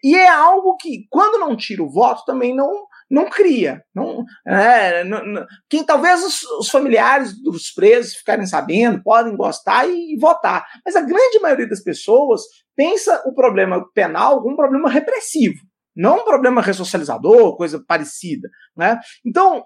e 0.03 0.13
é 0.13 0.27
algo 0.27 0.75
que, 0.75 1.07
quando 1.09 1.39
não 1.39 1.55
tira 1.55 1.81
o 1.81 1.89
voto, 1.89 2.25
também 2.25 2.53
não, 2.53 2.69
não 3.09 3.29
cria. 3.29 3.81
Não, 3.95 4.25
é, 4.45 5.05
não, 5.05 5.25
não, 5.25 5.45
quem 5.69 5.85
talvez 5.85 6.21
os, 6.25 6.43
os, 6.59 6.69
familiares 6.69 7.41
dos 7.41 7.71
presos 7.71 8.15
ficarem 8.15 8.45
sabendo, 8.45 9.01
podem 9.01 9.37
gostar 9.37 9.87
e, 9.87 10.13
e, 10.13 10.19
votar. 10.19 10.65
Mas 10.85 10.97
a 10.97 11.01
grande 11.01 11.39
maioria 11.41 11.69
das 11.69 11.81
pessoas 11.81 12.41
pensa 12.75 13.23
o 13.25 13.33
problema 13.33 13.85
penal 13.93 14.41
como 14.41 14.53
um 14.53 14.57
problema 14.57 14.89
repressivo 14.89 15.59
não 15.95 16.21
um 16.21 16.25
problema 16.25 16.61
ressocializador, 16.61 17.55
coisa 17.55 17.83
parecida. 17.85 18.49
Né? 18.75 18.99
Então, 19.25 19.65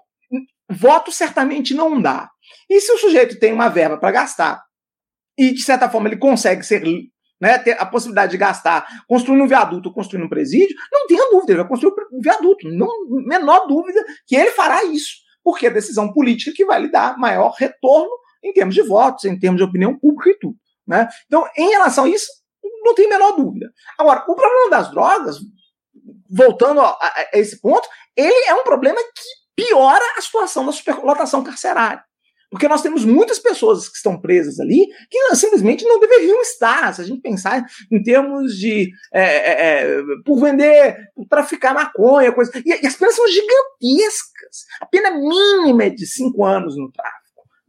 voto 0.70 1.10
certamente 1.10 1.74
não 1.74 2.00
dá. 2.00 2.28
E 2.68 2.80
se 2.80 2.92
o 2.92 2.98
sujeito 2.98 3.38
tem 3.38 3.52
uma 3.52 3.68
verba 3.68 3.98
para 3.98 4.10
gastar 4.10 4.62
e, 5.36 5.52
de 5.52 5.62
certa 5.62 5.88
forma, 5.88 6.08
ele 6.08 6.18
consegue 6.18 6.62
ser 6.62 6.82
né, 7.40 7.58
ter 7.58 7.80
a 7.80 7.86
possibilidade 7.86 8.32
de 8.32 8.38
gastar 8.38 8.86
construindo 9.06 9.44
um 9.44 9.46
viaduto 9.46 9.88
ou 9.88 9.94
construindo 9.94 10.26
um 10.26 10.28
presídio, 10.28 10.76
não 10.92 11.06
tenha 11.06 11.30
dúvida, 11.30 11.52
ele 11.52 11.60
vai 11.60 11.68
construir 11.68 11.92
um 12.12 12.20
viaduto. 12.20 12.68
Não 12.68 12.88
menor 13.26 13.66
dúvida 13.66 14.04
que 14.26 14.34
ele 14.34 14.50
fará 14.50 14.84
isso, 14.84 15.12
porque 15.42 15.66
é 15.66 15.70
a 15.70 15.72
decisão 15.72 16.12
política 16.12 16.52
que 16.54 16.64
vai 16.64 16.82
lhe 16.82 16.90
dar 16.90 17.16
maior 17.16 17.54
retorno 17.56 18.10
em 18.42 18.52
termos 18.52 18.74
de 18.74 18.82
votos, 18.82 19.24
em 19.24 19.38
termos 19.38 19.58
de 19.58 19.64
opinião 19.64 19.96
pública 19.98 20.30
e 20.30 20.38
tudo. 20.38 20.56
Né? 20.86 21.08
Então, 21.26 21.46
em 21.56 21.70
relação 21.70 22.04
a 22.04 22.08
isso, 22.08 22.26
não 22.82 22.94
tem 22.94 23.06
a 23.06 23.10
menor 23.10 23.32
dúvida. 23.32 23.70
Agora, 23.98 24.24
o 24.28 24.34
problema 24.34 24.70
das 24.70 24.90
drogas, 24.90 25.36
voltando 26.30 26.80
a, 26.80 26.90
a, 26.90 27.28
esse 27.34 27.60
ponto, 27.60 27.88
ele 28.16 28.48
é 28.48 28.54
um 28.54 28.64
problema 28.64 28.98
que 28.98 29.64
piora 29.64 30.04
a 30.16 30.20
situação 30.20 30.64
da 30.64 30.72
superlotação 30.72 31.42
carcerária. 31.42 32.02
Porque 32.50 32.68
nós 32.68 32.80
temos 32.80 33.04
muitas 33.04 33.38
pessoas 33.38 33.88
que 33.88 33.96
estão 33.96 34.18
presas 34.18 34.58
ali 34.58 34.86
que 35.10 35.36
simplesmente 35.36 35.84
não 35.84 36.00
deveriam 36.00 36.40
estar. 36.40 36.94
Se 36.94 37.02
a 37.02 37.04
gente 37.04 37.20
pensar 37.20 37.62
em 37.92 38.02
termos 38.02 38.56
de. 38.56 38.90
É, 39.12 39.22
é, 39.22 39.82
é 39.82 40.02
por 40.24 40.40
vender, 40.40 40.96
por 41.14 41.26
traficar 41.28 41.74
maconha, 41.74 42.32
coisa. 42.32 42.50
E, 42.64 42.70
e, 42.70 42.86
as 42.86 42.96
penas 42.96 43.14
são 43.14 43.26
gigantescas. 43.28 44.64
A 44.80 44.86
pena 44.86 45.10
mínima 45.10 45.84
é 45.84 45.90
de 45.90 46.06
cinco 46.06 46.42
anos 46.42 46.74
no 46.76 46.90
tráfico. 46.90 47.18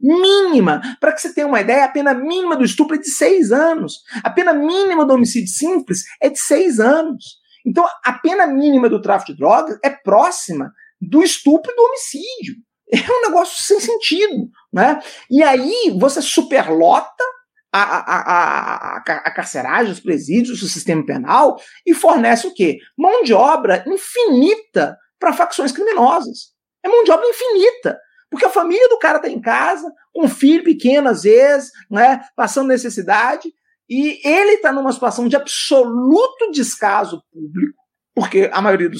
Mínima. 0.00 0.80
Para 0.98 1.12
que 1.12 1.20
você 1.20 1.34
tenha 1.34 1.46
uma 1.46 1.60
ideia, 1.60 1.84
a 1.84 1.88
pena 1.88 2.14
mínima 2.14 2.56
do 2.56 2.64
estupro 2.64 2.96
é 2.96 2.98
de 2.98 3.10
seis 3.10 3.52
anos. 3.52 3.98
A 4.24 4.30
pena 4.30 4.54
mínima 4.54 5.04
do 5.04 5.12
homicídio 5.12 5.50
simples 5.50 6.04
é 6.22 6.30
de 6.30 6.38
seis 6.38 6.80
anos. 6.80 7.39
Então, 7.66 7.86
a 8.04 8.12
pena 8.14 8.46
mínima 8.46 8.88
do 8.88 9.00
tráfico 9.00 9.32
de 9.32 9.38
drogas 9.38 9.78
é 9.84 9.90
próxima 9.90 10.72
do 11.00 11.22
estupro 11.22 11.72
e 11.72 11.76
do 11.76 11.82
homicídio. 11.82 12.54
É 12.92 13.12
um 13.12 13.22
negócio 13.22 13.62
sem 13.62 13.78
sentido. 13.78 14.48
Né? 14.72 15.00
E 15.30 15.42
aí 15.42 15.96
você 15.96 16.20
superlota 16.20 17.24
a, 17.72 17.82
a, 17.82 18.20
a, 18.20 18.96
a, 18.96 19.32
carceragem, 19.32 19.92
os 19.92 20.00
presídios, 20.00 20.60
o 20.60 20.68
sistema 20.68 21.06
penal 21.06 21.56
e 21.86 21.94
fornece 21.94 22.46
o 22.46 22.54
quê? 22.54 22.78
Mão 22.98 23.22
de 23.22 23.32
obra 23.32 23.84
infinita 23.86 24.98
para 25.20 25.32
facções 25.32 25.70
criminosas. 25.70 26.52
É 26.84 26.88
mão 26.88 27.04
de 27.04 27.12
obra 27.12 27.28
infinita. 27.28 27.98
Porque 28.30 28.44
a 28.44 28.50
família 28.50 28.88
do 28.88 28.98
cara 28.98 29.18
está 29.18 29.28
em 29.28 29.40
casa, 29.40 29.92
com 30.12 30.24
um 30.24 30.28
filho 30.28 30.62
pequeno 30.62 31.08
às 31.08 31.22
vezes, 31.22 31.70
né, 31.90 32.20
passando 32.36 32.68
necessidade, 32.68 33.52
e 33.90 34.20
ele 34.24 34.52
está 34.52 34.70
numa 34.72 34.92
situação 34.92 35.26
de 35.26 35.34
absoluto 35.34 36.52
descaso 36.52 37.20
público, 37.32 37.76
porque 38.14 38.48
a 38.52 38.62
maioria 38.62 38.88
do, 38.88 38.96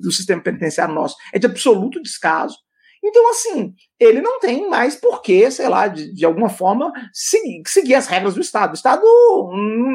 do, 0.00 0.12
sistema 0.12 0.42
penitenciário 0.42 0.94
nosso 0.94 1.16
é 1.32 1.38
de 1.38 1.46
absoluto 1.46 2.02
descaso. 2.02 2.58
Então, 3.02 3.30
assim, 3.30 3.74
ele 3.98 4.20
não 4.20 4.38
tem 4.40 4.68
mais 4.68 4.96
por 4.96 5.22
que, 5.22 5.50
sei 5.50 5.68
lá, 5.68 5.88
de, 5.88 6.12
de 6.14 6.24
alguma 6.26 6.50
forma, 6.50 6.92
seguir, 7.12 7.62
seguir, 7.66 7.94
as 7.94 8.06
regras 8.06 8.34
do 8.34 8.40
Estado. 8.40 8.72
O 8.72 8.74
Estado 8.74 9.02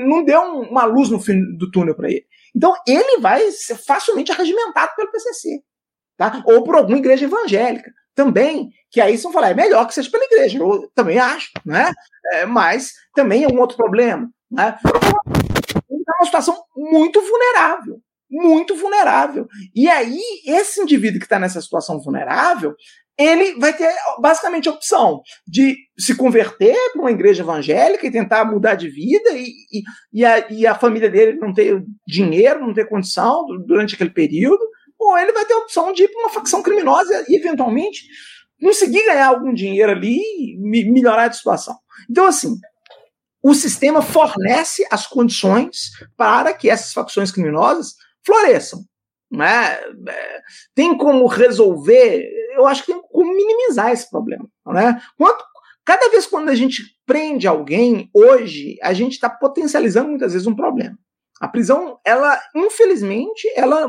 não 0.08 0.24
deu 0.24 0.42
uma 0.42 0.86
luz 0.86 1.10
no 1.10 1.20
fim 1.20 1.40
do 1.58 1.70
túnel 1.70 1.96
para 1.96 2.10
ele. 2.10 2.26
Então, 2.56 2.74
ele 2.88 3.20
vai 3.20 3.52
ser 3.52 3.76
facilmente 3.76 4.32
arregimentado 4.32 4.92
pelo 4.96 5.12
PCC. 5.12 5.62
Tá? 6.18 6.44
Ou 6.46 6.64
por 6.64 6.76
alguma 6.76 6.98
igreja 6.98 7.26
evangélica 7.26 7.92
também, 8.16 8.70
que 8.92 9.00
aí 9.00 9.18
são 9.18 9.32
falar, 9.32 9.52
é 9.52 9.54
melhor 9.54 9.88
que 9.88 9.94
seja 9.94 10.12
pela 10.12 10.26
igreja, 10.26 10.60
eu 10.60 10.92
também 10.94 11.18
acho, 11.18 11.50
né? 11.66 11.92
É, 12.34 12.46
mas 12.46 12.92
também 13.16 13.46
é 13.46 13.48
um 13.48 13.60
outro 13.60 13.78
problema. 13.78 14.30
Né? 14.52 14.78
É 14.84 16.14
uma 16.20 16.26
situação 16.26 16.58
muito 16.76 17.22
vulnerável. 17.22 18.00
Muito 18.30 18.76
vulnerável. 18.76 19.48
E 19.76 19.90
aí, 19.90 20.20
esse 20.46 20.82
indivíduo 20.82 21.20
que 21.20 21.26
está 21.26 21.40
nessa 21.40 21.62
situação 21.62 22.00
vulnerável, 22.00 22.76
ele 23.18 23.60
vai 23.60 23.76
ter 23.76 23.94
basicamente 24.22 24.70
a 24.70 24.72
opção 24.72 25.22
de 25.46 25.76
se 25.98 26.16
converter 26.16 26.78
para 26.94 27.02
uma 27.02 27.12
igreja 27.12 27.44
evangélica 27.44 28.08
e 28.08 28.12
tentar 28.12 28.46
mudar 28.46 28.76
de 28.76 28.88
vida, 28.88 29.32
e, 29.32 29.48
e, 29.72 29.84
e, 30.14 30.26
a, 30.26 30.48
e 30.50 30.66
a 30.66 30.74
família 30.74 31.10
dele 31.10 31.38
não 31.38 31.54
ter 31.54 31.84
dinheiro, 32.08 32.62
não 32.62 32.74
ter 32.74 32.88
condição 32.88 33.46
durante 33.68 33.96
aquele 33.96 34.12
período, 34.12 34.64
ou 34.98 35.18
ele 35.18 35.34
vai 35.34 35.46
ter 35.46 35.54
a 35.54 35.60
opção 35.60 35.92
de 35.92 36.04
ir 36.04 36.08
para 36.08 36.22
uma 36.22 36.30
facção 36.30 36.64
criminosa 36.64 37.26
e, 37.28 37.36
eventualmente, 37.36 38.04
conseguir 38.62 39.06
ganhar 39.06 39.28
algum 39.28 39.54
dinheiro 39.54 39.92
ali 39.92 40.18
e 40.18 40.92
melhorar 40.92 41.30
a 41.30 41.34
situação. 41.34 41.76
Então, 42.10 42.26
assim, 42.26 42.56
o 43.42 43.54
sistema 43.54 44.02
fornece 44.02 44.86
as 44.92 45.08
condições 45.08 45.92
para 46.18 46.54
que 46.54 46.70
essas 46.70 46.94
facções 46.94 47.32
criminosas 47.32 47.96
floresçam. 48.26 48.84
Né? 49.32 49.74
É, 50.08 50.42
tem 50.74 50.98
como 50.98 51.26
resolver, 51.28 52.28
eu 52.54 52.66
acho 52.66 52.84
que 52.84 52.92
tem 52.92 53.02
como 53.02 53.34
minimizar 53.34 53.92
esse 53.92 54.10
problema. 54.10 54.48
Né? 54.68 55.02
Quanto, 55.18 55.44
cada 55.86 56.10
vez 56.10 56.26
quando 56.26 56.50
a 56.50 56.56
gente 56.56 56.84
prende 57.06 57.48
alguém, 57.48 58.10
hoje, 58.14 58.78
a 58.82 58.94
gente 58.94 59.14
está 59.14 59.30
potencializando 59.30 60.10
muitas 60.10 60.34
vezes 60.34 60.48
um 60.48 60.56
problema. 60.56 60.98
A 61.40 61.48
prisão, 61.48 61.98
ela, 62.06 62.38
infelizmente, 62.54 63.50
ela, 63.56 63.88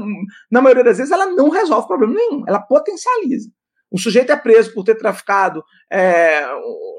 na 0.51 0.63
maioria 0.63 0.85
das 0.85 0.99
vezes, 0.99 1.13
ela 1.13 1.27
não 1.27 1.49
resolve 1.49 1.89
problema 1.89 2.15
nenhum, 2.15 2.45
ela 2.47 2.61
potencializa. 2.61 3.51
O 3.91 3.99
sujeito 3.99 4.31
é 4.31 4.37
preso 4.37 4.73
por 4.73 4.85
ter 4.85 4.95
traficado 4.95 5.65
é, 5.91 6.47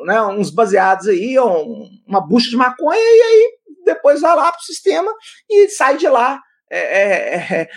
né, 0.05 0.21
uns 0.23 0.49
baseados 0.49 1.07
aí, 1.07 1.37
ou 1.37 1.85
uma 2.05 2.19
bucha 2.19 2.49
de 2.49 2.57
maconha, 2.57 2.99
e 2.99 3.21
aí 3.21 3.51
depois 3.85 4.21
vai 4.21 4.35
lá 4.35 4.51
para 4.51 4.59
o 4.59 4.63
sistema 4.63 5.11
e 5.49 5.69
sai 5.69 5.97
de 5.97 6.07
lá 6.07 6.39
é, 6.73 6.79
é, 6.79 7.61
é, 7.61 7.69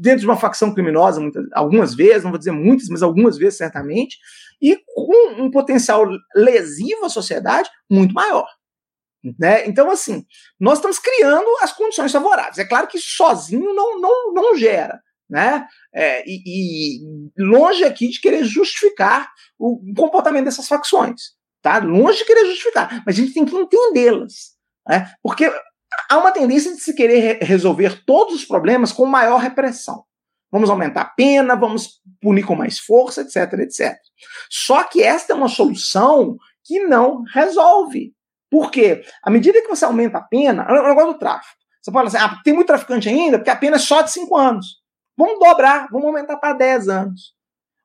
dentro 0.00 0.20
de 0.20 0.26
uma 0.26 0.36
facção 0.36 0.74
criminosa, 0.74 1.20
muitas, 1.20 1.44
algumas 1.52 1.94
vezes, 1.94 2.24
não 2.24 2.32
vou 2.32 2.38
dizer 2.38 2.50
muitas, 2.50 2.88
mas 2.88 3.02
algumas 3.02 3.38
vezes 3.38 3.58
certamente, 3.58 4.16
e 4.60 4.76
com 4.92 5.40
um 5.40 5.50
potencial 5.50 6.04
lesivo 6.34 7.04
à 7.04 7.08
sociedade 7.08 7.70
muito 7.88 8.12
maior. 8.12 8.46
Né? 9.38 9.68
Então, 9.68 9.88
assim, 9.88 10.24
nós 10.58 10.78
estamos 10.78 10.98
criando 10.98 11.46
as 11.60 11.72
condições 11.72 12.10
favoráveis. 12.10 12.58
É 12.58 12.64
claro 12.64 12.88
que 12.88 12.98
sozinho 12.98 13.72
não, 13.72 14.00
não, 14.00 14.32
não 14.34 14.56
gera. 14.56 15.00
Né? 15.28 15.66
É, 15.94 16.22
e, 16.26 16.42
e, 16.46 17.32
longe 17.38 17.84
aqui 17.84 18.08
de 18.08 18.20
querer 18.20 18.44
justificar 18.44 19.30
o 19.58 19.80
comportamento 19.96 20.44
dessas 20.44 20.68
facções. 20.68 21.32
Tá? 21.62 21.78
Longe 21.78 22.18
de 22.18 22.24
querer 22.24 22.46
justificar. 22.46 23.02
Mas 23.06 23.16
a 23.16 23.20
gente 23.20 23.32
tem 23.32 23.44
que 23.44 23.54
entendê-las. 23.54 24.52
Né? 24.86 25.10
Porque 25.22 25.50
há 26.10 26.18
uma 26.18 26.32
tendência 26.32 26.72
de 26.74 26.80
se 26.80 26.94
querer 26.94 27.38
resolver 27.42 28.04
todos 28.04 28.34
os 28.34 28.44
problemas 28.44 28.92
com 28.92 29.06
maior 29.06 29.38
repressão. 29.38 30.04
Vamos 30.50 30.68
aumentar 30.68 31.00
a 31.00 31.06
pena, 31.06 31.56
vamos 31.56 32.02
punir 32.20 32.44
com 32.44 32.54
mais 32.54 32.78
força, 32.78 33.22
etc, 33.22 33.60
etc. 33.60 33.96
Só 34.50 34.84
que 34.84 35.02
esta 35.02 35.32
é 35.32 35.36
uma 35.36 35.48
solução 35.48 36.36
que 36.62 36.80
não 36.80 37.22
resolve. 37.32 38.12
Por 38.50 38.70
quê? 38.70 39.02
À 39.22 39.30
medida 39.30 39.62
que 39.62 39.68
você 39.68 39.84
aumenta 39.86 40.18
a 40.18 40.22
pena, 40.22 40.66
é 40.68 40.72
o 40.72 40.88
negócio 40.88 41.14
do 41.14 41.18
tráfico. 41.18 41.56
Você 41.80 41.90
falar 41.90 42.06
assim, 42.06 42.18
ah, 42.18 42.38
tem 42.44 42.52
muito 42.52 42.66
traficante 42.66 43.08
ainda, 43.08 43.38
porque 43.38 43.50
a 43.50 43.56
pena 43.56 43.76
é 43.76 43.78
só 43.78 44.02
de 44.02 44.12
5 44.12 44.36
anos. 44.36 44.81
Vamos 45.16 45.38
dobrar, 45.38 45.88
vamos 45.90 46.06
aumentar 46.06 46.36
para 46.36 46.54
10 46.54 46.88
anos. 46.88 47.34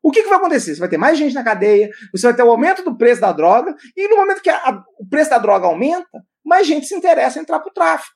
O 0.01 0.11
que, 0.11 0.23
que, 0.23 0.29
vai 0.29 0.37
acontecer? 0.37 0.73
Você 0.73 0.79
vai 0.79 0.89
ter 0.89 0.97
mais 0.97 1.17
gente 1.17 1.33
na 1.33 1.43
cadeia, 1.43 1.89
você 2.13 2.27
vai 2.27 2.35
ter 2.35 2.43
o 2.43 2.49
aumento 2.49 2.83
do 2.83 2.97
preço 2.97 3.19
da 3.19 3.31
droga, 3.31 3.75
e 3.95 4.07
no 4.07 4.15
momento 4.15 4.41
que 4.41 4.49
a, 4.49 4.57
a, 4.57 4.83
o 4.99 5.07
preço 5.09 5.29
da 5.29 5.37
droga 5.37 5.67
aumenta, 5.67 6.23
mais 6.45 6.65
gente 6.65 6.87
se 6.87 6.95
interessa 6.95 7.39
em 7.39 7.41
entrar 7.41 7.59
para 7.59 7.69
o 7.69 7.73
tráfico. 7.73 8.15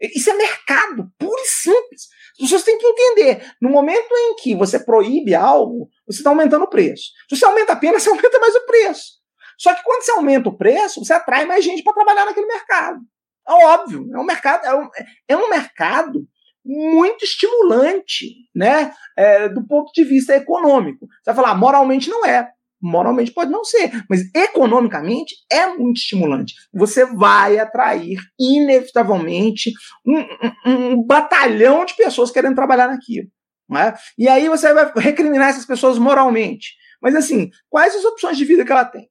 Isso 0.00 0.30
é 0.30 0.34
mercado, 0.34 1.10
puro 1.18 1.40
e 1.40 1.46
simples. 1.46 2.08
Pessoas 2.38 2.62
têm 2.62 2.78
que 2.78 2.86
entender. 2.86 3.52
No 3.60 3.70
momento 3.70 4.12
em 4.12 4.36
que 4.36 4.54
você 4.54 4.78
proíbe 4.78 5.34
algo, 5.34 5.88
você 6.06 6.18
está 6.18 6.30
aumentando 6.30 6.64
o 6.64 6.70
preço. 6.70 7.04
Se 7.28 7.36
você 7.36 7.44
aumenta 7.44 7.72
a 7.72 7.76
pena, 7.76 7.98
você 7.98 8.08
aumenta 8.08 8.38
mais 8.38 8.54
o 8.54 8.66
preço. 8.66 9.24
Só 9.58 9.72
que 9.74 9.82
quando 9.82 10.02
você 10.02 10.10
aumenta 10.12 10.48
o 10.48 10.56
preço, 10.56 11.04
você 11.04 11.12
atrai 11.12 11.46
mais 11.46 11.64
gente 11.64 11.82
para 11.82 11.92
trabalhar 11.92 12.26
naquele 12.26 12.46
mercado. 12.46 13.00
É 13.46 13.52
óbvio, 13.52 14.08
é 14.12 14.18
um 14.18 14.24
mercado, 14.24 14.64
é 14.64 14.74
um, 14.74 14.88
é 15.28 15.36
um 15.36 15.50
mercado 15.50 16.26
muito 16.64 17.24
estimulante, 17.24 18.34
né? 18.54 18.92
É, 19.16 19.48
do 19.48 19.66
ponto 19.66 19.92
de 19.92 20.02
vista 20.04 20.34
econômico. 20.34 21.06
Você 21.06 21.32
vai 21.32 21.34
falar, 21.34 21.54
moralmente 21.54 22.08
não 22.08 22.24
é. 22.24 22.48
Moralmente 22.80 23.32
pode 23.32 23.50
não 23.50 23.64
ser, 23.64 23.90
mas 24.10 24.22
economicamente 24.34 25.34
é 25.50 25.68
muito 25.68 25.96
estimulante. 25.98 26.54
Você 26.72 27.06
vai 27.06 27.58
atrair, 27.58 28.18
inevitavelmente, 28.38 29.72
um, 30.06 30.20
um, 30.66 30.92
um 30.92 31.02
batalhão 31.02 31.86
de 31.86 31.96
pessoas 31.96 32.30
querendo 32.30 32.54
trabalhar 32.54 32.88
naquilo. 32.88 33.28
Né? 33.70 33.94
E 34.18 34.28
aí 34.28 34.48
você 34.48 34.72
vai 34.74 34.92
recriminar 34.96 35.48
essas 35.48 35.64
pessoas 35.64 35.96
moralmente. 35.98 36.74
Mas 37.00 37.14
assim, 37.14 37.48
quais 37.70 37.94
as 37.94 38.04
opções 38.04 38.36
de 38.36 38.44
vida 38.44 38.64
que 38.64 38.72
ela 38.72 38.84
tem? 38.84 39.08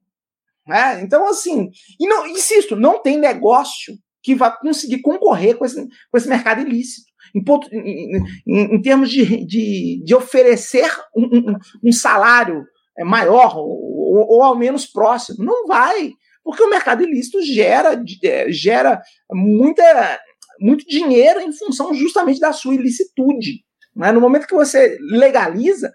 Né? 0.68 1.02
Então, 1.02 1.28
assim, 1.28 1.70
não, 2.00 2.28
insisto, 2.28 2.76
não 2.76 3.02
tem 3.02 3.18
negócio 3.18 3.96
que 4.22 4.34
vá 4.34 4.52
conseguir 4.52 5.02
concorrer 5.02 5.58
com 5.58 5.66
esse, 5.66 5.86
com 6.10 6.18
esse 6.18 6.30
mercado 6.30 6.62
ilícito. 6.62 7.12
Em, 7.34 7.44
ponto, 7.44 7.68
em, 7.74 8.18
em, 8.46 8.76
em 8.76 8.82
termos 8.82 9.10
de, 9.10 9.46
de, 9.46 10.04
de 10.04 10.16
oferecer 10.16 10.90
um, 11.16 11.26
um, 11.26 11.58
um 11.86 11.92
salário 11.92 12.64
é 12.98 13.04
maior 13.04 13.58
ou, 13.58 14.28
ou 14.30 14.44
ao 14.44 14.56
menos 14.56 14.86
próximo. 14.86 15.44
Não 15.44 15.66
vai, 15.66 16.12
porque 16.44 16.62
o 16.62 16.70
mercado 16.70 17.04
ilícito 17.04 17.42
gera, 17.42 18.02
é, 18.24 18.52
gera 18.52 19.02
muita, 19.32 20.20
muito 20.60 20.86
dinheiro 20.86 21.40
em 21.40 21.52
função 21.52 21.94
justamente 21.94 22.40
da 22.40 22.54
sua 22.54 22.76
ilicitude. 22.76 23.64
Né? 23.96 24.12
No 24.12 24.22
momento 24.22 24.48
que 24.48 24.56
você 24.56 24.98
legaliza, 25.02 25.92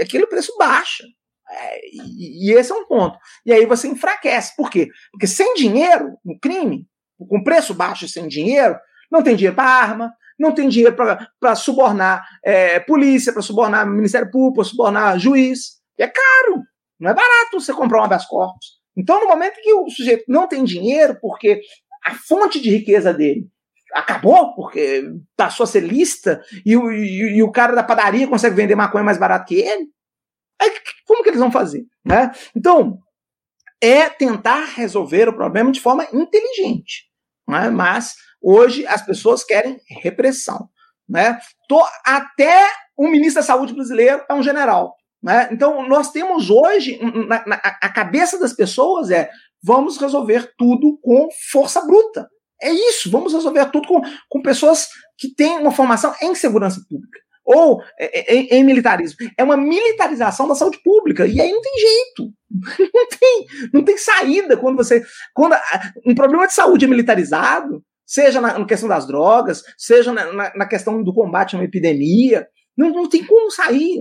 aquele 0.00 0.26
preço 0.26 0.56
baixa. 0.58 1.04
É, 1.50 1.80
e, 1.92 2.52
esse 2.52 2.72
é 2.72 2.74
um 2.74 2.86
ponto. 2.86 3.18
E 3.44 3.52
aí 3.52 3.66
você 3.66 3.86
enfraquece. 3.86 4.54
Por 4.56 4.70
quê? 4.70 4.88
Porque 5.12 5.26
sem 5.26 5.54
dinheiro 5.54 6.16
no 6.24 6.38
crime, 6.38 6.86
com 7.16 7.44
preço 7.44 7.74
baixo 7.74 8.04
e 8.04 8.08
sem 8.08 8.26
dinheiro, 8.26 8.76
não 9.10 9.22
tem 9.22 9.36
dinheiro 9.36 9.54
para 9.54 9.68
arma, 9.68 10.12
não 10.38 10.52
tem 10.52 10.68
dinheiro 10.68 10.96
para 11.40 11.54
subornar 11.54 12.24
é, 12.44 12.80
polícia, 12.80 13.32
para 13.32 13.42
subornar 13.42 13.86
Ministério 13.86 14.30
Público, 14.30 14.56
para 14.56 14.64
subornar 14.64 15.18
juiz. 15.18 15.80
É 15.98 16.06
caro, 16.06 16.62
não 16.98 17.10
é 17.10 17.14
barato 17.14 17.60
você 17.60 17.72
comprar 17.72 18.00
um 18.00 18.04
habeas 18.04 18.26
corpus. 18.26 18.78
Então, 18.96 19.20
no 19.20 19.28
momento 19.28 19.60
que 19.60 19.72
o 19.72 19.88
sujeito 19.90 20.24
não 20.28 20.46
tem 20.46 20.64
dinheiro, 20.64 21.18
porque 21.20 21.60
a 22.04 22.14
fonte 22.14 22.60
de 22.60 22.70
riqueza 22.70 23.12
dele 23.12 23.46
acabou, 23.92 24.54
porque 24.54 25.04
passou 25.36 25.64
a 25.64 25.66
ser 25.66 25.80
lista, 25.80 26.42
e 26.66 26.76
o, 26.76 26.90
e, 26.90 27.36
e 27.36 27.42
o 27.42 27.50
cara 27.50 27.74
da 27.74 27.82
padaria 27.82 28.26
consegue 28.26 28.56
vender 28.56 28.74
maconha 28.74 29.04
mais 29.04 29.18
barato 29.18 29.46
que 29.46 29.54
ele, 29.54 29.86
aí 30.60 30.72
como 31.06 31.22
que 31.22 31.30
eles 31.30 31.40
vão 31.40 31.50
fazer? 31.50 31.84
Né? 32.04 32.32
Então, 32.56 32.98
é 33.80 34.08
tentar 34.08 34.64
resolver 34.64 35.28
o 35.28 35.34
problema 35.34 35.70
de 35.70 35.80
forma 35.80 36.06
inteligente. 36.12 37.04
Né? 37.46 37.70
Mas 37.70 38.14
hoje 38.44 38.86
as 38.86 39.04
pessoas 39.04 39.42
querem 39.42 39.80
repressão. 40.02 40.68
Né? 41.08 41.38
Tô, 41.68 41.82
até 42.04 42.66
o 42.96 43.08
ministro 43.08 43.40
da 43.40 43.46
Saúde 43.46 43.74
brasileiro 43.74 44.22
é 44.28 44.34
um 44.34 44.42
general. 44.42 44.94
Né? 45.22 45.48
Então, 45.50 45.88
nós 45.88 46.10
temos 46.10 46.50
hoje, 46.50 46.98
na, 47.26 47.44
na, 47.46 47.56
a 47.56 47.88
cabeça 47.92 48.38
das 48.38 48.52
pessoas 48.52 49.10
é 49.10 49.30
vamos 49.62 49.96
resolver 49.96 50.52
tudo 50.58 50.98
com 51.02 51.28
força 51.50 51.80
bruta. 51.80 52.28
É 52.60 52.70
isso, 52.70 53.10
vamos 53.10 53.32
resolver 53.32 53.64
tudo 53.70 53.88
com, 53.88 54.00
com 54.28 54.42
pessoas 54.42 54.88
que 55.18 55.34
têm 55.34 55.58
uma 55.58 55.72
formação 55.72 56.14
em 56.20 56.34
segurança 56.34 56.80
pública 56.88 57.18
ou 57.44 57.82
em, 57.98 58.48
em, 58.48 58.64
militarismo. 58.64 59.18
É 59.36 59.44
uma 59.44 59.56
militarização 59.56 60.48
da 60.48 60.54
saúde 60.54 60.80
pública. 60.82 61.26
E 61.26 61.40
aí 61.40 61.52
não 61.52 61.60
tem 61.60 61.78
jeito. 61.78 62.32
Não 62.94 63.08
tem, 63.08 63.46
não 63.72 63.84
tem 63.84 63.98
saída 63.98 64.56
quando 64.56 64.76
você. 64.76 65.04
Quando 65.34 65.56
um 66.06 66.14
problema 66.14 66.46
de 66.46 66.54
saúde 66.54 66.84
é 66.84 66.88
militarizado, 66.88 67.82
seja 68.06 68.40
na, 68.40 68.58
na 68.58 68.66
questão 68.66 68.88
das 68.88 69.06
drogas, 69.06 69.62
seja 69.76 70.12
na, 70.12 70.32
na, 70.32 70.52
na, 70.54 70.66
questão 70.66 71.02
do 71.02 71.14
combate 71.14 71.54
a 71.54 71.58
uma 71.58 71.64
epidemia, 71.64 72.46
não, 72.76 72.90
não 72.90 73.08
tem 73.08 73.24
como 73.24 73.50
sair, 73.50 74.00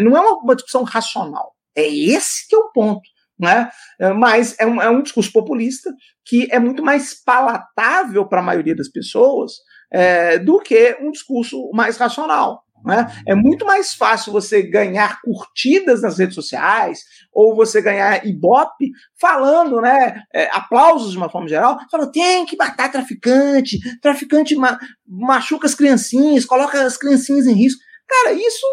não 0.00 0.16
é 0.16 0.20
uma, 0.20 0.38
uma 0.38 0.56
discussão 0.56 0.82
racional. 0.82 1.54
É 1.76 1.86
esse 1.86 2.48
que 2.48 2.54
é 2.54 2.58
o 2.58 2.70
ponto. 2.72 3.02
Né? 3.38 3.70
É, 4.00 4.12
mas 4.14 4.58
é 4.58 4.66
um, 4.66 4.80
é 4.80 4.88
um 4.88 5.02
discurso 5.02 5.30
populista 5.30 5.90
que 6.24 6.48
é 6.50 6.58
muito 6.58 6.82
mais 6.82 7.22
palatável 7.22 8.26
para 8.26 8.40
a 8.40 8.44
maioria 8.44 8.74
das 8.74 8.88
pessoas 8.88 9.52
é, 9.92 10.38
do 10.38 10.58
que 10.58 10.96
um 11.00 11.10
discurso 11.10 11.70
mais 11.72 11.98
racional. 11.98 12.62
Né? 12.86 13.04
É 13.26 13.34
muito 13.34 13.66
mais 13.66 13.94
fácil 13.94 14.32
você 14.32 14.62
ganhar 14.62 15.20
curtidas 15.20 16.02
nas 16.02 16.18
redes 16.18 16.36
sociais 16.36 17.00
ou 17.32 17.56
você 17.56 17.82
ganhar 17.82 18.24
ibope 18.24 18.92
falando, 19.20 19.80
né, 19.80 20.22
é, 20.32 20.48
aplausos 20.52 21.10
de 21.10 21.16
uma 21.16 21.28
forma 21.28 21.48
geral, 21.48 21.76
falando 21.90 22.12
tem 22.12 22.46
que 22.46 22.56
matar 22.56 22.92
traficante, 22.92 23.80
traficante 24.00 24.54
ma 24.54 24.78
machuca 25.04 25.66
as 25.66 25.74
criancinhas, 25.74 26.44
coloca 26.44 26.80
as 26.80 26.96
criancinhas 26.96 27.46
em 27.46 27.54
risco. 27.54 27.80
Cara, 28.08 28.32
isso 28.32 28.66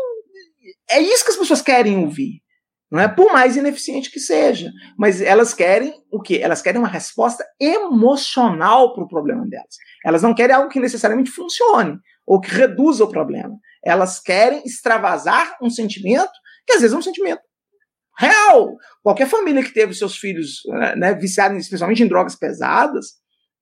é 0.92 1.02
isso 1.02 1.26
que 1.26 1.32
as 1.32 1.38
pessoas 1.38 1.64
querem 1.64 1.98
ouvir. 1.98 2.44
Não 2.92 3.00
é 3.00 3.08
por 3.08 3.34
mais 3.34 3.58
ineficiente 3.58 4.12
que 4.12 4.20
seja, 4.20 4.72
mas 4.96 5.20
elas 5.20 5.52
querem 5.52 5.92
o 6.12 6.22
quê? 6.22 6.40
Elas 6.44 6.62
querem 6.62 6.80
uma 6.80 6.88
resposta 6.88 7.44
emocional 7.60 8.94
para 8.94 9.04
o 9.04 9.08
problema 9.08 9.48
delas. 9.48 9.76
Elas 10.06 10.22
não 10.22 10.36
querem 10.36 10.56
algo 10.56 10.70
que 10.70 10.80
necessariamente 10.80 11.32
funcione 11.32 11.98
ou 12.28 12.40
que 12.40 12.52
reduza 12.52 13.04
o 13.04 13.10
problema. 13.10 13.58
Elas 13.86 14.20
querem 14.20 14.64
extravasar 14.66 15.58
um 15.62 15.70
sentimento 15.70 16.32
que 16.66 16.74
às 16.74 16.82
vezes 16.82 16.96
é 16.96 16.98
um 16.98 17.02
sentimento 17.02 17.42
Real! 18.18 18.78
Qualquer 19.02 19.28
família 19.28 19.64
que 19.64 19.74
teve 19.74 19.94
seus 19.94 20.18
filhos 20.18 20.62
né, 20.98 21.14
viciados, 21.16 21.58
especialmente 21.58 22.04
em 22.04 22.08
drogas 22.08 22.36
pesadas, 22.36 23.14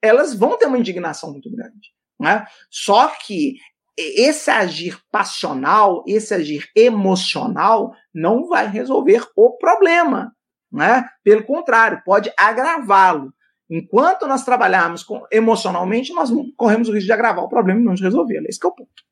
elas 0.02 0.34
vão 0.34 0.58
ter 0.58 0.66
uma 0.66 0.78
indignação 0.78 1.32
muito 1.32 1.50
grande. 1.50 1.90
Né? 2.20 2.46
Só 2.70 3.08
que 3.08 3.56
esse 3.98 4.50
agir 4.50 5.00
passional, 5.12 6.04
esse 6.08 6.34
agir 6.34 6.70
emocional, 6.76 7.94
não 8.14 8.48
vai 8.48 8.68
resolver 8.68 9.26
o 9.36 9.58
problema. 9.58 10.34
Né? 10.72 11.06
Pelo 11.24 11.44
contrário, 11.44 12.02
pode 12.06 12.32
agravá-lo. 12.38 13.34
Enquanto 13.70 14.28
nós 14.28 14.44
trabalharmos 14.44 15.02
com, 15.02 15.26
emocionalmente, 15.32 16.14
nós 16.14 16.30
corremos 16.58 16.90
o 16.90 16.92
risco 16.92 17.06
de 17.06 17.14
agravar 17.14 17.46
o 17.46 17.50
problema 17.50 17.80
e 17.80 17.84
não 17.84 17.94
de 17.94 18.04
resolvê-lo. 18.04 18.46
Esse 18.50 18.60
é 18.64 18.68
o 18.68 18.76
ponto. 18.76 19.11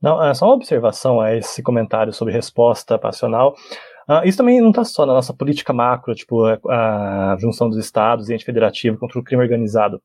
Não, 0.00 0.22
é 0.22 0.32
só 0.32 0.46
uma 0.46 0.54
observação 0.54 1.20
a 1.20 1.34
esse 1.34 1.62
comentário 1.62 2.12
sobre 2.12 2.32
resposta 2.32 2.98
passional. 2.98 3.54
Uh, 4.08 4.26
isso 4.26 4.38
também 4.38 4.60
não 4.60 4.70
está 4.70 4.84
só 4.84 5.04
na 5.04 5.12
nossa 5.12 5.34
política 5.34 5.72
macro, 5.72 6.14
tipo 6.14 6.44
a, 6.44 7.32
a 7.32 7.36
junção 7.38 7.68
dos 7.68 7.78
estados 7.78 8.28
e 8.28 8.34
ente 8.34 8.44
federativo 8.44 8.96
contra 8.98 9.18
o 9.18 9.24
crime 9.24 9.42
organizado. 9.42 10.00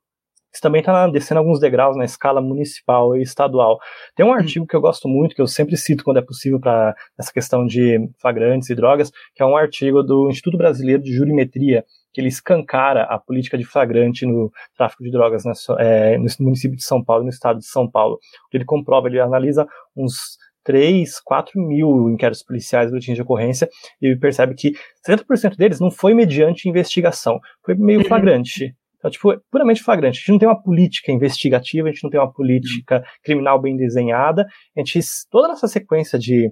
Isso 0.54 0.62
também 0.62 0.80
está 0.80 1.08
descendo 1.08 1.40
alguns 1.40 1.60
degraus 1.60 1.98
na 1.98 2.06
escala 2.06 2.40
municipal 2.40 3.18
e 3.18 3.24
estadual. 3.24 3.80
Tem 4.16 4.26
um 4.26 4.30
uhum. 4.30 4.36
artigo 4.36 4.68
que 4.68 4.76
eu 4.76 4.82
gosto 4.82 5.08
muito, 5.08 5.34
que 5.36 5.42
eu 5.42 5.48
sempre 5.48 5.76
cito 5.76 6.04
quando 6.04 6.18
é 6.18 6.22
possível 6.22 6.60
para 6.60 6.94
essa 7.18 7.34
questão 7.34 7.66
de 7.66 8.08
flagrantes 8.22 8.70
e 8.70 8.76
drogas, 8.76 9.12
que 9.34 9.42
é 9.42 9.46
um 9.46 9.58
artigo 9.58 10.04
do 10.04 10.30
Instituto 10.30 10.58
Brasileiro 10.58 11.02
de 11.02 11.12
Jurimetria, 11.12 11.84
que 12.14 12.22
ele 12.22 12.28
escancara 12.28 13.04
a 13.04 13.18
política 13.18 13.58
de 13.58 13.66
flagrante 13.66 14.26
no 14.26 14.52
tráfico 14.78 15.04
de 15.04 15.10
drogas 15.10 15.44
é, 15.80 16.18
no 16.20 16.28
município 16.42 16.78
de 16.78 16.84
São 16.84 17.04
Paulo 17.04 17.24
e 17.24 17.26
no 17.26 17.32
estado 17.32 17.58
de 17.58 17.66
São 17.66 17.90
Paulo. 17.90 18.20
Ele 18.54 18.64
comprova, 18.64 19.08
ele 19.08 19.20
analisa 19.20 19.66
uns 19.98 20.38
3, 20.64 21.20
4 21.22 21.60
mil 21.60 22.10
inquéritos 22.10 22.44
policiais, 22.44 22.90
boletins 22.90 23.16
de 23.16 23.22
ocorrência, 23.22 23.68
e 24.02 24.16
percebe 24.16 24.54
que 24.54 24.74
70% 25.06 25.58
deles 25.58 25.80
não 25.80 25.92
foi 25.92 26.14
mediante 26.14 26.70
investigação, 26.70 27.40
foi 27.66 27.76
meio 27.76 28.00
uhum. 28.00 28.06
flagrante. 28.06 28.76
Então, 29.04 29.12
tipo, 29.12 29.34
puramente 29.52 29.84
flagrante. 29.84 30.16
A 30.16 30.20
gente 30.20 30.32
não 30.32 30.40
tem 30.40 30.48
uma 30.48 30.62
política 30.62 31.12
investigativa, 31.12 31.90
a 31.90 31.92
gente 31.92 32.04
não 32.04 32.10
tem 32.10 32.20
uma 32.20 32.32
política 32.32 33.04
criminal 33.22 33.62
bem 33.62 33.76
desenhada. 33.76 34.46
A 34.78 34.80
gente, 34.80 34.98
toda 35.30 35.52
essa 35.52 35.68
sequência 35.68 36.18
de 36.18 36.50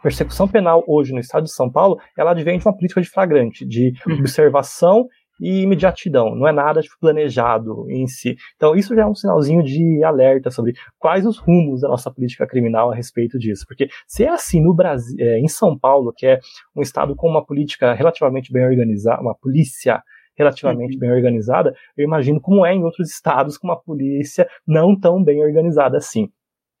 persecução 0.00 0.46
penal 0.46 0.84
hoje 0.86 1.12
no 1.12 1.18
estado 1.18 1.42
de 1.42 1.52
São 1.52 1.68
Paulo, 1.68 1.98
ela 2.16 2.30
advém 2.30 2.56
de 2.56 2.64
uma 2.64 2.76
política 2.76 3.02
de 3.02 3.10
flagrante, 3.10 3.66
de 3.66 3.92
uhum. 4.06 4.20
observação 4.20 5.06
e 5.40 5.62
imediatidão, 5.62 6.34
não 6.34 6.48
é 6.48 6.52
nada 6.52 6.80
tipo, 6.80 6.96
planejado 7.00 7.88
em 7.90 8.06
si. 8.06 8.36
Então, 8.56 8.74
isso 8.74 8.94
já 8.94 9.02
é 9.02 9.06
um 9.06 9.14
sinalzinho 9.14 9.62
de 9.62 10.02
alerta 10.04 10.50
sobre 10.50 10.74
quais 10.98 11.26
os 11.26 11.38
rumos 11.38 11.80
da 11.80 11.88
nossa 11.88 12.12
política 12.12 12.46
criminal 12.46 12.92
a 12.92 12.94
respeito 12.94 13.38
disso. 13.38 13.64
Porque 13.66 13.88
se 14.06 14.24
é 14.24 14.28
assim 14.28 14.60
no 14.60 14.74
Brasil, 14.74 15.16
é, 15.18 15.38
em 15.38 15.48
São 15.48 15.78
Paulo, 15.78 16.12
que 16.16 16.26
é 16.26 16.40
um 16.76 16.82
estado 16.82 17.14
com 17.14 17.28
uma 17.28 17.44
política 17.44 17.92
relativamente 17.92 18.52
bem 18.52 18.64
organizada, 18.64 19.22
uma 19.22 19.34
polícia 19.34 20.02
relativamente 20.38 20.94
uhum. 20.94 21.00
bem 21.00 21.10
organizada, 21.10 21.74
eu 21.96 22.04
imagino 22.04 22.40
como 22.40 22.64
é 22.64 22.72
em 22.72 22.84
outros 22.84 23.10
estados 23.10 23.58
com 23.58 23.66
uma 23.66 23.76
polícia 23.76 24.48
não 24.66 24.98
tão 24.98 25.22
bem 25.22 25.42
organizada 25.42 25.98
assim. 25.98 26.30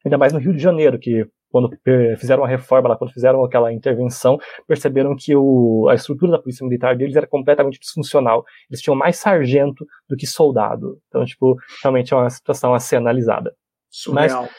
Ainda 0.04 0.16
mais 0.16 0.32
no 0.32 0.38
Rio 0.38 0.54
de 0.54 0.62
Janeiro, 0.62 0.98
que 0.98 1.26
quando 1.50 1.70
fizeram 2.18 2.44
a 2.44 2.48
reforma, 2.48 2.90
lá, 2.90 2.96
quando 2.96 3.12
fizeram 3.12 3.42
aquela 3.44 3.72
intervenção, 3.72 4.38
perceberam 4.66 5.16
que 5.16 5.34
o, 5.34 5.88
a 5.88 5.94
estrutura 5.94 6.32
da 6.32 6.38
polícia 6.38 6.64
militar 6.64 6.94
deles 6.96 7.16
era 7.16 7.26
completamente 7.26 7.80
disfuncional. 7.80 8.44
Eles 8.70 8.82
tinham 8.82 8.94
mais 8.94 9.16
sargento 9.16 9.86
do 10.08 10.16
que 10.16 10.26
soldado. 10.26 10.98
Então, 11.08 11.24
tipo, 11.24 11.56
realmente 11.82 12.12
é 12.12 12.16
uma 12.16 12.30
situação 12.30 12.74
a 12.74 12.78
ser 12.78 12.96
analisada. 12.96 13.54
Surreal. 13.90 14.42
Mas, 14.42 14.50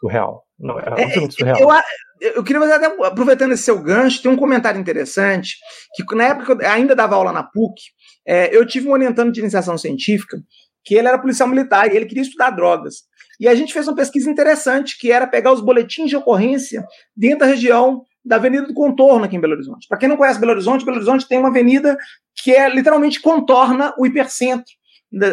surreal. 0.00 0.42
Não, 0.58 0.78
é, 0.78 0.82
é 0.82 0.88
absolutamente 0.88 1.34
surreal. 1.34 1.58
Eu, 1.60 1.70
eu 2.22 2.44
queria 2.44 2.60
fazer, 2.60 2.74
até 2.74 2.86
aproveitando 3.06 3.52
esse 3.52 3.64
seu 3.64 3.82
gancho, 3.82 4.22
tem 4.22 4.30
um 4.30 4.36
comentário 4.36 4.80
interessante, 4.80 5.56
que 5.94 6.14
na 6.14 6.24
época 6.24 6.52
eu 6.52 6.70
ainda 6.70 6.94
dava 6.94 7.16
aula 7.16 7.32
na 7.32 7.42
PUC, 7.42 7.74
é, 8.26 8.56
eu 8.56 8.64
tive 8.66 8.88
um 8.88 8.92
orientando 8.92 9.32
de 9.32 9.40
iniciação 9.40 9.76
científica, 9.76 10.38
que 10.84 10.94
ele 10.94 11.08
era 11.08 11.18
policial 11.18 11.48
militar 11.48 11.90
e 11.92 11.96
ele 11.96 12.06
queria 12.06 12.22
estudar 12.22 12.50
drogas. 12.50 13.02
E 13.40 13.48
a 13.48 13.54
gente 13.54 13.72
fez 13.72 13.88
uma 13.88 13.96
pesquisa 13.96 14.30
interessante, 14.30 14.96
que 14.98 15.10
era 15.10 15.26
pegar 15.26 15.52
os 15.52 15.60
boletins 15.60 16.08
de 16.08 16.16
ocorrência 16.16 16.84
dentro 17.16 17.40
da 17.40 17.46
região 17.46 18.04
da 18.24 18.36
Avenida 18.36 18.66
do 18.66 18.74
Contorno 18.74 19.24
aqui 19.24 19.36
em 19.36 19.40
Belo 19.40 19.54
Horizonte. 19.54 19.88
Para 19.88 19.98
quem 19.98 20.08
não 20.08 20.16
conhece 20.16 20.38
Belo 20.38 20.52
Horizonte, 20.52 20.84
Belo 20.84 20.98
Horizonte 20.98 21.26
tem 21.26 21.38
uma 21.38 21.48
avenida 21.48 21.96
que 22.36 22.52
é 22.52 22.68
literalmente 22.68 23.20
contorna 23.20 23.92
o 23.98 24.06
hipercentro 24.06 24.72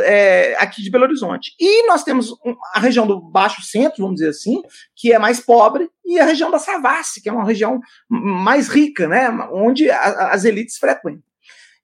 é, 0.04 0.56
aqui 0.58 0.82
de 0.82 0.90
Belo 0.90 1.06
Horizonte. 1.06 1.54
E 1.60 1.88
nós 1.88 2.04
temos 2.04 2.34
a 2.74 2.80
região 2.80 3.08
do 3.08 3.22
Baixo 3.22 3.62
Centro, 3.62 4.04
vamos 4.04 4.16
dizer 4.16 4.30
assim, 4.30 4.62
que 4.96 5.14
é 5.14 5.20
mais 5.20 5.40
pobre, 5.40 5.90
e 6.10 6.20
a 6.20 6.26
região 6.26 6.50
da 6.50 6.58
Savassi, 6.58 7.22
que 7.22 7.30
é 7.30 7.32
uma 7.32 7.46
região 7.46 7.80
mais 8.10 8.68
rica, 8.68 9.08
né, 9.08 9.30
onde 9.52 9.92
a, 9.92 10.32
as 10.32 10.44
elites 10.44 10.78
frequentam. 10.78 11.22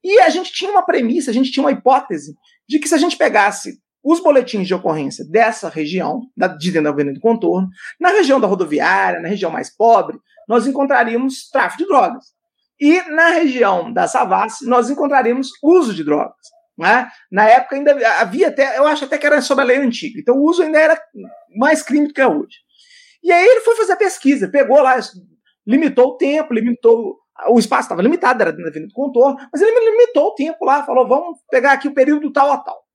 E 0.04 0.20
a 0.20 0.30
gente 0.30 0.52
tinha 0.52 0.72
uma 0.72 0.84
premissa, 0.84 1.30
a 1.30 1.34
gente 1.34 1.52
tinha 1.52 1.64
uma 1.64 1.72
hipótese 1.72 2.36
de 2.68 2.80
que 2.80 2.90
se 2.90 2.96
a 2.96 2.98
gente 2.98 3.16
pegasse 3.18 3.80
os 4.04 4.20
boletins 4.20 4.68
de 4.68 4.74
ocorrência 4.74 5.24
dessa 5.30 5.70
região, 5.70 6.24
da, 6.36 6.48
de 6.48 6.72
dentro 6.72 6.86
da 6.86 6.90
Avenida 6.90 7.14
do 7.14 7.22
Contorno, 7.22 7.70
na 8.00 8.10
região 8.10 8.40
da 8.40 8.48
rodoviária, 8.48 9.20
na 9.20 9.30
região 9.30 9.52
mais 9.52 9.70
pobre, 9.76 10.18
nós 10.48 10.66
encontraríamos 10.66 11.48
tráfico 11.52 11.84
de 11.84 11.88
drogas. 11.88 12.26
E 12.80 13.02
na 13.12 13.30
região 13.30 13.94
da 13.94 14.08
Savassi, 14.08 14.66
nós 14.66 14.90
encontraríamos 14.90 15.50
uso 15.62 15.94
de 15.94 16.04
drogas. 16.04 16.36
Né? 16.76 17.08
Na 17.32 17.48
época 17.48 17.76
ainda 17.76 17.96
havia 18.20 18.48
até, 18.48 18.78
eu 18.78 18.88
acho 18.88 19.06
até 19.06 19.20
que 19.20 19.26
era 19.26 19.40
sobre 19.42 19.64
a 19.64 19.68
lei 19.68 19.78
antiga, 19.78 20.20
então 20.20 20.36
o 20.36 20.44
uso 20.44 20.64
ainda 20.64 20.80
era 20.80 21.00
mais 21.56 21.84
crime 21.84 22.08
do 22.08 22.14
que 22.14 22.22
é 22.22 22.28
hoje. 22.28 22.65
E 23.26 23.32
aí 23.32 23.44
ele 23.44 23.62
foi 23.62 23.76
fazer 23.76 23.94
a 23.94 23.98
pesquisa, 23.98 24.48
pegou 24.48 24.80
lá, 24.80 25.00
limitou 25.66 26.10
o 26.10 26.18
tempo, 26.18 26.54
limitou. 26.54 27.18
O 27.50 27.58
espaço 27.58 27.86
estava 27.86 28.04
limitado, 28.04 28.40
era 28.40 28.52
na 28.52 28.68
Avenida 28.68 28.88
do 28.88 28.94
Contorno, 28.94 29.36
mas 29.52 29.60
ele 29.60 29.92
limitou 29.92 30.28
o 30.28 30.36
tempo 30.36 30.64
lá, 30.64 30.86
falou: 30.86 31.08
vamos 31.08 31.40
pegar 31.50 31.72
aqui 31.72 31.88
o 31.88 31.94
período 31.94 32.32
tal 32.32 32.52
a 32.52 32.58
tal. 32.60 32.86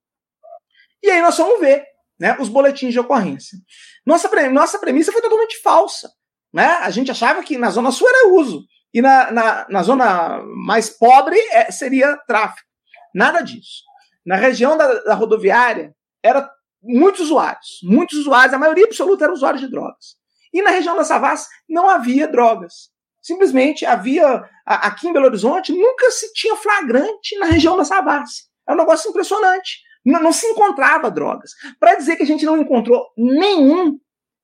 E 1.02 1.10
aí 1.10 1.20
nós 1.20 1.36
vamos 1.36 1.58
ver 1.58 1.84
né, 2.18 2.36
os 2.38 2.48
boletins 2.48 2.92
de 2.92 3.00
ocorrência. 3.00 3.58
Nossa, 4.06 4.30
nossa 4.50 4.78
premissa 4.78 5.10
foi 5.10 5.20
totalmente 5.20 5.60
falsa. 5.60 6.08
Né? 6.54 6.64
A 6.64 6.90
gente 6.90 7.10
achava 7.10 7.42
que 7.42 7.58
na 7.58 7.70
zona 7.70 7.90
sul 7.90 8.08
era 8.08 8.28
uso, 8.28 8.64
e 8.94 9.02
na, 9.02 9.32
na, 9.32 9.66
na 9.68 9.82
zona 9.82 10.40
mais 10.64 10.90
pobre 10.90 11.36
é, 11.50 11.72
seria 11.72 12.16
tráfico. 12.28 12.68
Nada 13.12 13.40
disso. 13.40 13.82
Na 14.24 14.36
região 14.36 14.76
da, 14.76 15.02
da 15.02 15.14
rodoviária, 15.14 15.92
era 16.22 16.48
muitos 16.80 17.22
usuários. 17.22 17.80
Muitos 17.82 18.18
usuários, 18.18 18.54
a 18.54 18.58
maioria 18.58 18.84
absoluta 18.84 19.24
eram 19.24 19.34
usuários 19.34 19.60
de 19.60 19.68
drogas. 19.68 20.19
E 20.52 20.62
na 20.62 20.70
região 20.70 20.96
da 20.96 21.04
Savassi 21.04 21.48
não 21.68 21.88
havia 21.88 22.26
drogas. 22.26 22.90
Simplesmente 23.22 23.84
havia, 23.84 24.42
aqui 24.64 25.08
em 25.08 25.12
Belo 25.12 25.26
Horizonte, 25.26 25.72
nunca 25.72 26.10
se 26.10 26.32
tinha 26.32 26.56
flagrante 26.56 27.38
na 27.38 27.46
região 27.46 27.76
da 27.76 27.84
Savassi. 27.84 28.44
É 28.68 28.72
um 28.72 28.76
negócio 28.76 29.10
impressionante. 29.10 29.80
Não, 30.04 30.22
não 30.22 30.32
se 30.32 30.46
encontrava 30.46 31.10
drogas. 31.10 31.50
Para 31.78 31.96
dizer 31.96 32.16
que 32.16 32.22
a 32.22 32.26
gente 32.26 32.46
não 32.46 32.58
encontrou 32.58 33.06
nenhum, 33.16 33.98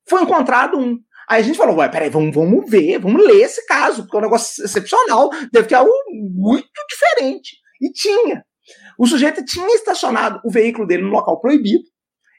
foi 0.09 0.23
encontrado 0.23 0.79
um. 0.79 0.99
Aí 1.29 1.41
a 1.41 1.43
gente 1.43 1.57
falou, 1.57 1.77
ué, 1.77 1.89
peraí, 1.89 2.09
vamos, 2.09 2.35
vamos 2.35 2.71
ver, 2.71 2.99
vamos 2.99 3.25
ler 3.25 3.43
esse 3.43 3.65
caso, 3.67 4.03
porque 4.03 4.17
é 4.17 4.21
um 4.21 4.23
negócio 4.23 4.65
excepcional, 4.65 5.31
deve 5.51 5.67
ter 5.67 5.75
algo 5.75 5.91
muito 6.13 6.69
diferente. 6.89 7.57
E 7.81 7.91
tinha. 7.91 8.45
O 8.99 9.07
sujeito 9.07 9.45
tinha 9.45 9.75
estacionado 9.75 10.41
o 10.45 10.51
veículo 10.51 10.87
dele 10.87 11.03
no 11.03 11.11
local 11.11 11.41
proibido, 11.41 11.85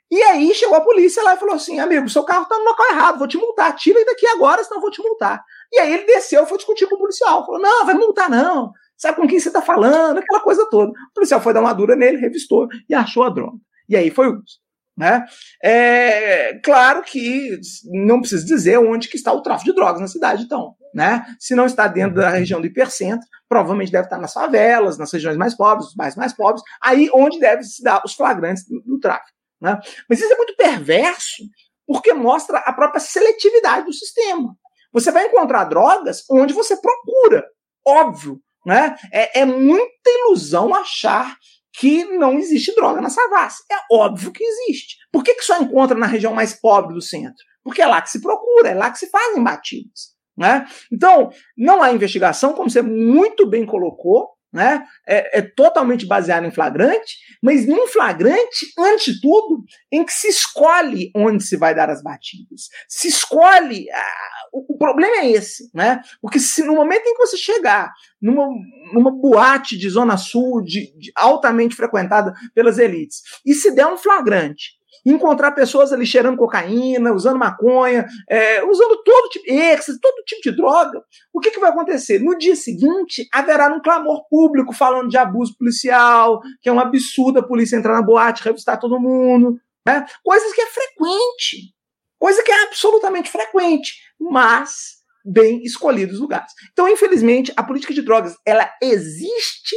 e 0.10 0.22
aí 0.22 0.54
chegou 0.54 0.78
a 0.78 0.82
polícia 0.82 1.24
lá 1.24 1.36
e 1.36 1.38
falou 1.38 1.56
assim: 1.56 1.80
amigo, 1.80 2.10
seu 2.10 2.24
carro 2.24 2.44
está 2.44 2.58
no 2.58 2.66
local 2.66 2.86
errado, 2.92 3.20
vou 3.20 3.28
te 3.28 3.38
multar, 3.38 3.76
tira 3.76 4.04
daqui 4.06 4.26
agora, 4.28 4.64
senão 4.64 4.78
eu 4.78 4.82
vou 4.82 4.92
te 4.92 5.02
multar. 5.02 5.44
E 5.72 5.80
aí 5.80 5.94
ele 5.94 6.06
desceu 6.06 6.44
e 6.44 6.46
foi 6.48 6.58
discutir 6.58 6.88
com 6.88 6.96
o 6.96 7.00
policial. 7.00 7.46
Falou: 7.46 7.62
não, 7.62 7.86
vai 7.86 7.96
multar 7.96 8.30
não 8.30 8.72
sabe 8.98 9.18
com 9.18 9.28
quem 9.28 9.40
você 9.40 9.50
está 9.50 9.62
falando, 9.62 10.18
aquela 10.18 10.42
coisa 10.42 10.68
toda. 10.70 10.92
O 10.92 11.14
policial 11.14 11.40
foi 11.40 11.54
dar 11.54 11.62
uma 11.62 11.74
dura 11.74 11.96
nele, 11.96 12.18
revistou 12.18 12.68
e 12.90 12.96
achou 12.96 13.24
a 13.24 13.30
droga. 13.30 13.58
E 13.88 13.96
aí 13.96 14.10
foi 14.10 14.28
uso. 14.28 14.60
Né? 14.98 15.24
É, 15.64 16.60
claro 16.64 17.04
que 17.04 17.60
não 17.86 18.20
preciso 18.20 18.48
dizer 18.48 18.80
onde 18.80 19.08
que 19.08 19.16
está 19.16 19.32
o 19.32 19.44
tráfico 19.44 19.70
de 19.70 19.76
drogas 19.76 20.02
na 20.02 20.08
cidade, 20.08 20.44
então. 20.44 20.74
Né? 20.92 21.24
Se 21.40 21.54
não 21.54 21.68
está 21.68 21.88
dentro 21.88 22.16
da 22.16 22.30
região 22.30 22.60
do 22.60 22.66
hipercentro, 22.66 23.28
provavelmente 23.48 23.92
deve 23.92 24.06
estar 24.06 24.18
nas 24.18 24.34
favelas, 24.34 24.98
nas 24.98 25.14
regiões 25.14 25.38
mais 25.38 25.56
pobres, 25.56 25.90
os 25.90 25.96
mais 25.96 26.16
mais 26.16 26.34
pobres, 26.34 26.64
aí 26.82 27.12
onde 27.14 27.40
deve 27.40 27.62
se 27.64 27.84
dar 27.84 28.02
os 28.04 28.16
flagrantes 28.16 28.68
do, 28.68 28.82
do 28.82 29.00
tráfico. 29.00 29.37
Né? 29.62 29.80
Mas 30.10 30.20
isso 30.20 30.32
é 30.32 30.38
muito 30.38 30.56
perverso, 30.56 31.44
porque 31.86 32.14
mostra 32.14 32.60
a 32.60 32.74
própria 32.74 33.00
seletividade 33.00 33.86
do 33.86 33.94
sistema. 33.94 34.56
Você 34.92 35.12
vai 35.12 35.26
encontrar 35.26 35.66
drogas 35.66 36.24
onde 36.30 36.54
você 36.54 36.76
procura. 36.78 37.46
Óbvio, 37.86 38.40
né? 38.66 38.96
É, 39.12 39.42
é 39.42 39.46
muita 39.46 40.10
ilusão 40.10 40.74
achar 40.74 41.36
que 41.74 42.06
não 42.06 42.38
existe 42.38 42.74
droga 42.74 43.00
na 43.00 43.10
Savassi. 43.10 43.64
É 43.72 43.76
óbvio 43.92 44.32
que 44.32 44.44
existe. 44.44 44.98
Por 45.12 45.24
que, 45.24 45.36
que 45.36 45.44
só 45.44 45.58
encontra 45.62 45.98
na 45.98 46.08
região 46.08 46.34
mais 46.34 46.60
pobre 46.60 46.94
do 46.94 47.02
centro? 47.02 47.46
Porque 47.64 47.82
é 47.82 47.86
lá 47.86 48.02
que 48.02 48.10
se 48.10 48.22
procura, 48.22 48.70
é 48.70 48.74
lá 48.74 48.90
que 48.92 48.98
se 48.98 49.10
fazem 49.10 49.44
batidas. 49.44 50.16
Né? 50.36 50.66
Então, 50.92 51.32
não 51.58 51.82
há 51.82 51.92
investigação, 51.92 52.54
como 52.54 52.70
você 52.70 52.82
muito 52.82 53.48
bem 53.48 53.66
colocou, 53.66 54.30
né? 54.58 54.84
É, 55.08 55.38
é, 55.38 55.42
totalmente 55.44 56.08
baseado 56.08 56.44
em 56.46 56.52
flagrante, 56.52 57.18
mas 57.44 57.68
num 57.68 57.86
flagrante, 57.88 58.66
antes 58.80 59.14
de 59.14 59.22
tudo, 59.22 59.64
em 59.92 60.04
que 60.04 60.12
se 60.12 60.28
escolhe 60.28 61.12
onde 61.16 61.44
se 61.44 61.56
vai 61.56 61.76
dar 61.76 61.92
as 61.92 62.02
batidas. 62.02 62.70
Se 62.90 63.08
escolhe. 63.08 63.88
Ah, 63.92 64.48
o, 64.52 64.74
o, 64.74 64.78
problema 64.80 65.18
é 65.18 65.30
esse, 65.30 65.70
né? 65.76 66.02
Porque 66.20 66.40
se 66.40 66.64
no 66.64 66.74
momento 66.74 67.06
em 67.06 67.14
que 67.14 67.20
você 67.20 67.38
chegar 67.38 67.92
numa, 68.20 68.48
numa 68.92 69.12
boate 69.12 69.78
de 69.78 69.88
Zona 69.90 70.18
Sul, 70.18 70.64
de, 70.64 70.92
de 70.98 71.12
altamente 71.16 71.76
frequentada 71.76 72.34
pelas 72.56 72.80
elites, 72.80 73.22
e 73.46 73.54
se 73.54 73.70
der 73.76 73.86
um 73.86 73.98
flagrante 73.98 74.77
encontrar 75.06 75.52
pessoas 75.52 75.92
ali 75.94 76.06
cheirando 76.06 76.38
cocaína, 76.38 77.14
usando 77.14 77.38
maconha, 77.38 78.06
é, 78.30 78.64
usando 78.64 79.02
todo 79.04 79.30
tipo, 79.30 79.52
êxtase, 79.52 80.00
todo 80.00 80.24
tipo 80.26 80.42
de 80.42 80.52
droga, 80.52 81.02
o 81.34 81.40
que, 81.40 81.52
que 81.52 81.60
vai 81.60 81.70
acontecer? 81.70 82.20
No 82.20 82.38
dia 82.38 82.56
seguinte, 82.56 83.28
haverá 83.34 83.74
um 83.74 83.82
clamor 83.82 84.28
público 84.30 84.74
falando 84.74 85.10
de 85.10 85.18
abuso 85.18 85.56
policial, 85.58 86.42
que 86.62 86.70
é 86.70 86.72
um 86.72 86.80
absurdo 86.80 87.40
a 87.40 87.48
polícia 87.48 87.76
entrar 87.76 87.94
na 87.94 88.02
boate, 88.02 88.44
revistar 88.44 88.80
todo 88.80 89.00
mundo, 89.00 89.60
né? 89.86 90.06
coisas 90.24 90.54
que 90.54 90.62
é 90.62 90.68
frequente, 90.68 91.74
coisa 92.20 92.44
que 92.44 92.52
é 92.52 92.64
absolutamente 92.64 93.30
frequente, 93.30 93.96
mas 94.20 94.98
bem 95.24 95.62
escolhidos 95.64 96.20
lugares. 96.20 96.52
Então, 96.72 96.88
infelizmente, 96.88 97.52
a 97.56 97.64
política 97.64 97.94
de 97.94 98.02
drogas, 98.02 98.36
ela 98.46 98.70
existe 98.82 99.76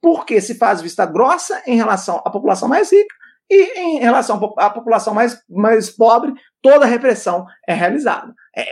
porque 0.00 0.40
se 0.40 0.54
faz 0.54 0.80
vista 0.80 1.04
grossa 1.04 1.62
em 1.66 1.76
relação 1.76 2.22
à 2.24 2.30
população 2.30 2.68
mais 2.68 2.92
rica, 2.92 3.14
e 3.50 3.78
em 3.78 3.98
relação 3.98 4.36
à 4.58 4.70
população 4.70 5.14
mais, 5.14 5.40
mais 5.48 5.90
pobre, 5.90 6.32
toda 6.60 6.84
a 6.84 6.88
repressão 6.88 7.46
é 7.66 7.74
realizada. 7.74 8.34
É, 8.56 8.66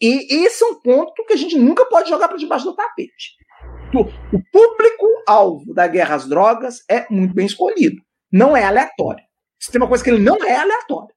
e 0.00 0.44
esse 0.44 0.62
é 0.64 0.66
um 0.66 0.80
ponto 0.80 1.24
que 1.24 1.32
a 1.32 1.36
gente 1.36 1.56
nunca 1.58 1.86
pode 1.86 2.08
jogar 2.08 2.28
para 2.28 2.36
debaixo 2.36 2.64
do 2.64 2.74
tapete. 2.74 3.36
O 3.94 4.42
público-alvo 4.52 5.72
da 5.72 5.86
guerra 5.86 6.16
às 6.16 6.28
drogas 6.28 6.84
é 6.90 7.06
muito 7.08 7.34
bem 7.34 7.46
escolhido. 7.46 8.02
Não 8.32 8.56
é 8.56 8.64
aleatório. 8.64 9.24
Se 9.60 9.70
tem 9.70 9.80
uma 9.80 9.88
coisa 9.88 10.02
que 10.02 10.10
ele 10.10 10.22
não 10.22 10.36
é 10.44 10.54
aleatório. 10.54 11.14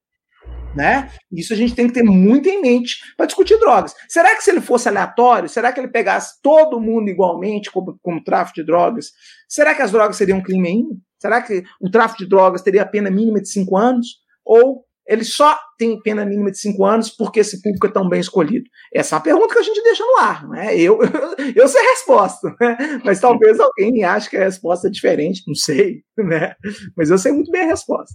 Né? 0.76 1.10
Isso 1.32 1.54
a 1.54 1.56
gente 1.56 1.74
tem 1.74 1.88
que 1.88 1.94
ter 1.94 2.04
muito 2.04 2.48
em 2.48 2.62
mente 2.62 2.98
para 3.18 3.26
discutir 3.26 3.60
drogas. 3.60 3.94
Será 4.08 4.36
que 4.36 4.44
se 4.44 4.52
ele 4.52 4.62
fosse 4.62 4.88
aleatório, 4.88 5.50
será 5.50 5.72
que 5.72 5.80
ele 5.80 5.88
pegasse 5.88 6.40
todo 6.42 6.80
mundo 6.80 7.10
igualmente 7.10 7.72
como, 7.72 7.98
como 8.02 8.24
tráfico 8.24 8.56
de 8.56 8.66
drogas? 8.66 9.12
Será 9.48 9.74
que 9.74 9.82
as 9.82 9.92
drogas 9.92 10.16
seriam 10.16 10.38
um 10.38 10.44
crime 10.44 10.68
ainda? 10.68 10.96
Será 11.20 11.42
que 11.42 11.64
o 11.82 11.90
tráfico 11.90 12.24
de 12.24 12.30
drogas 12.30 12.62
teria 12.62 12.86
pena 12.86 13.10
mínima 13.10 13.42
de 13.42 13.50
cinco 13.50 13.76
anos? 13.76 14.08
Ou 14.46 14.86
ele 15.10 15.24
só 15.24 15.58
tem 15.76 16.00
pena 16.00 16.24
mínima 16.24 16.52
de 16.52 16.60
cinco 16.60 16.86
anos 16.86 17.10
porque 17.10 17.40
esse 17.40 17.62
público 17.64 17.88
é 17.88 17.92
tão 17.92 18.08
bem 18.08 18.20
escolhido? 18.20 18.70
Essa 18.94 19.16
é 19.16 19.18
uma 19.18 19.24
pergunta 19.24 19.54
que 19.56 19.60
a 19.60 19.64
gente 19.64 19.82
deixa 19.82 20.04
no 20.06 20.18
ar. 20.20 20.48
Né? 20.48 20.78
Eu, 20.78 21.00
eu 21.56 21.68
sei 21.68 21.82
a 21.82 21.90
resposta, 21.90 22.56
né? 22.62 23.02
mas 23.04 23.20
talvez 23.20 23.60
alguém 23.60 24.04
ache 24.04 24.30
que 24.30 24.38
a 24.38 24.44
resposta 24.44 24.88
é 24.88 24.92
diferente, 24.92 25.42
não 25.48 25.56
sei. 25.56 26.04
Né? 26.16 26.54
Mas 26.96 27.10
eu 27.10 27.18
sei 27.18 27.32
muito 27.32 27.50
bem 27.50 27.64
a 27.64 27.68
resposta. 27.68 28.14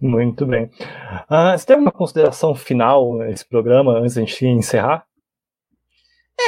Muito 0.00 0.46
bem. 0.46 0.64
Uh, 1.30 1.52
você 1.56 1.66
tem 1.66 1.74
alguma 1.74 1.92
consideração 1.92 2.54
final 2.54 3.18
nesse 3.18 3.46
programa 3.46 3.98
antes 3.98 4.14
de 4.14 4.20
a 4.20 4.24
gente 4.24 4.46
encerrar? 4.46 5.04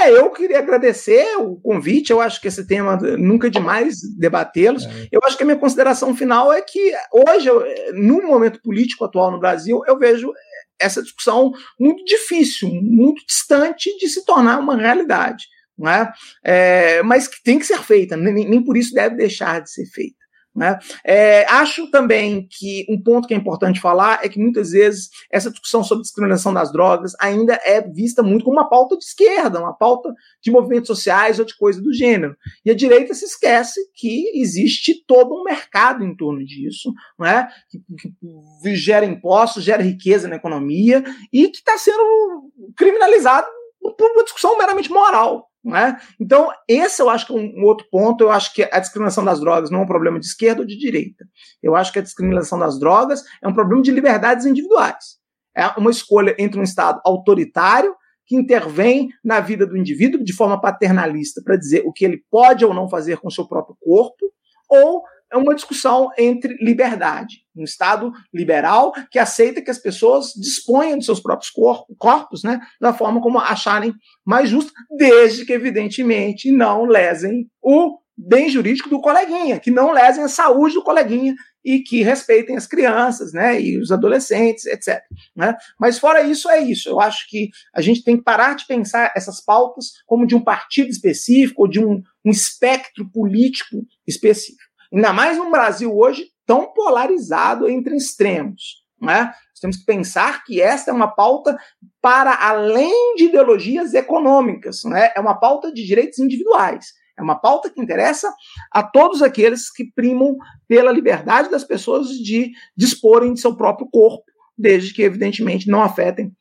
É, 0.00 0.10
eu 0.10 0.30
queria 0.30 0.58
agradecer 0.58 1.36
o 1.36 1.56
convite. 1.60 2.10
Eu 2.10 2.20
acho 2.20 2.40
que 2.40 2.48
esse 2.48 2.66
tema 2.66 2.96
nunca 2.96 3.48
é 3.48 3.50
demais 3.50 3.98
debatê-los. 4.18 4.86
É. 4.86 5.08
Eu 5.12 5.20
acho 5.24 5.36
que 5.36 5.42
a 5.42 5.46
minha 5.46 5.58
consideração 5.58 6.16
final 6.16 6.50
é 6.50 6.62
que 6.62 6.92
hoje, 7.12 7.50
no 7.92 8.22
momento 8.22 8.60
político 8.62 9.04
atual 9.04 9.30
no 9.30 9.38
Brasil, 9.38 9.82
eu 9.86 9.98
vejo 9.98 10.32
essa 10.80 11.02
discussão 11.02 11.52
muito 11.78 12.02
difícil, 12.04 12.70
muito 12.70 13.22
distante 13.26 13.94
de 13.98 14.08
se 14.08 14.24
tornar 14.24 14.58
uma 14.60 14.76
realidade. 14.76 15.44
Não 15.76 15.90
é? 15.90 16.12
é 16.42 17.02
mas 17.02 17.28
que 17.28 17.42
tem 17.42 17.58
que 17.58 17.66
ser 17.66 17.78
feita, 17.82 18.16
nem, 18.16 18.48
nem 18.48 18.64
por 18.64 18.76
isso 18.76 18.94
deve 18.94 19.16
deixar 19.16 19.60
de 19.60 19.70
ser 19.70 19.86
feita. 19.86 20.21
Né? 20.54 20.78
É, 21.02 21.46
acho 21.50 21.90
também 21.90 22.46
que 22.50 22.84
um 22.88 23.02
ponto 23.02 23.26
que 23.26 23.32
é 23.32 23.36
importante 23.36 23.80
falar 23.80 24.20
é 24.22 24.28
que 24.28 24.38
muitas 24.38 24.72
vezes 24.72 25.08
essa 25.30 25.50
discussão 25.50 25.82
sobre 25.82 26.02
discriminação 26.02 26.52
das 26.52 26.70
drogas 26.70 27.14
ainda 27.18 27.58
é 27.64 27.80
vista 27.80 28.22
muito 28.22 28.44
como 28.44 28.58
uma 28.58 28.68
pauta 28.68 28.96
de 28.98 29.04
esquerda, 29.04 29.60
uma 29.60 29.72
pauta 29.72 30.12
de 30.42 30.50
movimentos 30.50 30.88
sociais 30.88 31.38
ou 31.38 31.46
de 31.46 31.56
coisa 31.56 31.80
do 31.80 31.92
gênero. 31.92 32.36
E 32.66 32.70
a 32.70 32.74
direita 32.74 33.14
se 33.14 33.24
esquece 33.24 33.80
que 33.94 34.30
existe 34.38 35.02
todo 35.06 35.34
um 35.34 35.42
mercado 35.42 36.04
em 36.04 36.14
torno 36.14 36.44
disso, 36.44 36.92
né? 37.18 37.48
que, 37.70 37.80
que 37.98 38.76
gera 38.76 39.06
impostos, 39.06 39.64
gera 39.64 39.82
riqueza 39.82 40.28
na 40.28 40.36
economia 40.36 41.02
e 41.32 41.48
que 41.48 41.58
está 41.58 41.78
sendo 41.78 42.50
criminalizado 42.76 43.46
por 43.82 44.10
uma 44.10 44.24
discussão 44.24 44.56
meramente 44.56 44.90
moral. 44.90 45.48
Né? 45.64 45.96
Então, 46.20 46.50
esse 46.68 47.00
eu 47.00 47.08
acho 47.08 47.26
que 47.26 47.32
é 47.32 47.36
um, 47.36 47.64
outro 47.64 47.86
ponto. 47.90 48.24
Eu 48.24 48.30
acho 48.30 48.52
que 48.52 48.62
a 48.64 48.80
discriminação 48.80 49.24
das 49.24 49.40
drogas 49.40 49.70
não 49.70 49.80
é 49.80 49.82
um 49.82 49.86
problema 49.86 50.18
de 50.18 50.26
esquerda 50.26 50.62
ou 50.62 50.66
de 50.66 50.76
direita. 50.76 51.24
Eu 51.62 51.76
acho 51.76 51.92
que 51.92 51.98
a 51.98 52.02
discriminação 52.02 52.58
das 52.58 52.78
drogas 52.78 53.22
é 53.42 53.48
um 53.48 53.54
problema 53.54 53.82
de 53.82 53.90
liberdades 53.90 54.46
individuais. 54.46 55.20
É 55.56 55.66
uma 55.78 55.90
escolha 55.90 56.34
entre 56.38 56.58
um 56.58 56.62
Estado 56.62 57.00
autoritário, 57.04 57.94
que 58.26 58.36
intervém 58.36 59.10
na 59.22 59.40
vida 59.40 59.66
do 59.66 59.76
indivíduo 59.76 60.24
de 60.24 60.32
forma 60.32 60.60
paternalista 60.60 61.42
para 61.44 61.56
dizer 61.56 61.82
o 61.84 61.92
que 61.92 62.04
ele 62.04 62.22
pode 62.30 62.64
ou 62.64 62.72
não 62.72 62.88
fazer 62.88 63.18
com 63.18 63.28
o 63.28 63.32
seu 63.32 63.46
próprio 63.46 63.76
corpo, 63.80 64.32
ou 64.68 65.02
é 65.32 65.36
uma 65.36 65.54
discussão 65.54 66.10
entre 66.18 66.56
liberdade, 66.60 67.42
um 67.56 67.64
Estado 67.64 68.12
liberal 68.32 68.92
que 69.10 69.18
aceita 69.18 69.62
que 69.62 69.70
as 69.70 69.78
pessoas 69.78 70.32
disponham 70.36 70.98
de 70.98 71.04
seus 71.04 71.20
próprios 71.20 71.50
corpos, 71.98 72.42
né, 72.42 72.60
da 72.80 72.92
forma 72.92 73.20
como 73.20 73.38
acharem 73.38 73.94
mais 74.24 74.50
justo, 74.50 74.72
desde 74.96 75.46
que, 75.46 75.52
evidentemente, 75.52 76.52
não 76.52 76.84
lesem 76.84 77.48
o 77.62 77.98
bem 78.16 78.48
jurídico 78.48 78.90
do 78.90 79.00
coleguinha, 79.00 79.58
que 79.58 79.70
não 79.70 79.90
lesem 79.90 80.22
a 80.22 80.28
saúde 80.28 80.74
do 80.74 80.82
coleguinha 80.82 81.34
e 81.64 81.80
que 81.80 82.02
respeitem 82.02 82.56
as 82.56 82.66
crianças, 82.66 83.32
né, 83.32 83.60
e 83.60 83.78
os 83.78 83.90
adolescentes, 83.90 84.66
etc. 84.66 85.00
Né? 85.34 85.56
Mas 85.80 85.98
fora 85.98 86.22
isso, 86.22 86.50
é 86.50 86.60
isso. 86.60 86.88
Eu 86.88 87.00
acho 87.00 87.28
que 87.28 87.48
a 87.74 87.80
gente 87.80 88.04
tem 88.04 88.16
que 88.16 88.22
parar 88.22 88.54
de 88.54 88.66
pensar 88.66 89.12
essas 89.16 89.42
pautas 89.42 89.92
como 90.06 90.26
de 90.26 90.34
um 90.34 90.42
partido 90.42 90.90
específico 90.90 91.62
ou 91.62 91.68
de 91.68 91.80
um, 91.80 92.02
um 92.24 92.30
espectro 92.30 93.08
político 93.10 93.78
específico. 94.06 94.71
Ainda 94.92 95.12
mais 95.12 95.38
num 95.38 95.50
Brasil 95.50 95.96
hoje 95.96 96.26
tão 96.46 96.72
polarizado 96.72 97.68
entre 97.68 97.96
extremos. 97.96 98.82
Né? 99.00 99.24
Nós 99.24 99.60
temos 99.60 99.76
que 99.78 99.84
pensar 99.84 100.44
que 100.44 100.60
esta 100.60 100.90
é 100.90 100.94
uma 100.94 101.08
pauta 101.08 101.56
para 102.00 102.34
além 102.34 103.16
de 103.16 103.24
ideologias 103.24 103.94
econômicas, 103.94 104.84
né? 104.84 105.10
é 105.14 105.20
uma 105.20 105.34
pauta 105.34 105.72
de 105.72 105.84
direitos 105.84 106.18
individuais. 106.18 106.92
É 107.18 107.22
uma 107.22 107.38
pauta 107.38 107.68
que 107.68 107.80
interessa 107.80 108.32
a 108.70 108.82
todos 108.82 109.22
aqueles 109.22 109.70
que 109.70 109.84
primam 109.92 110.36
pela 110.66 110.90
liberdade 110.90 111.50
das 111.50 111.62
pessoas 111.62 112.08
de 112.08 112.52
disporem 112.76 113.34
de 113.34 113.40
seu 113.40 113.54
próprio 113.54 113.88
corpo, 113.90 114.24
desde 114.56 114.94
que, 114.94 115.02
evidentemente, 115.02 115.68
não 115.68 115.82
afetem 115.82 116.32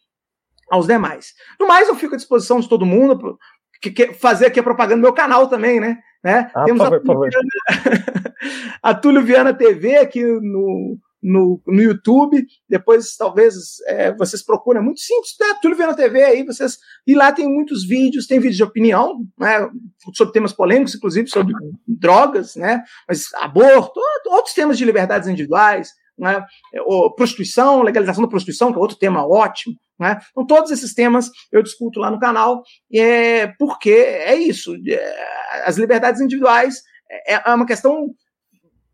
aos 0.70 0.88
demais. 0.88 1.34
No 1.60 1.68
mais, 1.68 1.90
eu 1.90 1.96
fico 1.96 2.14
à 2.14 2.18
disposição 2.18 2.60
de 2.62 2.70
todo 2.70 2.86
mundo, 2.86 3.38
que, 3.82 3.92
que 3.92 4.14
fazer 4.14 4.46
aqui 4.46 4.60
a 4.60 4.64
propaganda 4.64 4.98
do 4.98 5.02
meu 5.02 5.14
canal 5.14 5.48
também, 5.48 5.80
né? 5.80 5.98
né? 6.24 6.52
Ah, 6.54 6.64
Temos 6.66 6.82
favor, 6.82 7.02
a, 7.02 7.04
Túlio 7.04 7.32
Viana, 7.32 7.50
a 8.84 8.94
Túlio 8.94 9.24
Viana 9.24 9.54
TV 9.54 9.98
aqui 9.98 10.24
no, 10.24 10.98
no, 11.22 11.62
no 11.66 11.82
YouTube. 11.82 12.46
Depois, 12.70 13.16
talvez, 13.18 13.56
é, 13.88 14.14
vocês 14.14 14.44
procurem. 14.44 14.82
É 14.82 14.86
muito 14.86 15.02
simples, 15.02 15.36
né? 15.40 15.58
Túlio 15.62 15.78
Viana 15.78 15.96
TV 15.96 16.24
aí, 16.24 16.46
vocês. 16.46 16.78
E 17.08 17.16
lá 17.16 17.32
tem 17.32 17.48
muitos 17.48 17.86
vídeos, 17.86 18.28
tem 18.28 18.40
vídeos 18.40 18.58
de 18.58 18.64
opinião, 18.64 19.26
né? 19.40 19.68
Sobre 20.14 20.34
temas 20.34 20.54
polêmicos, 20.54 20.96
inclusive 20.96 21.28
sobre 21.28 21.54
drogas, 21.88 22.56
né? 22.56 22.84
Mas 23.08 23.34
aborto, 23.36 24.00
outros 24.28 24.54
temas 24.54 24.78
de 24.78 24.86
liberdades 24.86 25.28
individuais, 25.28 25.92
né? 26.22 26.46
prostituição, 27.16 27.82
legalização 27.82 28.22
da 28.22 28.30
prostituição, 28.30 28.72
que 28.72 28.78
é 28.78 28.82
outro 28.82 28.96
tema 28.96 29.28
ótimo. 29.28 29.76
Né? 30.00 30.20
Então, 30.32 30.46
todos 30.46 30.70
esses 30.70 30.94
temas 30.94 31.32
eu 31.52 31.64
discuto 31.64 32.00
lá 32.00 32.12
no 32.12 32.20
canal, 32.20 32.62
é, 32.94 33.48
porque 33.58 33.90
é 33.90 34.36
isso. 34.36 34.76
É, 34.88 35.64
as 35.66 35.78
liberdades 35.78 36.22
individuais 36.22 36.84
é, 37.10 37.34
é 37.34 37.54
uma 37.54 37.66
questão, 37.66 38.08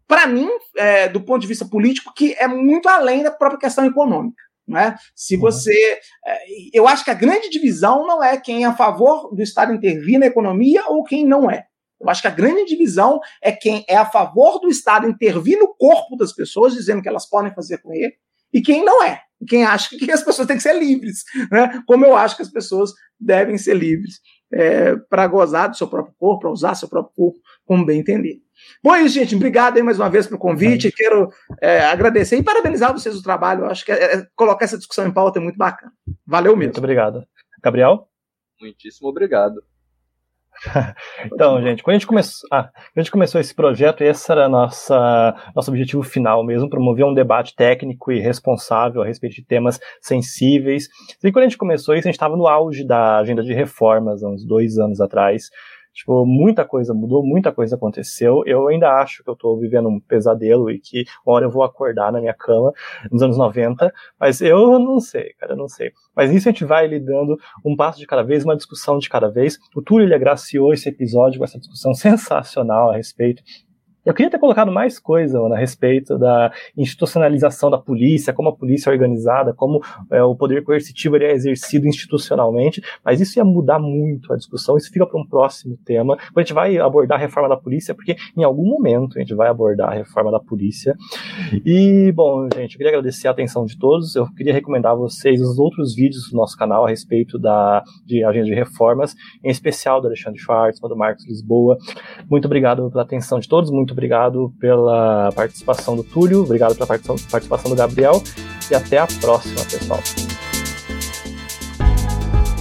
para 0.07 0.25
mim, 0.25 0.47
é, 0.77 1.09
do 1.09 1.21
ponto 1.21 1.41
de 1.41 1.47
vista 1.47 1.65
político, 1.65 2.13
que 2.15 2.33
é 2.39 2.47
muito 2.47 2.87
além 2.87 3.23
da 3.23 3.31
própria 3.31 3.59
questão 3.59 3.85
econômica. 3.85 4.41
Né? 4.65 4.95
Se 5.15 5.35
uhum. 5.35 5.41
você. 5.41 5.99
É, 6.25 6.37
eu 6.73 6.87
acho 6.87 7.03
que 7.03 7.11
a 7.11 7.13
grande 7.13 7.49
divisão 7.49 8.05
não 8.07 8.23
é 8.23 8.37
quem 8.37 8.63
é 8.63 8.67
a 8.67 8.75
favor 8.75 9.33
do 9.33 9.41
Estado 9.41 9.73
intervir 9.73 10.19
na 10.19 10.25
economia 10.25 10.85
ou 10.87 11.03
quem 11.03 11.25
não 11.25 11.49
é. 11.49 11.65
Eu 11.99 12.10
acho 12.10 12.22
que 12.22 12.28
a 12.28 12.32
grande 12.32 12.65
divisão 12.65 13.19
é 13.41 13.52
quem 13.52 13.84
é 13.88 13.95
a 13.95 14.06
favor 14.06 14.60
do 14.60 14.69
Estado 14.69 15.07
intervir 15.07 15.57
no 15.60 15.74
corpo 15.76 16.15
das 16.15 16.34
pessoas, 16.34 16.74
dizendo 16.74 17.02
que 17.02 17.10
elas 17.10 17.28
podem 17.28 17.53
fazer 17.53 17.80
com 17.80 17.94
ele, 17.94 18.14
e 18.53 18.61
quem 18.61 18.84
não 18.84 19.03
é. 19.03 19.22
Quem 19.48 19.64
acha 19.64 19.90
que 19.98 20.10
as 20.11 20.24
pessoas 20.24 20.48
têm 20.48 20.57
que 20.57 20.64
ser 20.64 20.78
livres, 20.78 21.24
né? 21.52 21.82
como 21.86 22.06
eu 22.06 22.15
acho 22.15 22.36
que 22.36 22.41
as 22.41 22.52
pessoas 22.52 22.91
devem 23.19 23.57
ser 23.57 23.76
livres 23.76 24.19
é, 24.52 24.95
para 24.95 25.28
gozar 25.28 25.69
do 25.69 25.78
seu 25.78 25.88
próprio 25.88 26.15
corpo, 26.18 26.41
para 26.41 26.52
usar 26.52 26.76
seu 26.76 26.88
próprio 26.88 27.14
corpo 27.15 27.40
como 27.65 27.86
bem 27.86 27.99
entender. 27.99 28.41
Bom, 28.84 28.95
é 28.95 29.03
isso, 29.03 29.15
gente. 29.15 29.36
Obrigado 29.36 29.78
aí 29.78 29.84
mais 29.84 29.99
uma 29.99 30.10
vez 30.10 30.26
pelo 30.28 30.40
convite. 30.40 30.91
Quero 30.91 31.30
é, 31.61 31.82
agradecer 31.82 32.38
e 32.38 32.44
parabenizar 32.44 32.94
vocês 32.94 33.15
o 33.15 33.24
trabalho. 33.24 33.65
Eu 33.65 33.69
acho 33.69 33.86
que 33.86 33.91
é, 33.91 34.15
é, 34.15 34.28
colocar 34.36 34.65
essa 34.65 34.78
discussão 34.78 35.06
em 35.06 35.11
pauta 35.11 35.40
é 35.40 35.41
muito 35.41 35.57
bacana. 35.57 35.91
Valeu 36.26 36.56
mesmo. 36.56 36.69
Muito 36.69 36.80
obrigado. 36.80 37.24
Gabriel? 37.61 38.07
Muitíssimo 38.60 39.10
obrigado. 39.10 39.61
então, 41.25 41.61
gente, 41.61 41.84
quando 41.84 41.95
a 41.95 41.99
gente, 41.99 42.07
começou, 42.07 42.47
ah, 42.51 42.69
a 42.95 42.99
gente 42.99 43.11
começou 43.11 43.39
esse 43.39 43.53
projeto, 43.53 44.01
esse 44.01 44.31
era 44.31 44.49
nossa, 44.49 45.35
nosso 45.55 45.71
objetivo 45.71 46.03
final 46.03 46.43
mesmo, 46.43 46.69
promover 46.69 47.05
um 47.05 47.13
debate 47.13 47.55
técnico 47.55 48.11
e 48.11 48.19
responsável 48.19 49.01
a 49.01 49.05
respeito 49.05 49.35
de 49.35 49.45
temas 49.45 49.79
sensíveis. 50.01 50.88
E 51.23 51.31
quando 51.31 51.45
a 51.45 51.47
gente 51.47 51.57
começou 51.57 51.95
isso, 51.95 52.07
a 52.07 52.11
gente 52.11 52.15
estava 52.15 52.35
no 52.35 52.47
auge 52.47 52.85
da 52.85 53.17
agenda 53.17 53.43
de 53.43 53.53
reformas, 53.53 54.23
uns 54.23 54.45
dois 54.45 54.77
anos 54.77 54.99
atrás. 54.99 55.49
Tipo, 55.98 56.28
muita 56.28 56.64
coisa 56.64 56.94
mudou, 56.94 57.26
muita 57.26 57.52
coisa 57.52 57.76
aconteceu. 57.76 58.44
Eu 58.45 58.68
ainda 58.68 59.02
acho 59.02 59.24
que 59.24 59.30
eu 59.32 59.36
tô 59.36 59.57
vivendo 59.57 59.90
um 59.90 59.99
pesadelo 59.99 60.69
e 60.69 60.78
que 60.78 61.06
uma 61.26 61.36
hora 61.36 61.45
eu 61.45 61.49
vou 61.49 61.64
acordar 61.64 62.11
na 62.11 62.19
minha 62.19 62.36
cama 62.36 62.72
nos 63.11 63.24
anos 63.24 63.36
90, 63.36 63.91
mas 64.19 64.40
eu 64.40 64.78
não 64.78 64.99
sei, 64.99 65.34
cara, 65.40 65.53
eu 65.53 65.57
não 65.57 65.68
sei. 65.68 65.91
Mas 66.15 66.30
nisso 66.30 66.48
a 66.48 66.52
gente 66.52 66.64
vai 66.64 66.86
lidando 66.86 67.36
um 67.65 67.76
passo 67.76 67.98
de 67.98 68.06
cada 68.06 68.22
vez, 68.22 68.45
uma 68.45 68.56
discussão 68.56 68.99
de 68.99 69.10
cada 69.10 69.28
vez. 69.28 69.57
O 69.76 69.82
Túlio 69.82 70.06
ele 70.06 70.14
agraciou 70.14 70.72
esse 70.72 70.88
episódio 70.88 71.40
com 71.40 71.45
essa 71.45 71.57
discussão 71.57 71.91
sensacional 71.95 72.91
a 72.91 72.95
respeito 72.95 73.41
eu 74.07 74.13
queria 74.13 74.31
ter 74.31 74.39
colocado 74.39 74.71
mais 74.71 74.97
coisa 74.97 75.38
mano, 75.41 75.53
a 75.53 75.57
respeito 75.57 76.17
da 76.17 76.49
institucionalização 76.77 77.69
da 77.69 77.77
polícia, 77.77 78.31
como 78.31 78.47
a 78.47 78.55
polícia 78.55 78.89
é 78.89 78.93
organizada, 78.93 79.53
como 79.53 79.81
é, 80.09 80.23
o 80.23 80.34
poder 80.34 80.63
coercitivo 80.63 81.17
é 81.17 81.34
exercido 81.34 81.85
institucionalmente, 81.85 82.81
mas 83.03 83.19
isso 83.19 83.38
ia 83.38 83.43
mudar 83.43 83.79
muito 83.79 84.31
a 84.31 84.38
discussão, 84.38 84.77
isso 84.77 84.89
fica 84.91 85.05
para 85.05 85.19
um 85.19 85.27
próximo 85.27 85.77
tema. 85.84 86.17
A 86.34 86.39
gente 86.39 86.53
vai 86.53 86.77
abordar 86.77 87.17
a 87.17 87.21
reforma 87.21 87.49
da 87.49 87.57
polícia, 87.57 87.93
porque 87.93 88.15
em 88.35 88.43
algum 88.43 88.65
momento 88.65 89.17
a 89.17 89.19
gente 89.19 89.35
vai 89.35 89.49
abordar 89.49 89.89
a 89.89 89.93
reforma 89.93 90.31
da 90.31 90.39
polícia. 90.39 90.95
E, 91.65 92.09
bom, 92.13 92.47
gente, 92.55 92.73
eu 92.73 92.77
queria 92.77 92.93
agradecer 92.93 93.27
a 93.27 93.31
atenção 93.31 93.65
de 93.65 93.77
todos, 93.77 94.15
eu 94.15 94.25
queria 94.34 94.53
recomendar 94.53 94.93
a 94.93 94.95
vocês 94.95 95.41
os 95.41 95.59
outros 95.59 95.93
vídeos 95.93 96.29
do 96.31 96.38
nosso 96.38 96.57
canal 96.57 96.85
a 96.85 96.89
respeito 96.89 97.38
da 97.38 97.84
de 98.05 98.23
agenda 98.23 98.45
de 98.45 98.53
reformas, 98.53 99.13
em 99.43 99.49
especial 99.49 99.99
do 99.99 100.07
Alexandre 100.07 100.39
Schwartz, 100.39 100.79
do 100.79 100.95
Marcos 100.95 101.27
Lisboa. 101.27 101.77
Muito 102.29 102.45
obrigado 102.45 102.89
pela 102.89 103.03
atenção 103.03 103.39
de 103.39 103.49
todos, 103.49 103.69
muito 103.69 103.97
obrigado 103.98 104.53
pela 104.60 105.32
participação 105.32 105.95
do 105.95 106.03
Túlio, 106.03 106.44
obrigado 106.44 106.76
pela 106.76 106.86
participação 106.86 107.72
do 107.72 107.76
Gabriel 107.76 108.22
e 108.69 108.76
até 108.76 108.99
a 108.99 109.07
próxima, 109.19 109.60
pessoal. 109.65 109.99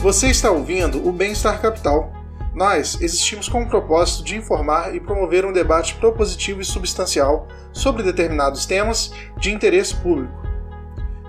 Você 0.01 0.29
está 0.29 0.51
ouvindo 0.51 1.07
o 1.07 1.13
Bem-Estar 1.13 1.61
Capital. 1.61 2.11
Nós 2.55 2.99
existimos 3.03 3.51
com 3.51 3.63
o 3.63 3.69
propósito 3.69 4.25
de 4.25 4.37
informar 4.37 4.95
e 4.95 5.01
promover 5.01 5.45
um 5.45 5.53
debate 5.53 5.95
propositivo 5.97 6.63
e 6.63 6.65
substancial 6.65 7.47
sobre 7.71 8.03
determinados 8.03 8.65
temas 8.65 9.13
de 9.39 9.53
interesse 9.53 9.95
público. 9.95 10.33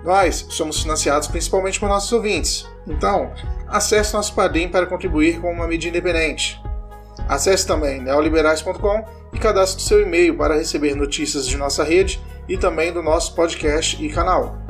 Nós 0.05 0.45
somos 0.51 0.81
financiados 0.81 1.27
principalmente 1.27 1.81
por 1.81 1.89
nossos 1.89 2.13
ouvintes, 2.13 2.65
então 2.87 3.33
acesse 3.67 4.13
nosso 4.13 4.33
Padrim 4.33 4.69
para 4.69 4.85
contribuir 4.85 5.41
com 5.41 5.51
uma 5.51 5.67
mídia 5.67 5.89
independente. 5.89 6.61
Acesse 7.27 7.65
também 7.65 8.01
neoliberais.com 8.01 9.05
e 9.33 9.37
cadastre 9.37 9.83
seu 9.83 10.01
e-mail 10.01 10.35
para 10.35 10.55
receber 10.55 10.95
notícias 10.95 11.47
de 11.47 11.57
nossa 11.57 11.83
rede 11.83 12.21
e 12.47 12.57
também 12.57 12.91
do 12.93 13.03
nosso 13.03 13.35
podcast 13.35 14.03
e 14.03 14.09
canal. 14.09 14.66